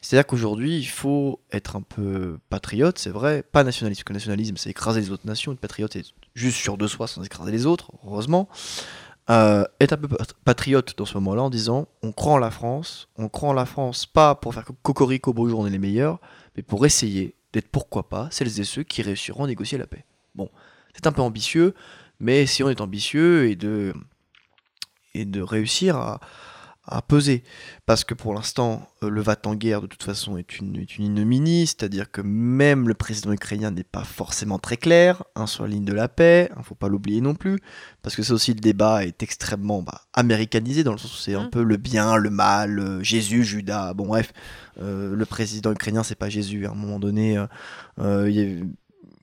C'est-à-dire 0.00 0.26
qu'aujourd'hui, 0.26 0.78
il 0.78 0.86
faut 0.86 1.40
être 1.52 1.76
un 1.76 1.82
peu 1.82 2.38
patriote, 2.48 2.98
c'est 2.98 3.10
vrai, 3.10 3.42
pas 3.42 3.64
nationaliste, 3.64 4.00
parce 4.00 4.04
que 4.04 4.12
le 4.12 4.16
nationalisme, 4.16 4.56
c'est 4.56 4.70
écraser 4.70 5.00
les 5.00 5.10
autres 5.10 5.26
nations, 5.26 5.52
être 5.52 5.60
patriote, 5.60 5.92
c'est 5.92 6.04
juste 6.38 6.56
sûr 6.56 6.76
de 6.78 6.86
soi 6.86 7.06
sans 7.06 7.22
écraser 7.22 7.52
les 7.52 7.66
autres, 7.66 7.92
heureusement. 8.06 8.48
Euh, 9.30 9.64
être 9.78 9.92
un 9.92 9.98
peu 9.98 10.08
pat- 10.08 10.32
patriote 10.44 10.96
dans 10.96 11.04
ce 11.04 11.12
moment-là 11.18 11.42
en 11.42 11.50
disant 11.50 11.86
on 12.02 12.12
croit 12.12 12.32
en 12.32 12.38
la 12.38 12.50
France, 12.50 13.10
on 13.16 13.28
croit 13.28 13.50
en 13.50 13.52
la 13.52 13.66
France 13.66 14.06
pas 14.06 14.34
pour 14.34 14.54
faire 14.54 14.64
co- 14.64 14.76
cocorico 14.82 15.34
bonjour 15.34 15.60
on 15.60 15.66
est 15.66 15.70
les 15.70 15.78
meilleurs, 15.78 16.18
mais 16.56 16.62
pour 16.62 16.86
essayer 16.86 17.34
d'être 17.52 17.68
pourquoi 17.68 18.08
pas 18.08 18.28
celles 18.30 18.58
et 18.58 18.64
ceux 18.64 18.84
qui 18.84 19.02
réussiront 19.02 19.44
à 19.44 19.46
négocier 19.46 19.76
la 19.76 19.86
paix. 19.86 20.06
Bon, 20.34 20.48
c'est 20.94 21.06
un 21.06 21.12
peu 21.12 21.20
ambitieux, 21.20 21.74
mais 22.20 22.46
si 22.46 22.62
on 22.62 22.70
est 22.70 22.80
ambitieux 22.80 23.50
et 23.50 23.56
de, 23.56 23.92
et 25.12 25.26
de 25.26 25.42
réussir 25.42 25.96
à, 25.96 26.20
à 26.88 27.02
peser. 27.02 27.42
Parce 27.86 28.04
que 28.04 28.14
pour 28.14 28.34
l'instant, 28.34 28.88
euh, 29.02 29.10
le 29.10 29.20
VAT 29.20 29.40
en 29.46 29.54
guerre, 29.54 29.82
de 29.82 29.86
toute 29.86 30.02
façon, 30.02 30.36
est 30.36 30.58
une, 30.58 30.76
est 30.76 30.98
une 30.98 31.06
ignominie, 31.06 31.66
c'est-à-dire 31.66 32.10
que 32.10 32.20
même 32.20 32.88
le 32.88 32.94
président 32.94 33.32
ukrainien 33.32 33.70
n'est 33.70 33.82
pas 33.82 34.04
forcément 34.04 34.58
très 34.58 34.76
clair. 34.76 35.24
Hein, 35.34 35.46
sur 35.46 35.64
la 35.64 35.70
ligne 35.70 35.84
de 35.84 35.92
la 35.92 36.08
paix, 36.08 36.48
il 36.54 36.58
ne 36.58 36.64
faut 36.64 36.74
pas 36.74 36.88
l'oublier 36.88 37.20
non 37.20 37.34
plus, 37.34 37.58
parce 38.02 38.14
que 38.14 38.22
c'est 38.22 38.32
aussi 38.32 38.54
le 38.54 38.60
débat 38.60 39.04
est 39.04 39.22
extrêmement 39.22 39.82
bah, 39.82 40.02
américanisé, 40.12 40.84
dans 40.84 40.92
le 40.92 40.98
sens 40.98 41.14
où 41.14 41.20
c'est 41.20 41.34
un 41.34 41.48
Mm. 41.48 41.50
peu 41.50 41.62
le 41.62 41.76
bien, 41.76 42.16
le 42.16 42.30
mal, 42.30 42.78
euh, 42.78 43.02
Jésus, 43.02 43.44
Judas, 43.44 43.94
bon 43.94 44.06
bref, 44.06 44.32
euh, 44.80 45.14
le 45.14 45.26
président 45.26 45.72
ukrainien, 45.72 46.02
c'est 46.02 46.14
pas 46.14 46.28
Jésus, 46.28 46.66
à 46.66 46.70
un 46.70 46.74
moment 46.74 46.98
donné, 46.98 47.38
euh, 47.98 48.30
il 48.30 48.36
y 48.36 48.42
a 48.42 48.64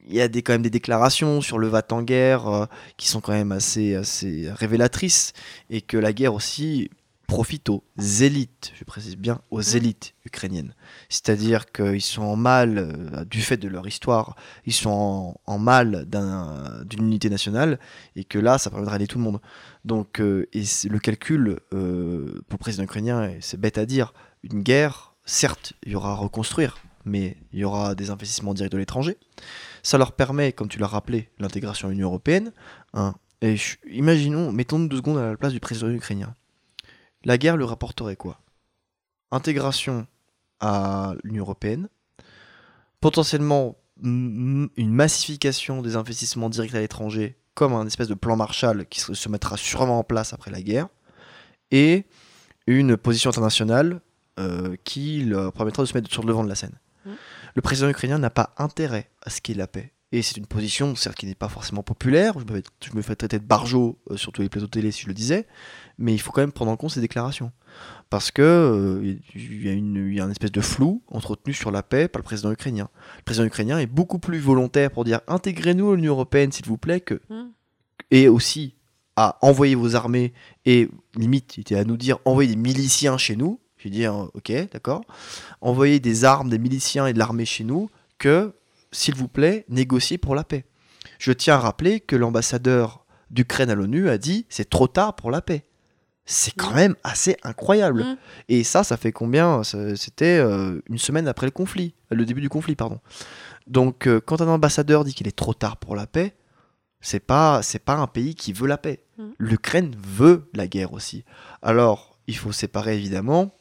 il 0.07 0.13
y 0.15 0.21
a 0.21 0.27
des, 0.27 0.43
quand 0.43 0.53
même 0.53 0.61
des 0.61 0.69
déclarations 0.69 1.41
sur 1.41 1.57
le 1.57 1.67
VAT 1.67 1.87
en 1.91 2.03
guerre 2.03 2.47
euh, 2.47 2.65
qui 2.97 3.07
sont 3.07 3.21
quand 3.21 3.31
même 3.31 3.51
assez, 3.51 3.95
assez 3.95 4.49
révélatrices. 4.51 5.33
Et 5.69 5.81
que 5.81 5.97
la 5.97 6.13
guerre 6.13 6.33
aussi 6.35 6.89
profite 7.27 7.69
aux 7.69 7.83
élites, 7.97 8.71
je 8.75 8.83
précise 8.83 9.17
bien 9.17 9.41
aux 9.51 9.61
élites 9.61 10.13
ukrainiennes. 10.25 10.73
C'est-à-dire 11.09 11.71
qu'ils 11.71 12.01
sont 12.01 12.21
en 12.23 12.35
mal, 12.35 12.77
euh, 12.77 13.25
du 13.25 13.41
fait 13.41 13.57
de 13.57 13.67
leur 13.67 13.87
histoire, 13.87 14.35
ils 14.65 14.73
sont 14.73 14.89
en, 14.89 15.35
en 15.53 15.57
mal 15.57 16.05
d'un- 16.05 16.83
d'une 16.85 17.05
unité 17.05 17.29
nationale 17.29 17.79
et 18.15 18.23
que 18.23 18.37
là, 18.39 18.57
ça 18.57 18.69
permettrait 18.69 18.97
d'aider 18.99 19.07
tout 19.07 19.17
le 19.17 19.23
monde. 19.23 19.41
Donc, 19.85 20.19
euh, 20.21 20.47
et 20.53 20.63
le 20.89 20.99
calcul 20.99 21.59
euh, 21.73 22.41
pour 22.47 22.57
le 22.57 22.61
président 22.61 22.83
ukrainien, 22.83 23.31
c'est 23.41 23.59
bête 23.59 23.77
à 23.77 23.85
dire, 23.85 24.13
une 24.43 24.61
guerre, 24.61 25.13
certes, 25.25 25.73
il 25.85 25.91
y 25.93 25.95
aura 25.95 26.11
à 26.11 26.15
reconstruire, 26.15 26.77
mais 27.05 27.37
il 27.53 27.59
y 27.59 27.63
aura 27.63 27.95
des 27.95 28.09
investissements 28.11 28.53
directs 28.53 28.71
de 28.71 28.77
l'étranger. 28.77 29.17
Ça 29.83 29.97
leur 29.97 30.11
permet, 30.13 30.51
comme 30.53 30.67
tu 30.69 30.79
l'as 30.79 30.87
rappelé, 30.87 31.29
l'intégration 31.39 31.87
à 31.87 31.91
l'Union 31.91 32.07
européenne. 32.07 32.51
hein. 32.93 33.15
et 33.41 33.55
imaginons, 33.91 34.51
mettons-nous 34.51 34.87
deux 34.87 34.97
secondes 34.97 35.17
à 35.17 35.31
la 35.31 35.37
place 35.37 35.53
du 35.53 35.59
président 35.59 35.89
ukrainien. 35.89 36.35
La 37.25 37.37
guerre 37.37 37.57
lui 37.57 37.65
rapporterait 37.65 38.15
quoi? 38.15 38.39
Intégration 39.31 40.07
à 40.59 41.15
l'Union 41.23 41.43
européenne, 41.43 41.89
potentiellement 43.01 43.75
une 44.03 44.69
massification 44.77 45.81
des 45.81 45.95
investissements 45.95 46.49
directs 46.49 46.75
à 46.75 46.79
l'étranger, 46.79 47.37
comme 47.53 47.73
un 47.73 47.87
espèce 47.87 48.07
de 48.07 48.13
plan 48.13 48.35
Marshall 48.35 48.85
qui 48.87 48.99
se, 48.99 49.29
mettra 49.29 49.57
sûrement 49.57 49.99
en 49.99 50.03
place 50.03 50.33
après 50.33 50.51
la 50.51 50.61
guerre, 50.61 50.87
et 51.71 52.05
une 52.67 52.97
position 52.97 53.29
internationale 53.29 54.01
euh, 54.39 54.75
qui 54.83 55.23
leur 55.23 55.53
permettra 55.53 55.83
de 55.83 55.87
se 55.87 55.93
mettre 55.93 56.11
sur 56.11 56.21
le 56.21 56.27
devant 56.27 56.43
de 56.43 56.49
la 56.49 56.55
scène. 56.55 56.77
Mm. 57.05 57.11
Le 57.55 57.61
président 57.61 57.89
ukrainien 57.89 58.19
n'a 58.19 58.29
pas 58.29 58.53
intérêt 58.57 59.09
à 59.23 59.29
ce 59.29 59.41
qu'il 59.41 59.55
y 59.55 59.57
ait 59.57 59.59
la 59.59 59.67
paix. 59.67 59.93
Et 60.15 60.21
c'est 60.21 60.37
une 60.37 60.45
position, 60.45 60.95
certes, 60.95 61.17
qui 61.17 61.25
n'est 61.25 61.35
pas 61.35 61.49
forcément 61.49 61.83
populaire. 61.83 62.39
Je 62.39 62.45
me, 62.45 62.61
fais, 62.61 62.63
je 62.89 62.95
me 62.95 63.01
fais 63.01 63.17
traiter 63.17 63.37
de 63.37 63.43
barjot 63.43 63.99
euh, 64.09 64.15
sur 64.15 64.31
tous 64.31 64.41
les 64.41 64.47
plateaux 64.47 64.67
télé 64.67 64.89
si 64.89 65.01
je 65.01 65.07
le 65.07 65.13
disais. 65.13 65.45
Mais 65.97 66.13
il 66.13 66.19
faut 66.19 66.31
quand 66.31 66.39
même 66.39 66.53
prendre 66.53 66.71
en 66.71 66.77
compte 66.77 66.91
ces 66.91 67.01
déclarations. 67.01 67.51
Parce 68.09 68.31
que 68.31 68.41
euh, 68.41 69.17
y, 69.35 69.67
a 69.67 69.73
une, 69.73 70.07
il 70.09 70.15
y 70.15 70.21
a 70.21 70.23
une 70.23 70.31
espèce 70.31 70.53
de 70.53 70.61
flou 70.61 71.03
entretenu 71.09 71.53
sur 71.53 71.69
la 71.69 71.83
paix 71.83 72.07
par 72.07 72.21
le 72.21 72.23
président 72.23 72.49
ukrainien. 72.49 72.87
Le 73.17 73.23
président 73.23 73.45
ukrainien 73.45 73.77
est 73.77 73.87
beaucoup 73.87 74.17
plus 74.17 74.39
volontaire 74.39 74.89
pour 74.89 75.03
dire 75.03 75.19
intégrez-nous 75.27 75.91
à 75.91 75.95
l'Union 75.97 76.13
européenne, 76.13 76.53
s'il 76.53 76.65
vous 76.65 76.77
plaît, 76.77 77.01
que. 77.01 77.15
Mm. 77.29 77.49
Et 78.11 78.29
aussi 78.29 78.75
à 79.17 79.37
envoyer 79.41 79.75
vos 79.75 79.97
armées 79.97 80.31
et 80.63 80.87
limite, 81.17 81.57
il 81.57 81.61
était 81.61 81.75
à 81.75 81.83
nous 81.83 81.97
dire 81.97 82.19
envoyer 82.23 82.55
des 82.55 82.61
miliciens 82.61 83.17
chez 83.17 83.35
nous. 83.35 83.59
J'ai 83.79 83.89
dit 83.89 84.05
euh, 84.05 84.13
ok, 84.33 84.53
d'accord. 84.71 85.01
Envoyer 85.59 85.99
des 85.99 86.23
armes, 86.23 86.49
des 86.49 86.57
miliciens 86.57 87.05
et 87.05 87.11
de 87.11 87.19
l'armée 87.19 87.43
chez 87.43 87.65
nous, 87.65 87.89
que 88.17 88.53
s'il 88.95 89.15
vous 89.15 89.27
plaît, 89.27 89.65
négocier 89.69 90.17
pour 90.17 90.35
la 90.35 90.43
paix. 90.43 90.65
Je 91.19 91.31
tiens 91.31 91.55
à 91.55 91.59
rappeler 91.59 91.99
que 91.99 92.15
l'ambassadeur 92.15 93.05
d'Ukraine 93.29 93.69
à 93.69 93.75
l'ONU 93.75 94.09
a 94.09 94.17
dit 94.17 94.45
c'est 94.49 94.69
trop 94.69 94.87
tard 94.87 95.15
pour 95.15 95.31
la 95.31 95.41
paix. 95.41 95.63
C'est 96.25 96.51
quand 96.55 96.71
Mm. 96.71 96.75
même 96.75 96.95
assez 97.03 97.37
incroyable. 97.43 98.03
Mm. 98.03 98.17
Et 98.49 98.63
ça, 98.63 98.83
ça 98.83 98.97
fait 98.97 99.11
combien 99.11 99.61
C'était 99.63 100.39
euh, 100.39 100.81
une 100.89 100.97
semaine 100.97 101.27
après 101.27 101.45
le 101.45 101.51
conflit, 101.51 101.93
le 102.09 102.25
début 102.25 102.41
du 102.41 102.49
conflit, 102.49 102.75
pardon. 102.75 102.99
Donc, 103.67 104.07
euh, 104.07 104.19
quand 104.19 104.41
un 104.41 104.47
ambassadeur 104.47 105.03
dit 105.03 105.13
qu'il 105.13 105.27
est 105.27 105.35
trop 105.35 105.53
tard 105.53 105.77
pour 105.77 105.95
la 105.95 106.07
paix, 106.07 106.33
c'est 107.01 107.19
pas 107.19 107.61
c'est 107.61 107.83
pas 107.83 107.95
un 107.95 108.07
pays 108.07 108.33
qui 108.33 108.53
veut 108.53 108.67
la 108.67 108.77
paix. 108.79 109.03
Mm. 109.17 109.23
L'Ukraine 109.37 109.95
veut 110.01 110.49
la 110.53 110.67
guerre 110.67 110.93
aussi. 110.93 111.25
Alors, 111.61 112.17
il 112.27 112.37
faut 112.37 112.51
séparer 112.51 112.95
évidemment 112.95 113.53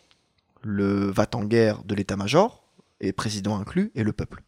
le 0.62 1.10
va-t-en-guerre 1.10 1.82
de 1.84 1.94
l'état-major, 1.94 2.64
et 3.00 3.12
président 3.12 3.58
inclus, 3.58 3.90
et 3.94 4.02
le 4.04 4.12
peuple. 4.14 4.42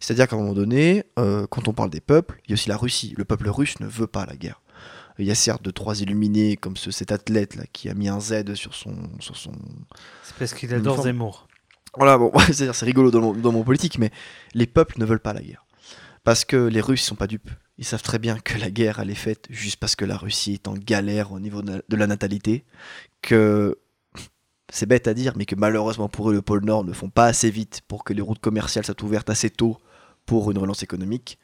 C'est-à-dire 0.00 0.28
qu'à 0.28 0.36
un 0.36 0.38
moment 0.38 0.54
donné, 0.54 1.04
euh, 1.18 1.46
quand 1.48 1.68
on 1.68 1.72
parle 1.72 1.90
des 1.90 2.00
peuples, 2.00 2.40
il 2.44 2.50
y 2.50 2.52
a 2.52 2.54
aussi 2.54 2.68
la 2.68 2.76
Russie. 2.76 3.14
Le 3.16 3.24
peuple 3.24 3.48
russe 3.48 3.78
ne 3.80 3.86
veut 3.86 4.06
pas 4.06 4.26
la 4.26 4.36
guerre. 4.36 4.60
Il 5.18 5.26
y 5.26 5.30
a 5.30 5.34
certes 5.34 5.62
deux, 5.62 5.72
trois 5.72 6.00
illuminés, 6.00 6.56
comme 6.56 6.76
ce, 6.76 6.90
cet 6.90 7.12
athlète 7.12 7.54
là 7.54 7.64
qui 7.72 7.88
a 7.88 7.94
mis 7.94 8.08
un 8.08 8.18
Z 8.18 8.54
sur 8.54 8.74
son, 8.74 8.94
sur 9.20 9.36
son, 9.36 9.52
C'est 10.24 10.34
parce 10.36 10.54
qu'il 10.54 10.72
adore 10.72 10.94
Uniforme. 10.94 11.04
Zemmour. 11.04 11.48
voilà, 11.96 12.18
bon, 12.18 12.32
c'est-à-dire 12.46 12.74
c'est 12.74 12.86
rigolo 12.86 13.10
dans 13.10 13.20
mon, 13.20 13.32
dans 13.32 13.52
mon 13.52 13.62
politique, 13.62 13.98
mais 13.98 14.10
les 14.54 14.66
peuples 14.66 14.98
ne 14.98 15.04
veulent 15.04 15.20
pas 15.20 15.34
la 15.34 15.42
guerre. 15.42 15.66
Parce 16.24 16.44
que 16.44 16.56
les 16.56 16.80
Russes 16.80 17.02
sont 17.02 17.16
pas 17.16 17.26
dupes. 17.26 17.50
Ils 17.78 17.84
savent 17.84 18.02
très 18.02 18.18
bien 18.18 18.38
que 18.38 18.56
la 18.58 18.70
guerre, 18.70 19.00
elle 19.00 19.10
est 19.10 19.14
faite 19.14 19.46
juste 19.50 19.76
parce 19.76 19.96
que 19.96 20.04
la 20.04 20.16
Russie 20.16 20.54
est 20.54 20.68
en 20.68 20.74
galère 20.74 21.32
au 21.32 21.40
niveau 21.40 21.62
de 21.62 21.84
de 21.86 21.96
la 21.96 22.06
natalité, 22.06 22.64
que 23.22 23.78
c'est 24.74 24.86
bête 24.86 25.06
à 25.06 25.14
dire, 25.14 25.34
mais 25.36 25.44
que 25.44 25.54
malheureusement 25.54 26.08
pour 26.08 26.30
eux, 26.30 26.34
le 26.34 26.42
pôle 26.42 26.64
Nord 26.64 26.84
ne 26.84 26.92
font 26.92 27.10
pas 27.10 27.26
assez 27.26 27.50
vite 27.50 27.82
pour 27.86 28.04
que 28.04 28.12
les 28.12 28.22
routes 28.22 28.40
commerciales 28.40 28.84
soient 28.86 29.02
ouvertes 29.04 29.28
assez 29.30 29.50
tôt 29.50 29.76
pour 30.26 30.50
une 30.50 30.58
relance 30.58 30.82
économique, 30.82 31.38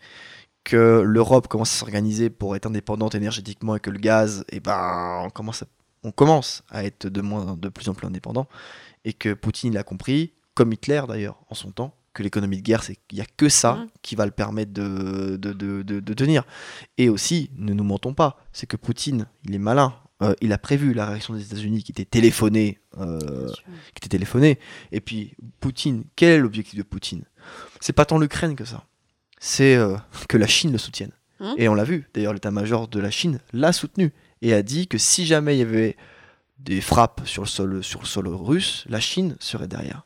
que 0.65 1.03
l'Europe 1.05 1.47
commence 1.49 1.73
à 1.75 1.79
s'organiser 1.79 2.31
pour 2.31 2.57
être 2.57 2.67
indépendante 2.67 3.15
énergétiquement 3.15 3.77
et 3.77 3.81
que 3.81 3.91
le 3.91 3.99
gaz, 3.99 4.45
eh 4.51 4.61
ben, 4.61 5.21
on 5.25 5.31
commence 5.31 5.63
à, 5.63 5.67
on 6.05 6.11
commence 6.11 6.63
à 6.71 6.85
être 6.85 7.07
de, 7.09 7.21
moins, 7.21 7.57
de 7.57 7.69
plus 7.69 7.89
en 7.89 7.95
plus 7.95 8.07
indépendant, 8.07 8.47
et 9.05 9.13
que 9.13 9.35
Poutine 9.35 9.75
l'a 9.75 9.83
compris, 9.83 10.33
comme 10.55 10.73
Hitler 10.73 11.03
d'ailleurs 11.07 11.39
en 11.51 11.55
son 11.55 11.71
temps, 11.71 11.95
que 12.15 12.23
l'économie 12.23 12.57
de 12.57 12.63
guerre, 12.63 12.83
c'est 12.83 12.97
qu'il 13.07 13.17
n'y 13.17 13.23
a 13.23 13.27
que 13.37 13.49
ça 13.49 13.85
qui 14.03 14.17
va 14.17 14.25
le 14.27 14.33
permettre 14.33 14.73
de, 14.73 15.37
de, 15.37 15.53
de, 15.53 15.83
de- 15.83 16.01
de 16.01 16.15
tenir. 16.15 16.45
Et 16.97 17.09
aussi, 17.09 17.51
ne 17.57 17.73
nous 17.75 17.85
mentons 17.85 18.15
pas, 18.15 18.39
c'est 18.53 18.67
que 18.67 18.77
Poutine, 18.77 19.27
il 19.45 19.55
est 19.55 19.59
malin. 19.59 19.95
Euh, 20.21 20.35
il 20.41 20.53
a 20.53 20.59
prévu 20.59 20.95
la 20.95 21.07
réaction 21.07 21.35
des 21.35 21.43
États-Unis 21.43 21.83
qui 21.85 21.93
était 21.93 22.05
téléphonée, 22.05 22.79
euh, 22.99 23.49
qui 23.95 23.99
était 23.99 24.09
téléphonée. 24.09 24.59
Et 24.91 25.01
puis, 25.01 25.35
Poutine, 25.61 26.05
quel 26.17 26.31
est 26.31 26.39
l'objectif 26.39 26.77
de 26.77 26.83
Poutine? 26.83 27.25
C'est 27.81 27.93
pas 27.93 28.05
tant 28.05 28.19
l'Ukraine 28.19 28.57
que 28.57 28.65
ça. 28.65 28.85
C'est 29.39 29.77
euh, 29.77 29.97
que 30.29 30.37
la 30.37 30.49
Chine 30.49 30.73
le 30.73 30.79
soutienne. 30.79 31.13
Mhm. 31.41 31.55
Et 31.57 31.69
on 31.69 31.75
l'a 31.75 31.85
vu. 31.85 32.09
D'ailleurs, 32.15 32.35
l'état-major 32.35 32.89
de 32.89 32.99
la 32.99 33.11
Chine 33.11 33.39
l'a 33.53 33.73
soutenu 33.73 34.13
et 34.43 34.55
a 34.55 34.63
dit 34.63 34.89
que 34.89 34.99
si 34.99 35.25
jamais 35.25 35.55
il 35.55 35.59
y 35.61 35.63
avait 35.63 35.97
des 36.59 36.81
frappes 36.81 37.23
sur 37.25 37.43
le 37.43 37.49
sol, 37.49 37.85
sur 37.85 38.01
le 38.01 38.07
sol 38.07 38.27
russe, 38.27 38.85
la 38.89 38.99
Chine 38.99 39.37
serait 39.39 39.69
derrière. 39.69 40.05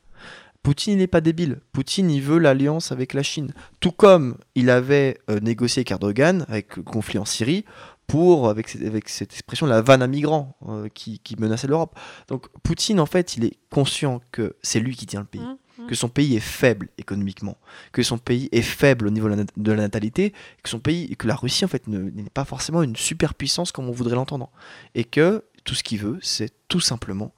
Poutine, 0.63 0.99
n'est 0.99 1.09
pas 1.09 1.21
débile. 1.21 1.59
Poutine, 1.73 2.09
il 2.09 2.23
veut 2.23 2.39
l'alliance 2.39 2.93
avec 2.93 3.15
la 3.15 3.25
Chine. 3.25 3.53
Tout 3.81 3.91
comme 3.91 4.37
il 4.55 4.71
avait 4.71 5.19
euh, 5.29 5.41
négocié 5.41 5.81
avec 5.81 5.91
Erdogan, 5.91 6.45
avec 6.49 6.77
le 6.77 6.85
conflit 6.85 7.19
en 7.19 7.25
Syrie, 7.25 7.65
pour, 8.07 8.49
avec, 8.49 8.69
cette- 8.69 8.83
avec 8.83 9.09
cette 9.09 9.33
expression, 9.33 9.67
la 9.67 9.81
vanne 9.81 10.03
à 10.03 10.07
migrants 10.07 10.57
euh, 10.69 10.89
qui, 10.93 11.19
qui 11.21 11.37
menaçait 11.37 11.67
l'Europe. 11.67 11.99
Donc 12.29 12.49
Poutine, 12.63 13.01
en 13.01 13.07
fait, 13.07 13.37
il 13.37 13.45
est 13.45 13.57
conscient 13.71 14.21
que 14.33 14.55
c'est 14.63 14.81
lui 14.81 14.95
qui 14.97 15.07
tient 15.07 15.21
le 15.21 15.27
pays 15.27 15.41
Mm, 15.41 15.85
mm. 15.85 15.87
que 15.87 15.95
son 15.95 16.09
pays 16.09 16.37
est 16.37 16.41
faible 16.41 16.89
économiquement, 16.99 17.57
que 17.93 18.03
son 18.03 18.19
pays 18.19 18.49
est 18.53 18.61
faible 18.61 19.07
au 19.07 19.11
niveau 19.11 19.29
de 19.31 19.73
la, 19.73 19.77
natalité, 19.83 20.33
que 20.63 20.69
son 20.69 20.79
pays, 20.81 21.17
que 21.17 21.27
la 21.27 21.35
Russie 21.35 21.65
en 21.65 21.69
fait 21.69 21.87
ne- 21.87 22.11
n'est 22.11 22.29
pas 22.29 22.45
forcément 22.45 22.83
une 22.83 22.97
superpuissance 22.97 23.73
comme 23.73 23.89
on 23.89 23.93
voudrait 23.93 24.17
l'entendre, 24.17 24.51
et 24.95 25.05
que 25.05 25.45
tout 25.65 25.75
ce 25.75 25.83
qu'il 25.83 25.99
veut, 26.01 26.19
c'est 26.23 26.53
tout 26.69 26.81
simplement 26.81 27.33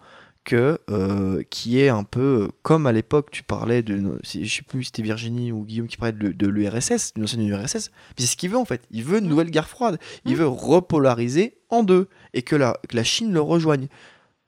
que 0.44 0.78
euh, 0.90 1.42
qui 1.50 1.80
est 1.80 1.88
un 1.88 2.04
peu 2.04 2.50
comme 2.62 2.86
à 2.86 2.92
l'époque 2.92 3.30
tu 3.30 3.42
parlais 3.42 3.82
de 3.82 4.18
je 4.22 4.44
sais 4.46 4.62
plus 4.62 4.82
si 4.84 4.86
c'était 4.86 5.02
Virginie 5.02 5.52
ou 5.52 5.64
Guillaume 5.64 5.86
qui 5.88 5.96
parlait 5.96 6.12
de, 6.12 6.32
de 6.32 6.46
l'URSS 6.46 7.14
d'une 7.14 7.24
ancienne 7.24 7.46
URSS 7.46 7.90
mais 7.90 8.14
c'est 8.18 8.26
ce 8.26 8.36
qu'il 8.36 8.50
veut 8.50 8.58
en 8.58 8.64
fait 8.64 8.82
il 8.90 9.02
veut 9.04 9.18
une 9.18 9.24
Mm. 9.24 9.28
nouvelle 9.28 9.50
guerre 9.50 9.68
froide 9.68 9.98
il 10.26 10.32
Mm. 10.32 10.36
veut 10.36 10.46
repolariser 10.48 11.56
en 11.70 11.82
deux 11.82 12.08
et 12.34 12.42
que 12.42 12.56
la, 12.56 12.76
que 12.88 12.94
la 12.96 13.04
Chine 13.04 13.32
le 13.32 13.40
rejoigne 13.40 13.88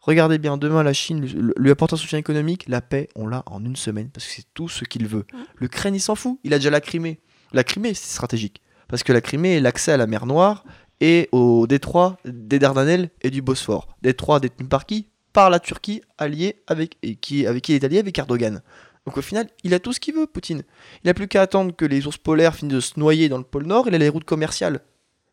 Regardez 0.00 0.38
bien, 0.38 0.56
demain 0.56 0.84
la 0.84 0.92
Chine 0.92 1.20
lui, 1.20 1.34
lui 1.56 1.70
apporte 1.72 1.92
un 1.92 1.96
soutien 1.96 2.20
économique, 2.20 2.66
la 2.68 2.80
paix, 2.80 3.08
on 3.16 3.26
l'a 3.26 3.42
en 3.46 3.64
une 3.64 3.74
semaine, 3.74 4.08
parce 4.10 4.24
que 4.24 4.34
c'est 4.34 4.44
tout 4.54 4.68
ce 4.68 4.84
qu'il 4.84 5.08
veut. 5.08 5.24
Mm. 5.32 5.36
L'Ukraine, 5.58 5.94
il 5.96 6.00
s'en 6.00 6.14
fout, 6.14 6.38
il 6.44 6.54
a 6.54 6.58
déjà 6.58 6.70
la 6.70 6.80
Crimée. 6.80 7.18
La 7.52 7.64
Crimée, 7.64 7.92
c'est 7.92 8.12
stratégique, 8.14 8.62
parce 8.86 9.02
que 9.02 9.12
la 9.12 9.20
Crimée 9.20 9.56
est 9.56 9.60
l'accès 9.60 9.90
à 9.90 9.96
la 9.96 10.06
mer 10.06 10.26
Noire 10.26 10.64
et 11.00 11.28
au 11.32 11.66
détroit 11.66 12.18
des 12.24 12.60
Dardanelles 12.60 13.10
et 13.22 13.30
du 13.30 13.42
Bosphore. 13.42 13.88
Détroit 14.02 14.38
détenu 14.38 14.68
par 14.68 14.86
qui 14.86 15.08
Par 15.36 15.50
la 15.50 15.60
Turquie, 15.60 16.00
alliée 16.16 16.62
avec, 16.66 16.96
et 17.02 17.16
qui, 17.16 17.46
avec 17.46 17.62
qui 17.62 17.72
il 17.72 17.74
est 17.74 17.84
allié 17.84 17.98
avec 17.98 18.18
Erdogan. 18.18 18.62
Donc 19.04 19.18
au 19.18 19.20
final, 19.20 19.46
il 19.64 19.74
a 19.74 19.78
tout 19.78 19.92
ce 19.92 20.00
qu'il 20.00 20.14
veut, 20.14 20.26
Poutine. 20.26 20.62
Il 21.04 21.08
n'a 21.08 21.12
plus 21.12 21.28
qu'à 21.28 21.42
attendre 21.42 21.76
que 21.76 21.84
les 21.84 22.06
ours 22.06 22.16
polaires 22.16 22.54
finissent 22.54 22.72
de 22.72 22.80
se 22.80 22.98
noyer 22.98 23.28
dans 23.28 23.36
le 23.36 23.44
pôle 23.44 23.66
Nord, 23.66 23.86
il 23.86 23.94
a 23.94 23.98
les 23.98 24.08
routes 24.08 24.24
commerciales. 24.24 24.80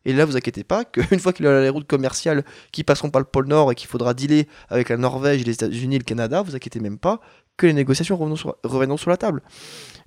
Et 0.04 0.12
là, 0.12 0.26
vous 0.26 0.36
inquiétez 0.36 0.62
pas 0.62 0.84
qu'une 0.84 1.18
fois 1.20 1.32
qu'il 1.32 1.46
a 1.46 1.62
les 1.62 1.70
routes 1.70 1.86
commerciales 1.86 2.44
qui 2.70 2.84
passeront 2.84 3.08
par 3.08 3.22
le 3.22 3.24
pôle 3.24 3.46
Nord 3.46 3.72
et 3.72 3.74
qu'il 3.74 3.88
faudra 3.88 4.12
dealer 4.12 4.46
avec 4.68 4.90
la 4.90 4.98
Norvège, 4.98 5.42
les 5.46 5.52
États-Unis 5.52 5.96
et 5.96 6.00
le 6.00 6.04
Canada, 6.04 6.42
vous 6.42 6.54
inquiétez 6.54 6.80
même 6.80 6.98
pas 6.98 7.22
que 7.56 7.66
les 7.66 7.72
négociations 7.72 8.18
reviendront 8.18 8.98
sur, 8.98 9.10
la 9.10 9.16
table. 9.16 9.40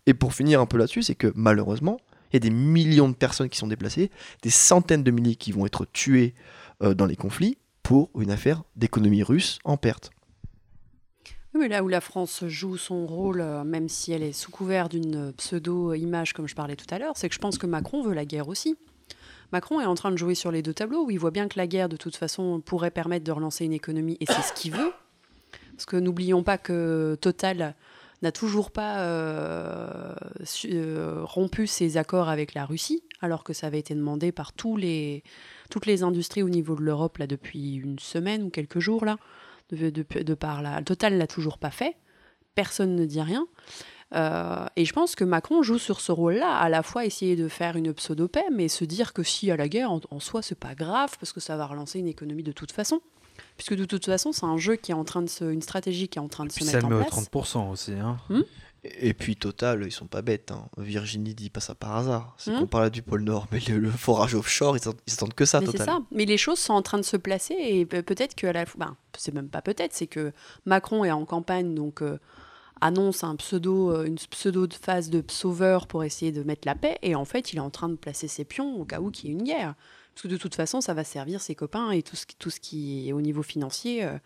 Et 0.06 0.14
pour 0.14 0.36
finir 0.36 0.62
un 0.62 0.68
peu 0.68 0.78
là-dessus, 0.78 1.02
c'est 1.02 1.16
que 1.16 1.34
malheureusement, 1.34 2.00
il 2.32 2.36
y 2.36 2.38
a 2.38 2.42
des 2.42 2.52
millions 2.52 3.10
de 3.10 3.16
personnes 3.16 3.50
qui 3.50 3.58
sont 3.58 3.66
déplacées, 3.66 4.12
des 4.44 4.52
centaines 4.52 5.02
de 5.02 5.10
milliers 5.10 5.38
qui 5.38 5.52
vont 5.54 5.66
être 5.66 5.86
tués 5.92 6.36
euh, 6.84 6.94
dans 6.94 7.08
les 7.08 7.16
conflits 7.16 7.58
pour 7.88 8.10
une 8.20 8.32
affaire 8.32 8.64
d'économie 8.76 9.24
russe 9.24 9.60
en 9.64 9.78
perte. 9.78 10.12
Oui, 11.54 11.70
là 11.70 11.86
où 11.86 11.88
la 11.88 12.02
France 12.02 12.44
joue 12.46 12.76
son 12.76 13.08
rôle, 13.08 13.40
euh, 13.40 13.64
même 13.64 13.88
si 13.88 14.12
elle 14.12 14.24
est 14.24 14.34
sous 14.34 14.52
couvert 14.52 14.90
d'une 14.90 15.32
pseudo-image, 15.32 16.34
comme 16.34 16.50
je 16.50 16.54
parlais 16.54 16.76
tout 16.76 16.94
à 16.94 17.00
l'heure, 17.00 17.14
c'est 17.16 17.30
que 17.30 17.36
je 17.36 17.40
pense 17.40 17.58
que 17.58 17.66
Macron 17.66 18.04
veut 18.04 18.14
la 18.14 18.26
guerre 18.26 18.50
aussi. 18.50 18.76
Macron 19.54 19.80
est 19.80 19.86
en 19.86 19.96
train 19.96 20.12
de 20.12 20.18
jouer 20.18 20.36
sur 20.36 20.52
les 20.52 20.62
deux 20.62 20.74
tableaux, 20.74 21.06
où 21.06 21.12
il 21.12 21.18
voit 21.18 21.32
bien 21.32 21.48
que 21.48 21.58
la 21.58 21.66
guerre, 21.66 21.88
de 21.88 21.96
toute 21.96 22.18
façon, 22.18 22.60
pourrait 22.60 22.92
permettre 22.92 23.24
de 23.24 23.32
relancer 23.32 23.64
une 23.64 23.72
économie, 23.72 24.18
et 24.20 24.26
c'est 24.26 24.42
ce 24.42 24.52
qu'il 24.52 24.74
veut. 24.74 24.92
Parce 25.72 25.86
que 25.86 25.96
n'oublions 25.96 26.44
pas 26.44 26.58
que 26.58 27.18
Total 27.22 27.74
n'a 28.22 28.34
toujours 28.34 28.72
pas 28.72 29.00
euh, 29.00 30.14
euh, 30.66 31.22
rompu 31.24 31.68
ses 31.68 31.96
accords 31.96 32.28
avec 32.28 32.54
la 32.54 32.66
Russie, 32.66 33.02
alors 33.22 33.46
que 33.46 33.54
ça 33.54 33.68
avait 33.68 33.80
été 33.80 33.96
demandé 33.96 34.34
par 34.34 34.52
tous 34.52 34.76
les, 34.76 35.24
toutes 35.70 35.86
les 35.86 36.04
industries 36.04 36.44
au 36.44 36.50
niveau 36.50 36.76
de 36.76 36.82
l'Europe 36.82 37.18
là 37.18 37.28
depuis 37.28 37.76
une 37.76 38.00
semaine 38.00 38.44
ou 38.44 38.50
quelques 38.50 38.80
jours 38.80 39.06
là, 39.06 39.18
de, 39.72 39.90
de, 39.90 40.04
de 40.24 40.34
par 40.34 40.62
la 40.62 40.82
Total 40.82 41.18
l'a 41.18 41.28
toujours 41.28 41.58
pas 41.58 41.72
fait. 41.72 41.96
Personne 42.56 42.96
ne 42.96 43.06
dit 43.06 43.22
rien. 43.22 43.48
Euh, 44.16 44.66
et 44.76 44.86
je 44.86 44.94
pense 44.94 45.16
que 45.16 45.24
Macron 45.24 45.64
joue 45.64 45.78
sur 45.78 46.00
ce 46.00 46.12
rôle-là, 46.12 46.58
à 46.58 46.70
la 46.70 46.82
fois 46.82 47.06
essayer 47.06 47.36
de 47.36 47.48
faire 47.48 47.76
une 47.76 47.94
pseudo-paix, 47.94 48.46
mais 48.54 48.68
se 48.68 48.86
dire 48.86 49.14
que 49.14 49.22
si 49.22 49.52
à 49.52 49.58
la 49.58 49.68
guerre, 49.68 49.92
en, 49.92 50.00
en 50.12 50.20
soi, 50.20 50.42
c'est 50.42 50.58
pas 50.58 50.76
grave, 50.76 51.16
parce 51.20 51.34
que 51.34 51.40
ça 51.40 51.58
va 51.58 51.66
relancer 51.66 52.00
une 52.00 52.08
économie 52.08 52.44
de 52.44 52.54
toute 52.54 52.72
façon. 52.72 53.02
Puisque 53.56 53.76
de 53.76 53.86
toute 53.86 54.06
façon, 54.06 54.32
c'est 54.32 54.46
un 54.46 54.58
jeu 54.58 54.76
qui 54.76 54.92
est 54.92 54.96
en 54.96 55.04
train 55.04 55.22
de 55.22 55.30
se, 55.30 55.44
une 55.44 55.62
stratégie 55.62 56.08
qui 56.08 56.20
est 56.20 56.22
en 56.22 56.28
train 56.28 56.46
de 56.46 56.52
se 56.52 56.64
ça 56.64 56.66
mettre 56.66 56.88
le 56.88 56.96
en 56.96 57.00
met 57.00 57.06
au 57.06 57.10
place. 57.10 57.30
30% 57.32 57.72
aussi. 57.72 57.94
Hein. 57.94 58.18
Et 58.30 58.44
et 59.00 59.14
puis 59.14 59.36
Total, 59.36 59.84
ils 59.86 59.92
sont 59.92 60.08
pas 60.08 60.22
bêtes. 60.22 60.52
hein. 60.52 60.68
Virginie 60.78 61.34
dit 61.36 61.50
pas 61.50 61.60
ça 61.60 61.76
par 61.76 61.96
hasard. 61.96 62.36
C'est 62.38 62.52
Hmm. 62.52 62.60
qu'on 62.60 62.68
parle 62.68 62.90
du 62.90 63.02
pôle 63.02 63.22
Nord, 63.24 63.48
mais 63.52 63.60
le, 63.68 63.78
le 63.80 63.90
forage 63.92 64.36
offshore, 64.36 64.78
ils 64.78 64.82
s'attendent 65.08 65.34
que 65.34 65.46
ça, 65.46 65.60
Mais 65.60 65.68
Total. 65.68 65.86
ça. 65.86 66.00
Mais 66.12 66.26
les 66.26 66.38
choses 66.38 66.60
sont 66.60 66.74
en 66.74 66.82
train 66.82 66.98
de 66.98 67.04
se 67.04 67.18
placer 67.18 67.56
et 67.60 67.86
pe- 67.86 68.02
peut-être 68.02 68.36
que 68.36 68.48
à 68.48 68.54
la 68.54 68.66
ben, 68.78 68.96
c'est 69.18 69.34
même 69.34 69.50
pas 69.50 69.62
peut-être, 69.62 69.94
c'est 69.94 70.08
que 70.08 70.32
Macron 70.66 71.04
est 71.06 71.12
en 71.12 71.26
campagne, 71.26 71.74
donc 71.76 72.02
euh, 72.02 72.18
annonce 72.82 73.24
un 73.24 73.36
pseudo, 73.36 73.92
euh, 73.92 74.06
une 74.06 74.16
pseudo 74.16 74.68
phase 74.80 75.10
de 75.10 75.24
sauveur 75.30 75.88
pour 75.88 76.04
essayer 76.04 76.32
de 76.32 76.44
mettre 76.44 76.68
la 76.68 76.76
paix, 76.76 76.98
et 77.02 77.16
en 77.16 77.26
fait, 77.26 77.52
il 77.54 77.58
est 77.58 77.62
en 77.62 77.70
train 77.72 77.90
de 77.90 77.96
placer 77.96 78.28
ses 78.28 78.46
pions 78.46 78.76
au 78.80 78.86
cas 78.86 79.00
où 79.00 79.10
qu'il 79.12 79.30
y 79.30 79.34
ait 79.34 79.36
une 79.36 79.44
guerre. 79.44 79.74
Parce 80.14 80.24
que 80.24 80.28
de 80.30 80.38
toute 80.38 80.56
façon, 80.56 80.82
ça 80.82 80.96
va 80.96 81.04
servir 81.04 81.42
ses 81.42 81.54
copains 81.54 81.92
et 81.92 82.02
tout 82.02 82.16
ce, 82.16 82.26
qui- 82.26 82.36
tout 82.38 82.50
ce 82.50 82.60
qui 82.60 83.08
est 83.10 83.14
au 83.14 83.22
niveau 83.22 83.44
financier 83.44 84.04
euh, 84.04 84.18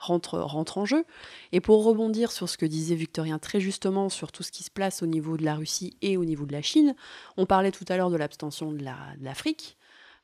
rentre, 0.00 0.38
rentre 0.38 0.78
en 0.78 0.84
jeu. 0.84 1.04
Et 1.52 1.60
pour 1.60 1.84
rebondir 1.84 2.32
sur 2.32 2.48
ce 2.48 2.56
que 2.56 2.66
disait 2.66 2.96
Victorien 2.96 3.38
très 3.38 3.60
justement 3.60 4.08
sur 4.08 4.32
tout 4.32 4.42
ce 4.42 4.50
qui 4.50 4.64
se 4.64 4.70
place 4.70 5.02
au 5.02 5.06
niveau 5.06 5.36
de 5.36 5.44
la 5.44 5.54
Russie 5.54 5.96
et 6.02 6.16
au 6.16 6.24
niveau 6.24 6.46
de 6.46 6.52
la 6.52 6.62
Chine, 6.62 6.94
on 7.36 7.46
parlait 7.46 7.70
tout 7.70 7.84
à 7.88 7.96
l'heure 7.96 8.10
de 8.10 8.16
l'abstention 8.16 8.72
de 8.72 8.82
la- 8.82 9.14
de 9.18 9.24
l'Afrique. 9.24 9.76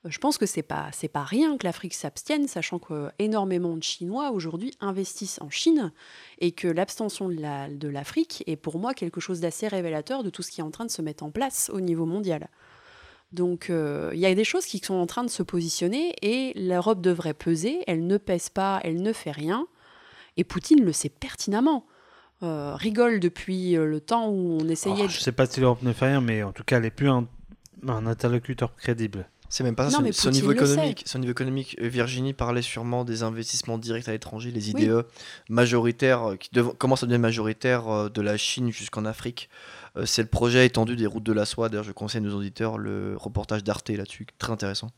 Euh, 0.05 0.11
Je 0.11 0.19
pense 0.19 0.39
que 0.39 0.47
c'est 0.47 0.63
pas 0.63 0.91
pas 1.13 1.25
rien 1.25 1.57
que 1.57 1.67
l'Afrique 1.67 1.95
s'abstienne, 1.95 2.49
sachant 2.49 2.79
que 2.79 3.11
énormément 3.19 3.77
de 3.77 3.83
Chinois 3.83 4.31
aujourd'hui 4.31 4.73
investissent 4.81 5.41
en 5.41 5.51
Chine 5.51 5.93
et 6.39 6.53
que 6.53 6.69
l'abstention 6.69 7.29
de 7.29 7.35
la- 7.41 7.69
de 7.69 7.89
l'Afrique 7.89 8.45
est 8.47 8.57
pour 8.57 8.79
moi 8.79 8.95
quelque 8.95 9.21
chose 9.21 9.41
d'assez 9.41 9.69
révélateur 9.69 10.23
de 10.23 10.31
tout 10.31 10.43
ce 10.43 10.51
qui 10.51 10.61
est 10.61 10.65
en 10.65 10.71
train 10.71 10.85
de 10.87 10.91
se 10.91 11.03
mettre 11.03 11.25
en 11.25 11.31
place 11.31 11.71
au 11.73 11.81
niveau 11.81 12.07
mondial. 12.07 12.49
Donc 13.33 13.71
euh, 13.71 14.11
il 14.15 14.21
y 14.21 14.27
a 14.27 14.35
des 14.35 14.45
choses 14.45 14.67
qui 14.67 14.79
sont 14.79 14.95
en 14.95 15.07
train 15.07 15.25
de 15.25 15.31
se 15.31 15.43
positionner 15.43 16.15
et 16.23 16.53
l'Europe 16.57 17.01
devrait 17.01 17.35
peser. 17.35 17.81
Elle 17.87 18.07
ne 18.07 18.17
pèse 18.19 18.49
pas, 18.49 18.81
elle 18.85 19.03
ne 19.03 19.13
fait 19.13 19.33
rien. 19.33 19.67
Et 20.37 20.45
Poutine 20.45 20.85
le 20.85 20.93
sait 20.93 21.09
pertinemment. 21.09 21.87
Euh, 22.43 22.75
rigole 22.77 23.19
depuis 23.19 23.77
euh, 23.77 23.87
le 23.87 23.99
temps 24.01 24.29
où 24.29 24.59
on 24.61 24.69
essayait. 24.69 24.95
Oh, 25.01 25.07
de- 25.07 25.11
je 25.11 25.21
sais 25.21 25.33
pas 25.33 25.47
si 25.47 25.59
l'Europe 25.61 25.83
ne 25.83 25.93
fait 25.95 26.07
rien, 26.07 26.21
mais 26.21 26.43
en 26.43 26.53
tout 26.53 26.65
cas, 26.65 26.77
elle 26.77 26.85
est 26.85 26.91
plus 26.91 27.09
un, 27.09 27.27
un 27.89 28.07
interlocuteur 28.07 28.75
crédible. 28.77 29.27
C'est 29.49 29.65
même 29.65 29.75
pas 29.75 29.85
ça. 29.89 29.91
Non, 29.93 29.97
son- 29.99 30.03
mais 30.03 30.13
son, 30.13 30.29
Poutine 30.29 30.43
niveau 30.43 30.53
économique, 30.53 31.03
son 31.07 31.19
niveau 31.21 31.33
économique, 31.33 31.77
Virginie 31.81 32.35
parlait 32.35 32.61
sûrement 32.61 33.05
des 33.07 33.23
investissements 33.23 33.79
directs 33.79 34.09
à 34.09 34.13
l'étranger, 34.13 34.51
les 34.51 34.75
Oui. 34.75 34.83
IDE 34.85 35.07
majoritaires, 35.49 36.35
qui 36.39 36.51
dev- 36.53 36.75
commencent 36.77 37.03
à 37.03 37.07
devenir 37.07 37.21
majoritaires 37.21 38.11
de 38.11 38.21
la 38.21 38.37
Chine 38.37 38.71
jusqu'en 38.71 39.05
Afrique. 39.07 39.49
Euh, 39.97 40.07
c'est 40.07 40.23
le 40.23 40.29
projet 40.29 40.67
étendu 40.67 40.97
des 40.97 41.07
routes 41.07 41.25
de 41.25 41.33
la 41.33 41.45
soie. 41.45 41.69
D'ailleurs, 41.69 41.85
je 41.85 41.93
conseille 41.93 42.21
à 42.21 42.25
nos 42.25 42.37
auditeurs 42.37 42.79
le 42.79 43.17
reportage 43.17 43.65
d'Arte 43.65 43.91
là-dessus, 43.91 44.27
très 44.39 44.53
intéressant. 44.53 44.91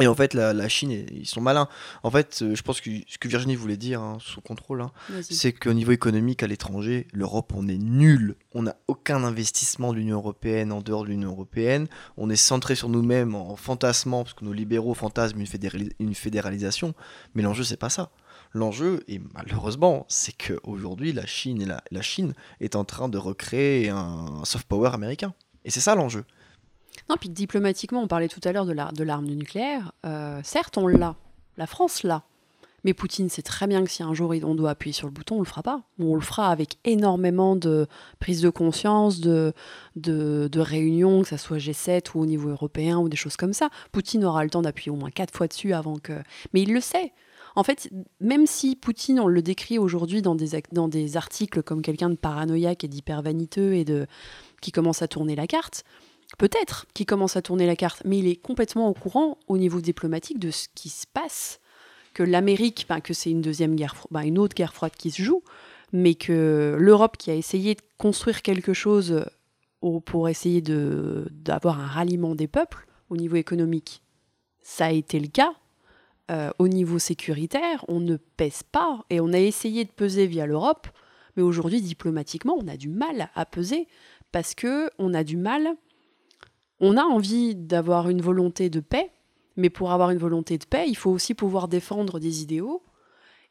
Et 0.00 0.06
en 0.06 0.14
fait, 0.14 0.32
la, 0.32 0.54
la 0.54 0.70
Chine, 0.70 0.90
ils 0.90 1.26
sont 1.26 1.42
malins. 1.42 1.68
En 2.02 2.10
fait, 2.10 2.40
euh, 2.40 2.54
je 2.54 2.62
pense 2.62 2.80
que 2.80 2.90
ce 3.06 3.18
que 3.18 3.28
Virginie 3.28 3.56
voulait 3.56 3.76
dire, 3.76 4.00
hein, 4.00 4.16
sous 4.22 4.40
contrôle, 4.40 4.80
hein, 4.80 4.90
c'est 5.20 5.52
qu'au 5.52 5.74
niveau 5.74 5.92
économique 5.92 6.42
à 6.42 6.46
l'étranger, 6.46 7.08
l'Europe, 7.12 7.52
on 7.54 7.68
est 7.68 7.76
nul. 7.76 8.36
On 8.54 8.62
n'a 8.62 8.76
aucun 8.88 9.22
investissement 9.22 9.92
de 9.92 9.98
l'Union 9.98 10.16
européenne 10.16 10.72
en 10.72 10.80
dehors 10.80 11.04
de 11.04 11.08
l'Union 11.08 11.28
européenne. 11.32 11.88
On 12.16 12.30
est 12.30 12.36
centré 12.36 12.74
sur 12.74 12.88
nous-mêmes 12.88 13.34
en 13.34 13.54
fantasmant, 13.56 14.22
parce 14.22 14.32
que 14.32 14.46
nos 14.46 14.54
libéraux 14.54 14.94
fantasment 14.94 15.42
une, 15.42 15.90
une 15.98 16.14
fédéralisation. 16.14 16.94
Mais 17.34 17.42
l'enjeu, 17.42 17.62
c'est 17.62 17.76
pas 17.76 17.90
ça. 17.90 18.12
L'enjeu, 18.54 19.02
et 19.08 19.20
malheureusement, 19.34 20.04
c'est 20.08 20.32
qu'aujourd'hui, 20.32 21.12
la 21.12 21.24
Chine, 21.24 21.80
la, 21.90 22.02
Chine 22.02 22.34
est 22.60 22.76
en 22.76 22.84
train 22.84 23.08
de 23.08 23.16
recréer 23.16 23.88
un, 23.88 24.44
soft 24.44 24.66
power 24.66 24.90
américain. 24.92 25.32
Et 25.64 25.70
c'est 25.70 25.80
ça 25.80 25.94
l'enjeu. 25.94 26.24
Non, 27.08 27.16
puis 27.18 27.30
diplomatiquement, 27.30 28.02
on 28.02 28.08
parlait 28.08 28.28
tout 28.28 28.40
à 28.44 28.52
l'heure 28.52 28.66
de 28.66 28.72
la- 28.72 28.92
de 28.92 29.04
l'arme 29.04 29.26
nucléaire. 29.26 29.92
Euh, 30.04 30.40
certes, 30.44 30.76
on 30.76 30.86
l'a. 30.86 31.16
La 31.56 31.66
France 31.66 32.02
l'a. 32.02 32.24
Mais 32.84 32.94
Poutine 32.94 33.28
sait 33.28 33.42
très 33.42 33.68
bien 33.68 33.84
que 33.84 33.90
si 33.90 34.02
un 34.02 34.12
jour 34.12 34.34
on 34.42 34.54
doit 34.56 34.70
appuyer 34.70 34.92
sur 34.92 35.06
le 35.06 35.12
bouton, 35.12 35.36
on 35.36 35.40
le 35.40 35.44
fera 35.46 35.62
pas. 35.62 35.82
On 36.00 36.16
le 36.16 36.20
fera 36.20 36.48
avec 36.50 36.78
énormément 36.84 37.54
de 37.54 37.86
prise 38.18 38.40
de 38.42 38.50
conscience, 38.50 39.20
de, 39.20 39.52
de, 39.94 40.48
de 40.50 40.60
réunions, 40.60 41.22
que 41.22 41.28
ça 41.28 41.38
soit 41.38 41.58
G7 41.58 42.10
ou 42.14 42.20
au 42.20 42.26
niveau 42.26 42.48
européen 42.50 42.98
ou 42.98 43.08
des 43.08 43.16
choses 43.16 43.36
comme 43.36 43.52
ça. 43.52 43.70
Poutine 43.92 44.24
aura 44.24 44.42
le 44.42 44.50
temps 44.50 44.62
d'appuyer 44.62 44.90
au 44.90 44.96
moins 44.96 45.10
quatre 45.10 45.32
fois 45.34 45.46
dessus 45.46 45.72
avant 45.72 45.98
que. 45.98 46.12
Mais 46.52 46.62
il 46.62 46.72
le 46.74 46.80
sait. 46.80 47.12
En 47.54 47.62
fait, 47.64 47.90
même 48.20 48.46
si 48.46 48.76
Poutine, 48.76 49.20
on 49.20 49.26
le 49.26 49.42
décrit 49.42 49.78
aujourd'hui 49.78 50.22
dans 50.22 50.34
des, 50.34 50.62
dans 50.72 50.88
des 50.88 51.16
articles 51.16 51.62
comme 51.62 51.82
quelqu'un 51.82 52.08
de 52.10 52.14
paranoïaque 52.16 52.84
et 52.84 52.88
d'hyper 52.88 53.22
vaniteux 53.22 53.74
et 53.74 53.84
de 53.84 54.06
qui 54.60 54.72
commence 54.72 55.02
à 55.02 55.08
tourner 55.08 55.36
la 55.36 55.46
carte, 55.46 55.84
peut-être 56.38 56.86
qu'il 56.94 57.04
commence 57.04 57.36
à 57.36 57.42
tourner 57.42 57.66
la 57.66 57.76
carte, 57.76 58.02
mais 58.04 58.18
il 58.18 58.26
est 58.26 58.36
complètement 58.36 58.88
au 58.88 58.94
courant 58.94 59.36
au 59.48 59.58
niveau 59.58 59.80
diplomatique 59.80 60.38
de 60.38 60.50
ce 60.50 60.68
qui 60.74 60.88
se 60.88 61.06
passe, 61.06 61.60
que 62.14 62.22
l'Amérique, 62.22 62.86
ben, 62.88 63.00
que 63.00 63.12
c'est 63.12 63.30
une 63.30 63.42
deuxième 63.42 63.74
guerre, 63.74 63.94
ben, 64.10 64.22
une 64.22 64.38
autre 64.38 64.54
guerre 64.54 64.72
froide 64.74 64.92
qui 64.96 65.10
se 65.10 65.20
joue, 65.22 65.42
mais 65.92 66.14
que 66.14 66.76
l'Europe 66.78 67.16
qui 67.18 67.30
a 67.30 67.34
essayé 67.34 67.74
de 67.74 67.82
construire 67.98 68.40
quelque 68.42 68.72
chose 68.72 69.24
au- 69.82 70.00
pour 70.00 70.28
essayer 70.28 70.62
d'avoir 70.62 71.80
un 71.80 71.86
ralliement 71.86 72.34
des 72.34 72.48
peuples 72.48 72.86
au 73.10 73.16
niveau 73.16 73.36
économique, 73.36 74.02
ça 74.62 74.86
a 74.86 74.90
été 74.92 75.20
le 75.20 75.28
cas. 75.28 75.52
Euh, 76.32 76.50
au 76.58 76.68
niveau 76.68 76.98
sécuritaire, 76.98 77.84
on 77.88 78.00
ne 78.00 78.16
pèse 78.16 78.62
pas 78.62 79.04
et 79.10 79.20
on 79.20 79.32
a 79.32 79.38
essayé 79.38 79.84
de 79.84 79.90
peser 79.90 80.26
via 80.26 80.46
l'Europe, 80.46 80.88
mais 81.36 81.42
aujourd'hui 81.42 81.82
diplomatiquement, 81.82 82.56
on 82.58 82.68
a 82.68 82.76
du 82.76 82.88
mal 82.88 83.28
à 83.34 83.44
peser 83.44 83.86
parce 84.30 84.54
que 84.54 84.90
on 84.98 85.12
a 85.12 85.24
du 85.24 85.36
mal 85.36 85.76
on 86.82 86.96
a 86.96 87.02
envie 87.04 87.54
d'avoir 87.54 88.08
une 88.08 88.20
volonté 88.20 88.68
de 88.68 88.80
paix, 88.80 89.12
mais 89.56 89.70
pour 89.70 89.92
avoir 89.92 90.10
une 90.10 90.18
volonté 90.18 90.58
de 90.58 90.64
paix, 90.64 90.86
il 90.88 90.96
faut 90.96 91.12
aussi 91.12 91.32
pouvoir 91.32 91.68
défendre 91.68 92.18
des 92.18 92.42
idéaux. 92.42 92.82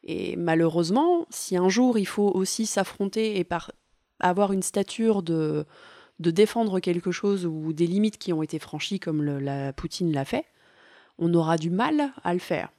Et 0.04 0.36
malheureusement, 0.36 1.26
si 1.30 1.56
un 1.56 1.70
jour 1.70 1.98
il 1.98 2.06
faut 2.06 2.28
aussi 2.28 2.66
s'affronter 2.66 3.40
et 3.40 3.48
avoir 4.20 4.52
une 4.52 4.62
stature 4.62 5.22
de, 5.22 5.64
de 6.20 6.30
défendre 6.30 6.78
quelque 6.78 7.10
chose 7.10 7.46
ou 7.46 7.72
des 7.72 7.86
limites 7.86 8.18
qui 8.18 8.34
ont 8.34 8.42
été 8.42 8.58
franchies 8.58 9.00
comme 9.00 9.22
la 9.22 9.72
Poutine 9.72 10.12
l'a 10.12 10.26
fait, 10.26 10.44
on 11.18 11.32
aura 11.34 11.56
du 11.56 11.70
mal 11.70 12.12
à 12.24 12.32
le 12.32 12.40
faire. 12.40 12.70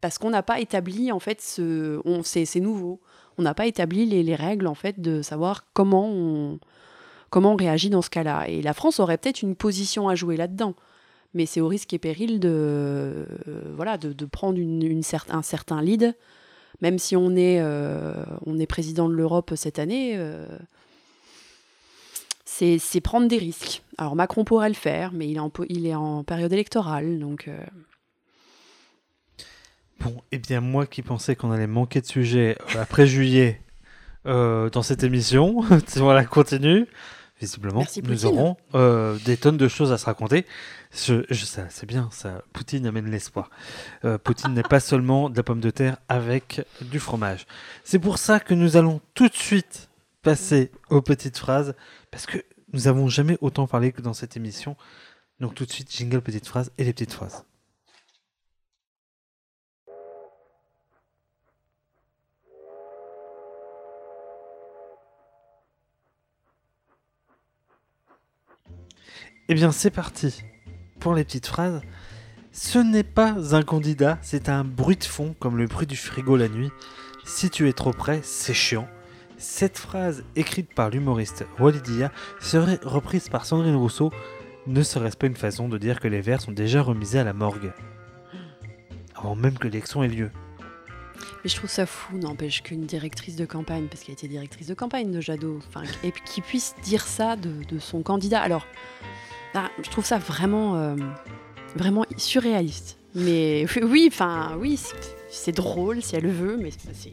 Parce 0.00 0.18
qu'on 0.18 0.30
n'a 0.30 0.42
pas 0.42 0.60
établi, 0.60 1.12
en 1.12 1.20
fait, 1.20 1.40
ce, 1.40 2.00
on, 2.04 2.22
c'est, 2.22 2.60
nouveau. 2.60 3.00
On 3.38 3.42
n'a 3.42 3.54
pas 3.54 3.66
établi 3.66 4.04
les, 4.04 4.22
les 4.22 4.34
règles, 4.34 4.66
en 4.66 4.74
fait, 4.74 5.00
de 5.00 5.22
savoir 5.22 5.64
comment 5.72 6.08
on, 6.08 6.58
comment 7.30 7.54
on 7.54 7.56
réagit 7.56 7.90
dans 7.90 8.02
ce 8.02 8.10
cas-là. 8.10 8.48
Et 8.48 8.62
la 8.62 8.74
France 8.74 9.00
aurait 9.00 9.18
peut-être 9.18 9.42
une 9.42 9.56
position 9.56 10.08
à 10.08 10.14
jouer 10.14 10.36
là-dedans. 10.36 10.74
Mais 11.32 11.46
c'est 11.46 11.60
au 11.60 11.66
risque 11.66 11.92
et 11.92 11.98
péril 11.98 12.38
de, 12.38 12.48
euh, 12.50 13.24
voilà, 13.74 13.98
de, 13.98 14.24
prendre 14.24 14.58
une, 14.58 15.02
un 15.30 15.42
certain 15.42 15.82
lead. 15.82 16.14
Même 16.80 16.98
si 16.98 17.16
on 17.16 17.34
est, 17.34 17.60
euh, 17.60 18.24
on 18.46 18.58
est 18.58 18.66
président 18.66 19.08
de 19.08 19.14
l'Europe 19.14 19.52
cette 19.56 19.78
année, 19.78 20.14
euh, 20.16 20.46
c'est 22.78 23.00
prendre 23.00 23.26
des 23.28 23.38
risques. 23.38 23.82
Alors 23.98 24.16
Macron 24.16 24.44
pourrait 24.44 24.68
le 24.68 24.74
faire, 24.74 25.12
mais 25.12 25.28
il 25.28 25.36
est 25.36 25.40
en, 25.40 25.50
po- 25.50 25.66
il 25.68 25.86
est 25.86 25.94
en 25.94 26.24
période 26.24 26.52
électorale. 26.52 27.18
Donc, 27.18 27.48
euh, 27.48 27.56
Bon, 30.00 30.20
eh 30.32 30.38
bien, 30.38 30.60
moi 30.60 30.86
qui 30.86 31.02
pensais 31.02 31.36
qu'on 31.36 31.50
allait 31.52 31.66
manquer 31.66 32.00
de 32.00 32.06
sujets 32.06 32.56
euh, 32.76 32.82
après 32.82 33.06
juillet 33.06 33.60
euh, 34.26 34.68
dans 34.70 34.82
cette 34.82 35.02
émission, 35.04 35.60
voilà, 35.96 36.24
continue. 36.24 36.86
Visiblement, 37.40 37.80
Merci, 37.80 38.00
nous 38.02 38.10
Poutine. 38.10 38.28
aurons 38.28 38.56
euh, 38.74 39.18
des 39.24 39.36
tonnes 39.36 39.56
de 39.56 39.66
choses 39.68 39.92
à 39.92 39.98
se 39.98 40.04
raconter. 40.06 40.46
Je, 40.92 41.22
c'est 41.30 41.86
bien, 41.86 42.08
ça. 42.12 42.42
Poutine 42.52 42.86
amène 42.86 43.10
l'espoir. 43.10 43.50
Euh, 44.04 44.18
Poutine 44.18 44.54
n'est 44.54 44.62
pas 44.62 44.78
seulement 44.78 45.28
de 45.28 45.36
la 45.36 45.42
pomme 45.42 45.60
de 45.60 45.70
terre 45.70 45.96
avec 46.08 46.62
du 46.80 47.00
fromage. 47.00 47.46
C'est 47.82 47.98
pour 47.98 48.18
ça 48.18 48.38
que 48.40 48.54
nous 48.54 48.76
allons 48.76 49.00
tout 49.14 49.28
de 49.28 49.34
suite 49.34 49.90
passer 50.22 50.70
aux 50.90 51.02
petites 51.02 51.36
phrases, 51.36 51.74
parce 52.14 52.26
que 52.26 52.38
nous 52.72 52.86
avons 52.86 53.08
jamais 53.08 53.36
autant 53.40 53.66
parlé 53.66 53.90
que 53.90 54.00
dans 54.00 54.14
cette 54.14 54.36
émission. 54.36 54.76
Donc 55.40 55.56
tout 55.56 55.66
de 55.66 55.72
suite, 55.72 55.90
jingle 55.90 56.20
petites 56.20 56.46
phrases 56.46 56.70
et 56.78 56.84
les 56.84 56.92
petites 56.92 57.12
phrases. 57.12 57.44
Eh 69.48 69.54
bien, 69.54 69.72
c'est 69.72 69.90
parti 69.90 70.40
pour 71.00 71.14
les 71.14 71.24
petites 71.24 71.48
phrases. 71.48 71.80
Ce 72.52 72.78
n'est 72.78 73.02
pas 73.02 73.56
un 73.56 73.62
candidat, 73.64 74.20
c'est 74.22 74.48
un 74.48 74.62
bruit 74.62 74.94
de 74.94 75.02
fond, 75.02 75.34
comme 75.40 75.58
le 75.58 75.66
bruit 75.66 75.88
du 75.88 75.96
frigo 75.96 76.36
la 76.36 76.48
nuit. 76.48 76.70
Si 77.24 77.50
tu 77.50 77.68
es 77.68 77.72
trop 77.72 77.92
près, 77.92 78.20
c'est 78.22 78.54
chiant. 78.54 78.86
Cette 79.36 79.78
phrase, 79.78 80.24
écrite 80.36 80.72
par 80.74 80.90
l'humoriste 80.90 81.44
Walidia, 81.58 82.12
serait 82.40 82.80
reprise 82.82 83.28
par 83.28 83.46
Sandrine 83.46 83.74
Rousseau. 83.74 84.12
Ne 84.66 84.82
serait-ce 84.82 85.16
pas 85.16 85.26
une 85.26 85.36
façon 85.36 85.68
de 85.68 85.76
dire 85.76 86.00
que 86.00 86.08
les 86.08 86.20
Verts 86.20 86.40
sont 86.40 86.52
déjà 86.52 86.82
remisés 86.82 87.18
à 87.18 87.24
la 87.24 87.32
morgue? 87.32 87.72
Avant 89.14 89.34
même 89.34 89.58
que 89.58 89.64
l'élection 89.64 90.02
ait 90.02 90.08
lieu. 90.08 90.30
Mais 91.42 91.50
je 91.50 91.56
trouve 91.56 91.70
ça 91.70 91.84
fou, 91.84 92.16
n'empêche 92.16 92.62
qu'une 92.62 92.86
directrice 92.86 93.36
de 93.36 93.44
campagne, 93.44 93.86
parce 93.88 94.02
qu'elle 94.02 94.14
était 94.14 94.28
directrice 94.28 94.66
de 94.66 94.74
campagne 94.74 95.10
de 95.10 95.20
Jadot, 95.20 95.58
et 96.02 96.12
qu'il 96.12 96.42
puisse 96.42 96.74
dire 96.82 97.06
ça 97.06 97.36
de, 97.36 97.78
son 97.78 98.02
candidat. 98.02 98.40
Alors, 98.40 98.66
ah, 99.54 99.70
je 99.82 99.90
trouve 99.90 100.04
ça 100.04 100.18
vraiment, 100.18 100.76
euh, 100.76 100.96
vraiment 101.76 102.06
surréaliste. 102.16 102.98
Mais 103.14 103.66
oui, 103.82 104.08
enfin, 104.10 104.56
oui, 104.58 104.78
c'est- 105.28 105.52
drôle 105.52 106.02
si 106.02 106.16
elle 106.16 106.24
le 106.24 106.32
veut, 106.32 106.56
mais 106.56 106.70
c'est 106.70 107.12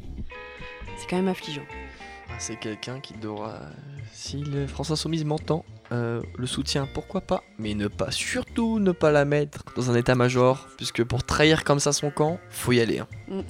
quand 1.09 1.17
même 1.17 1.27
affligeant. 1.27 1.65
C'est 2.41 2.55
quelqu'un 2.55 2.99
qui 2.99 3.13
doit, 3.13 3.59
si 4.11 4.37
le 4.37 4.65
France 4.65 4.89
Insoumise 4.89 5.25
m'entend, 5.25 5.63
euh, 5.91 6.23
le 6.39 6.47
soutien, 6.47 6.87
pourquoi 6.91 7.21
pas, 7.21 7.43
mais 7.59 7.75
ne 7.75 7.87
pas, 7.87 8.09
surtout 8.09 8.79
ne 8.79 8.91
pas 8.91 9.11
la 9.11 9.25
mettre 9.25 9.63
dans 9.75 9.91
un 9.91 9.95
état-major, 9.95 10.67
puisque 10.75 11.03
pour 11.03 11.23
trahir 11.23 11.63
comme 11.63 11.79
ça 11.79 11.93
son 11.93 12.09
camp, 12.09 12.39
faut 12.49 12.71
y 12.71 12.81
aller. 12.81 12.97
hein. 12.97 13.43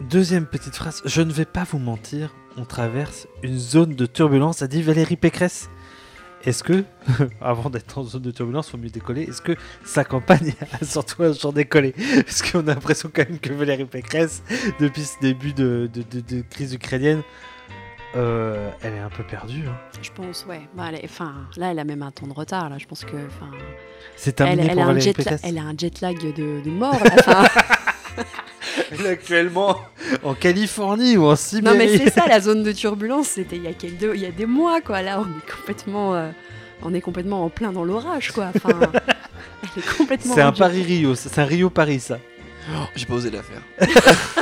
Deuxième 0.00 0.46
petite 0.46 0.74
phrase, 0.74 1.02
je 1.04 1.20
ne 1.20 1.30
vais 1.32 1.44
pas 1.44 1.64
vous 1.64 1.78
mentir, 1.78 2.34
on 2.56 2.64
traverse 2.64 3.28
une 3.42 3.58
zone 3.58 3.94
de 3.94 4.06
turbulence, 4.06 4.62
a 4.62 4.66
dit 4.66 4.80
Valérie 4.80 5.16
Pécresse. 5.16 5.68
Est-ce 6.44 6.62
que, 6.62 6.84
avant 7.42 7.68
d'être 7.68 7.98
en 7.98 8.02
zone 8.04 8.22
de 8.22 8.30
turbulence, 8.30 8.68
il 8.68 8.70
faut 8.72 8.76
mieux 8.78 8.88
décoller 8.88 9.24
Est-ce 9.24 9.42
que 9.42 9.52
sa 9.84 10.04
campagne 10.04 10.54
a 10.80 10.84
surtout 10.84 11.22
un 11.22 11.32
jour 11.32 11.52
décollé 11.52 11.92
Parce 12.26 12.40
qu'on 12.42 12.60
a 12.68 12.74
l'impression 12.74 13.10
quand 13.14 13.28
même 13.28 13.38
que 13.38 13.52
Valérie 13.52 13.84
Pécresse, 13.84 14.42
depuis 14.80 15.02
ce 15.02 15.18
début 15.20 15.52
de, 15.52 15.90
de- 15.92 16.02
de- 16.02 16.20
de 16.36 16.42
crise 16.48 16.72
ukrainienne, 16.74 17.22
euh, 18.16 18.70
elle 18.82 18.94
est 18.94 18.98
un 19.00 19.10
peu 19.10 19.22
perdue. 19.22 19.66
hein. 19.68 19.76
Je 20.02 20.10
pense, 20.10 20.46
ouais. 20.48 20.62
Bah, 20.74 20.90
est- 20.92 21.08
là, 21.58 21.70
elle 21.72 21.78
a 21.78 21.84
même 21.84 22.02
un 22.02 22.10
temps 22.10 22.26
de 22.26 22.32
retard. 22.32 22.68
Là, 22.70 22.78
je 22.78 22.86
pense 22.86 23.04
que. 23.04 23.16
C'est 24.16 24.30
Elle, 24.30 24.34
terminé 24.34 24.62
elle 24.68 24.72
pour 24.76 24.82
a 24.82 24.86
un 24.86 24.98
jet, 24.98 25.14
elle 25.44 25.58
a 25.58 25.62
un 25.62 25.74
jet 25.76 26.00
lag 26.00 26.16
de, 26.18 26.60
de 26.64 26.70
mort. 26.70 26.98
là, 27.04 27.44
actuellement 29.08 29.76
en 30.22 30.34
Californie 30.34 31.16
ou 31.16 31.26
en 31.26 31.36
Sibérie. 31.36 31.76
non, 31.76 31.78
mais 31.84 31.96
c'est 31.98 32.10
ça, 32.10 32.26
la 32.28 32.40
zone 32.40 32.62
de 32.62 32.72
turbulence. 32.72 33.28
C'était 33.28 33.56
il 33.56 33.62
y 33.62 33.68
a 33.68 33.72
quelques, 33.72 34.14
il 34.14 34.20
y 34.20 34.26
a 34.26 34.30
des 34.30 34.46
mois, 34.46 34.80
quoi. 34.80 35.02
Là, 35.02 35.20
on 35.20 35.24
est 35.24 35.50
complètement, 35.56 36.14
euh, 36.14 36.30
on 36.82 36.92
est 36.94 37.00
complètement 37.00 37.44
en 37.44 37.48
plein 37.50 37.72
dans 37.72 37.84
l'orage, 37.84 38.32
quoi. 38.32 38.48
Enfin, 38.54 38.78
elle 38.92 39.82
est 39.82 39.96
complètement. 39.96 40.34
C'est 40.34 40.42
un 40.42 40.48
en 40.48 40.52
Paris-Rio, 40.52 41.14
c'est 41.14 41.38
un 41.38 41.44
Rio-Paris 41.44 42.00
ça. 42.00 42.18
Oh, 42.72 42.84
J'ai 42.94 43.06
pas 43.06 43.14
osé 43.14 43.30
la 43.30 43.42
faire. 43.42 43.62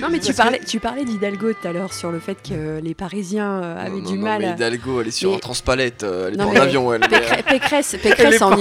Non, 0.00 0.08
mais 0.10 0.20
tu 0.20 0.32
parlais, 0.32 0.60
tu 0.64 0.78
parlais 0.78 1.04
d'Hidalgo 1.04 1.52
tout 1.52 1.66
à 1.66 1.72
l'heure 1.72 1.92
sur 1.92 2.12
le 2.12 2.20
fait 2.20 2.36
que 2.40 2.78
les 2.80 2.94
Parisiens 2.94 3.60
euh, 3.62 3.84
avaient 3.86 4.00
Non, 4.00 4.10
du 4.10 4.16
non, 4.18 4.22
mal. 4.26 4.38
mais 4.42 4.46
à- 4.48 4.52
Hidalgo, 4.52 5.00
elle 5.00 5.08
est 5.08 5.12
sur 5.12 5.30
Mais- 5.30 5.36
un 5.36 5.40
transpalette, 5.40 6.04
euh, 6.04 6.28
elle 6.28 6.34
est 6.34 6.36
Non, 6.36 6.44
en 6.46 6.52
mais- 6.52 6.60
avion, 6.60 6.92
elle. 6.94 7.02
euh, 7.02 7.08
Pécresse, 7.08 7.42
Pécresse, 7.48 7.94
Elle 7.94 8.00
est 8.12 8.14
Pécresse 8.14 8.42
en, 8.42 8.50
pas 8.50 8.56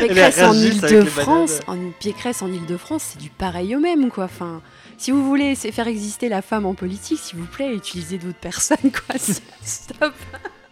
L'avion. 0.00 0.14
Pécresse 0.14 0.42
en 0.42 0.52
Ile-de-France, 0.54 1.60
en 1.66 1.76
Pécresse 2.02 2.42
en 2.42 2.48
Ile-de-France, 2.52 3.02
c'est 3.12 3.18
du 3.20 3.30
pareil 3.30 3.74
au 3.76 3.80
même, 3.80 4.10
quoi. 4.10 4.24
Enfin, 4.24 4.60
si 4.98 5.10
vous 5.10 5.24
voulez 5.26 5.54
c'est 5.54 5.72
faire 5.72 5.88
exister 5.88 6.28
la 6.28 6.42
femme 6.42 6.66
en 6.66 6.74
politique, 6.74 7.18
s'il 7.18 7.38
vous 7.38 7.46
plaît, 7.46 7.74
utilisez 7.74 8.18
d'autres 8.18 8.38
personnes, 8.38 8.76
quoi. 8.82 9.16
Stop. 9.62 10.12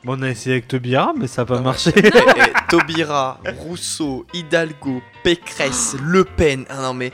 Bon, 0.03 0.19
on 0.19 0.23
a 0.23 0.31
essayé 0.31 0.55
avec 0.55 0.67
Tobira, 0.69 1.13
mais 1.15 1.27
ça 1.27 1.43
n'a 1.43 1.47
pas 1.47 1.55
Ah 1.55 1.59
ouais. 1.59 1.65
marché. 1.65 1.93
Eh, 1.95 2.11
Taubira, 2.71 3.39
Rousseau, 3.59 4.25
Hidalgo, 4.33 5.03
Pécresse, 5.23 5.95
Le 6.03 6.25
Pen. 6.25 6.65
Ah 6.71 6.81
non, 6.81 6.95
mais, 6.95 7.13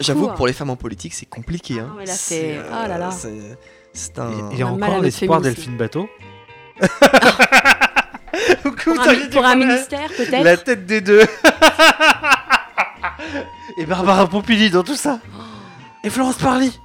j'avoue 0.00 0.28
pour 0.28 0.46
les 0.46 0.52
femmes 0.52 0.68
en 0.70 0.76
politique, 0.76 1.14
c'est 1.14 1.24
compliqué. 1.24 1.80
Hein. 1.80 1.88
Ah 1.92 1.96
ouais, 1.96 2.04
là, 2.04 2.12
C'est, 2.12 2.58
ah 2.70 2.86
là 2.88 2.98
là. 2.98 3.10
c'est- 3.10 4.18
un. 4.18 4.50
Il 4.52 4.58
y 4.58 4.62
a 4.62 4.66
encore 4.66 5.00
l'espoir. 5.00 5.40
Delphine 5.40 5.78
Bateau. 5.78 6.08
Pour 8.62 9.00
un, 9.00 9.14
pour 9.30 9.44
un 9.44 9.56
ministère, 9.56 10.08
peut-être 10.16 10.44
La 10.44 10.56
tête 10.56 10.86
des 10.86 11.00
deux. 11.00 11.22
Et 13.78 13.84
Barbara 13.84 14.26
Pompili 14.26 14.70
dans 14.70 14.82
tout 14.82 14.96
ça. 14.96 15.18
Et 16.04 16.10
Florence 16.10 16.36
Parly. 16.36 16.78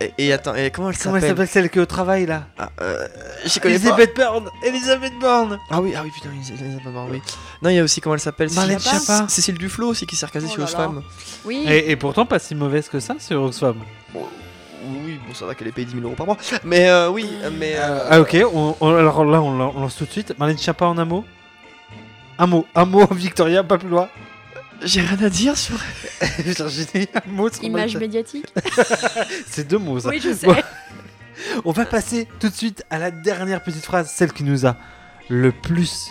Et, 0.00 0.12
et 0.18 0.32
attends, 0.32 0.54
et 0.54 0.70
comment 0.70 0.90
elle 0.90 0.96
Comment 0.98 1.16
elle 1.16 1.22
s'appelle 1.22 1.28
s'appelle 1.28 1.48
celle 1.48 1.70
qui 1.70 1.78
est 1.78 1.82
au 1.82 1.86
travail 1.86 2.26
là 2.26 2.48
ah, 2.58 2.70
euh, 2.82 3.08
Je 3.46 3.58
connais 3.58 3.78
pas. 3.78 3.80
Elisabeth 3.80 4.14
Borne. 4.16 4.50
Elisabeth 4.62 5.18
Borne. 5.18 5.58
Ah 5.70 5.80
oui, 5.80 5.94
ah 5.96 6.02
oui, 6.04 6.10
putain, 6.10 6.28
Elisabeth 6.34 6.82
Borne, 6.84 7.08
oui. 7.12 7.22
Non, 7.62 7.70
il 7.70 7.76
y 7.76 7.78
a 7.78 7.82
aussi 7.82 8.02
comment 8.02 8.14
elle 8.14 8.20
s'appelle 8.20 8.50
Marlène 8.52 8.78
Cécile- 8.78 9.00
Schiappa. 9.00 9.28
Cécile 9.28 9.56
Duflo 9.56 9.88
aussi 9.88 10.06
qui 10.06 10.14
s'est 10.14 10.26
recasée 10.26 10.48
Oh 10.50 10.54
chez 10.54 10.58
là 10.58 10.64
Oxfam. 10.64 11.02
Oui. 11.46 11.64
Et, 11.66 11.90
et 11.90 11.96
pourtant 11.96 12.26
pas 12.26 12.38
si 12.38 12.54
mauvaise 12.54 12.88
que 12.88 13.00
ça 13.00 13.14
sur 13.18 13.42
Oxfam. 13.42 13.76
Oui, 15.04 15.18
bon, 15.26 15.34
ça 15.34 15.46
va 15.46 15.54
qu'elle 15.54 15.68
ait 15.68 15.72
payé 15.72 15.86
10 15.86 15.94
000 15.94 16.04
euros 16.04 16.14
par 16.14 16.26
mois. 16.26 16.36
Mais 16.64 16.88
euh, 16.88 17.08
oui, 17.10 17.28
mais. 17.58 17.74
euh, 17.76 18.06
Ah 18.10 18.20
ok, 18.20 18.36
on, 18.52 18.76
on- 18.80 18.94
alors 18.96 19.24
là 19.24 19.40
on, 19.42 19.56
lan- 19.56 19.72
on 19.76 19.80
lance 19.80 19.96
tout 19.96 20.04
de 20.04 20.10
suite. 20.10 20.34
Marlène 20.38 20.58
Schiappa 20.58 20.86
en 20.86 20.98
un 20.98 21.04
mot 21.04 21.24
Un 22.38 22.46
mot, 22.46 22.66
un 22.74 22.84
mot 22.84 23.06
Victoria, 23.12 23.62
pas 23.64 23.78
plus 23.78 23.88
loin. 23.88 24.08
J'ai 24.82 25.00
rien 25.00 25.18
à 25.24 25.28
dire 25.30 25.56
sur. 25.56 25.76
Virginie, 26.38 27.08
un 27.14 27.30
mot 27.30 27.50
sur 27.50 27.64
Image 27.64 27.96
médiatique 27.96 28.46
C'est 29.46 29.66
deux 29.66 29.78
mots 29.78 29.98
ça. 30.00 30.10
Oui, 30.10 30.20
je 30.22 30.32
sais. 30.34 30.46
Bon. 30.46 30.54
On 31.64 31.72
va 31.72 31.84
passer 31.86 32.26
tout 32.40 32.48
de 32.48 32.54
suite 32.54 32.84
à 32.90 32.98
la 32.98 33.10
dernière 33.10 33.62
petite 33.62 33.84
phrase, 33.84 34.10
celle 34.14 34.32
qui 34.32 34.42
nous 34.42 34.66
a 34.66 34.76
le 35.28 35.50
plus 35.52 36.10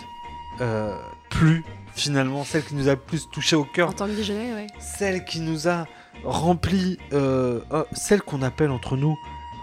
euh, 0.60 0.96
plu 1.30 1.64
finalement, 1.94 2.44
celle 2.44 2.62
qui 2.64 2.74
nous 2.74 2.88
a 2.88 2.92
le 2.92 2.96
plus 2.98 3.28
touché 3.30 3.56
au 3.56 3.62
En 3.62 3.64
cœur, 3.64 3.94
tant 3.94 4.06
que 4.06 4.12
déjeuner, 4.12 4.52
ouais. 4.52 4.66
celle 4.80 5.24
qui 5.24 5.40
nous 5.40 5.66
a 5.68 5.86
rempli, 6.24 6.98
euh, 7.12 7.60
celle 7.92 8.22
qu'on 8.22 8.42
appelle 8.42 8.70
entre 8.70 8.96
nous 8.96 9.16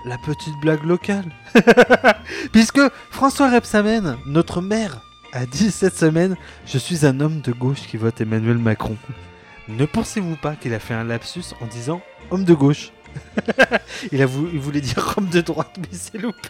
la 0.06 0.18
petite 0.18 0.56
blague 0.62 0.84
locale. 0.84 1.26
Puisque 2.52 2.82
François 3.10 3.50
Rebsamen, 3.50 4.18
notre 4.26 4.62
maire, 4.62 5.02
a 5.32 5.46
dit 5.46 5.72
cette 5.72 5.96
semaine 5.96 6.36
Je 6.66 6.78
suis 6.78 7.06
un 7.06 7.20
homme 7.20 7.42
de 7.42 7.52
gauche 7.52 7.88
qui 7.88 7.98
vote 7.98 8.20
Emmanuel 8.22 8.58
Macron. 8.58 8.98
Ne 9.68 9.86
pensez-vous 9.86 10.36
pas 10.36 10.56
qu'il 10.56 10.74
a 10.74 10.80
fait 10.80 10.94
un 10.94 11.04
lapsus 11.04 11.54
en 11.62 11.66
disant 11.66 12.02
homme 12.32 12.44
de 12.44 12.54
gauche? 12.54 12.92
Il, 14.12 14.26
voulait 14.26 14.82
dire 14.82 15.14
homme 15.18 15.30
de 15.30 15.42
droite, 15.42 15.78
mais 15.80 15.88
c'est 15.92 16.18
loupé. 16.18 16.50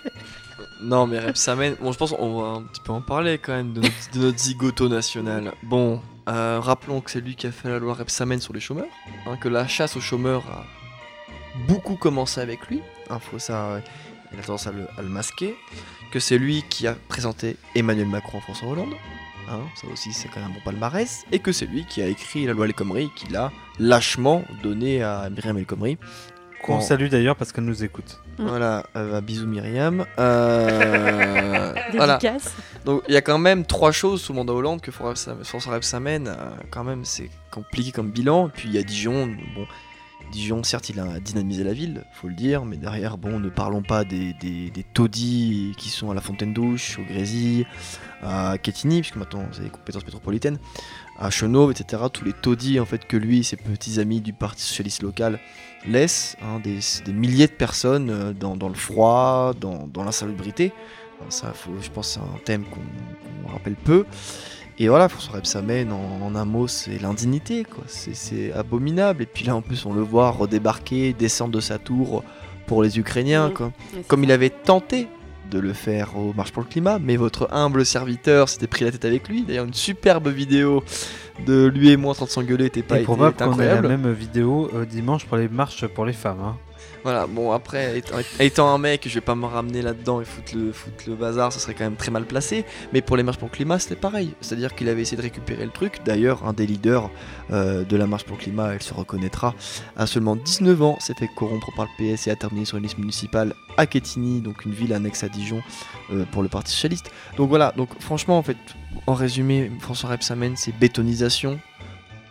Non, 0.81 1.07
mais 1.07 1.19
Repsamen, 1.19 1.75
bon, 1.79 1.91
je 1.91 1.97
pense 1.97 2.11
qu'on 2.11 2.41
va 2.41 2.47
un 2.59 2.63
petit 2.63 2.81
peu 2.81 2.91
en 2.91 3.01
parler 3.01 3.37
quand 3.37 3.53
même 3.53 3.73
de 3.73 3.81
notre 4.15 4.37
zigoto 4.37 4.89
national. 4.89 5.53
Bon, 5.63 6.01
euh, 6.29 6.59
rappelons 6.61 7.01
que 7.01 7.11
c'est 7.11 7.21
lui 7.21 7.35
qui 7.35 7.47
a 7.47 7.51
fait 7.51 7.69
la 7.69 7.79
loi 7.79 7.93
Repsamen 7.93 8.39
sur 8.39 8.53
les 8.53 8.59
chômeurs, 8.59 8.87
hein, 9.25 9.37
que 9.37 9.49
la 9.49 9.67
chasse 9.67 9.95
aux 9.97 10.01
chômeurs 10.01 10.43
a 10.49 10.65
beaucoup 11.67 11.95
commencé 11.95 12.39
avec 12.41 12.67
lui. 12.67 12.81
Hein, 13.09 13.19
faut 13.19 13.39
ça, 13.39 13.65
euh, 13.65 13.79
il 14.31 14.39
a 14.39 14.43
tendance 14.43 14.67
à 14.67 14.71
le, 14.71 14.87
à 14.97 15.01
le 15.01 15.09
masquer. 15.09 15.55
Que 16.11 16.19
c'est 16.19 16.37
lui 16.37 16.63
qui 16.69 16.87
a 16.87 16.95
présenté 17.07 17.57
Emmanuel 17.75 18.07
Macron 18.07 18.37
à 18.37 18.41
François 18.41 18.67
Hollande. 18.69 18.93
Hein, 19.49 19.59
ça 19.75 19.87
aussi, 19.91 20.13
c'est 20.13 20.29
quand 20.29 20.39
même 20.39 20.51
un 20.51 20.53
bon 20.53 20.61
palmarès. 20.63 21.25
Et 21.31 21.39
que 21.39 21.51
c'est 21.51 21.65
lui 21.65 21.85
qui 21.85 22.01
a 22.01 22.07
écrit 22.07 22.45
la 22.45 22.53
loi 22.53 22.65
El 22.65 22.73
Khomri, 22.73 23.09
qu'il 23.15 23.35
a 23.35 23.51
lâchement 23.79 24.43
donné 24.61 25.03
à 25.03 25.29
Myriam 25.29 25.57
El 25.57 25.65
Khomri. 25.65 25.97
Qu'on 26.63 26.75
En- 26.75 26.81
salue 26.81 27.07
d'ailleurs 27.09 27.35
parce 27.35 27.51
qu'elle 27.51 27.65
nous 27.65 27.83
écoute. 27.83 28.21
Mm. 28.37 28.47
Voilà, 28.47 28.83
euh, 28.95 29.11
bah, 29.11 29.21
bisous 29.21 29.47
Myriam. 29.47 30.05
Euh, 30.17 31.73
voilà. 31.93 32.19
Donc 32.85 33.03
il 33.07 33.13
y 33.13 33.17
a 33.17 33.21
quand 33.21 33.37
même 33.37 33.65
trois 33.65 33.91
choses 33.91 34.21
sous 34.21 34.33
le 34.33 34.37
mandat 34.37 34.53
Hollande 34.53 34.81
que 34.81 34.91
François 34.91 35.35
François 35.43 35.73
Rebsamen, 35.73 36.27
euh, 36.27 36.33
quand 36.71 36.83
même, 36.83 37.05
c'est 37.05 37.29
compliqué 37.51 37.91
comme 37.91 38.09
bilan. 38.09 38.49
Puis 38.49 38.69
il 38.69 38.75
y 38.75 38.77
a 38.77 38.83
Dijon, 38.83 39.27
bon, 39.55 39.67
Dijon, 40.31 40.63
certes, 40.63 40.89
il 40.89 40.99
a 40.99 41.19
dynamisé 41.19 41.63
la 41.63 41.73
ville, 41.73 42.05
faut 42.13 42.27
le 42.27 42.33
dire, 42.33 42.65
mais 42.65 42.77
derrière, 42.77 43.17
bon, 43.17 43.39
ne 43.39 43.49
parlons 43.49 43.83
pas 43.83 44.03
des, 44.03 44.33
des, 44.41 44.71
des 44.71 44.83
taudis 44.83 45.73
qui 45.77 45.89
sont 45.89 46.09
à 46.09 46.15
la 46.15 46.21
Fontaine 46.21 46.53
d'Ouche, 46.53 46.97
au 46.97 47.03
Grésy, 47.03 47.65
à 48.23 48.57
Quetigny, 48.57 49.01
puisque 49.01 49.17
maintenant 49.17 49.45
c'est 49.51 49.61
des 49.61 49.69
compétences 49.69 50.05
métropolitaines, 50.05 50.57
à 51.19 51.29
Chenauve, 51.29 51.71
etc. 51.71 52.01
Tous 52.11 52.25
les 52.25 52.33
taudis, 52.33 52.79
en 52.79 52.85
fait, 52.85 53.05
que 53.05 53.15
lui 53.15 53.43
ses 53.43 53.57
petits 53.57 53.99
amis 53.99 54.21
du 54.21 54.33
Parti 54.33 54.63
Socialiste 54.63 55.03
local 55.03 55.39
laissent, 55.87 56.35
hein, 56.41 56.59
des, 56.63 56.79
des 57.05 57.13
milliers 57.13 57.47
de 57.47 57.51
personnes 57.51 58.09
euh, 58.09 58.33
dans, 58.33 58.55
dans 58.55 58.69
le 58.69 58.75
froid, 58.75 59.53
dans, 59.59 59.87
dans 59.91 60.03
l'insalubrité. 60.03 60.71
Ça, 61.29 61.53
faut, 61.53 61.71
je 61.81 61.89
pense, 61.89 62.07
que 62.07 62.13
c'est 62.15 62.19
un 62.19 62.39
thème 62.43 62.63
qu'on 62.65 63.51
rappelle 63.51 63.75
peu. 63.75 64.05
Et 64.79 64.89
voilà, 64.89 65.07
François 65.07 65.35
Rebsamen, 65.35 65.91
en, 65.91 66.21
en 66.25 66.35
un 66.35 66.45
mot, 66.45 66.67
c'est 66.67 66.99
l'indignité, 66.99 67.63
quoi. 67.63 67.83
C'est- 67.87 68.51
abominable. 68.51 69.23
Et 69.23 69.25
puis 69.25 69.45
là, 69.45 69.55
en 69.55 69.61
plus, 69.61 69.85
on 69.85 69.93
le 69.93 70.01
voit 70.01 70.31
redébarquer, 70.31 71.13
descendre 71.13 71.53
de 71.53 71.61
sa 71.61 71.77
tour 71.77 72.23
pour 72.65 72.83
les 72.83 72.97
Ukrainiens, 72.99 73.51
quoi. 73.51 73.71
Comme 74.07 74.21
ça. 74.21 74.25
il 74.25 74.31
avait 74.31 74.49
tenté 74.49 75.07
de 75.51 75.59
le 75.59 75.73
faire 75.73 76.17
au 76.17 76.33
Marche 76.33 76.51
pour 76.51 76.63
le 76.63 76.67
Climat, 76.69 76.99
mais 76.99 77.15
votre 77.15 77.47
humble 77.51 77.85
serviteur 77.85 78.49
s'était 78.49 78.67
pris 78.67 78.85
la 78.85 78.91
tête 78.91 79.05
avec 79.05 79.27
lui. 79.29 79.43
D'ailleurs, 79.43 79.65
une 79.65 79.73
superbe 79.73 80.27
vidéo 80.29 80.83
de 81.45 81.65
lui 81.67 81.89
et 81.91 81.97
moi 81.97 82.11
en 82.11 82.15
train 82.15 82.25
de 82.25 82.29
s'engueuler 82.31 82.65
était 82.65 82.81
pas 82.83 82.99
Et 82.99 83.03
probable 83.03 83.35
qu'on 83.35 83.59
ait 83.59 83.67
la 83.81 83.81
même 83.89 84.11
vidéo 84.11 84.69
euh, 84.73 84.85
dimanche 84.85 85.25
pour 85.25 85.37
les 85.37 85.49
marches 85.49 85.85
pour 85.87 86.05
les 86.05 86.13
femmes. 86.13 86.39
hein. 86.43 86.55
Voilà, 87.03 87.27
bon 87.27 87.51
après, 87.51 88.01
étant, 88.39 88.73
un 88.73 88.77
mec, 88.77 89.03
je 89.05 89.13
vais 89.13 89.21
pas 89.21 89.35
me 89.35 89.45
ramener 89.45 89.81
là-dedans 89.81 90.21
et 90.21 90.25
foutre 90.25 90.55
le, 90.55 90.71
foutre 90.71 91.03
le 91.07 91.15
bazar, 91.15 91.51
ça 91.51 91.59
serait 91.59 91.73
quand 91.73 91.83
même 91.83 91.97
très 91.97 92.11
mal 92.11 92.25
placé. 92.25 92.63
Mais 92.93 93.01
pour 93.01 93.17
les 93.17 93.23
marches 93.23 93.37
pour 93.37 93.49
le 93.49 93.53
climat, 93.53 93.77
c'était 93.77 93.97
pareil. 93.97 94.33
C'est-à-dire 94.39 94.73
qu'il 94.73 94.87
avait 94.87 95.01
essayé 95.01 95.17
de 95.17 95.21
récupérer 95.21 95.65
le 95.65 95.71
truc. 95.71 95.99
D'ailleurs, 96.05 96.47
un 96.47 96.53
des 96.53 96.65
leaders 96.65 97.09
euh, 97.51 97.83
de 97.83 97.97
la 97.97 98.07
marche 98.07 98.23
pour 98.23 98.37
le 98.37 98.41
climat, 98.41 98.73
elle 98.73 98.81
se 98.81 98.93
reconnaîtra, 98.93 99.53
à 99.97 100.07
seulement 100.07 100.37
19 100.37 100.81
ans, 100.81 100.97
s'est 100.99 101.13
fait 101.13 101.29
corrompre 101.35 101.71
par 101.75 101.87
le 101.87 102.15
PS 102.15 102.27
et 102.27 102.31
a 102.31 102.35
terminé 102.37 102.63
sur 102.63 102.77
une 102.77 102.83
liste 102.83 102.97
municipale 102.97 103.53
à 103.77 103.85
Quetigny, 103.85 104.41
donc 104.41 104.65
une 104.65 104.73
ville 104.73 104.93
annexe 104.93 105.23
à 105.23 105.29
Dijon, 105.29 105.61
euh, 106.11 106.25
pour 106.31 106.41
le 106.41 106.47
Parti 106.47 106.71
Socialiste. 106.71 107.11
Donc 107.35 107.49
voilà, 107.49 107.73
donc 107.75 107.89
franchement, 107.99 108.37
en 108.37 108.43
fait, 108.43 108.57
en 109.07 109.13
résumé, 109.13 109.71
François 109.79 110.09
Rebsamen, 110.09 110.55
c'est 110.55 110.77
bétonisation, 110.77 111.59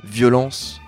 violence 0.05 0.82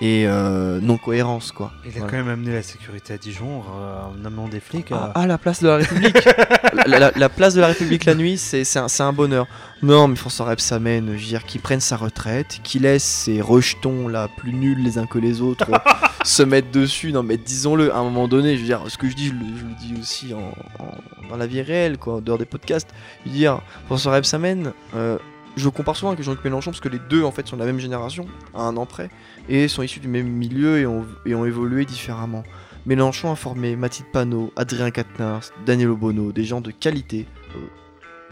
et 0.00 0.26
euh, 0.26 0.78
non-cohérence, 0.82 1.52
quoi. 1.52 1.72
Il 1.84 1.88
a 1.88 1.92
Voilà. 1.92 2.10
quand 2.10 2.16
même 2.18 2.28
amené 2.28 2.52
la 2.52 2.62
sécurité 2.62 3.14
à 3.14 3.18
Dijon 3.18 3.62
euh, 3.74 4.02
en 4.20 4.24
amenant 4.26 4.46
des 4.46 4.60
flics. 4.60 4.88
Ah, 4.90 5.06
euh, 5.08 5.12
ah, 5.14 5.26
la 5.26 5.38
place 5.38 5.62
de 5.62 5.68
la 5.68 5.76
République 5.76 6.18
la, 6.86 6.98
la- 6.98 7.12
la 7.16 7.28
place 7.30 7.54
de 7.54 7.60
la 7.62 7.68
République 7.68 8.04
la 8.04 8.14
nuit, 8.14 8.36
c'est 8.36 8.64
c'est 8.64 8.78
un, 8.78 8.86
un 9.06 9.12
bonheur. 9.14 9.46
Non, 9.82 10.06
mais 10.08 10.16
François 10.16 10.46
Rebsamen, 10.46 11.06
je 11.06 11.12
veux 11.12 11.18
dire, 11.18 11.44
qu'il 11.44 11.60
prenne 11.62 11.80
sa 11.80 11.96
retraite, 11.96 12.60
qu'il 12.62 12.82
laisse 12.82 13.04
ses 13.04 13.40
rejetons 13.40 14.08
là, 14.08 14.28
plus 14.36 14.52
nuls 14.52 14.82
les 14.82 14.98
uns 14.98 15.06
que 15.06 15.18
les 15.18 15.40
autres, 15.40 15.66
se 16.24 16.42
mettre 16.42 16.70
dessus. 16.70 17.12
Non, 17.12 17.22
mais 17.22 17.38
disons-le, 17.38 17.94
à 17.94 17.98
un 17.98 18.04
moment 18.04 18.28
donné, 18.28 18.56
je 18.56 18.60
veux 18.60 18.66
dire, 18.66 18.82
ce 18.88 18.98
que 18.98 19.08
je 19.08 19.14
dis, 19.16 19.28
je 19.28 19.32
le, 19.32 19.38
je 19.58 19.64
le 19.64 19.74
dis 19.80 19.98
aussi 20.00 20.34
en, 20.34 20.52
en- 20.82 21.28
dans 21.30 21.36
la 21.38 21.46
vie 21.46 21.62
réelle, 21.62 21.96
quoi, 21.98 22.16
en 22.16 22.20
dehors 22.20 22.38
des 22.38 22.44
podcasts. 22.44 22.88
Je 23.24 23.30
veux 23.30 23.36
dire, 23.36 23.60
François 23.86 24.12
Rebsamen, 24.12 24.72
euh, 24.94 25.16
je 25.56 25.68
compare 25.68 25.96
souvent 25.96 26.12
avec 26.12 26.22
Jean-Luc 26.22 26.44
Mélenchon 26.44 26.70
parce 26.70 26.80
que 26.80 26.88
les 26.88 26.98
deux 26.98 27.24
en 27.24 27.32
fait 27.32 27.46
sont 27.46 27.56
de 27.56 27.60
la 27.60 27.66
même 27.66 27.78
génération, 27.78 28.26
à 28.54 28.62
un 28.62 28.76
an 28.76 28.86
près, 28.86 29.10
et 29.48 29.68
sont 29.68 29.82
issus 29.82 30.00
du 30.00 30.08
même 30.08 30.28
milieu 30.28 30.78
et 30.78 30.86
ont, 30.86 31.06
et 31.24 31.34
ont 31.34 31.44
évolué 31.44 31.84
différemment. 31.84 32.44
Mélenchon 32.84 33.32
a 33.32 33.36
formé 33.36 33.74
Mathilde 33.74 34.08
Panot, 34.12 34.52
Adrien 34.54 34.90
Quatennens, 34.90 35.52
Daniel 35.64 35.90
Obono, 35.90 36.30
des 36.32 36.44
gens 36.44 36.60
de 36.60 36.70
qualité, 36.70 37.26
euh, 37.56 37.60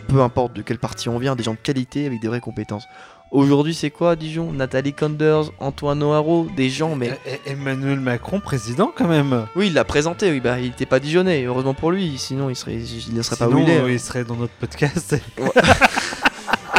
peu 0.07 0.21
importe 0.21 0.53
de 0.53 0.63
quel 0.63 0.79
parti 0.79 1.09
on 1.09 1.19
vient, 1.19 1.35
des 1.35 1.43
gens 1.43 1.55
de 1.55 1.59
qualité 1.59 2.07
avec 2.07 2.21
des 2.21 2.29
vraies 2.29 2.41
compétences. 2.41 2.87
Aujourd'hui, 3.31 3.75
c'est 3.75 3.91
quoi 3.91 4.15
Dijon? 4.15 4.53
Nathalie 4.53 4.93
Conders, 4.93 5.51
Antoine 5.59 5.99
Noharo, 5.99 6.47
des 6.57 6.71
gens, 6.71 6.95
mais. 6.95 7.19
Emmanuel 7.47 7.99
Macron, 7.99 8.39
président 8.39 8.93
quand 8.95 9.09
même. 9.09 9.47
Oui, 9.57 9.69
il 9.69 9.75
l'a 9.75 9.83
présenté, 9.83 10.31
oui, 10.31 10.39
bah 10.39 10.61
il 10.61 10.67
était 10.67 10.87
pas 10.87 11.01
dijonnais, 11.01 11.43
heureusement 11.43 11.75
pour 11.75 11.91
lui, 11.91 12.17
sinon 12.17 12.49
il 12.49 12.55
serait, 12.55 12.77
il 12.77 13.15
ne 13.15 13.23
serait 13.23 13.37
pas 13.37 13.49
où 13.49 13.59
il 13.59 13.69
est. 13.69 13.93
il 13.93 13.99
serait 13.99 14.25
dans 14.25 14.37
notre 14.37 14.53
podcast. 14.53 15.17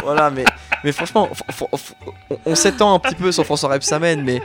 voilà, 0.06 0.30
mais, 0.30 0.92
franchement, 0.92 1.28
on, 2.44 2.54
s'étend 2.54 2.94
un 2.94 3.00
petit 3.00 3.16
peu 3.16 3.32
sur 3.32 3.44
François 3.44 3.70
Rebsamen, 3.70 4.22
mais 4.22 4.40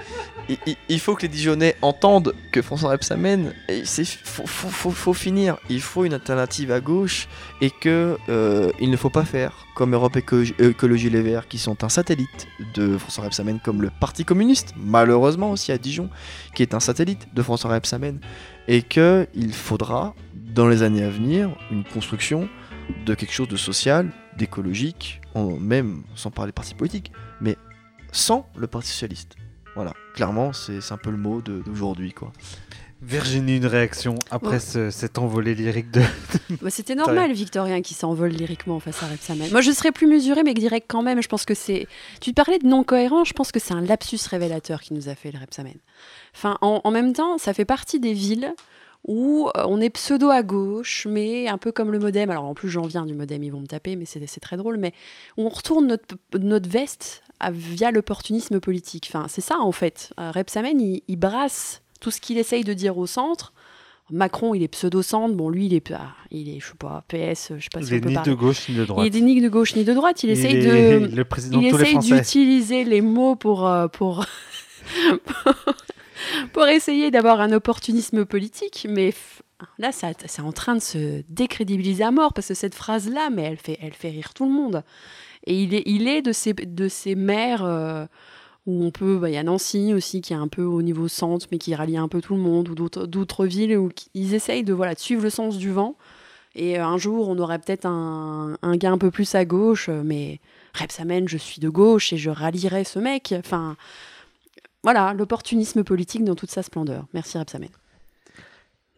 il, 0.90 1.00
faut 1.00 1.14
que 1.14 1.22
les 1.22 1.28
Dijonnais 1.28 1.76
entendent 1.84 2.34
que 2.52 2.64
François 2.64 2.90
Rebsamen, 2.90 3.54
il 3.70 3.86
faut, 3.86 5.14
finir. 5.14 5.58
Il 5.70 5.82
faut 5.82 6.04
une 6.04 6.16
alternative 6.16 6.72
à 6.72 6.80
gauche 6.80 7.28
et 7.62 7.70
que 7.70 8.18
euh, 8.28 8.72
il 8.80 8.90
ne 8.90 8.98
faut 8.98 9.12
pas 9.12 9.24
faire 9.24 9.68
comme 9.76 9.94
Europe 9.94 10.16
Éco- 10.16 10.42
Écologie 10.58 11.12
Les 11.12 11.22
Verts, 11.22 11.48
qui 11.48 11.60
sont 11.60 11.84
un 11.84 11.90
satellite 11.90 12.48
de 12.74 12.98
François 12.98 13.26
Rebsamen, 13.26 13.60
comme 13.60 13.84
le 13.84 13.92
Parti 13.92 14.26
communiste, 14.26 14.74
malheureusement 14.76 15.52
aussi 15.52 15.72
à 15.72 15.78
Dijon, 15.78 16.10
qui 16.56 16.64
est 16.64 16.74
un 16.74 16.80
satellite 16.80 17.28
de 17.36 17.44
François 17.44 17.70
Rebsamen, 17.70 18.20
et 18.68 18.82
que 18.82 19.28
il 19.36 19.54
faudra 19.54 20.16
dans 20.34 20.68
les 20.68 20.82
années 20.82 21.04
à 21.04 21.10
venir 21.10 21.52
une 21.70 21.84
construction 21.84 22.50
de 23.06 23.14
quelque 23.14 23.34
chose 23.34 23.48
de 23.48 23.58
social, 23.58 24.12
d'écologique, 24.38 25.22
en- 25.36 25.58
même 25.58 26.04
sans 26.16 26.32
parler 26.32 26.52
parti 26.52 26.74
politique, 26.76 27.12
mais 27.40 27.58
sans 28.12 28.48
le 28.56 28.68
Parti 28.68 28.90
Socialiste. 28.90 29.36
Voilà, 29.76 29.94
clairement, 30.16 30.52
c'est 30.54 30.92
un 30.92 30.98
peu 30.98 31.12
le 31.12 31.18
mot 31.18 31.42
de- 31.42 31.62
d'aujourd'hui, 31.62 32.12
quoi. 32.14 32.34
Virginie, 33.04 33.58
une 33.58 33.66
réaction 33.66 34.14
après 34.30 34.52
Ouais. 34.52 34.60
ce- 34.60 34.92
cette 34.92 35.18
envolée 35.18 35.56
lyrique 35.56 35.90
de. 35.90 36.02
Bah, 36.62 36.70
C'était 36.70 36.94
normal, 36.94 37.32
Victorien, 37.34 37.82
qui 37.82 37.96
s'envole 37.96 38.30
lyriquement 38.30 38.80
face 38.80 39.02
à 39.02 39.08
Rebsamen. 39.08 39.50
Moi, 39.50 39.62
je 39.62 39.72
serais 39.72 39.92
plus 39.92 40.06
mesuré, 40.06 40.44
mais 40.44 40.54
direct 40.54 40.86
quand 40.88 41.02
même. 41.02 41.20
Je 41.24 41.28
pense 41.28 41.44
que 41.46 41.56
c'est. 41.56 41.88
Tu 42.20 42.32
parlais 42.34 42.60
de 42.60 42.68
non 42.68 42.84
cohérent, 42.84 43.24
je 43.24 43.34
pense 43.34 43.52
que 43.52 43.60
c'est 43.60 43.74
un 43.74 43.82
lapsus 43.82 44.20
révélateur 44.30 44.82
qui 44.82 44.94
nous 44.94 45.10
a 45.10 45.16
fait 45.16 45.32
le 45.32 45.40
Rebsamen. 45.40 45.74
Enfin, 46.36 46.60
en, 46.62 46.82
en 46.84 46.92
même 46.92 47.14
temps, 47.14 47.40
ça 47.40 47.56
fait 47.56 47.66
partie 47.66 48.00
des 48.00 48.14
villes 48.14 48.54
où 49.08 49.48
euh, 49.58 49.64
on 49.68 49.82
est 49.82 49.90
pseudo 49.90 50.30
à 50.30 50.44
gauche, 50.44 51.08
mais 51.10 51.48
un 51.48 51.58
peu 51.58 51.72
comme 51.72 51.92
le 51.92 52.00
modem. 52.00 52.30
Alors 52.30 52.46
en 52.46 52.54
plus, 52.54 52.70
j'en 52.70 52.84
viens 52.86 53.06
du 53.06 53.14
modem, 53.14 53.44
ils 53.44 53.52
vont 53.52 53.62
me 53.62 53.68
taper, 53.68 53.96
mais 53.96 54.06
c'est 54.06 54.40
très 54.40 54.58
drôle. 54.58 54.78
Mais 54.78 54.94
on 55.38 55.50
retourne 55.50 55.88
notre, 55.88 56.16
notre 56.40 56.70
veste 56.70 57.24
à- 57.40 57.52
via 57.52 57.92
l'opportunisme 57.92 58.60
politique. 58.60 59.10
Enfin, 59.12 59.26
c'est 59.28 59.42
ça 59.42 59.58
en 59.60 59.72
fait. 59.72 60.14
Euh, 60.20 60.32
Rebsamen, 60.32 60.80
il, 60.80 61.02
il 61.08 61.16
brasse 61.18 61.82
tout 62.00 62.12
ce 62.12 62.22
qu'il 62.22 62.38
essaye 62.38 62.64
de 62.64 62.74
dire 62.74 62.98
au 62.98 63.08
centre. 63.08 63.54
Macron, 64.14 64.54
il 64.54 64.62
est 64.62 64.68
pseudo-centre. 64.68 65.34
Bon, 65.36 65.50
lui, 65.50 65.68
il 65.68 65.74
est, 65.74 65.92
ah, 65.94 66.10
il 66.32 66.50
est, 66.50 66.60
je 66.60 66.68
sais 66.68 66.74
pas, 66.78 67.06
PS, 67.08 67.54
je 67.58 67.64
sais 67.64 67.70
pas 67.72 67.82
si 67.82 67.94
Il 67.94 67.98
on 67.98 68.02
peut 68.02 68.10
ni 68.10 68.14
parler. 68.16 68.30
de 68.32 68.36
gauche 68.36 68.68
ni 68.68 68.76
de 68.76 68.84
droite. 68.84 69.08
Il 69.08 69.16
est 69.18 69.22
ni 69.22 69.40
de 69.42 69.48
gauche 69.48 69.76
ni 69.76 69.84
de 69.86 69.94
droite. 69.94 70.24
Il, 70.24 70.30
essaye 70.32 70.58
est 70.58 71.00
de, 71.00 71.16
le 71.16 71.24
président 71.24 71.62
il 71.62 71.68
essaye 71.68 71.98
d'utiliser 71.98 72.84
les 72.84 73.00
mots 73.00 73.36
pour, 73.36 73.66
euh, 73.68 73.88
pour, 73.88 74.26
pour 76.54 76.68
essayer 76.68 77.12
d'avoir 77.12 77.42
un 77.42 77.52
opportunisme 77.52 78.26
politique, 78.26 78.88
mais 78.90 79.14
là, 79.78 79.92
ça, 79.92 80.10
c'est 80.26 80.42
en 80.42 80.52
train 80.52 80.76
de 80.76 80.82
se 80.82 81.24
décrédibiliser 81.30 82.04
à 82.04 82.12
mort 82.12 82.34
parce 82.34 82.48
que 82.48 82.54
cette 82.54 82.76
phrase-là, 82.76 83.30
mais 83.30 83.44
elle 83.44 83.58
fait, 83.58 83.78
elle 83.82 83.94
fait 83.94 84.10
rire 84.10 84.34
tout 84.34 84.46
le 84.46 84.52
monde. 84.52 84.84
Et 85.46 85.64
il 85.64 86.08
est, 86.08 86.22
de 86.22 86.32
ces, 86.32 86.54
de 86.54 86.88
ces 86.88 87.16
maires 87.16 87.66
euh, 87.66 88.06
où 88.68 88.84
on 88.84 88.92
peut, 88.92 89.18
bah, 89.18 89.30
il 89.30 89.34
y 89.34 89.38
a 89.38 89.44
Nancy 89.44 89.94
aussi 89.94 90.22
qui 90.22 90.34
est 90.34 90.38
un 90.38 90.48
peu 90.48 90.64
au 90.64 90.82
niveau 90.82 91.08
centre, 91.08 91.48
mais 91.52 91.58
qui 91.58 91.74
rallie 91.74 91.98
un 91.98 92.08
peu 92.08 92.22
tout 92.22 92.36
le 92.36 92.42
monde, 92.42 92.70
ou 92.70 92.76
d'autres, 92.76 93.46
villes 93.46 93.78
où 93.78 93.90
ils 94.14 94.36
essayent 94.36 94.64
de, 94.64 94.74
voilà, 94.74 94.94
suivre 94.96 95.24
le 95.24 95.32
sens 95.32 95.58
du 95.58 95.72
vent. 95.72 95.96
Et 96.54 96.80
euh, 96.80 96.86
un 96.86 96.98
jour, 96.98 97.28
on 97.30 97.40
aurait 97.40 97.60
peut-être 97.60 97.86
un, 97.86 98.58
un 98.62 98.78
gars 98.78 98.92
un 98.92 98.98
peu 98.98 99.10
plus 99.10 99.34
à 99.36 99.46
gauche, 99.46 99.90
euh, 99.90 100.04
mais 100.06 100.40
Rebsamen, 100.76 101.28
je 101.28 101.38
suis 101.38 101.60
de 101.60 101.70
gauche 101.70 102.14
et 102.14 102.18
je 102.18 102.30
rallierai 102.30 102.84
ce 102.84 103.00
mec. 103.00 103.34
Enfin, 103.38 103.78
voilà, 104.84 105.14
l'opportunisme 105.14 105.84
politique 105.84 106.24
dans 106.24 106.36
toute 106.36 106.52
sa 106.52 106.64
splendeur. 106.64 107.06
Merci 107.14 107.38
Rebsamen. 107.38 107.70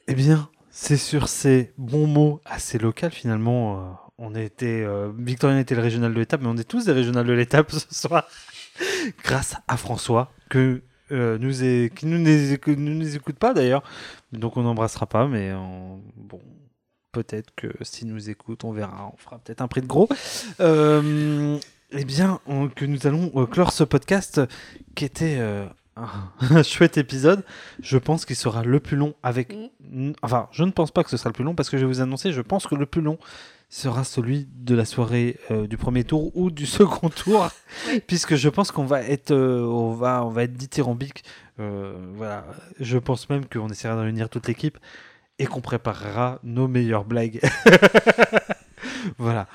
Eh 0.08 0.16
bien, 0.16 0.50
c'est 0.70 0.98
sur 0.98 1.28
ces 1.30 1.72
bons 1.78 2.08
mots 2.08 2.42
assez 2.46 2.78
locaux 2.78 3.10
finalement. 3.10 3.78
euh, 3.80 3.92
on 4.18 4.36
était, 4.36 4.84
euh, 4.86 5.12
Victorien 5.18 5.60
était 5.60 5.76
le 5.76 5.82
régional 5.82 6.14
de 6.14 6.20
l'étape, 6.20 6.42
mais 6.42 6.48
on 6.48 6.58
est 6.58 6.64
tous 6.68 6.86
des 6.86 6.92
régionales 6.92 7.26
de 7.26 7.34
l'étape 7.34 7.72
ce 7.72 7.86
soir, 7.90 8.28
grâce 9.24 9.56
à 9.68 9.78
François 9.78 10.32
que 10.50 10.82
euh, 11.12 11.38
nous 11.38 11.52
qui 11.90 12.06
nous 12.06 12.18
ne 12.18 12.94
nous 12.94 13.16
écoute 13.16 13.36
pas 13.38 13.54
d'ailleurs, 13.54 13.84
donc 14.32 14.56
on 14.58 14.64
n'embrassera 14.64 15.06
pas, 15.06 15.28
mais 15.28 15.52
on- 15.54 16.02
bon. 16.16 16.40
Peut-être 17.12 17.54
que 17.56 17.68
s'il 17.82 18.08
nous 18.08 18.32
écoute, 18.32 18.64
on 18.64 18.72
verra. 18.72 19.12
On 19.14 19.18
fera 19.18 19.38
peut-être 19.38 19.62
un 19.62 19.68
prix 19.68 19.82
de 19.82 19.86
gros. 19.86 20.10
Euh, 20.60 21.60
eh 21.94 22.06
bien, 22.06 22.40
on- 22.48 22.68
que 22.70 22.86
nous 22.86 23.08
allons 23.08 23.32
euh, 23.36 23.46
clore 23.46 23.72
ce 23.72 23.84
podcast 23.84 24.42
qui 24.96 25.06
était 25.06 25.38
euh, 25.40 25.66
un, 25.96 26.64
chouette 26.64 26.98
épisode. 26.98 27.44
Je 27.82 27.98
pense 27.98 28.26
qu'il 28.26 28.36
sera 28.36 28.64
le 28.64 28.80
plus 28.80 28.98
long 28.98 29.14
avec. 29.24 29.52
N- 29.54 30.14
Enfin, 30.22 30.48
je 30.52 30.64
ne 30.64 30.72
pense 30.72 30.92
pas 30.92 31.04
que 31.04 31.10
ce 31.10 31.18
sera 31.18 31.30
le 31.30 31.34
plus 31.34 31.44
long 31.44 31.56
parce 31.56 31.70
que 31.70 31.78
je 31.78 31.86
vais 31.86 31.92
vous 31.92 32.02
annoncer, 32.02 32.32
je 32.32 32.42
pense 32.42 32.66
que 32.68 32.76
le 32.76 32.86
plus 32.86 33.02
long 33.02 33.18
sera 33.70 34.04
celui 34.04 34.48
de 34.56 34.76
la 34.76 34.86
soirée 34.86 35.38
euh, 35.50 35.66
du 35.68 35.78
premier 35.78 36.04
tour 36.04 36.36
ou 36.38 36.52
du 36.52 36.66
second 36.68 37.10
tour, 37.10 37.50
puisque 38.08 38.36
je 38.36 38.50
pense 38.50 38.72
qu'on 38.72 38.86
va 38.86 39.02
être, 39.02 39.32
on 39.34 39.94
va, 39.94 40.24
on 40.26 40.30
va 40.30 40.44
être 40.44 40.54
dithyrambique. 40.54 41.24
Voilà, 41.58 42.46
je 42.80 42.98
pense 42.98 43.30
même 43.30 43.46
qu'on 43.46 43.70
essaiera 43.70 43.96
de 43.96 44.02
réunir 44.02 44.28
toute 44.30 44.48
l'équipe 44.48 44.78
et 45.40 45.46
qu'on 45.46 45.62
préparera 45.62 46.40
nos 46.44 46.68
meilleures 46.68 47.06
blagues. 47.06 47.40
voilà. 49.18 49.48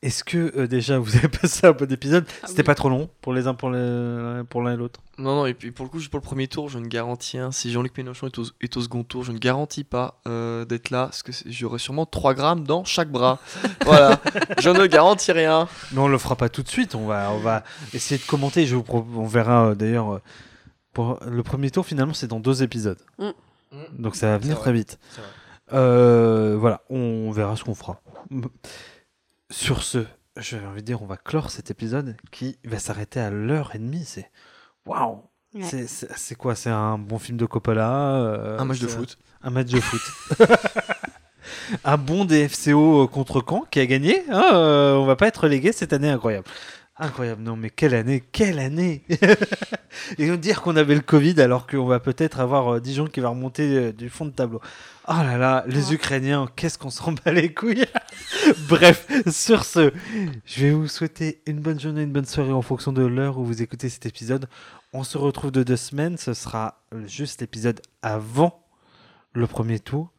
Est-ce 0.00 0.22
que 0.22 0.56
euh, 0.56 0.68
déjà 0.68 0.98
vous 1.00 1.16
avez 1.16 1.26
passé 1.42 1.66
un 1.66 1.72
bon 1.72 1.90
épisode 1.90 2.24
Ah 2.42 2.46
C'était 2.46 2.60
oui. 2.62 2.66
pas 2.66 2.76
trop 2.76 2.88
long 2.88 3.10
pour 3.20 3.32
les 3.32 3.48
uns 3.48 3.54
pour 3.54 3.68
les- 3.70 4.42
pour 4.48 4.62
l'un 4.62 4.74
et 4.74 4.76
l'autre. 4.76 5.00
Non, 5.18 5.34
non, 5.34 5.46
et 5.46 5.54
puis 5.54 5.72
pour 5.72 5.84
le 5.84 5.90
coup, 5.90 5.98
juste 5.98 6.10
pour 6.12 6.20
le 6.20 6.24
premier 6.24 6.46
tour, 6.46 6.68
je 6.68 6.78
ne 6.78 6.86
garantis 6.86 7.36
rien. 7.36 7.50
Si 7.50 7.72
Jean-Luc 7.72 7.98
Mélenchon 7.98 8.28
est 8.28 8.38
au, 8.38 8.44
est 8.60 8.76
au 8.76 8.80
second 8.80 9.02
tour, 9.02 9.24
je 9.24 9.32
ne 9.32 9.38
garantis 9.38 9.82
pas 9.82 10.20
euh, 10.28 10.64
d'être 10.64 10.90
là, 10.90 11.06
parce 11.06 11.24
que 11.24 11.32
j'aurai 11.46 11.80
sûrement 11.80 12.06
3 12.06 12.34
grammes 12.34 12.64
dans 12.64 12.84
chaque 12.84 13.10
bras. 13.10 13.40
voilà, 13.84 14.20
je 14.60 14.70
ne 14.70 14.86
garantis 14.86 15.32
rien. 15.32 15.66
Mais 15.90 15.98
on 15.98 16.06
le 16.06 16.18
fera 16.18 16.36
pas 16.36 16.48
tout 16.48 16.62
de 16.62 16.68
suite. 16.68 16.94
On 16.94 17.06
va, 17.06 17.32
on 17.32 17.38
va 17.38 17.64
essayer 17.92 18.20
de 18.20 18.26
commenter. 18.26 18.66
Je 18.66 18.76
vous 18.76 18.84
pro- 18.84 19.04
on 19.16 19.26
verra 19.26 19.70
euh, 19.70 19.74
d'ailleurs. 19.74 20.20
pour 20.92 21.18
le 21.28 21.42
premier 21.42 21.72
tour, 21.72 21.84
finalement, 21.84 22.14
c'est 22.14 22.28
dans 22.28 22.38
deux 22.40 22.62
épisodes. 22.62 22.98
Mm. 23.18 23.30
Donc 23.98 24.14
ça 24.14 24.28
va 24.28 24.38
venir 24.38 24.54
C'est 24.54 24.60
très 24.62 24.70
vrai. 24.70 24.78
vite. 24.78 24.98
C'est 25.10 25.20
vrai. 25.22 25.30
Euh, 25.72 26.56
voilà, 26.56 26.82
on 26.88 27.32
verra 27.32 27.56
ce 27.56 27.64
qu'on 27.64 27.74
fera. 27.74 28.00
Sur 29.50 29.82
ce, 29.82 30.04
j'ai 30.36 30.58
envie 30.58 30.82
de 30.82 30.86
dire, 30.86 31.02
on 31.02 31.06
va 31.06 31.16
clore 31.16 31.50
cet 31.50 31.70
épisode 31.70 32.16
qui 32.30 32.58
va 32.64 32.78
s'arrêter 32.78 33.20
à 33.20 33.30
l'heure 33.30 33.72
et 33.74 33.78
demie. 33.78 34.04
C'est 34.04 34.30
waouh. 34.86 35.22
Ouais. 35.54 35.62
C'est- 35.64 36.34
quoi? 36.34 36.54
C'est 36.54 36.68
un 36.70 36.98
bon 36.98 37.18
film 37.18 37.38
de 37.38 37.46
Coppola 37.46 38.16
euh, 38.16 38.58
Un 38.58 38.64
match 38.66 38.80
de 38.80 38.86
foot. 38.86 39.16
Un 39.42 39.50
match 39.50 39.68
de 39.68 39.80
foot. 39.80 40.00
un 41.84 41.96
bon 41.96 42.26
DFCO 42.26 43.08
contre 43.08 43.42
Caen 43.48 43.64
qui 43.70 43.80
a 43.80 43.86
gagné. 43.86 44.22
hein, 44.30 44.50
euh, 44.52 44.94
on 44.96 45.06
va 45.06 45.16
pas 45.16 45.26
être 45.28 45.44
relégué 45.44 45.72
cette 45.72 45.94
année, 45.94 46.10
incroyable. 46.10 46.46
Incroyable, 47.00 47.42
non 47.42 47.54
mais 47.56 47.70
quelle 47.70 47.94
année, 47.94 48.24
quelle 48.32 48.58
année 48.58 49.04
Et 50.18 50.36
dire 50.36 50.60
qu'on 50.62 50.76
avait 50.76 50.96
le 50.96 51.00
Covid 51.00 51.40
alors 51.40 51.66
qu'on 51.66 51.86
va 51.86 52.00
peut-être 52.00 52.40
avoir 52.40 52.74
euh, 52.74 52.80
Dijon 52.80 53.06
qui 53.06 53.20
va 53.20 53.28
remonter 53.28 53.76
euh, 53.76 53.92
du 53.92 54.10
fond 54.10 54.26
de 54.26 54.30
tableau. 54.32 54.60
Oh 55.10 55.14
là 55.22 55.38
là, 55.38 55.64
les 55.66 55.90
Oh. 55.90 55.94
Ukrainiens, 55.94 56.46
qu'est-ce 56.54 56.76
qu'on 56.76 56.90
s'en 56.90 57.12
bat 57.12 57.32
les 57.32 57.54
couilles 57.54 57.86
Bref, 58.68 59.06
sur 59.30 59.64
ce, 59.64 59.90
je 60.44 60.66
vais 60.66 60.70
vous 60.72 60.86
souhaiter 60.86 61.40
une 61.46 61.60
bonne 61.60 61.80
journée, 61.80 62.02
une 62.02 62.12
bonne 62.12 62.26
soirée 62.26 62.52
en 62.52 62.60
fonction 62.60 62.92
de 62.92 63.02
l'heure 63.06 63.38
où 63.38 63.44
vous 63.44 63.62
écoutez 63.62 63.88
cet 63.88 64.04
épisode. 64.04 64.48
On 64.92 65.04
se 65.04 65.16
retrouve 65.16 65.50
de 65.50 65.62
deux 65.62 65.76
semaines, 65.78 66.18
ce 66.18 66.34
sera 66.34 66.82
juste 67.06 67.40
l'épisode 67.40 67.80
avant 68.02 68.66
le 69.32 69.46
premier 69.46 69.78
tour. 69.80 70.12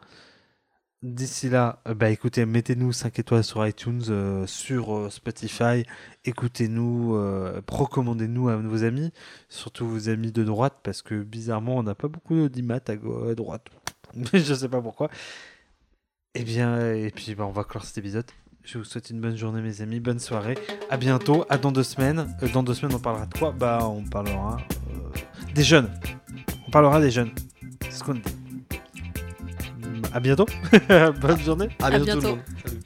D'ici 1.04 1.50
là, 1.50 1.82
euh, 1.88 1.94
bah 1.94 2.10
écoutez, 2.10 2.46
mettez-nous 2.46 2.92
5 2.92 3.20
étoiles 3.20 3.44
sur 3.44 3.66
iTunes, 3.66 4.02
euh, 4.10 4.48
sur 4.48 4.94
euh, 4.96 5.10
Spotify, 5.12 5.86
écoutez-nous, 6.26 7.16
euh, 7.16 7.62
recommandez-nous 7.70 8.50
à 8.50 8.58
vos 8.58 8.84
amis, 8.84 9.14
surtout 9.50 9.88
vos 9.88 10.10
amis 10.10 10.32
de 10.32 10.44
droite, 10.44 10.80
parce 10.84 11.02
que 11.04 11.22
bizarrement, 11.22 11.78
on 11.78 11.84
n'a 11.84 11.96
pas 11.96 12.08
beaucoup 12.10 12.50
d'IMAT 12.50 12.82
à, 12.90 12.94
à 12.94 13.36
droite. 13.36 13.68
Je 14.34 14.54
sais 14.54 14.70
pas 14.70 14.82
pourquoi. 14.82 15.10
Et 16.36 16.44
bien, 16.44 16.94
et 16.94 17.12
puis 17.12 17.36
bah, 17.36 17.46
on 17.46 17.52
va 17.52 17.64
clore 17.64 17.84
cet 17.84 17.98
épisode. 17.98 18.26
Je 18.64 18.78
vous 18.78 18.84
souhaite 18.84 19.10
une 19.10 19.20
bonne 19.20 19.36
journée, 19.36 19.62
mes 19.62 19.82
amis, 19.82 20.00
bonne 20.00 20.20
soirée. 20.20 20.58
À 20.90 20.98
bientôt, 20.98 21.46
à 21.50 21.58
dans 21.58 21.72
deux 21.72 21.84
semaines. 21.84 22.36
Euh, 22.44 22.48
dans 22.50 22.62
deux 22.62 22.74
semaines, 22.74 22.96
on 22.96 23.00
parlera 23.00 23.26
de 23.26 23.34
quoi? 23.34 23.52
Bah, 23.52 23.80
on 23.84 24.04
parlera 24.04 24.58
euh, 24.92 25.54
des 25.56 25.64
jeunes. 25.64 25.90
On 26.68 26.72
parlera 26.72 27.00
des 27.02 27.10
jeunes. 27.10 27.32
C'est 27.84 27.92
ce 27.92 28.04
qu'on 28.04 28.14
dit. 28.16 28.22
À 30.14 30.20
bientôt. 30.20 30.46
bonne 31.22 31.40
journée. 31.40 31.70
À 31.82 31.88
À 31.88 31.90
bientôt, 31.90 32.06
tout 32.06 32.16
le 32.16 32.22
bientôt. 32.22 32.36
monde. 32.36 32.40
Salut. 32.66 32.80